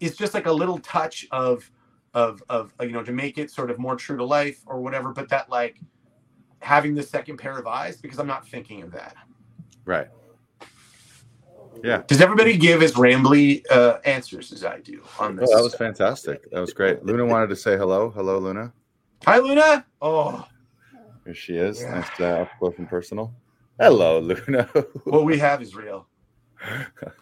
is 0.00 0.16
just 0.16 0.34
like 0.34 0.46
a 0.46 0.52
little 0.52 0.78
touch 0.78 1.26
of 1.32 1.68
of 2.12 2.42
of 2.50 2.72
you 2.80 2.92
know 2.92 3.02
to 3.02 3.12
make 3.12 3.38
it 3.38 3.50
sort 3.50 3.70
of 3.70 3.78
more 3.78 3.96
true 3.96 4.18
to 4.18 4.24
life 4.24 4.60
or 4.66 4.80
whatever. 4.80 5.12
But 5.12 5.30
that 5.30 5.48
like 5.48 5.80
having 6.60 6.94
the 6.94 7.02
second 7.02 7.38
pair 7.38 7.58
of 7.58 7.66
eyes 7.66 7.96
because 7.96 8.18
I'm 8.18 8.26
not 8.26 8.46
thinking 8.46 8.82
of 8.82 8.92
that. 8.92 9.16
Right. 9.86 10.08
Yeah. 11.82 12.02
Does 12.06 12.20
everybody 12.20 12.56
give 12.56 12.82
as 12.82 12.92
rambly 12.92 13.62
uh, 13.70 13.98
answers 14.04 14.52
as 14.52 14.62
I 14.64 14.80
do 14.80 15.02
on 15.18 15.36
this? 15.36 15.48
Oh, 15.50 15.56
that 15.56 15.62
was 15.62 15.74
fantastic. 15.74 16.50
That 16.50 16.60
was 16.60 16.74
great. 16.74 17.02
Luna 17.04 17.24
wanted 17.24 17.48
to 17.48 17.56
say 17.56 17.78
hello. 17.78 18.10
Hello, 18.10 18.38
Luna. 18.38 18.72
Hi, 19.24 19.38
Luna. 19.38 19.86
Oh, 20.02 20.46
here 21.24 21.34
she 21.34 21.56
is. 21.56 21.80
Yeah. 21.80 21.94
Nice 21.94 22.20
uh, 22.20 22.42
up 22.42 22.50
close 22.58 22.74
and 22.76 22.88
personal. 22.88 23.34
Hello, 23.80 24.18
Luna. 24.18 24.64
what 25.04 25.24
we 25.24 25.38
have 25.38 25.62
is 25.62 25.74
real 25.74 26.06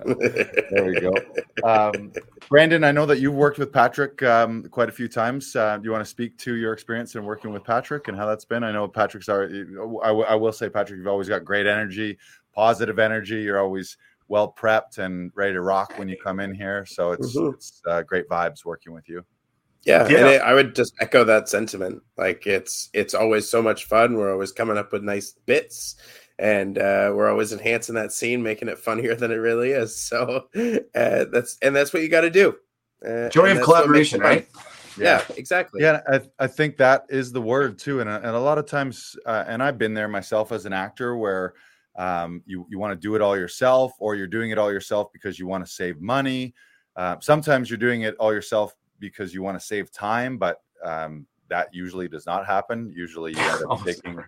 there 0.04 0.84
we 0.84 1.00
go. 1.00 1.14
Um, 1.62 2.12
Brandon, 2.48 2.84
I 2.84 2.92
know 2.92 3.06
that 3.06 3.20
you've 3.20 3.34
worked 3.34 3.58
with 3.58 3.72
Patrick 3.72 4.22
um, 4.22 4.64
quite 4.70 4.88
a 4.88 4.92
few 4.92 5.08
times. 5.08 5.54
Uh, 5.56 5.76
do 5.78 5.84
you 5.84 5.90
want 5.90 6.02
to 6.02 6.10
speak 6.10 6.36
to 6.38 6.54
your 6.54 6.72
experience 6.72 7.14
in 7.14 7.24
working 7.24 7.52
with 7.52 7.64
Patrick 7.64 8.08
and 8.08 8.16
how 8.16 8.26
that's 8.26 8.44
been? 8.44 8.64
I 8.64 8.72
know 8.72 8.88
Patrick's 8.88 9.28
our, 9.28 9.44
I, 9.44 10.08
w- 10.08 10.26
I 10.26 10.34
will 10.34 10.52
say, 10.52 10.68
Patrick, 10.68 10.98
you've 10.98 11.06
always 11.06 11.28
got 11.28 11.44
great 11.44 11.66
energy, 11.66 12.18
positive 12.54 12.98
energy. 12.98 13.42
You're 13.42 13.60
always 13.60 13.96
well 14.28 14.54
prepped 14.56 14.98
and 14.98 15.30
ready 15.34 15.52
to 15.52 15.60
rock 15.60 15.98
when 15.98 16.08
you 16.08 16.16
come 16.22 16.40
in 16.40 16.54
here. 16.54 16.86
So 16.86 17.12
it's, 17.12 17.36
mm-hmm. 17.36 17.54
it's 17.54 17.82
uh, 17.88 18.02
great 18.02 18.28
vibes 18.28 18.64
working 18.64 18.92
with 18.92 19.08
you. 19.08 19.24
Yeah, 19.84 20.08
yeah. 20.08 20.28
It, 20.28 20.40
I 20.40 20.54
would 20.54 20.74
just 20.74 20.94
echo 21.00 21.24
that 21.24 21.48
sentiment. 21.48 22.02
Like 22.16 22.46
it's 22.46 22.88
it's 22.94 23.12
always 23.12 23.48
so 23.50 23.60
much 23.60 23.84
fun. 23.84 24.14
We're 24.14 24.32
always 24.32 24.50
coming 24.50 24.78
up 24.78 24.92
with 24.92 25.02
nice 25.02 25.34
bits 25.44 25.96
and 26.38 26.78
uh, 26.78 27.12
we're 27.14 27.30
always 27.30 27.52
enhancing 27.52 27.94
that 27.94 28.12
scene, 28.12 28.42
making 28.42 28.68
it 28.68 28.78
funnier 28.78 29.14
than 29.14 29.30
it 29.30 29.36
really 29.36 29.70
is. 29.70 29.94
So 30.14 30.48
uh, 30.94 31.24
that's 31.32 31.58
and 31.62 31.74
that's 31.74 31.92
what 31.92 32.02
you 32.02 32.08
got 32.08 32.22
to 32.22 32.30
do. 32.30 32.56
Uh, 33.06 33.28
Joy 33.28 33.56
of 33.56 33.62
collaboration, 33.62 34.20
right? 34.20 34.48
Yeah. 34.96 35.22
yeah. 35.28 35.36
exactly. 35.36 35.82
Yeah, 35.82 36.00
I, 36.08 36.20
I 36.38 36.46
think 36.46 36.76
that 36.76 37.06
is 37.08 37.32
the 37.32 37.42
word 37.42 37.78
too, 37.78 38.00
and 38.00 38.08
and 38.08 38.26
a 38.26 38.38
lot 38.38 38.58
of 38.58 38.66
times, 38.66 39.16
uh, 39.26 39.44
and 39.46 39.62
I've 39.62 39.78
been 39.78 39.94
there 39.94 40.08
myself 40.08 40.52
as 40.52 40.66
an 40.66 40.72
actor 40.72 41.16
where. 41.16 41.54
Um, 41.96 42.42
you 42.44 42.66
you 42.68 42.80
want 42.80 42.90
to 42.90 42.96
do 42.96 43.14
it 43.14 43.22
all 43.22 43.36
yourself, 43.36 43.92
or 44.00 44.16
you're 44.16 44.26
doing 44.26 44.50
it 44.50 44.58
all 44.58 44.72
yourself 44.72 45.12
because 45.12 45.38
you 45.38 45.46
want 45.46 45.64
to 45.64 45.70
save 45.70 46.00
money. 46.00 46.52
Uh, 46.96 47.16
sometimes 47.20 47.70
you're 47.70 47.78
doing 47.78 48.02
it 48.02 48.16
all 48.18 48.32
yourself 48.32 48.74
because 48.98 49.32
you 49.32 49.42
want 49.42 49.58
to 49.58 49.64
save 49.64 49.92
time, 49.92 50.36
but 50.36 50.60
um, 50.82 51.24
that 51.48 51.72
usually 51.72 52.08
does 52.08 52.26
not 52.26 52.46
happen. 52.46 52.92
Usually, 52.94 53.32
you 53.32 53.38
end 53.38 53.62
up 53.70 53.80
taking 53.84 54.18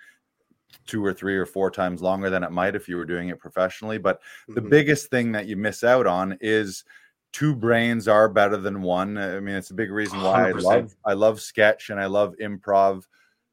two 0.86 1.04
or 1.04 1.12
three 1.12 1.36
or 1.36 1.46
four 1.46 1.70
times 1.70 2.02
longer 2.02 2.30
than 2.30 2.42
it 2.42 2.52
might 2.52 2.76
if 2.76 2.88
you 2.88 2.96
were 2.96 3.04
doing 3.04 3.28
it 3.28 3.38
professionally. 3.38 3.98
But 3.98 4.20
the 4.48 4.60
mm-hmm. 4.60 4.70
biggest 4.70 5.10
thing 5.10 5.32
that 5.32 5.46
you 5.46 5.56
miss 5.56 5.84
out 5.84 6.06
on 6.06 6.36
is 6.40 6.84
two 7.32 7.54
brains 7.54 8.08
are 8.08 8.28
better 8.28 8.56
than 8.56 8.82
one. 8.82 9.18
I 9.18 9.40
mean, 9.40 9.56
it's 9.56 9.70
a 9.70 9.74
big 9.74 9.90
reason 9.90 10.22
why 10.22 10.50
100%. 10.50 10.54
I 10.54 10.60
love 10.60 10.96
I 11.04 11.12
love 11.12 11.40
sketch 11.40 11.90
and 11.90 12.00
I 12.00 12.06
love 12.06 12.34
improv 12.40 13.04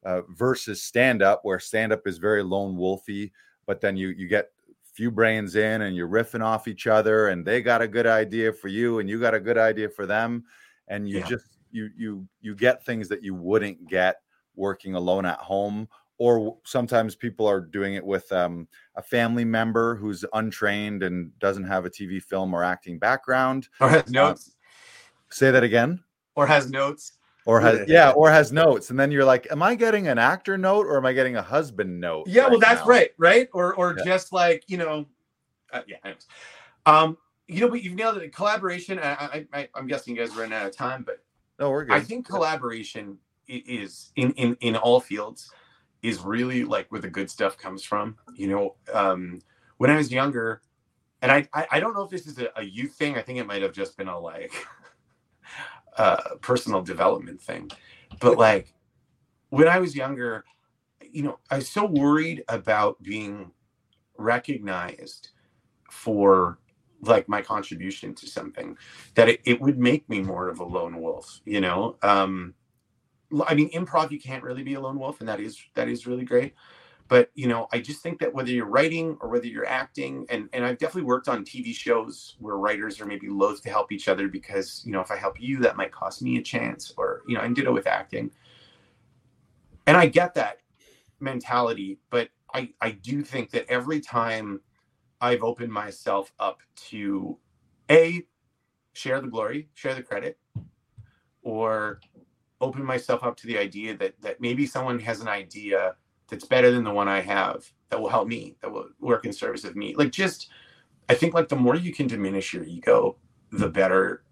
uh, 0.06 0.22
versus 0.30 0.82
stand 0.82 1.22
up, 1.22 1.42
where 1.44 1.60
stand 1.60 1.92
up 1.92 2.08
is 2.08 2.18
very 2.18 2.44
lone 2.44 2.76
wolfy, 2.78 3.32
but 3.66 3.82
then 3.82 3.98
you 3.98 4.10
you 4.10 4.28
get 4.28 4.52
few 4.94 5.10
brains 5.10 5.56
in 5.56 5.82
and 5.82 5.96
you're 5.96 6.08
riffing 6.08 6.44
off 6.44 6.68
each 6.68 6.88
other, 6.88 7.30
and 7.30 7.46
they 7.46 7.62
got 7.62 7.82
a 7.82 7.88
good 7.88 8.08
idea 8.08 8.54
for 8.54 8.68
you, 8.68 9.00
and 9.00 9.10
you 9.10 9.20
got 9.20 9.34
a 9.34 9.40
good 9.40 9.58
idea 9.58 9.90
for 9.90 10.06
them, 10.06 10.44
and 10.88 11.10
you 11.10 11.20
yeah. 11.20 11.28
just 11.28 11.46
you 11.72 11.90
you 11.98 12.28
you 12.42 12.56
get 12.56 12.86
things 12.86 13.10
that 13.10 13.24
you 13.24 13.34
wouldn't 13.34 13.88
get 13.90 14.18
working 14.56 14.94
alone 14.94 15.26
at 15.26 15.40
home 15.40 15.88
or 16.18 16.58
sometimes 16.64 17.16
people 17.16 17.48
are 17.48 17.60
doing 17.60 17.96
it 17.96 18.06
with 18.06 18.32
um, 18.32 18.68
a 18.96 19.02
family 19.02 19.46
member 19.46 19.96
who's 19.96 20.24
untrained 20.34 21.04
and 21.04 21.38
doesn't 21.40 21.64
have 21.64 21.86
a 21.86 21.90
TV, 21.90 22.22
film, 22.22 22.54
or 22.54 22.64
acting 22.64 23.00
background, 23.00 23.68
or 23.80 23.90
has 23.90 24.04
uh, 24.04 24.10
notes. 24.10 24.56
Say 25.30 25.52
that 25.52 25.64
again. 25.64 26.04
Or 26.36 26.46
has 26.46 26.70
notes. 26.70 27.14
Or 27.46 27.60
has 27.60 27.90
yeah, 27.90 28.12
or 28.12 28.32
has 28.32 28.54
notes, 28.54 28.90
and 28.90 28.98
then 28.98 29.12
you're 29.12 29.26
like, 29.26 29.52
"Am 29.52 29.62
I 29.62 29.76
getting 29.76 30.08
an 30.08 30.18
actor 30.18 30.58
note 30.58 30.86
or 30.86 30.96
am 30.96 31.06
I 31.06 31.12
getting 31.12 31.36
a 31.36 31.42
husband 31.42 32.00
note?" 32.00 32.26
Yeah, 32.26 32.44
right 32.44 32.52
well, 32.52 32.60
that's 32.60 32.80
now? 32.82 32.88
right, 32.88 33.12
right? 33.18 33.50
Or 33.52 33.76
or 33.76 33.96
yeah. 33.98 34.06
just 34.06 34.32
like 34.32 34.64
you 34.68 34.78
know, 34.78 35.06
uh, 35.74 35.82
yeah. 35.86 35.98
Anyways. 36.06 36.26
Um, 36.86 37.18
you 37.50 37.60
know, 37.60 37.70
but 37.70 37.84
you've 37.84 37.96
nailed 37.96 38.18
it. 38.18 38.34
Collaboration. 38.34 38.98
I, 38.98 39.46
I, 39.54 39.68
I'm 39.76 39.88
guessing 39.88 40.16
you 40.16 40.22
guys 40.22 40.34
are 40.34 40.40
running 40.40 40.54
out 40.54 40.66
of 40.66 40.76
time, 40.76 41.04
but 41.04 41.22
no, 41.60 41.70
we're 41.70 41.84
good. 41.84 41.96
I 41.96 42.00
think 42.00 42.26
collaboration 42.26 43.18
is 43.48 44.14
in 44.16 44.32
in 44.34 44.56
in 44.62 44.78
all 44.78 45.02
fields 45.02 45.52
is 46.04 46.20
really 46.20 46.66
like 46.66 46.92
where 46.92 47.02
the 47.02 47.10
good 47.10 47.30
stuff 47.30 47.58
comes 47.58 47.84
from. 47.84 48.18
You 48.36 48.48
know, 48.48 48.76
um, 48.94 49.42
when 49.78 49.90
I 49.90 49.96
was 49.96 50.12
younger, 50.12 50.62
and 51.22 51.32
I, 51.32 51.48
I, 51.54 51.68
I 51.72 51.80
don't 51.80 51.96
know 51.96 52.04
if 52.04 52.12
this 52.12 52.28
is 52.28 52.38
a, 52.38 52.50
a, 52.58 52.64
youth 52.64 52.92
thing. 52.94 53.18
I 53.18 53.22
think 53.22 53.40
it 53.40 53.48
might 53.48 53.62
have 53.62 53.72
just 53.72 53.98
been 53.98 54.10
a 54.10 54.20
like 54.20 54.54
uh, 55.98 56.36
personal 56.42 56.82
development 56.82 57.42
thing. 57.42 57.72
But 58.20 58.38
like 58.38 58.74
when 59.50 59.68
I 59.68 59.80
was 59.80 59.96
younger, 59.96 60.44
you 61.02 61.24
know, 61.24 61.40
I 61.50 61.56
was 61.58 61.70
so 61.70 61.86
worried 61.86 62.44
about 62.50 63.02
being 63.02 63.52
recognized 64.18 65.30
for 65.90 66.60
like 67.02 67.28
my 67.30 67.42
contribution 67.42 68.14
to 68.16 68.28
something 68.28 68.78
that 69.16 69.30
it, 69.30 69.42
it 69.46 69.62
would 69.62 69.78
make 69.78 70.08
me 70.10 70.22
more 70.22 70.50
of 70.50 70.60
a 70.60 70.64
lone 70.64 71.02
wolf, 71.02 71.42
you 71.46 71.62
know? 71.62 71.98
Um, 72.02 72.54
I 73.48 73.56
mean, 73.56 73.70
improv 73.72 74.12
you 74.12 74.20
can't 74.20 74.44
really 74.44 74.64
be 74.64 74.76
a 74.76 74.80
lone 74.80 75.00
wolf, 75.00 75.20
and 75.20 75.30
that 75.30 75.40
is 75.40 75.58
that 75.76 75.88
is 75.88 76.06
really 76.06 76.26
great. 76.26 76.54
But 77.08 77.32
you 77.36 77.48
know, 77.48 77.68
I 77.72 77.80
just 77.80 78.02
think 78.02 78.20
that 78.20 78.34
whether 78.34 78.50
you're 78.52 78.66
writing 78.66 79.18
or 79.22 79.30
whether 79.30 79.48
you're 79.48 79.68
acting, 79.68 80.26
and 80.30 80.50
and 80.54 80.66
I've 80.66 80.78
definitely 80.78 81.04
worked 81.04 81.28
on 81.28 81.44
TV 81.44 81.74
shows 81.74 82.36
where 82.40 82.58
writers 82.58 83.02
are 83.02 83.06
maybe 83.06 83.30
loath 83.30 83.62
to 83.64 83.70
help 83.70 83.92
each 83.92 84.08
other 84.08 84.28
because 84.28 84.82
you 84.86 84.92
know 84.92 85.02
if 85.02 85.12
I 85.12 85.18
help 85.18 85.40
you, 85.40 85.60
that 85.60 85.76
might 85.78 85.92
cost 85.92 86.22
me 86.22 86.38
a 86.38 86.42
chance, 86.42 86.94
or 86.98 87.22
you 87.28 87.36
know, 87.36 87.42
and 87.42 87.56
ditto 87.56 87.74
with 87.74 87.88
acting. 87.88 88.32
And 89.86 89.98
I 89.98 90.08
get 90.08 90.34
that 90.36 90.60
mentality, 91.20 92.00
but 92.10 92.30
I 92.54 92.70
I 92.82 92.92
do 92.92 93.22
think 93.22 93.52
that 93.52 93.66
every 93.70 94.00
time 94.00 94.62
I've 95.20 95.44
opened 95.44 95.72
myself 95.72 96.32
up 96.40 96.62
to 96.90 97.38
a 97.90 98.24
share 98.94 99.20
the 99.20 99.28
glory, 99.28 99.70
share 99.74 99.96
the 99.96 100.04
credit, 100.04 100.38
or 101.42 102.00
open 102.64 102.84
myself 102.84 103.24
up 103.24 103.38
to 103.38 103.48
the 103.48 103.58
idea 103.58 103.96
that 103.98 104.20
that 104.22 104.42
maybe 104.42 104.66
someone 104.66 105.00
has 105.00 105.22
an 105.22 105.28
idea 105.28 105.96
that's 106.30 106.46
better 106.46 106.72
than 106.72 106.84
the 106.84 106.92
one 106.92 107.08
I 107.08 107.22
have 107.22 107.72
that 107.90 108.02
will 108.02 108.10
help 108.10 108.28
me, 108.28 108.56
that 108.62 108.72
will 108.72 108.90
work 109.00 109.26
in 109.26 109.34
service 109.34 109.64
of 109.64 109.76
me. 109.76 109.94
Like 109.96 110.12
just 110.12 110.50
I 111.10 111.14
think 111.14 111.34
like 111.34 111.50
the 111.50 111.56
more 111.56 111.76
you 111.76 111.94
can 111.94 112.08
diminish 112.08 112.54
your 112.54 112.64
ego, 112.64 113.18
the 113.52 113.70
better 113.70 114.24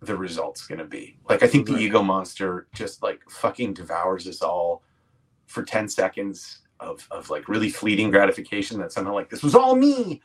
the 0.00 0.16
result's 0.16 0.66
gonna 0.66 0.84
be. 0.84 1.18
Like 1.28 1.42
I 1.42 1.46
think 1.46 1.66
the 1.66 1.76
ego 1.76 2.02
monster 2.02 2.68
just 2.74 3.02
like 3.02 3.20
fucking 3.28 3.74
devours 3.74 4.26
us 4.26 4.40
all 4.40 4.82
for 5.46 5.62
10 5.62 5.88
seconds 5.88 6.60
of 6.78 7.06
of 7.10 7.28
like 7.28 7.48
really 7.48 7.68
fleeting 7.68 8.10
gratification 8.10 8.78
that 8.78 8.92
somehow 8.92 9.14
like 9.14 9.28
this 9.28 9.42
was 9.42 9.54
all 9.54 9.76
me, 9.76 10.22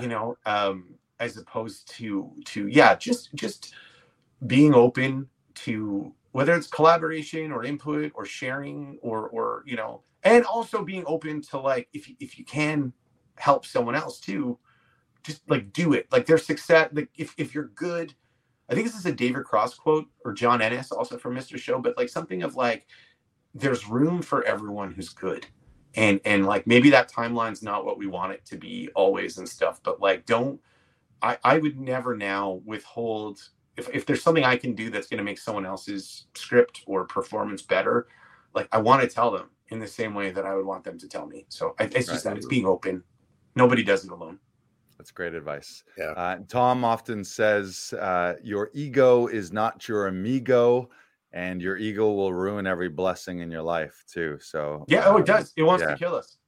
you 0.00 0.06
know, 0.14 0.36
um, 0.46 0.94
as 1.18 1.36
opposed 1.36 1.88
to 1.96 2.30
to 2.46 2.68
yeah, 2.68 2.94
just 2.94 3.34
just 3.34 3.74
being 4.46 4.74
open 4.74 5.28
to 5.54 6.14
whether 6.32 6.54
it's 6.54 6.66
collaboration 6.66 7.52
or 7.52 7.64
input 7.64 8.12
or 8.14 8.24
sharing 8.24 8.98
or 9.02 9.28
or 9.28 9.62
you 9.66 9.76
know 9.76 10.02
and 10.22 10.44
also 10.44 10.84
being 10.84 11.04
open 11.06 11.40
to 11.40 11.58
like 11.58 11.88
if 11.92 12.08
you, 12.08 12.16
if 12.20 12.38
you 12.38 12.44
can 12.44 12.92
help 13.36 13.64
someone 13.66 13.94
else 13.94 14.20
too 14.20 14.58
just 15.22 15.42
like 15.50 15.72
do 15.72 15.92
it. 15.92 16.06
Like 16.10 16.26
their 16.26 16.38
success 16.38 16.90
like 16.92 17.10
if, 17.16 17.34
if 17.36 17.54
you're 17.54 17.68
good 17.74 18.14
i 18.68 18.74
think 18.74 18.86
this 18.86 18.96
is 18.96 19.06
a 19.06 19.12
david 19.12 19.44
cross 19.44 19.74
quote 19.74 20.06
or 20.24 20.32
john 20.32 20.62
ennis 20.62 20.92
also 20.92 21.18
from 21.18 21.34
mr 21.34 21.58
show 21.58 21.80
but 21.80 21.96
like 21.96 22.08
something 22.08 22.42
of 22.42 22.54
like 22.54 22.86
there's 23.54 23.88
room 23.88 24.22
for 24.22 24.44
everyone 24.44 24.92
who's 24.92 25.08
good. 25.08 25.46
And 25.96 26.20
and 26.24 26.46
like 26.46 26.68
maybe 26.68 26.90
that 26.90 27.10
timeline's 27.10 27.62
not 27.64 27.84
what 27.84 27.98
we 27.98 28.06
want 28.06 28.32
it 28.32 28.46
to 28.46 28.56
be 28.56 28.88
always 28.94 29.38
and 29.38 29.48
stuff 29.48 29.80
but 29.82 30.00
like 30.00 30.24
don't 30.24 30.60
i 31.20 31.36
i 31.42 31.58
would 31.58 31.80
never 31.80 32.16
now 32.16 32.60
withhold 32.64 33.40
if, 33.80 33.94
if 33.94 34.06
there's 34.06 34.22
something 34.22 34.44
I 34.44 34.56
can 34.56 34.74
do 34.74 34.90
that's 34.90 35.08
going 35.08 35.18
to 35.18 35.24
make 35.24 35.38
someone 35.38 35.66
else's 35.66 36.26
script 36.34 36.82
or 36.86 37.04
performance 37.06 37.62
better, 37.62 38.08
like 38.54 38.68
I 38.72 38.78
want 38.78 39.02
to 39.02 39.08
tell 39.08 39.30
them 39.30 39.50
in 39.68 39.78
the 39.78 39.86
same 39.86 40.14
way 40.14 40.30
that 40.30 40.44
I 40.44 40.54
would 40.54 40.66
want 40.66 40.84
them 40.84 40.98
to 40.98 41.08
tell 41.08 41.26
me. 41.26 41.46
So 41.48 41.74
I, 41.78 41.84
it's 41.84 42.06
just 42.06 42.24
that 42.24 42.36
it's 42.36 42.46
being 42.46 42.66
open. 42.66 43.02
Nobody 43.56 43.82
does 43.82 44.04
it 44.04 44.10
alone. 44.10 44.38
That's 44.98 45.10
great 45.10 45.34
advice. 45.34 45.82
Yeah. 45.96 46.10
Uh, 46.10 46.38
Tom 46.46 46.84
often 46.84 47.24
says, 47.24 47.94
uh, 47.98 48.34
"Your 48.42 48.70
ego 48.74 49.28
is 49.28 49.50
not 49.52 49.88
your 49.88 50.06
amigo." 50.08 50.90
And 51.32 51.62
your 51.62 51.76
ego 51.76 52.10
will 52.10 52.32
ruin 52.32 52.66
every 52.66 52.88
blessing 52.88 53.38
in 53.38 53.52
your 53.52 53.62
life 53.62 54.02
too. 54.12 54.36
So 54.40 54.84
yeah, 54.88 55.04
oh, 55.06 55.16
it 55.18 55.26
does. 55.26 55.52
It 55.56 55.62
wants 55.62 55.84
yeah. 55.84 55.92
to 55.92 55.96
kill 55.96 56.16
us 56.16 56.38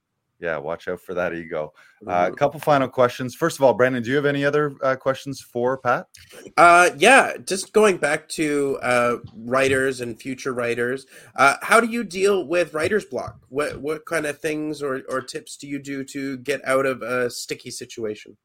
yeah, 0.43 0.59
watch 0.59 0.89
out 0.89 1.01
for 1.01 1.15
that 1.15 1.33
ego. 1.35 1.73
Uh, 2.05 2.29
a 2.33 2.37
couple 2.37 2.59
final 2.59 2.89
questions. 2.89 3.33
First 3.33 3.59
of 3.59 3.63
all, 3.63 3.75
Brandon, 3.75 4.03
do 4.03 4.11
you 4.11 4.17
have 4.17 4.27
any 4.27 4.45
other 4.45 4.75
uh, 4.83 4.97
questions 4.97 5.41
for 5.41 5.79
Pat? 5.79 6.09
Uh, 6.57 6.91
yeah, 6.99 7.35
just 7.47 7.73
going 7.73 7.97
back 7.97 8.29
to 8.31 8.77
uh, 8.83 9.19
writers 9.37 10.01
and 10.01 10.21
future 10.21 10.53
writers. 10.53 11.07
Uh, 11.37 11.57
how 11.63 11.81
do 11.81 11.87
you 11.87 12.03
deal 12.03 12.45
with 12.49 12.75
writer's 12.75 13.05
block? 13.05 13.41
What 13.51 13.81
what 13.81 14.05
kind 14.05 14.27
of 14.27 14.41
things 14.41 14.83
or, 14.83 15.03
or 15.09 15.21
tips 15.23 15.57
do 15.57 15.69
you 15.69 15.79
do 15.79 16.03
to 16.07 16.39
get 16.39 16.61
out 16.67 16.87
of 16.87 17.03
a 17.03 17.31
sticky 17.31 17.71
situation? 17.71 18.37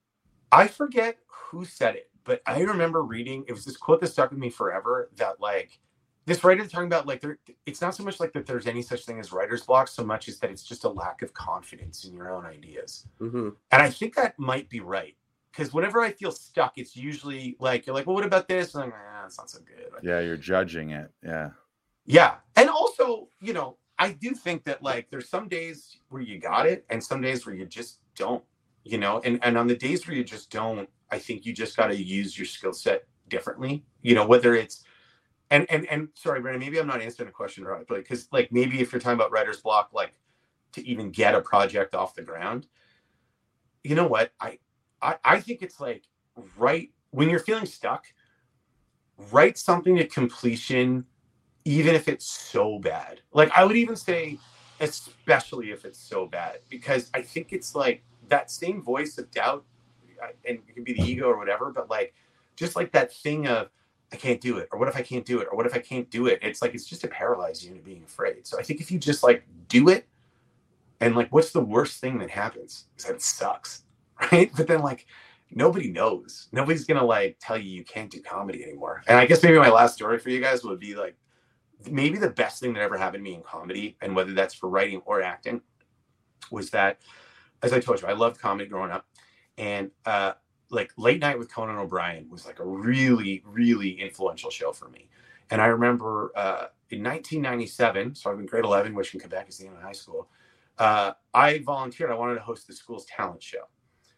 I 0.52 0.68
forget 0.68 1.18
who 1.28 1.66
said 1.66 1.96
it, 1.96 2.12
but 2.26 2.42
I 2.46 2.62
remember 2.62 3.02
reading. 3.02 3.44
It 3.48 3.54
was 3.54 3.66
this 3.66 3.76
quote 3.76 4.02
that 4.02 4.10
stuck 4.10 4.30
with 4.30 4.40
me 4.40 4.52
forever. 4.52 5.10
That 5.16 5.42
like 5.42 5.80
this 6.28 6.44
writer 6.44 6.68
talking 6.68 6.88
about 6.88 7.08
like 7.08 7.22
there 7.22 7.40
it's 7.66 7.82
not 7.82 7.96
so 7.96 8.04
much 8.04 8.20
like 8.20 8.34
that 8.34 8.46
there's 8.46 8.68
any 8.68 8.82
such 8.82 9.06
thing 9.06 9.18
as 9.20 9.32
writer's 9.32 9.64
block 9.64 9.88
so 9.88 10.04
much 10.04 10.28
as 10.28 10.38
that 10.40 10.52
it's 10.52 10.62
just 10.62 10.84
a 10.84 10.90
lack 10.90 11.24
of 11.24 11.34
confidence 11.34 12.04
in 12.04 12.14
your 12.14 12.36
own 12.36 12.46
ideas. 12.46 13.08
Mm-hmm. 13.20 13.50
and 13.72 13.82
i 13.82 13.90
think 13.90 14.14
that 14.16 14.38
might 14.38 14.70
be 14.70 14.82
right 14.82 15.16
because 15.52 15.74
whenever 15.74 16.02
i 16.02 16.12
feel 16.12 16.32
stuck 16.32 16.74
it's 16.78 16.96
usually 16.96 17.56
like 17.60 17.88
you're 17.88 17.96
like 17.96 18.06
well 18.06 18.16
what 18.16 18.26
about 18.26 18.48
this? 18.48 18.76
And 18.76 18.84
i'm 18.84 18.90
like 18.92 19.00
ah, 19.16 19.26
it's 19.26 19.38
not 19.40 19.50
so 19.50 19.60
good. 19.60 19.88
Yeah 20.04 20.20
you're 20.20 20.38
judging 20.38 20.92
it. 20.92 21.10
Yeah. 21.26 21.50
Yeah. 22.06 22.36
And 22.56 22.70
also 22.70 23.30
you 23.42 23.54
know 23.54 23.78
i 23.98 24.12
do 24.12 24.32
think 24.32 24.66
that 24.66 24.84
like 24.84 25.10
there's 25.10 25.30
some 25.30 25.48
days 25.48 25.98
where 26.10 26.22
you 26.22 26.40
got 26.40 26.68
it 26.68 26.86
and 26.90 27.04
some 27.04 27.22
days 27.22 27.46
where 27.46 27.56
you 27.56 27.66
just 27.66 28.00
don't 28.16 28.44
you 28.84 28.98
know? 28.98 29.20
And 29.26 29.40
and 29.44 29.58
on 29.58 29.68
the 29.68 29.76
days 29.76 30.08
where 30.08 30.16
you 30.16 30.24
just 30.26 30.50
don't 30.52 30.90
i 31.10 31.18
think 31.18 31.46
you 31.46 31.54
just 31.54 31.78
got 31.78 31.88
to 31.88 31.96
use 31.96 32.38
your 32.38 32.46
skill 32.46 32.74
set 32.74 33.06
differently 33.30 33.84
you 34.02 34.16
know 34.16 34.26
whether 34.26 34.56
it's 34.56 34.84
and 35.50 35.66
and 35.70 35.86
and 35.88 36.10
sorry, 36.16 36.42
Brandon, 36.42 36.60
maybe 36.60 36.80
I'm 36.80 36.88
not 36.88 37.02
answering 37.02 37.28
the 37.28 37.34
question 37.34 37.64
right, 37.64 37.86
but 37.88 37.98
because 37.98 38.28
like 38.32 38.52
maybe 38.52 38.82
if 38.82 38.92
you're 38.92 39.00
talking 39.02 39.16
about 39.16 39.32
writer's 39.32 39.62
block, 39.62 39.92
like 39.94 40.14
to 40.74 40.86
even 40.88 41.12
get 41.12 41.36
a 41.36 41.42
project 41.42 41.96
off 41.96 42.16
the 42.16 42.22
ground, 42.22 42.68
you 43.84 43.96
know 43.96 44.08
what? 44.08 44.32
I 44.42 44.60
I, 45.02 45.16
I 45.24 45.40
think 45.40 45.62
it's 45.62 45.80
like 45.80 46.04
right 46.58 46.90
when 47.12 47.30
you're 47.30 47.40
feeling 47.40 47.66
stuck, 47.66 48.06
write 49.32 49.58
something 49.58 49.96
to 49.98 50.06
completion, 50.08 51.06
even 51.66 51.96
if 51.96 52.08
it's 52.08 52.28
so 52.28 52.80
bad. 52.80 53.22
Like 53.34 53.52
I 53.56 53.64
would 53.64 53.78
even 53.78 53.96
say, 53.96 54.38
especially 54.82 55.72
if 55.72 55.86
it's 55.86 56.00
so 56.00 56.26
bad, 56.26 56.60
because 56.70 57.10
I 57.14 57.22
think 57.22 57.54
it's 57.54 57.74
like 57.74 58.04
that 58.30 58.52
same 58.52 58.82
voice 58.82 59.18
of 59.18 59.32
doubt, 59.32 59.66
and 60.46 60.60
it 60.68 60.76
can 60.76 60.84
be 60.84 60.94
the 60.94 61.04
ego 61.04 61.28
or 61.28 61.38
whatever, 61.38 61.72
but 61.72 61.90
like 61.90 62.14
just 62.58 62.76
like 62.76 62.92
that 62.92 63.14
thing 63.14 63.48
of 63.48 63.70
I 64.12 64.16
can't 64.16 64.40
do 64.40 64.58
it, 64.58 64.70
or 64.72 64.80
what 64.80 64.88
if 64.88 64.96
I 64.96 65.02
can't 65.02 65.26
do 65.26 65.42
it, 65.42 65.48
or 65.52 65.58
what 65.58 65.66
if 65.66 65.76
I 65.76 65.80
can't 65.80 66.10
do 66.10 66.28
it? 66.28 66.40
It's 66.42 66.62
like 66.62 66.74
it's 66.74 66.86
just 66.86 67.02
to 67.02 67.08
paralyze 67.08 67.64
you 67.64 67.72
into 67.72 67.84
being 67.84 68.04
afraid. 68.04 68.48
So 68.48 68.58
I 68.58 68.64
think 68.64 68.80
if 68.80 68.90
you 68.90 69.00
just 69.00 69.24
like 69.24 69.44
do 69.68 69.90
it, 69.90 70.08
and 71.00 71.16
like, 71.16 71.32
what's 71.32 71.52
the 71.52 71.62
worst 71.62 72.00
thing 72.00 72.18
that 72.20 72.30
happens? 72.30 72.86
Is 72.98 73.06
that 73.06 73.16
it 73.16 73.22
sucks, 73.22 73.84
right? 74.32 74.52
But 74.56 74.68
then 74.68 74.82
like 74.82 75.08
nobody 75.52 75.92
knows. 75.92 76.48
Nobody's 76.52 76.86
gonna 76.86 77.04
like 77.04 77.38
tell 77.40 77.58
you 77.58 77.70
you 77.70 77.84
can't 77.84 78.10
do 78.10 78.22
comedy 78.22 78.64
anymore. 78.64 79.04
And 79.08 79.18
I 79.18 79.26
guess 79.26 79.44
maybe 79.44 79.60
my 79.60 79.70
last 79.70 79.96
story 79.96 80.20
for 80.20 80.30
you 80.30 80.42
guys 80.42 80.64
would 80.64 80.80
be 80.80 80.96
like 80.96 81.16
maybe 81.90 82.18
the 82.18 82.30
best 82.30 82.60
thing 82.62 82.74
that 82.74 82.82
ever 82.82 82.98
happened 82.98 83.24
to 83.24 83.30
me 83.30 83.36
in 83.36 83.44
comedy, 83.44 83.98
and 84.02 84.16
whether 84.16 84.34
that's 84.34 84.54
for 84.54 84.70
writing 84.70 85.02
or 85.06 85.22
acting, 85.22 85.62
was 86.50 86.70
that 86.72 87.00
as 87.62 87.74
I 87.74 87.80
told 87.80 88.02
you, 88.02 88.08
I 88.08 88.14
loved 88.14 88.40
comedy 88.40 88.70
growing 88.70 88.92
up, 88.92 89.06
and 89.58 89.92
uh, 90.06 90.34
like 90.70 90.92
Late 90.98 91.20
Night 91.20 91.40
with 91.40 91.52
Conan 91.52 91.78
O'Brien 91.78 92.30
was 92.30 92.46
like 92.46 92.60
a 92.60 92.66
really, 92.66 93.44
really 93.46 94.00
influential 94.02 94.50
show 94.50 94.72
for 94.72 94.90
me. 94.90 95.08
And 95.50 95.62
I 95.62 95.68
remember 95.68 96.32
uh, 96.36 96.68
in 96.90 97.04
1997, 97.04 98.16
so 98.16 98.32
I'm 98.32 98.40
in 98.40 98.46
grade 98.46 98.66
11, 98.66 98.94
which 98.94 99.14
in 99.14 99.20
Quebec 99.20 99.48
is 99.50 99.58
the 99.58 99.68
end 99.68 99.78
of 99.78 99.82
high 99.82 99.94
school. 99.94 100.28
Uh, 100.78 101.14
I 101.34 101.60
volunteered. 101.60 102.12
I 102.12 102.16
wanted 102.16 102.36
to 102.36 102.42
host 102.42 102.68
the 102.68 102.74
school's 102.74 103.06
talent 103.06 103.42
show. 103.42 103.64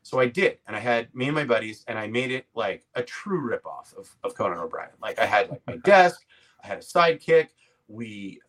So 0.01 0.19
I 0.19 0.25
did, 0.25 0.57
and 0.65 0.75
I 0.75 0.79
had 0.79 1.13
me 1.13 1.27
and 1.27 1.35
my 1.35 1.43
buddies, 1.43 1.83
and 1.87 1.99
I 1.99 2.07
made 2.07 2.31
it 2.31 2.45
like 2.55 2.85
a 2.95 3.03
true 3.03 3.47
ripoff 3.47 3.95
of, 3.97 4.09
of 4.23 4.33
Conan 4.33 4.57
O'Brien. 4.57 4.89
Like 5.01 5.19
I 5.19 5.25
had 5.25 5.49
like 5.49 5.61
my 5.67 5.75
desk, 5.83 6.25
I 6.63 6.67
had 6.67 6.79
a 6.79 6.81
sidekick. 6.81 7.49
We, 7.87 8.39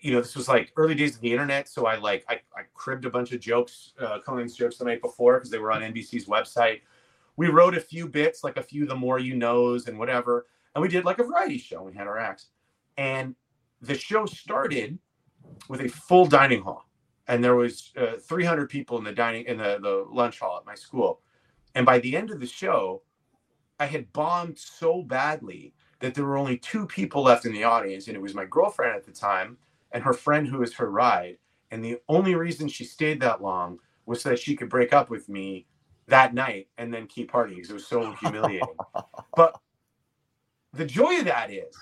you 0.00 0.12
know, 0.12 0.20
this 0.20 0.36
was 0.36 0.48
like 0.48 0.72
early 0.76 0.94
days 0.94 1.16
of 1.16 1.20
the 1.20 1.30
internet, 1.30 1.68
so 1.68 1.86
I 1.86 1.96
like 1.96 2.24
I, 2.28 2.40
I 2.56 2.62
cribbed 2.74 3.04
a 3.04 3.10
bunch 3.10 3.32
of 3.32 3.40
jokes, 3.40 3.92
uh, 4.00 4.20
Conan's 4.24 4.56
jokes 4.56 4.78
the 4.78 4.84
night 4.84 5.02
before 5.02 5.34
because 5.34 5.50
they 5.50 5.58
were 5.58 5.72
on 5.72 5.82
NBC's 5.82 6.26
website. 6.26 6.80
We 7.40 7.48
wrote 7.48 7.74
a 7.74 7.80
few 7.80 8.06
bits, 8.06 8.44
like 8.44 8.58
a 8.58 8.62
few 8.62 8.84
the 8.84 8.94
more 8.94 9.18
you 9.18 9.34
knows 9.34 9.88
and 9.88 9.98
whatever, 9.98 10.46
and 10.74 10.82
we 10.82 10.88
did 10.88 11.06
like 11.06 11.20
a 11.20 11.24
variety 11.24 11.56
show. 11.56 11.82
We 11.82 11.94
had 11.94 12.06
our 12.06 12.18
acts, 12.18 12.48
and 12.98 13.34
the 13.80 13.96
show 13.96 14.26
started 14.26 14.98
with 15.66 15.80
a 15.80 15.88
full 15.88 16.26
dining 16.26 16.60
hall. 16.60 16.84
And 17.28 17.42
there 17.42 17.56
was 17.56 17.92
uh, 17.96 18.18
300 18.28 18.68
people 18.68 18.98
in 18.98 19.04
the 19.04 19.12
dining 19.12 19.46
in 19.46 19.56
the, 19.56 19.78
the 19.80 20.04
lunch 20.12 20.38
hall 20.38 20.58
at 20.58 20.66
my 20.66 20.74
school. 20.74 21.22
And 21.74 21.86
by 21.86 21.98
the 22.00 22.14
end 22.14 22.30
of 22.30 22.40
the 22.40 22.46
show 22.46 23.00
i 23.78 23.86
had 23.86 24.12
bombed 24.12 24.58
so 24.58 25.02
badly 25.02 25.72
that 26.00 26.14
there 26.14 26.26
were 26.26 26.36
only 26.36 26.58
two 26.58 26.86
people 26.86 27.22
left 27.22 27.46
in 27.46 27.54
the 27.54 27.64
audience 27.64 28.06
and 28.06 28.16
it 28.16 28.20
was 28.20 28.34
my 28.34 28.44
girlfriend 28.44 28.94
at 28.94 29.06
the 29.06 29.12
time 29.12 29.56
and 29.92 30.04
her 30.04 30.12
friend 30.12 30.46
who 30.46 30.58
was 30.58 30.74
her 30.74 30.90
ride. 30.90 31.38
And 31.70 31.82
the 31.82 32.00
only 32.06 32.34
reason 32.34 32.68
she 32.68 32.84
stayed 32.84 33.18
that 33.20 33.40
long 33.40 33.78
was 34.04 34.20
so 34.20 34.28
that 34.28 34.40
she 34.40 34.54
could 34.54 34.68
break 34.68 34.92
up 34.92 35.08
with 35.08 35.30
me 35.30 35.66
that 36.10 36.34
night 36.34 36.68
and 36.78 36.92
then 36.92 37.06
keep 37.06 37.32
partying 37.32 37.56
because 37.56 37.70
it 37.70 37.74
was 37.74 37.86
so 37.86 38.12
humiliating 38.20 38.76
but 39.36 39.58
the 40.72 40.84
joy 40.84 41.18
of 41.18 41.24
that 41.24 41.50
is 41.50 41.74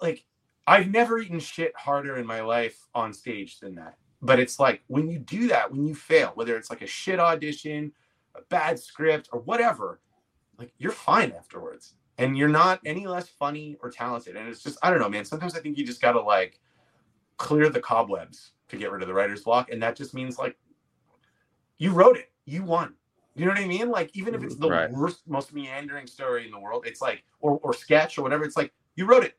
like 0.00 0.24
I've 0.68 0.90
never 0.90 1.18
eaten 1.18 1.40
shit 1.40 1.72
harder 1.76 2.18
in 2.18 2.26
my 2.26 2.42
life 2.42 2.86
on 2.94 3.14
stage 3.14 3.58
than 3.58 3.74
that. 3.76 3.96
But 4.20 4.38
it's 4.38 4.60
like 4.60 4.82
when 4.86 5.08
you 5.08 5.18
do 5.18 5.48
that, 5.48 5.72
when 5.72 5.86
you 5.86 5.94
fail, 5.94 6.32
whether 6.34 6.58
it's 6.58 6.68
like 6.68 6.82
a 6.82 6.86
shit 6.86 7.18
audition, 7.18 7.90
a 8.34 8.42
bad 8.50 8.78
script, 8.78 9.30
or 9.32 9.40
whatever, 9.40 10.00
like 10.58 10.74
you're 10.76 10.92
fine 10.92 11.32
afterwards. 11.32 11.94
And 12.18 12.36
you're 12.36 12.48
not 12.50 12.80
any 12.84 13.06
less 13.06 13.28
funny 13.28 13.78
or 13.80 13.90
talented. 13.90 14.36
And 14.36 14.46
it's 14.46 14.62
just, 14.62 14.76
I 14.82 14.90
don't 14.90 14.98
know, 14.98 15.08
man. 15.08 15.24
Sometimes 15.24 15.54
I 15.56 15.60
think 15.60 15.78
you 15.78 15.86
just 15.86 16.02
gotta 16.02 16.20
like 16.20 16.60
clear 17.38 17.70
the 17.70 17.80
cobwebs 17.80 18.50
to 18.68 18.76
get 18.76 18.92
rid 18.92 19.00
of 19.00 19.08
the 19.08 19.14
writer's 19.14 19.44
block. 19.44 19.70
And 19.70 19.82
that 19.82 19.96
just 19.96 20.12
means 20.12 20.38
like 20.38 20.58
you 21.78 21.92
wrote 21.92 22.18
it, 22.18 22.30
you 22.48 22.64
won. 22.64 22.94
You 23.36 23.46
know 23.46 23.52
what 23.52 23.60
I 23.60 23.66
mean? 23.68 23.90
Like 23.90 24.10
even 24.14 24.34
if 24.34 24.44
it's 24.44 24.56
the 24.56 24.68
Right. 24.70 24.90
worst, 24.92 25.22
most 25.28 25.54
meandering 25.54 26.06
story 26.08 26.46
in 26.46 26.52
the 26.52 26.60
world, 26.60 26.86
it's 26.86 27.02
like 27.02 27.24
or 27.40 27.60
or 27.62 27.74
sketch 27.74 28.18
or 28.18 28.22
whatever, 28.22 28.44
it's 28.44 28.56
like 28.56 28.72
you 28.96 29.06
wrote 29.06 29.24
it. 29.24 29.38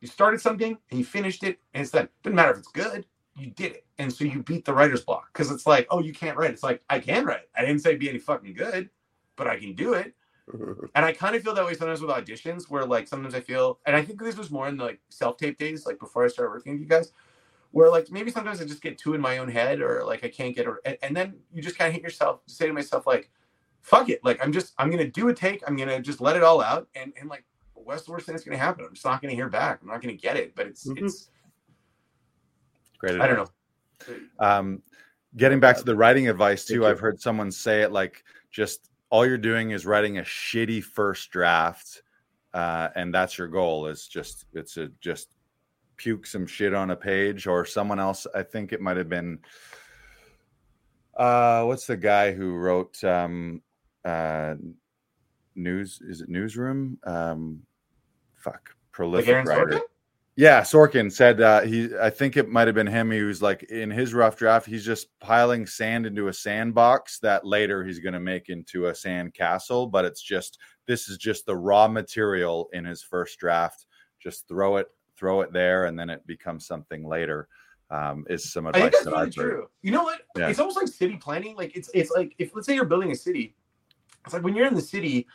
You 0.00 0.08
started 0.08 0.40
something 0.40 0.78
and 0.90 0.98
you 0.98 1.04
finished 1.04 1.44
it, 1.44 1.58
and 1.74 1.82
it's 1.82 1.92
done. 1.92 2.08
Doesn't 2.22 2.36
matter 2.36 2.52
if 2.52 2.58
it's 2.58 2.68
good, 2.68 3.06
you 3.36 3.50
did 3.50 3.72
it. 3.72 3.86
And 3.98 4.12
so 4.12 4.24
you 4.24 4.42
beat 4.42 4.64
the 4.64 4.74
writer's 4.74 5.04
block. 5.04 5.30
Because 5.32 5.50
it's 5.50 5.66
like, 5.66 5.86
oh, 5.90 6.00
you 6.00 6.12
can't 6.12 6.36
write. 6.36 6.50
It's 6.52 6.62
like, 6.62 6.82
I 6.90 7.00
can 7.00 7.24
write. 7.26 7.48
I 7.56 7.62
didn't 7.62 7.80
say 7.80 7.96
be 7.96 8.08
any 8.10 8.18
fucking 8.18 8.54
good, 8.54 8.90
but 9.36 9.46
I 9.48 9.58
can 9.58 9.74
do 9.74 9.94
it. 9.94 10.14
And 10.94 11.06
I 11.06 11.12
kind 11.12 11.36
of 11.36 11.42
feel 11.44 11.54
that 11.54 11.66
way 11.66 11.74
sometimes 11.74 12.02
with 12.02 12.10
auditions, 12.10 12.70
where 12.70 12.86
like 12.86 13.08
sometimes 13.08 13.34
I 13.34 13.40
feel, 13.40 13.80
and 13.86 13.96
I 13.96 14.04
think 14.04 14.20
this 14.22 14.36
was 14.38 14.50
more 14.50 14.68
in 14.68 14.76
the 14.78 14.84
like 14.84 15.00
self-tape 15.10 15.58
days, 15.58 15.86
like 15.86 15.98
before 16.00 16.24
I 16.24 16.28
started 16.28 16.52
working 16.52 16.74
with 16.74 16.82
you 16.82 16.88
guys, 16.88 17.12
where 17.70 17.90
like 17.90 18.10
maybe 18.10 18.30
sometimes 18.30 18.60
I 18.60 18.64
just 18.64 18.82
get 18.82 18.98
too 18.98 19.14
in 19.14 19.20
my 19.20 19.38
own 19.38 19.48
head, 19.48 19.80
or 19.80 20.04
like 20.04 20.24
I 20.24 20.28
can't 20.28 20.54
get, 20.54 20.66
or 20.66 20.80
and, 20.84 20.96
and 21.02 21.16
then 21.16 21.34
you 21.52 21.62
just 21.62 21.76
kind 21.76 21.88
of 21.88 21.94
hit 21.94 22.02
yourself, 22.02 22.40
say 22.46 22.66
to 22.66 22.72
myself 22.72 23.06
like, 23.06 23.30
fuck 23.82 24.08
it, 24.08 24.24
like 24.24 24.42
I'm 24.42 24.52
just, 24.52 24.74
I'm 24.78 24.90
gonna 24.90 25.08
do 25.08 25.28
a 25.28 25.34
take, 25.34 25.62
I'm 25.66 25.76
gonna 25.76 26.00
just 26.00 26.20
let 26.20 26.36
it 26.36 26.42
all 26.42 26.62
out, 26.62 26.88
and 26.94 27.12
and 27.20 27.28
like, 27.28 27.44
what's 27.74 28.02
the 28.02 28.12
worst 28.12 28.26
thing 28.26 28.34
that's 28.34 28.44
gonna 28.44 28.58
happen? 28.58 28.84
I'm 28.84 28.94
just 28.94 29.04
not 29.04 29.20
gonna 29.22 29.34
hear 29.34 29.48
back. 29.48 29.80
I'm 29.82 29.88
not 29.88 30.02
gonna 30.02 30.14
get 30.14 30.36
it, 30.36 30.54
but 30.54 30.66
it's 30.66 30.86
Mhm. 30.86 31.04
it's 31.04 31.30
Great. 32.98 33.20
I 33.20 33.26
don't 33.28 33.36
know. 33.36 34.16
Um, 34.40 34.82
getting 35.36 35.60
back 35.60 35.76
to 35.76 35.84
the 35.84 35.94
writing 35.94 36.28
advice 36.28 36.64
too. 36.64 36.84
I've 36.84 36.98
heard 36.98 37.20
someone 37.20 37.50
say 37.50 37.82
it 37.82 37.92
like 37.92 38.24
just 38.50 38.90
all 39.10 39.24
you're 39.24 39.38
doing 39.38 39.70
is 39.70 39.86
writing 39.86 40.18
a 40.18 40.22
shitty 40.22 40.82
first 40.82 41.30
draft, 41.30 42.02
uh, 42.54 42.88
and 42.96 43.14
that's 43.14 43.38
your 43.38 43.46
goal. 43.46 43.86
Is 43.86 44.08
just 44.08 44.46
it's 44.52 44.76
a 44.76 44.88
just 45.00 45.36
puke 45.98 46.26
some 46.26 46.46
shit 46.46 46.72
on 46.72 46.90
a 46.90 46.96
page, 46.96 47.46
or 47.46 47.66
someone 47.66 48.00
else. 48.00 48.26
I 48.34 48.42
think 48.42 48.72
it 48.72 48.80
might 48.80 48.96
have 48.96 49.08
been. 49.08 49.40
Uh, 51.16 51.64
what's 51.64 51.86
the 51.86 51.96
guy 51.96 52.32
who 52.32 52.54
wrote 52.54 53.02
um, 53.04 53.60
uh, 54.04 54.54
news? 55.54 56.00
Is 56.00 56.22
it 56.22 56.28
newsroom? 56.28 56.98
Um, 57.04 57.62
fuck, 58.36 58.74
prolific 58.92 59.34
Like 59.34 59.46
writer. 59.46 59.66
Sorkin? 59.66 59.80
Yeah, 60.38 60.60
Sorkin 60.60 61.10
said 61.10 61.40
uh, 61.40 61.62
he. 61.62 61.90
I 62.00 62.10
think 62.10 62.36
it 62.36 62.48
might 62.48 62.68
have 62.68 62.76
been 62.76 62.86
him. 62.86 63.10
He 63.10 63.22
was 63.22 63.42
like 63.42 63.64
in 63.64 63.90
his 63.90 64.14
rough 64.14 64.36
draft, 64.36 64.68
he's 64.68 64.84
just 64.84 65.08
piling 65.18 65.66
sand 65.66 66.06
into 66.06 66.28
a 66.28 66.32
sandbox 66.32 67.18
that 67.18 67.44
later 67.44 67.84
he's 67.84 67.98
going 67.98 68.12
to 68.12 68.20
make 68.20 68.48
into 68.48 68.86
a 68.86 68.94
sand 68.94 69.34
castle. 69.34 69.88
But 69.88 70.04
it's 70.04 70.22
just 70.22 70.60
this 70.86 71.08
is 71.08 71.18
just 71.18 71.44
the 71.44 71.56
raw 71.56 71.88
material 71.88 72.68
in 72.72 72.84
his 72.84 73.02
first 73.02 73.40
draft. 73.40 73.86
Just 74.22 74.46
throw 74.46 74.76
it, 74.76 74.86
throw 75.18 75.40
it 75.40 75.52
there, 75.52 75.86
and 75.86 75.98
then 75.98 76.10
it 76.10 76.26
becomes 76.26 76.66
something 76.66 77.06
later. 77.06 77.48
Um, 77.90 78.26
is 78.28 78.52
some 78.52 78.66
I 78.66 78.70
advice 78.70 78.82
think 78.82 78.92
that's 78.92 79.04
that 79.04 79.10
really 79.12 79.26
I've 79.28 79.34
heard. 79.34 79.50
true. 79.50 79.70
You 79.82 79.92
know 79.92 80.02
what? 80.02 80.20
Yeah. 80.36 80.48
It's 80.48 80.58
almost 80.58 80.76
like 80.76 80.88
city 80.88 81.16
planning. 81.16 81.56
Like 81.56 81.74
it's 81.76 81.90
it's 81.94 82.10
like 82.10 82.34
if 82.38 82.54
let's 82.54 82.66
say 82.66 82.74
you're 82.74 82.84
building 82.84 83.10
a 83.12 83.16
city, 83.16 83.56
it's 84.24 84.34
like 84.34 84.42
when 84.42 84.54
you're 84.54 84.66
in 84.66 84.74
the 84.74 84.82
city, 84.82 85.26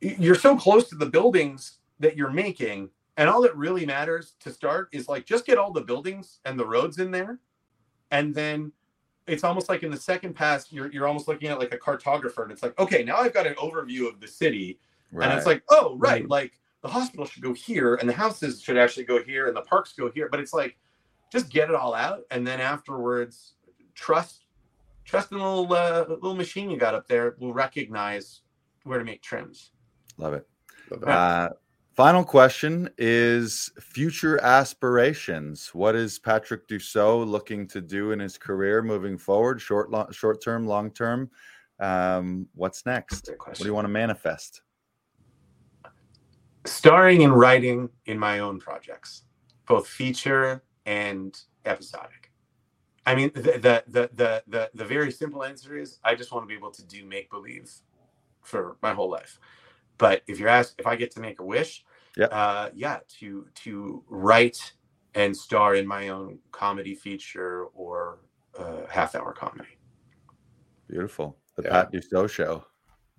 you're 0.00 0.36
so 0.36 0.56
close 0.56 0.88
to 0.90 0.94
the 0.94 1.06
buildings 1.06 1.78
that 1.98 2.16
you're 2.16 2.30
making, 2.30 2.88
and 3.16 3.28
all 3.28 3.42
that 3.42 3.56
really 3.56 3.84
matters 3.84 4.34
to 4.40 4.52
start 4.52 4.88
is 4.92 5.08
like 5.08 5.26
just 5.26 5.44
get 5.44 5.58
all 5.58 5.72
the 5.72 5.80
buildings 5.80 6.38
and 6.44 6.58
the 6.58 6.66
roads 6.66 6.98
in 6.98 7.10
there, 7.10 7.40
and 8.12 8.34
then 8.34 8.72
it's 9.26 9.44
almost 9.44 9.68
like 9.68 9.82
in 9.82 9.90
the 9.90 9.96
second 9.96 10.34
pass, 10.34 10.72
you're 10.72 10.90
you're 10.92 11.06
almost 11.06 11.28
looking 11.28 11.48
at 11.48 11.58
like 11.58 11.74
a 11.74 11.78
cartographer, 11.78 12.42
and 12.42 12.52
it's 12.52 12.62
like, 12.62 12.78
okay, 12.78 13.02
now 13.02 13.16
I've 13.16 13.34
got 13.34 13.46
an 13.46 13.54
overview 13.54 14.08
of 14.08 14.20
the 14.20 14.28
city, 14.28 14.78
and 15.12 15.32
it's 15.32 15.46
like, 15.46 15.62
oh, 15.68 15.96
right, 15.98 16.28
like 16.28 16.60
the 16.82 16.88
hospital 16.88 17.26
should 17.26 17.42
go 17.42 17.52
here, 17.52 17.96
and 17.96 18.08
the 18.08 18.14
houses 18.14 18.62
should 18.62 18.78
actually 18.78 19.04
go 19.04 19.22
here, 19.22 19.48
and 19.48 19.56
the 19.56 19.62
parks 19.62 19.92
go 19.92 20.10
here. 20.10 20.28
But 20.30 20.40
it's 20.40 20.52
like, 20.52 20.76
just 21.30 21.50
get 21.50 21.68
it 21.68 21.74
all 21.74 21.94
out, 21.94 22.22
and 22.30 22.46
then 22.46 22.60
afterwards, 22.60 23.54
trust, 23.94 24.44
trust 25.04 25.30
in 25.32 25.38
the 25.38 25.44
little 25.44 25.72
uh, 25.72 26.04
little 26.08 26.34
machine 26.34 26.70
you 26.70 26.78
got 26.78 26.94
up 26.94 27.06
there 27.06 27.36
will 27.38 27.52
recognize 27.52 28.40
where 28.84 28.98
to 28.98 29.04
make 29.04 29.22
trims. 29.22 29.70
love 30.16 30.32
it. 30.32 30.46
Love 30.90 31.02
it. 31.02 31.08
Uh, 31.08 31.50
final 31.94 32.24
question 32.24 32.88
is 32.98 33.70
future 33.78 34.42
aspirations. 34.42 35.68
What 35.74 35.94
is 35.94 36.18
Patrick 36.18 36.66
Dussault 36.66 37.28
looking 37.28 37.66
to 37.68 37.80
do 37.80 38.12
in 38.12 38.18
his 38.18 38.38
career 38.38 38.82
moving 38.82 39.18
forward? 39.18 39.60
Short, 39.60 39.90
long, 39.90 40.10
short 40.12 40.42
term, 40.42 40.66
long 40.66 40.90
term. 40.90 41.30
Um, 41.78 42.46
what's 42.54 42.84
next? 42.86 43.30
What 43.38 43.56
do 43.56 43.64
you 43.64 43.74
want 43.74 43.84
to 43.84 43.90
manifest? 43.90 44.62
Starring 46.66 47.24
and 47.24 47.34
writing 47.38 47.88
in 48.06 48.18
my 48.18 48.40
own 48.40 48.60
projects, 48.60 49.24
both 49.66 49.86
feature 49.88 50.62
and 50.86 51.40
episodic. 51.64 52.30
I 53.06 53.14
mean, 53.14 53.30
the 53.34 53.40
the 53.42 53.84
the 53.88 54.10
the 54.14 54.42
the, 54.46 54.70
the 54.74 54.84
very 54.84 55.10
simple 55.10 55.44
answer 55.44 55.76
is 55.78 55.98
I 56.04 56.14
just 56.14 56.32
want 56.32 56.44
to 56.44 56.48
be 56.48 56.54
able 56.54 56.70
to 56.72 56.84
do 56.86 57.04
make 57.06 57.30
believe 57.30 57.70
for 58.42 58.76
my 58.82 58.92
whole 58.94 59.10
life. 59.10 59.38
But 59.98 60.22
if 60.26 60.38
you're 60.38 60.48
asked 60.48 60.76
if 60.78 60.86
I 60.86 60.96
get 60.96 61.10
to 61.12 61.20
make 61.20 61.40
a 61.40 61.44
wish, 61.44 61.84
Yeah. 62.16 62.26
uh, 62.26 62.70
yeah, 62.74 63.00
to 63.20 63.46
to 63.64 64.04
write 64.08 64.74
and 65.14 65.36
star 65.36 65.74
in 65.76 65.86
my 65.86 66.08
own 66.08 66.38
comedy 66.52 66.94
feature 66.94 67.64
or 67.74 68.20
uh, 68.58 68.86
half 68.88 69.14
hour 69.14 69.32
comedy, 69.32 69.78
Beautiful. 70.88 71.36
The 71.56 71.64
Yeah. 71.64 71.70
Pat 71.70 71.92
Dussault 71.92 72.30
show. 72.30 72.64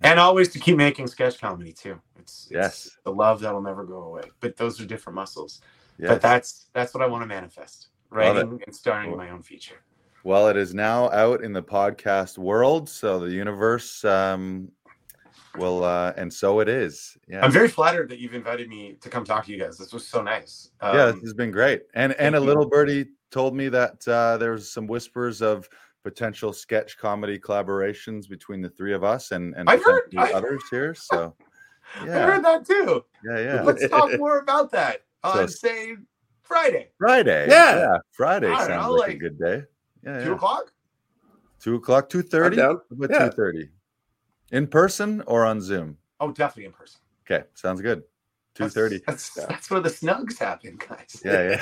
And 0.04 0.20
always 0.20 0.50
to 0.50 0.60
keep 0.60 0.78
making 0.78 1.08
sketch 1.08 1.40
comedy 1.40 1.72
too. 1.74 2.00
It's, 2.20 2.46
it's 2.46 2.52
Yes. 2.52 2.98
the 3.04 3.12
love 3.12 3.40
that'll 3.42 3.62
never 3.62 3.84
go 3.84 4.04
away. 4.04 4.24
But 4.40 4.58
those 4.58 4.80
are 4.82 4.86
different 4.86 5.16
muscles. 5.16 5.62
Yes. 5.98 6.10
But 6.10 6.22
that's 6.22 6.68
that's 6.74 6.94
what 6.94 7.04
I 7.04 7.08
want 7.08 7.24
to 7.24 7.28
manifest. 7.28 7.88
Writing 8.10 8.62
and 8.66 8.76
starring 8.76 9.06
in 9.06 9.12
Cool. 9.12 9.18
my 9.26 9.30
own 9.30 9.42
feature. 9.42 9.82
well, 10.24 10.48
it 10.50 10.58
is 10.58 10.74
now 10.74 11.10
out 11.12 11.44
in 11.44 11.54
the 11.54 11.64
podcast 11.64 12.38
world, 12.38 12.90
so 12.90 13.20
the 13.20 13.32
universe 13.32 14.04
um, 14.06 14.70
will, 15.58 15.84
uh, 15.84 16.14
and 16.18 16.32
so 16.34 16.60
it 16.60 16.68
is. 16.70 17.18
Yeah. 17.28 17.44
I'm 17.44 17.52
very 17.52 17.68
flattered 17.70 18.10
that 18.10 18.20
you've 18.20 18.34
invited 18.34 18.68
me 18.70 18.98
to 19.02 19.10
come 19.10 19.24
talk 19.24 19.46
to 19.46 19.52
you 19.52 19.58
guys. 19.58 19.78
This 19.78 19.94
was 19.94 20.06
so 20.08 20.22
nice. 20.22 20.72
Um, 20.82 20.96
yeah, 20.96 21.06
this 21.12 21.22
has 21.22 21.34
been 21.34 21.52
great. 21.52 21.84
And 21.94 22.14
and 22.14 22.36
a 22.36 22.40
little 22.40 22.66
birdie 22.66 23.06
told 23.32 23.56
me 23.56 23.70
that 23.70 24.06
uh, 24.08 24.38
there's 24.38 24.70
some 24.70 24.88
whispers 24.88 25.42
of 25.42 25.70
potential 26.04 26.52
sketch 26.54 26.98
comedy 26.98 27.38
collaborations 27.40 28.28
between 28.28 28.62
the 28.62 28.70
three 28.70 28.94
of 28.94 29.04
us 29.04 29.32
and 29.32 29.54
and 29.56 29.70
I've 29.70 29.84
heard- 29.84 30.14
I- 30.18 30.32
others 30.34 30.62
here. 30.70 30.94
So 31.12 31.36
yeah. 32.06 32.20
I 32.20 32.22
heard 32.32 32.46
that 32.46 32.66
too. 32.66 33.04
yeah, 33.26 33.40
yeah. 33.40 33.62
Let's 33.64 33.88
talk 33.90 34.18
more 34.20 34.40
about 34.40 34.72
that 34.72 35.02
on 35.24 35.48
So- 35.48 35.68
say 35.68 35.96
Friday, 36.44 36.90
Friday, 36.98 37.48
Yeah. 37.50 37.98
Friday 38.12 38.50
I 38.52 38.68
sounds 38.68 38.88
know, 38.88 38.94
like, 38.94 39.12
a 39.16 39.18
good 39.18 39.40
day. 39.40 39.64
Yeah, 40.04 40.24
two 40.24 40.30
yeah. 40.30 40.36
o'clock. 40.36 40.72
two 41.60 41.76
o'clock, 41.76 42.10
two 42.10 42.22
thirty. 42.24 42.60
About 42.60 42.84
Yeah. 43.10 43.26
two 43.30 43.32
thirty. 43.32 43.70
In 44.52 44.68
person 44.68 45.22
or 45.28 45.46
on 45.46 45.62
Zoom? 45.62 45.98
Oh, 46.20 46.32
definitely 46.32 46.66
in 46.66 46.72
person. 46.74 47.00
Okay, 47.26 47.46
sounds 47.54 47.82
good. 47.82 48.04
Two 48.54 48.68
thirty. 48.68 49.02
That's, 49.08 49.34
that's, 49.34 49.48
that's 49.48 49.70
where 49.72 49.80
the 49.80 49.90
snugs 49.90 50.38
happen, 50.38 50.78
guys. 50.78 51.22
Yeah, 51.24 51.58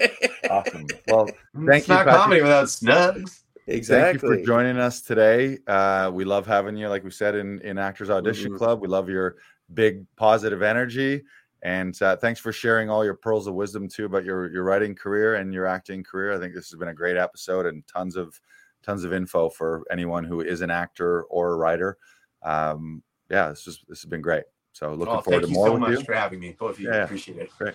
yeah. 0.00 0.06
awesome. 0.50 0.86
Well, 1.08 1.28
it's 1.28 1.38
Thank 1.66 1.88
you, 1.88 1.94
not 1.94 2.04
Patrick. 2.04 2.14
comedy 2.14 2.42
without 2.42 2.66
snugs. 2.66 3.42
Exactly. 3.66 4.18
Thank 4.18 4.22
you 4.22 4.40
for 4.40 4.44
joining 4.46 4.78
us 4.78 5.00
today. 5.02 5.58
Uh, 5.66 6.10
we 6.12 6.24
love 6.24 6.46
having 6.46 6.76
you, 6.76 6.88
like 6.88 7.04
we 7.04 7.10
said 7.10 7.34
in 7.34 7.60
in 7.60 7.78
Actors 7.78 8.10
Audition 8.10 8.52
Mhm. 8.52 8.58
Club. 8.58 8.80
We 8.80 8.88
love 8.88 9.08
your 9.08 9.36
big 9.74 10.06
positive 10.16 10.62
energy, 10.62 11.22
and 11.62 12.00
uh, 12.02 12.16
thanks 12.16 12.40
for 12.40 12.52
sharing 12.52 12.88
all 12.90 13.04
your 13.04 13.14
pearls 13.14 13.46
of 13.46 13.54
wisdom 13.54 13.88
too 13.88 14.04
about 14.06 14.24
your 14.24 14.50
your 14.52 14.64
writing 14.64 14.94
career 14.94 15.34
and 15.36 15.52
your 15.52 15.66
acting 15.66 16.02
career. 16.04 16.32
I 16.32 16.38
think 16.38 16.54
this 16.54 16.70
has 16.70 16.78
been 16.78 16.88
a 16.88 16.94
great 16.94 17.16
episode 17.16 17.66
and 17.66 17.86
tons 17.86 18.16
of 18.16 18.40
tons 18.82 19.04
of 19.04 19.12
info 19.12 19.48
for 19.48 19.84
anyone 19.90 20.22
who 20.24 20.40
is 20.40 20.60
an 20.60 20.70
actor 20.70 21.22
or 21.24 21.52
a 21.52 21.56
writer. 21.56 21.98
Um, 22.42 23.02
yeah, 23.30 23.48
this 23.48 23.66
is 23.66 23.84
this 23.88 24.02
has 24.02 24.08
been 24.08 24.20
great. 24.22 24.44
So 24.72 24.92
looking 24.94 25.14
Oh, 25.14 25.20
forward 25.22 25.40
thank 25.40 25.42
to 25.44 25.48
you 25.48 25.54
more 25.54 25.66
so 25.68 25.72
with 25.72 25.80
much 25.80 25.90
you. 25.98 26.04
for 26.04 26.12
having 26.14 26.38
me. 26.38 26.54
Both 26.58 26.74
of 26.74 26.80
you 26.80 26.88
Yeah, 26.90 26.96
yeah. 26.96 27.04
appreciate 27.04 27.38
it. 27.38 27.50
Great. 27.58 27.74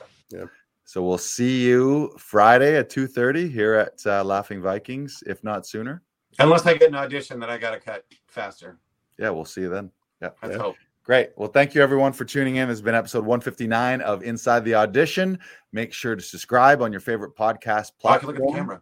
So 0.85 1.01
we'll 1.03 1.17
see 1.17 1.65
you 1.65 2.13
Friday 2.17 2.75
at 2.77 2.89
two 2.89 3.07
thirty 3.07 3.47
here 3.49 3.75
at 3.75 4.05
uh, 4.05 4.23
Laughing 4.23 4.61
Vikings, 4.61 5.23
if 5.25 5.43
not 5.43 5.65
sooner. 5.65 6.01
Unless 6.39 6.65
I 6.65 6.73
get 6.75 6.89
an 6.89 6.95
audition 6.95 7.39
that 7.39 7.49
I 7.49 7.57
got 7.57 7.71
to 7.71 7.79
cut 7.79 8.05
faster. 8.27 8.77
Yeah, 9.17 9.29
we'll 9.29 9.45
see 9.45 9.61
you 9.61 9.69
then. 9.69 9.91
Let's 10.21 10.35
Yeah. 10.43 10.57
hope. 10.57 10.75
Great. 11.03 11.31
Well, 11.35 11.49
thank 11.49 11.73
you 11.75 11.81
everyone 11.81 12.13
for 12.13 12.25
tuning 12.25 12.57
in. 12.57 12.67
This 12.67 12.75
has 12.77 12.81
been 12.81 12.93
episode 12.95 13.25
159 13.25 14.01
of 14.01 14.21
Inside 14.23 14.63
the 14.63 14.75
Audition. 14.75 15.39
Make 15.71 15.93
sure 15.93 16.15
to 16.15 16.21
subscribe 16.21 16.81
on 16.81 16.91
your 16.91 17.01
favorite 17.01 17.35
podcast 17.35 17.91
I 18.05 18.17
can 18.19 18.27
platform. 18.27 18.35
look 18.35 18.35
at 18.35 18.47
the 18.47 18.53
camera. 18.57 18.81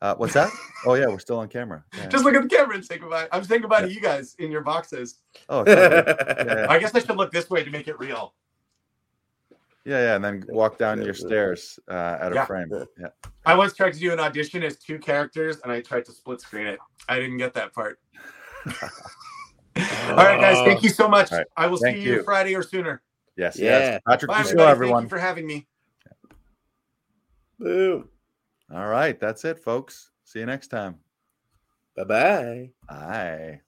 Uh, 0.00 0.14
what's 0.16 0.34
that? 0.34 0.50
oh 0.86 0.94
yeah, 0.94 1.06
we're 1.06 1.18
still 1.18 1.38
on 1.38 1.48
camera. 1.48 1.84
Yeah. 1.96 2.06
Just 2.08 2.24
look 2.24 2.34
at 2.34 2.42
the 2.42 2.48
camera 2.48 2.74
and 2.76 2.84
say 2.84 2.98
goodbye. 2.98 3.28
I'm 3.32 3.44
saying 3.44 3.60
goodbye 3.62 3.82
to 3.82 3.92
you 3.92 4.00
guys 4.00 4.34
in 4.38 4.50
your 4.50 4.62
boxes. 4.62 5.16
oh, 5.48 5.64
yeah, 5.66 6.66
I 6.68 6.78
guess 6.78 6.94
I 6.94 7.00
should 7.00 7.16
look 7.16 7.32
this 7.32 7.48
way 7.50 7.62
to 7.64 7.70
make 7.70 7.88
it 7.88 7.98
real. 7.98 8.34
Yeah, 9.84 9.98
yeah, 9.98 10.16
and 10.16 10.24
then 10.24 10.44
walk 10.48 10.78
down 10.78 11.02
your 11.02 11.14
stairs 11.14 11.78
uh, 11.88 11.92
out 12.20 12.32
of 12.32 12.34
Yeah. 12.34 12.44
frame. 12.44 12.70
Yeah. 12.98 13.08
I 13.44 13.54
once 13.54 13.74
tried 13.74 13.92
to 13.94 13.98
do 13.98 14.12
an 14.12 14.20
audition 14.20 14.62
as 14.62 14.76
two 14.76 14.98
characters 14.98 15.58
and 15.62 15.72
I 15.72 15.80
tried 15.80 16.04
to 16.06 16.12
split 16.12 16.40
screen 16.40 16.66
it. 16.66 16.78
I 17.08 17.18
didn't 17.18 17.38
get 17.38 17.54
that 17.54 17.72
part. 17.72 17.98
All 19.76 20.16
right, 20.16 20.40
guys. 20.40 20.58
Thank 20.66 20.82
you 20.82 20.90
so 20.90 21.08
much. 21.08 21.32
All 21.32 21.38
right. 21.38 21.46
I 21.56 21.66
will 21.66 21.78
Thank 21.78 21.96
see 21.96 22.02
you 22.02 22.14
you. 22.16 22.22
Friday 22.22 22.54
or 22.54 22.62
sooner. 22.62 23.02
Yes. 23.36 23.58
Yeah. 23.58 23.78
Yes. 23.78 24.00
Patrick 24.06 24.28
Bye, 24.28 24.42
Dussault, 24.42 24.46
everybody. 24.46 24.64
Thank 24.66 24.70
everyone. 24.76 25.02
you 25.04 25.08
for 25.08 25.18
having 25.18 25.46
me. 25.46 25.66
Boom. 27.58 28.08
All 28.74 28.88
right, 28.88 29.18
that's 29.20 29.44
it, 29.44 29.58
folks. 29.58 30.10
See 30.24 30.38
you 30.38 30.46
next 30.46 30.68
time. 30.68 30.96
Bye 31.96 32.04
bye. 32.04 32.70
Bye. 32.88 33.60